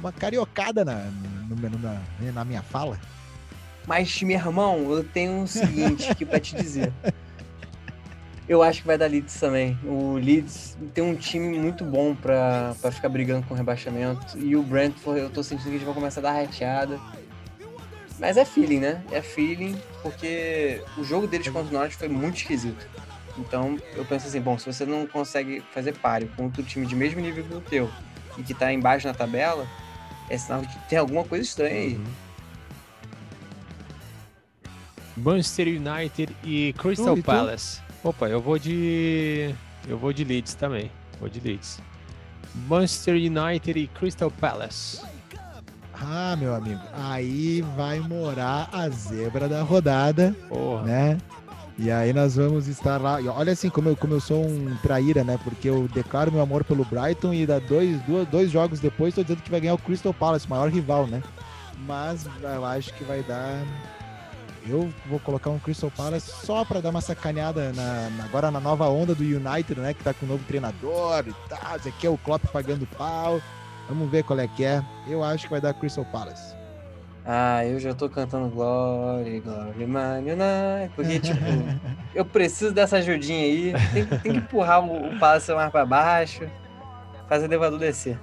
uma 0.00 0.12
cariocada 0.12 0.84
na, 0.84 1.08
na, 1.80 2.32
na 2.32 2.44
minha 2.44 2.62
fala. 2.62 2.98
Mas, 3.86 4.20
meu 4.22 4.36
irmão, 4.36 4.90
eu 4.92 5.04
tenho 5.04 5.42
o 5.42 5.46
seguinte 5.46 6.10
aqui 6.10 6.24
pra 6.24 6.40
te 6.40 6.56
dizer. 6.56 6.92
Eu 8.48 8.62
acho 8.62 8.80
que 8.80 8.86
vai 8.86 8.96
dar 8.98 9.06
Leeds 9.10 9.38
também. 9.40 9.76
O 9.84 10.14
Leeds 10.14 10.76
tem 10.94 11.02
um 11.02 11.14
time 11.16 11.58
muito 11.58 11.84
bom 11.84 12.14
pra, 12.14 12.74
pra 12.80 12.92
ficar 12.92 13.08
brigando 13.08 13.44
com 13.46 13.54
o 13.54 13.56
rebaixamento. 13.56 14.38
E 14.38 14.54
o 14.56 14.62
Brentford, 14.62 15.20
eu 15.20 15.30
tô 15.30 15.42
sentindo 15.42 15.64
que 15.68 15.74
eles 15.76 15.82
vão 15.82 15.94
começar 15.94 16.20
a 16.20 16.22
dar 16.24 16.32
rateada. 16.32 16.98
Mas 18.18 18.36
é 18.36 18.44
feeling, 18.44 18.80
né? 18.80 19.02
É 19.10 19.20
feeling, 19.20 19.78
porque 20.02 20.82
o 20.96 21.04
jogo 21.04 21.26
deles 21.26 21.48
contra 21.48 21.68
o 21.68 21.78
Norte 21.78 21.96
foi 21.96 22.08
muito 22.08 22.36
esquisito. 22.36 22.86
Então, 23.38 23.78
eu 23.94 24.04
penso 24.04 24.26
assim, 24.26 24.40
bom, 24.40 24.58
se 24.58 24.64
você 24.66 24.86
não 24.86 25.06
consegue 25.06 25.62
fazer 25.72 25.92
páreo 25.98 26.30
com 26.34 26.44
outro 26.44 26.62
time 26.62 26.86
de 26.86 26.94
mesmo 26.94 27.20
nível 27.20 27.44
que 27.44 27.54
o 27.54 27.60
teu 27.60 27.90
e 28.38 28.42
que 28.42 28.54
tá 28.54 28.72
embaixo 28.72 29.06
na 29.06 29.12
tabela, 29.12 29.66
é 30.30 30.38
sinal 30.38 30.62
de 30.62 30.68
que 30.68 30.88
tem 30.88 30.98
alguma 30.98 31.24
coisa 31.24 31.44
estranha 31.44 31.74
aí. 31.74 32.00
Manchester 35.16 35.68
United 35.68 36.36
e 36.44 36.74
Crystal 36.78 37.14
Tu, 37.14 37.18
e 37.18 37.22
tu? 37.22 37.26
Palace. 37.26 37.80
Opa, 38.04 38.28
eu 38.28 38.40
vou 38.40 38.58
de. 38.58 39.54
Eu 39.88 39.98
vou 39.98 40.12
de 40.12 40.24
Leeds 40.24 40.54
também. 40.54 40.90
Vou 41.18 41.28
de 41.28 41.40
Leeds. 41.40 41.80
Manchester 42.68 43.14
United 43.14 43.78
e 43.78 43.86
Crystal 43.88 44.30
Palace. 44.30 45.00
Ah, 46.00 46.36
meu 46.38 46.54
amigo, 46.54 46.80
aí 46.92 47.62
vai 47.76 48.00
morar 48.00 48.68
a 48.72 48.88
zebra 48.88 49.48
da 49.48 49.62
rodada, 49.62 50.34
Porra. 50.48 50.82
né? 50.82 51.18
E 51.78 51.90
aí 51.90 52.12
nós 52.12 52.36
vamos 52.36 52.68
estar 52.68 53.00
lá. 53.00 53.20
E 53.20 53.28
olha 53.28 53.52
assim, 53.52 53.68
como 53.68 53.88
eu, 53.90 53.96
como 53.96 54.14
eu 54.14 54.20
sou 54.20 54.46
um 54.46 54.76
traíra, 54.82 55.22
né? 55.24 55.38
Porque 55.44 55.68
eu 55.68 55.88
declaro 55.92 56.32
meu 56.32 56.40
amor 56.40 56.64
pelo 56.64 56.84
Brighton 56.84 57.34
e 57.34 57.46
dá 57.46 57.58
dois, 57.58 58.00
duas, 58.02 58.26
dois 58.28 58.50
jogos 58.50 58.80
depois 58.80 59.14
tô 59.14 59.22
dizendo 59.22 59.42
que 59.42 59.50
vai 59.50 59.60
ganhar 59.60 59.74
o 59.74 59.78
Crystal 59.78 60.12
Palace, 60.14 60.46
o 60.46 60.50
maior 60.50 60.70
rival, 60.70 61.06
né? 61.06 61.22
Mas 61.86 62.26
eu 62.42 62.64
acho 62.64 62.92
que 62.94 63.04
vai 63.04 63.22
dar. 63.22 63.62
Eu 64.66 64.90
vou 65.06 65.20
colocar 65.20 65.50
um 65.50 65.58
Crystal 65.58 65.90
Palace 65.90 66.30
só 66.44 66.64
para 66.64 66.80
dar 66.80 66.88
uma 66.90 67.00
sacaneada 67.02 67.72
na, 67.74 68.08
na- 68.10 68.24
agora 68.24 68.50
na 68.50 68.58
nova 68.58 68.88
onda 68.88 69.14
do 69.14 69.22
United, 69.22 69.78
né? 69.78 69.92
Que 69.94 70.02
tá 70.02 70.12
com 70.14 70.24
um 70.26 70.30
novo 70.30 70.44
treinador 70.44 71.24
e 71.28 71.34
tal. 71.48 71.76
Esse 71.76 71.88
aqui 71.90 72.06
é 72.06 72.10
o 72.10 72.18
Klopp 72.18 72.44
pagando 72.52 72.86
pau. 72.96 73.40
Vamos 73.88 74.10
ver 74.10 74.24
qual 74.24 74.38
é 74.38 74.48
que 74.48 74.64
é. 74.64 74.82
Eu 75.06 75.22
acho 75.22 75.44
que 75.44 75.50
vai 75.50 75.60
dar 75.60 75.72
Crystal 75.74 76.04
Palace. 76.06 76.54
Ah, 77.24 77.64
eu 77.64 77.78
já 77.80 77.92
tô 77.94 78.08
cantando 78.08 78.48
Glory, 78.50 79.40
Glory, 79.40 79.86
Man 79.86 80.18
United. 80.18 80.92
Porque, 80.94 81.18
tipo, 81.18 81.38
eu 82.14 82.24
preciso 82.24 82.72
dessa 82.72 82.98
ajudinha 82.98 83.40
aí. 83.44 83.72
Tem, 83.92 84.06
que- 84.06 84.18
tem 84.18 84.32
que 84.32 84.38
empurrar 84.38 84.84
o, 84.84 85.08
o 85.14 85.18
Palace 85.18 85.52
mais 85.54 85.70
pra 85.70 85.84
baixo. 85.84 86.48
Fazer 87.28 87.44
o 87.46 87.48
elevador 87.48 87.78
descer. 87.80 88.18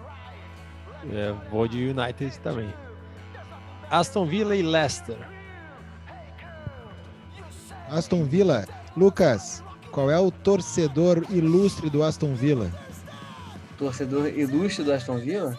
É, 1.11 1.33
vou 1.51 1.67
de 1.67 1.85
United 1.89 2.39
também. 2.39 2.73
Aston 3.91 4.25
Villa 4.25 4.55
e 4.55 4.61
Leicester. 4.61 5.17
Aston 7.89 8.23
Villa. 8.23 8.65
Lucas, 8.95 9.63
qual 9.91 10.09
é 10.09 10.19
o 10.19 10.31
torcedor 10.31 11.25
ilustre 11.29 11.89
do 11.89 12.03
Aston 12.03 12.33
Villa? 12.35 12.69
Torcedor 13.77 14.27
ilustre 14.27 14.83
do 14.83 14.93
Aston 14.93 15.17
Villa? 15.17 15.57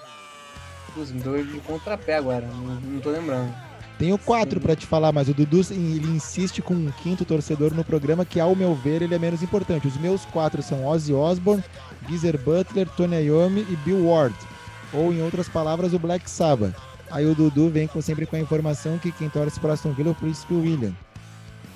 Putz, 0.95 1.11
me 1.11 1.21
deu 1.21 1.45
de 1.45 1.59
contrapé 1.61 2.17
agora. 2.17 2.47
Não, 2.47 2.81
não 2.81 3.01
tô 3.01 3.11
lembrando. 3.11 3.53
Tenho 3.99 4.19
quatro 4.19 4.61
para 4.61 4.75
te 4.75 4.87
falar, 4.87 5.13
mas 5.13 5.29
o 5.29 5.35
Dudu 5.35 5.61
ele 5.71 6.09
insiste 6.09 6.61
com 6.61 6.75
um 6.75 6.91
quinto 7.03 7.25
torcedor 7.25 7.73
no 7.73 7.85
programa 7.85 8.25
que, 8.25 8.41
ao 8.41 8.57
meu 8.57 8.75
ver, 8.75 9.03
ele 9.03 9.15
é 9.15 9.19
menos 9.19 9.43
importante. 9.43 9.87
Os 9.87 9.97
meus 9.97 10.25
quatro 10.27 10.63
são 10.63 10.85
Ozzy 10.85 11.13
Osbourne, 11.13 11.63
Geezer 12.09 12.37
Butler, 12.39 12.89
Tony 12.97 13.17
Iommi 13.17 13.61
e 13.71 13.77
Bill 13.85 14.09
Ward. 14.09 14.35
Ou, 14.93 15.13
em 15.13 15.23
outras 15.23 15.49
palavras, 15.49 15.95
o 15.95 15.99
Black 15.99 16.29
Sabbath. 16.29 16.75
Aí 17.11 17.25
o 17.25 17.35
Dudu 17.35 17.69
vem 17.71 17.87
com, 17.87 18.01
sempre 18.01 18.27
com 18.27 18.35
a 18.35 18.41
informação 18.41 18.99
que 18.99 19.13
quem 19.13 19.29
torce 19.29 19.61
para 19.61 19.75
Aston 19.75 19.93
Villa 19.93 20.09
é 20.09 20.13
o 20.13 20.15
Príncipe 20.17 20.55
William. 20.55 20.93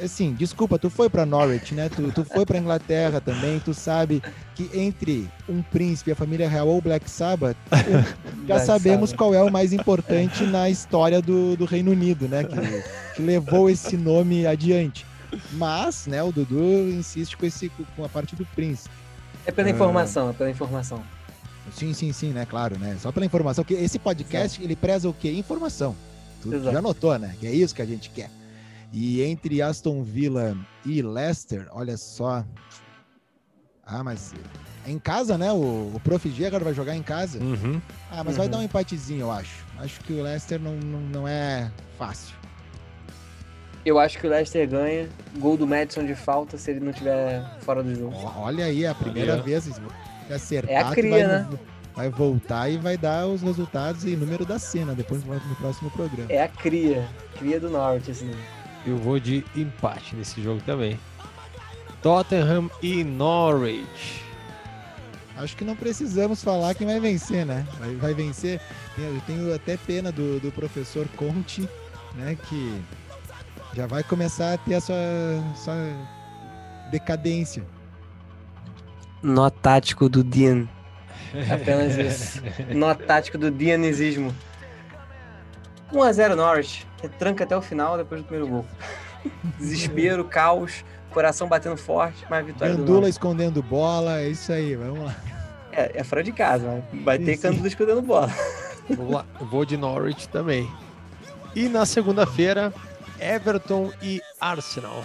Assim, 0.03 0.33
desculpa, 0.33 0.79
tu 0.79 0.89
foi 0.89 1.11
para 1.11 1.27
Norwich, 1.27 1.75
né? 1.75 1.89
Tu, 1.89 2.13
tu 2.13 2.25
foi 2.25 2.47
para 2.47 2.59
Inglaterra 2.59 3.21
também, 3.21 3.59
tu 3.59 3.75
sabe 3.75 4.23
que 4.55 4.71
entre 4.73 5.29
um 5.49 5.61
príncipe 5.61 6.11
e 6.11 6.13
a 6.13 6.17
família 6.17 6.49
real 6.49 6.69
ou 6.69 6.81
Black 6.81 7.11
Sabbath, 7.11 7.57
já 8.47 8.55
Black 8.55 8.67
sabemos 8.67 9.11
Sabbath. 9.11 9.17
qual 9.17 9.35
é 9.35 9.43
o 9.43 9.51
mais 9.51 9.73
importante 9.73 10.45
na 10.45 10.71
história 10.71 11.21
do, 11.21 11.57
do 11.57 11.65
Reino 11.65 11.91
Unido, 11.91 12.29
né? 12.29 12.45
Que, 12.45 13.15
que 13.17 13.23
levou 13.23 13.69
esse 13.69 13.97
nome 13.97 14.47
adiante. 14.47 15.05
Mas, 15.53 16.07
né, 16.07 16.23
o 16.23 16.33
Dudu 16.33 16.89
insiste 16.89 17.37
com, 17.37 17.45
esse, 17.45 17.71
com 17.97 18.05
a 18.05 18.09
parte 18.09 18.35
do 18.35 18.47
príncipe. 18.47 18.95
É 19.45 19.51
pela 19.51 19.69
informação, 19.69 20.31
é 20.31 20.33
pela 20.33 20.51
informação. 20.51 21.03
Sim, 21.75 21.93
sim, 21.93 22.13
sim, 22.13 22.29
né? 22.31 22.47
Claro, 22.47 22.79
né? 22.79 22.97
Só 23.01 23.13
pela 23.13 23.27
informação, 23.27 23.65
que 23.65 23.75
esse 23.75 23.99
podcast, 23.99 24.63
ele 24.63 24.77
preza 24.77 25.09
o 25.09 25.13
quê? 25.13 25.31
Informação. 25.33 25.95
Tu 26.43 26.55
Exato. 26.55 26.73
já 26.73 26.81
notou, 26.81 27.19
né? 27.19 27.35
Que 27.39 27.47
é 27.47 27.53
isso 27.53 27.75
que 27.75 27.83
a 27.83 27.87
gente 27.87 28.11
quer. 28.11 28.31
E 28.93 29.23
entre 29.23 29.61
Aston 29.61 30.03
Villa 30.03 30.57
e 30.85 31.03
Leicester, 31.03 31.69
olha 31.73 31.97
só. 31.97 32.45
Ah, 33.85 34.03
mas 34.05 34.35
é 34.87 34.91
em 34.91 34.99
casa, 34.99 35.37
né? 35.39 35.51
O, 35.53 35.93
o 35.95 36.01
Prof. 36.03 36.29
G 36.31 36.47
agora 36.47 36.65
vai 36.65 36.75
jogar 36.75 36.95
em 36.97 37.03
casa. 37.03 37.39
Uhum. 37.39 37.81
Ah, 38.11 38.23
mas 38.25 38.37
vai 38.37 38.47
Uhum. 38.47 38.53
dar 38.53 38.59
um 38.59 38.63
empatezinho, 38.63 39.21
eu 39.23 39.31
acho. 39.31 39.65
Acho 39.79 40.01
que 40.01 40.13
o 40.13 40.23
Leicester 40.23 40.59
não, 40.61 40.75
não, 40.77 41.01
não 41.01 41.29
é 41.29 41.71
fácil. 41.99 42.37
Eu 43.85 43.99
acho 43.99 44.19
que 44.19 44.27
o 44.27 44.31
Leicester 44.31 44.69
ganha. 44.69 45.09
Gol 45.39 45.57
do 45.57 45.67
Madison 45.67 46.05
de 46.05 46.15
falta 46.15 46.59
se 46.59 46.71
ele 46.71 46.81
não 46.81 46.91
estiver 46.91 47.43
fora 47.61 47.83
do 47.83 47.95
jogo. 47.95 48.15
Olha 48.37 48.65
aí, 48.67 48.85
é 48.85 48.89
a 48.89 48.95
primeira 48.95 49.35
Olha. 49.35 49.43
vez 49.43 49.65
se 49.65 50.33
acertar, 50.33 50.71
É 50.71 50.77
a 50.79 50.91
cria, 50.91 51.11
vai, 51.11 51.23
né? 51.27 51.49
vai 51.95 52.09
voltar 52.11 52.69
e 52.69 52.77
vai 52.77 52.97
dar 52.99 53.27
os 53.27 53.41
resultados 53.41 54.05
e 54.05 54.17
número 54.17 54.45
da 54.45 54.59
cena 54.59 54.95
depois 54.95 55.25
no 55.25 55.35
no 55.35 55.57
próximo 55.57 55.91
programa. 55.91 56.31
É 56.31 56.43
a 56.43 56.49
cria. 56.49 57.07
Cria 57.39 57.59
do 57.61 57.71
Norte, 57.71 58.11
assim. 58.11 58.31
Eu 58.87 58.97
vou 58.97 59.19
de 59.19 59.45
empate 59.57 60.17
nesse 60.17 60.43
jogo 60.43 60.61
também. 60.65 60.99
Tottenham 62.03 62.71
e 62.83 63.03
Norwich. 63.05 64.25
Acho 65.37 65.57
que 65.57 65.65
não 65.65 65.77
precisamos 65.77 66.43
falar 66.43 66.75
quem 66.75 66.87
vai 66.87 66.99
vencer, 66.99 67.47
né? 67.47 67.65
Vai, 67.79 67.95
vai 67.95 68.15
vencer. 68.15 68.61
Eu 68.99 69.21
tenho 69.27 69.55
até 69.55 69.77
pena 69.77 70.11
do, 70.11 70.41
do 70.41 70.51
professor 70.51 71.07
Conte, 71.17 71.69
né? 72.17 72.37
Que 72.49 72.83
já 73.75 73.87
vai 73.87 74.03
começar 74.03 74.55
a 74.55 74.59
ter 74.59 74.75
a 74.75 74.81
sua, 74.81 74.97
sua 75.55 75.77
decadência. 76.91 77.65
Nó 79.23 79.49
tático 79.49 80.09
do 80.09 80.25
Dean. 80.25 80.69
Apenas 81.53 81.97
isso. 81.97 82.43
Nó 82.75 82.95
tático 82.95 83.39
do 83.39 83.51
Dianisismo. 83.51 84.35
1x0 85.93 86.35
Norwich. 86.35 86.88
Retranca 87.01 87.45
até 87.45 87.57
o 87.57 87.63
final 87.63 87.97
depois 87.97 88.21
do 88.21 88.27
primeiro 88.27 88.51
gol. 88.51 88.67
Desespero, 89.59 90.25
caos, 90.25 90.85
coração 91.11 91.49
batendo 91.49 91.77
forte, 91.77 92.25
mas 92.29 92.45
vitória 92.45 92.75
do 92.75 92.81
Gandula 92.81 93.09
escondendo 93.09 93.63
bola, 93.63 94.21
é 94.21 94.29
isso 94.29 94.53
aí, 94.53 94.75
vamos 94.75 95.05
lá. 95.05 95.17
É, 95.73 96.01
é 96.01 96.05
fora 96.05 96.23
de 96.23 96.33
casa, 96.33 96.67
né? 96.67 96.83
vai 97.05 97.19
ter. 97.19 97.37
Gandula 97.37 97.69
escondendo 97.69 98.03
bola. 98.03 98.29
Vamos 98.89 99.13
lá, 99.13 99.27
eu 99.39 99.47
vou 99.47 99.67
de 99.67 99.77
Norwich 99.77 100.31
também. 100.31 100.67
E 101.55 101.69
na 101.69 101.85
segunda-feira, 101.85 102.73
Everton 103.21 103.93
e 104.01 104.23
Arsenal. 104.41 105.05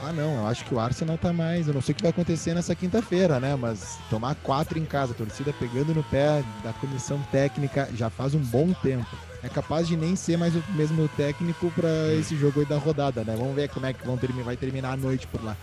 Ah, 0.00 0.12
não, 0.12 0.36
eu 0.36 0.46
acho 0.46 0.64
que 0.64 0.74
o 0.74 0.78
Arsenal 0.78 1.18
tá 1.18 1.32
mais. 1.32 1.68
Eu 1.68 1.74
não 1.74 1.80
sei 1.80 1.92
o 1.92 1.96
que 1.96 2.02
vai 2.02 2.10
acontecer 2.10 2.54
nessa 2.54 2.74
quinta-feira, 2.74 3.40
né? 3.40 3.56
Mas 3.56 3.98
tomar 4.08 4.34
quatro 4.36 4.78
em 4.78 4.84
casa, 4.84 5.14
torcida 5.14 5.52
pegando 5.58 5.94
no 5.94 6.02
pé 6.04 6.44
da 6.62 6.72
comissão 6.74 7.20
técnica 7.32 7.88
já 7.94 8.08
faz 8.08 8.34
um 8.34 8.40
bom 8.40 8.72
tempo. 8.74 9.08
É 9.42 9.48
capaz 9.48 9.86
de 9.86 9.96
nem 9.96 10.16
ser 10.16 10.36
mais 10.36 10.54
o 10.54 10.62
mesmo 10.74 11.08
técnico 11.16 11.70
para 11.72 12.14
esse 12.14 12.36
jogo 12.36 12.60
aí 12.60 12.66
da 12.66 12.78
rodada, 12.78 13.22
né? 13.22 13.34
Vamos 13.36 13.54
ver 13.54 13.68
como 13.68 13.86
é 13.86 13.92
que 13.92 14.04
vão 14.04 14.16
terminar, 14.16 14.44
vai 14.44 14.56
terminar 14.56 14.92
a 14.92 14.96
noite 14.96 15.26
por 15.26 15.42
lá. 15.44 15.56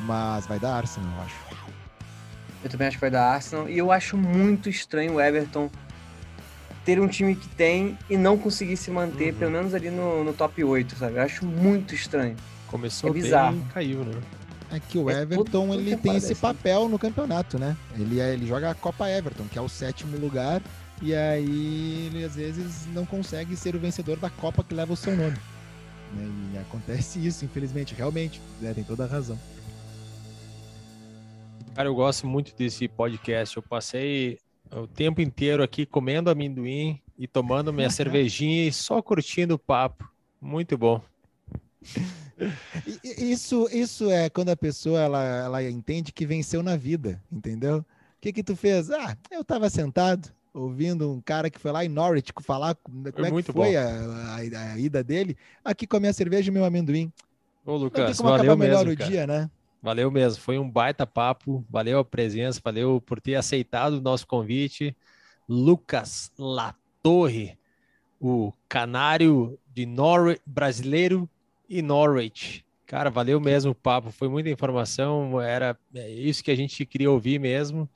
Mas 0.00 0.46
vai 0.46 0.58
dar 0.58 0.76
Arsenal, 0.76 1.10
eu 1.16 1.22
acho. 1.22 1.36
Eu 2.64 2.70
também 2.70 2.88
acho 2.88 2.96
que 2.96 3.00
vai 3.00 3.10
dar 3.10 3.34
Arsenal. 3.34 3.68
E 3.68 3.78
eu 3.78 3.90
acho 3.92 4.16
muito 4.16 4.68
estranho 4.68 5.14
o 5.14 5.20
Everton 5.20 5.70
ter 6.84 7.00
um 7.00 7.08
time 7.08 7.34
que 7.34 7.48
tem 7.48 7.98
e 8.08 8.16
não 8.16 8.38
conseguir 8.38 8.76
se 8.76 8.90
manter, 8.90 9.32
uhum. 9.32 9.38
pelo 9.38 9.50
menos 9.50 9.74
ali 9.74 9.90
no, 9.90 10.22
no 10.22 10.32
top 10.32 10.62
8, 10.62 10.96
sabe? 10.96 11.16
Eu 11.16 11.22
acho 11.22 11.44
muito 11.44 11.94
estranho. 11.94 12.36
Começou 12.68 13.10
é 13.10 13.12
bizarro. 13.12 13.56
bem 13.56 13.66
caiu, 13.74 14.04
né? 14.04 14.20
É 14.70 14.80
que 14.80 14.98
o 14.98 15.10
é 15.10 15.22
Everton 15.22 15.74
ele 15.74 15.96
tem 15.96 16.16
esse 16.16 16.34
papel 16.34 16.88
no 16.88 16.98
campeonato, 16.98 17.58
né? 17.58 17.76
Ele, 17.96 18.20
é, 18.20 18.32
ele 18.32 18.46
joga 18.46 18.70
a 18.70 18.74
Copa 18.74 19.08
Everton, 19.08 19.44
que 19.50 19.58
é 19.58 19.62
o 19.62 19.68
sétimo 19.68 20.16
lugar, 20.16 20.60
e 21.02 21.14
aí 21.14 22.06
ele 22.06 22.24
às 22.24 22.36
vezes 22.36 22.86
não 22.92 23.04
consegue 23.04 23.56
ser 23.56 23.76
o 23.76 23.78
vencedor 23.78 24.18
da 24.18 24.30
Copa 24.30 24.64
que 24.64 24.74
leva 24.74 24.92
o 24.92 24.96
seu 24.96 25.14
nome. 25.14 25.36
Né? 26.14 26.54
E 26.54 26.58
acontece 26.58 27.24
isso, 27.24 27.44
infelizmente, 27.44 27.94
realmente, 27.94 28.40
né? 28.60 28.72
tem 28.72 28.84
toda 28.84 29.04
a 29.04 29.06
razão. 29.06 29.38
Cara, 31.74 31.88
eu 31.88 31.94
gosto 31.94 32.26
muito 32.26 32.56
desse 32.56 32.88
podcast. 32.88 33.56
Eu 33.56 33.62
passei 33.62 34.38
o 34.72 34.86
tempo 34.86 35.20
inteiro 35.20 35.62
aqui 35.62 35.84
comendo 35.84 36.30
amendoim 36.30 37.00
e 37.18 37.26
tomando 37.26 37.72
minha 37.72 37.90
cervejinha 37.90 38.66
e 38.66 38.72
só 38.72 39.02
curtindo 39.02 39.54
o 39.54 39.58
papo. 39.58 40.10
Muito 40.40 40.78
bom. 40.78 41.02
Isso, 43.04 43.68
isso 43.72 44.10
é 44.10 44.28
quando 44.30 44.50
a 44.50 44.56
pessoa 44.56 45.00
ela, 45.00 45.24
ela 45.24 45.62
entende 45.62 46.12
que 46.12 46.26
venceu 46.26 46.62
na 46.62 46.76
vida, 46.76 47.22
entendeu? 47.30 47.78
O 47.78 47.84
que 48.20 48.32
que 48.32 48.42
tu 48.42 48.56
fez? 48.56 48.90
Ah, 48.90 49.16
eu 49.30 49.42
estava 49.42 49.68
sentado 49.70 50.30
ouvindo 50.56 51.12
um 51.12 51.20
cara 51.20 51.50
que 51.50 51.60
foi 51.60 51.70
lá 51.70 51.84
em 51.84 51.88
Norwich 51.88 52.32
falar 52.40 52.74
como 52.76 53.02
foi 53.12 53.28
é 53.28 53.42
que 53.42 53.52
foi 53.52 53.76
a, 53.76 53.86
a, 53.86 54.36
a, 54.36 54.78
ida 54.78 55.04
dele. 55.04 55.36
Aqui 55.64 55.86
com 55.86 55.98
a 55.98 56.00
minha 56.00 56.12
cerveja 56.12 56.50
e 56.50 56.52
meu 56.52 56.64
amendoim. 56.64 57.12
Ô, 57.64 57.76
Lucas, 57.76 58.18
valeu 58.18 58.56
mesmo, 58.56 58.96
dia, 58.96 59.26
né? 59.26 59.50
Valeu 59.82 60.10
mesmo, 60.10 60.40
foi 60.40 60.58
um 60.58 60.68
baita 60.68 61.06
papo, 61.06 61.64
valeu 61.68 61.98
a 61.98 62.04
presença, 62.04 62.60
valeu 62.64 63.00
por 63.00 63.20
ter 63.20 63.34
aceitado 63.34 63.94
o 63.94 64.00
nosso 64.00 64.26
convite. 64.26 64.96
Lucas 65.48 66.32
Latorre, 66.38 67.56
o 68.20 68.52
canário 68.68 69.58
de 69.72 69.84
Norwich, 69.86 70.40
brasileiro 70.44 71.28
e 71.68 71.82
Norwich. 71.82 72.64
Cara, 72.86 73.10
valeu 73.10 73.40
mesmo 73.40 73.72
o 73.72 73.74
papo, 73.74 74.10
foi 74.10 74.28
muita 74.28 74.48
informação, 74.48 75.40
era 75.40 75.76
é 75.94 76.08
isso 76.10 76.42
que 76.42 76.50
a 76.50 76.56
gente 76.56 76.86
queria 76.86 77.10
ouvir 77.10 77.38
mesmo 77.38 77.88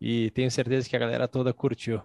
e 0.00 0.30
tenho 0.30 0.50
certeza 0.50 0.88
que 0.88 0.96
a 0.96 0.98
galera 0.98 1.28
toda 1.28 1.52
curtiu. 1.52 2.00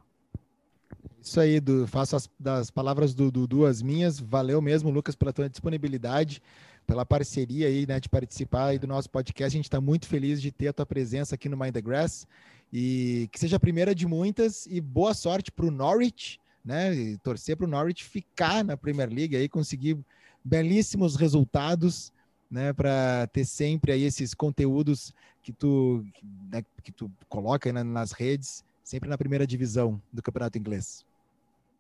Isso 1.22 1.40
aí, 1.40 1.60
faço 1.88 2.16
as, 2.16 2.30
das 2.40 2.70
palavras 2.70 3.16
do 3.16 3.32
Dudu 3.32 3.66
as 3.66 3.82
minhas, 3.82 4.20
valeu 4.20 4.62
mesmo, 4.62 4.92
Lucas, 4.92 5.16
pela 5.16 5.34
tua 5.34 5.50
disponibilidade, 5.50 6.42
pela 6.86 7.06
parceria 7.06 7.68
aí, 7.68 7.88
né, 7.88 8.00
de 8.00 8.08
participar 8.08 8.66
aí 8.68 8.78
do 8.78 8.86
nosso 8.86 9.10
podcast, 9.10 9.56
a 9.56 9.58
gente 9.58 9.66
está 9.66 9.82
muito 9.82 10.08
feliz 10.08 10.40
de 10.40 10.52
ter 10.52 10.68
a 10.68 10.74
tua 10.74 10.86
presença 10.86 11.34
aqui 11.34 11.50
no 11.50 11.58
Mind 11.58 11.74
the 11.74 11.82
Grass. 11.82 12.28
E 12.72 13.28
que 13.32 13.40
seja 13.40 13.56
a 13.56 13.60
primeira 13.60 13.96
de 13.96 14.06
muitas 14.06 14.68
e 14.68 14.80
boa 14.82 15.14
sorte 15.14 15.52
para 15.52 15.66
o 15.66 15.72
Norwich, 15.72 16.40
né, 16.64 16.94
e 16.94 17.18
torcer 17.18 17.56
para 17.56 17.66
o 17.66 17.70
Norwich 17.70 18.04
ficar 18.04 18.64
na 18.64 18.78
Premier 18.78 19.10
League 19.10 19.36
aí, 19.36 19.50
conseguir 19.50 19.98
belíssimos 20.44 21.16
resultados, 21.16 22.12
né, 22.50 22.74
para 22.74 23.28
ter 23.28 23.46
sempre 23.46 23.92
aí 23.92 24.04
esses 24.04 24.34
conteúdos 24.34 25.14
que 25.42 25.52
tu, 25.52 26.06
né, 26.52 26.64
que 26.84 26.92
tu 26.92 27.12
coloca 27.28 27.72
na, 27.72 27.84
nas 27.84 28.12
redes, 28.12 28.64
sempre 28.84 29.10
na 29.10 29.18
primeira 29.18 29.46
divisão 29.46 30.02
do 30.12 30.22
Campeonato 30.22 30.58
Inglês. 30.58 31.06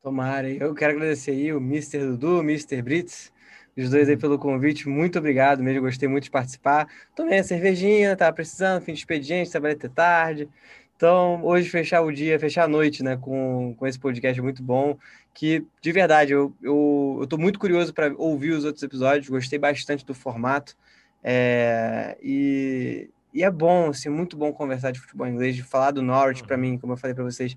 Tomara. 0.03 0.49
Eu 0.49 0.75
quero 0.75 0.93
agradecer 0.93 1.31
aí 1.31 1.51
o 1.51 1.57
Mr. 1.57 1.99
Dudu, 1.99 2.39
o 2.39 2.43
Mr. 2.43 2.81
Brits, 2.81 3.31
os 3.75 3.89
dois 3.89 4.07
aí 4.07 4.15
pelo 4.15 4.37
convite. 4.37 4.87
Muito 4.87 5.17
obrigado 5.17 5.63
mesmo, 5.63 5.81
gostei 5.81 6.07
muito 6.07 6.25
de 6.25 6.31
participar. 6.31 6.87
Tomei 7.15 7.39
a 7.39 7.43
cervejinha, 7.43 8.15
tava 8.15 8.31
precisando, 8.31 8.83
fim 8.83 8.93
de 8.93 8.99
expediente, 8.99 9.49
trabalhei 9.49 9.75
até 9.75 9.89
tarde. 9.89 10.47
Então, 10.95 11.43
hoje 11.43 11.69
fechar 11.69 12.01
o 12.01 12.11
dia, 12.11 12.39
fechar 12.39 12.65
a 12.65 12.67
noite, 12.67 13.03
né, 13.03 13.17
com, 13.17 13.75
com 13.77 13.85
esse 13.85 13.99
podcast 13.99 14.41
muito 14.41 14.63
bom, 14.63 14.97
que, 15.35 15.67
de 15.81 15.91
verdade, 15.91 16.31
eu, 16.31 16.55
eu, 16.63 17.17
eu 17.19 17.27
tô 17.27 17.37
muito 17.37 17.59
curioso 17.59 17.93
para 17.93 18.15
ouvir 18.17 18.51
os 18.51 18.63
outros 18.63 18.81
episódios, 18.81 19.27
gostei 19.27 19.59
bastante 19.59 20.05
do 20.05 20.13
formato, 20.13 20.77
é, 21.21 22.17
e, 22.23 23.09
e 23.33 23.43
é 23.43 23.51
bom, 23.51 23.89
assim, 23.89 24.07
muito 24.07 24.37
bom 24.37 24.53
conversar 24.53 24.91
de 24.91 24.99
futebol 24.99 25.27
inglês, 25.27 25.53
de 25.53 25.61
falar 25.61 25.91
do 25.91 26.01
Norwich, 26.01 26.41
para 26.41 26.55
mim, 26.55 26.77
como 26.77 26.93
eu 26.93 26.97
falei 26.97 27.13
para 27.13 27.25
vocês, 27.25 27.53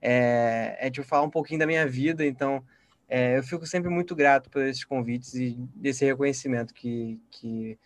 é, 0.00 0.76
é 0.78 0.90
de 0.90 1.02
falar 1.02 1.22
um 1.22 1.30
pouquinho 1.30 1.58
da 1.58 1.66
minha 1.66 1.86
vida, 1.86 2.24
então 2.24 2.62
é, 3.08 3.38
eu 3.38 3.42
fico 3.42 3.66
sempre 3.66 3.88
muito 3.88 4.14
grato 4.14 4.50
por 4.50 4.60
esses 4.60 4.84
convites 4.84 5.32
e 5.32 5.56
desse 5.74 6.04
reconhecimento 6.04 6.74
que, 6.74 7.18
que, 7.30 7.78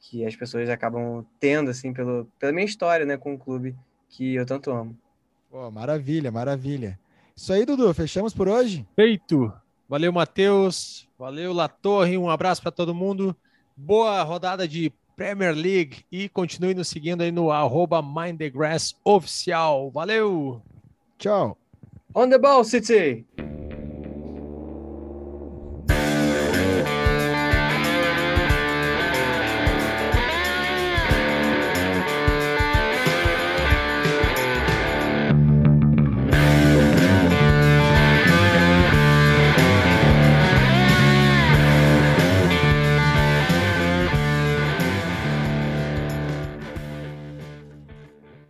que 0.00 0.26
as 0.26 0.34
pessoas 0.34 0.68
acabam 0.68 1.24
tendo, 1.38 1.70
assim, 1.70 1.92
pelo, 1.92 2.28
pela 2.36 2.50
minha 2.50 2.66
história, 2.66 3.06
né, 3.06 3.16
com 3.16 3.34
o 3.34 3.38
clube, 3.38 3.76
que 4.08 4.34
eu 4.34 4.44
tanto 4.44 4.72
amo. 4.72 4.98
Pô, 5.48 5.70
maravilha, 5.70 6.32
maravilha. 6.32 6.98
Isso 7.38 7.52
aí, 7.52 7.64
Dudu, 7.64 7.94
fechamos 7.94 8.34
por 8.34 8.48
hoje? 8.48 8.84
Feito. 8.96 9.52
Valeu, 9.88 10.12
Matheus. 10.12 11.08
Valeu, 11.16 11.52
Latorre. 11.52 12.18
Um 12.18 12.28
abraço 12.28 12.60
para 12.60 12.72
todo 12.72 12.92
mundo. 12.92 13.34
Boa 13.76 14.20
rodada 14.24 14.66
de 14.66 14.92
Premier 15.16 15.54
League 15.54 16.04
e 16.10 16.28
continue 16.28 16.74
nos 16.74 16.88
seguindo 16.88 17.22
aí 17.22 17.30
no 17.30 17.52
arroba 17.52 18.02
Mind 18.02 18.38
the 18.38 18.50
Grass 18.50 18.92
oficial. 19.04 19.88
Valeu! 19.92 20.60
Tchau! 21.16 21.56
On 22.12 22.28
the 22.28 22.38
ball, 22.38 22.64
City! 22.64 23.24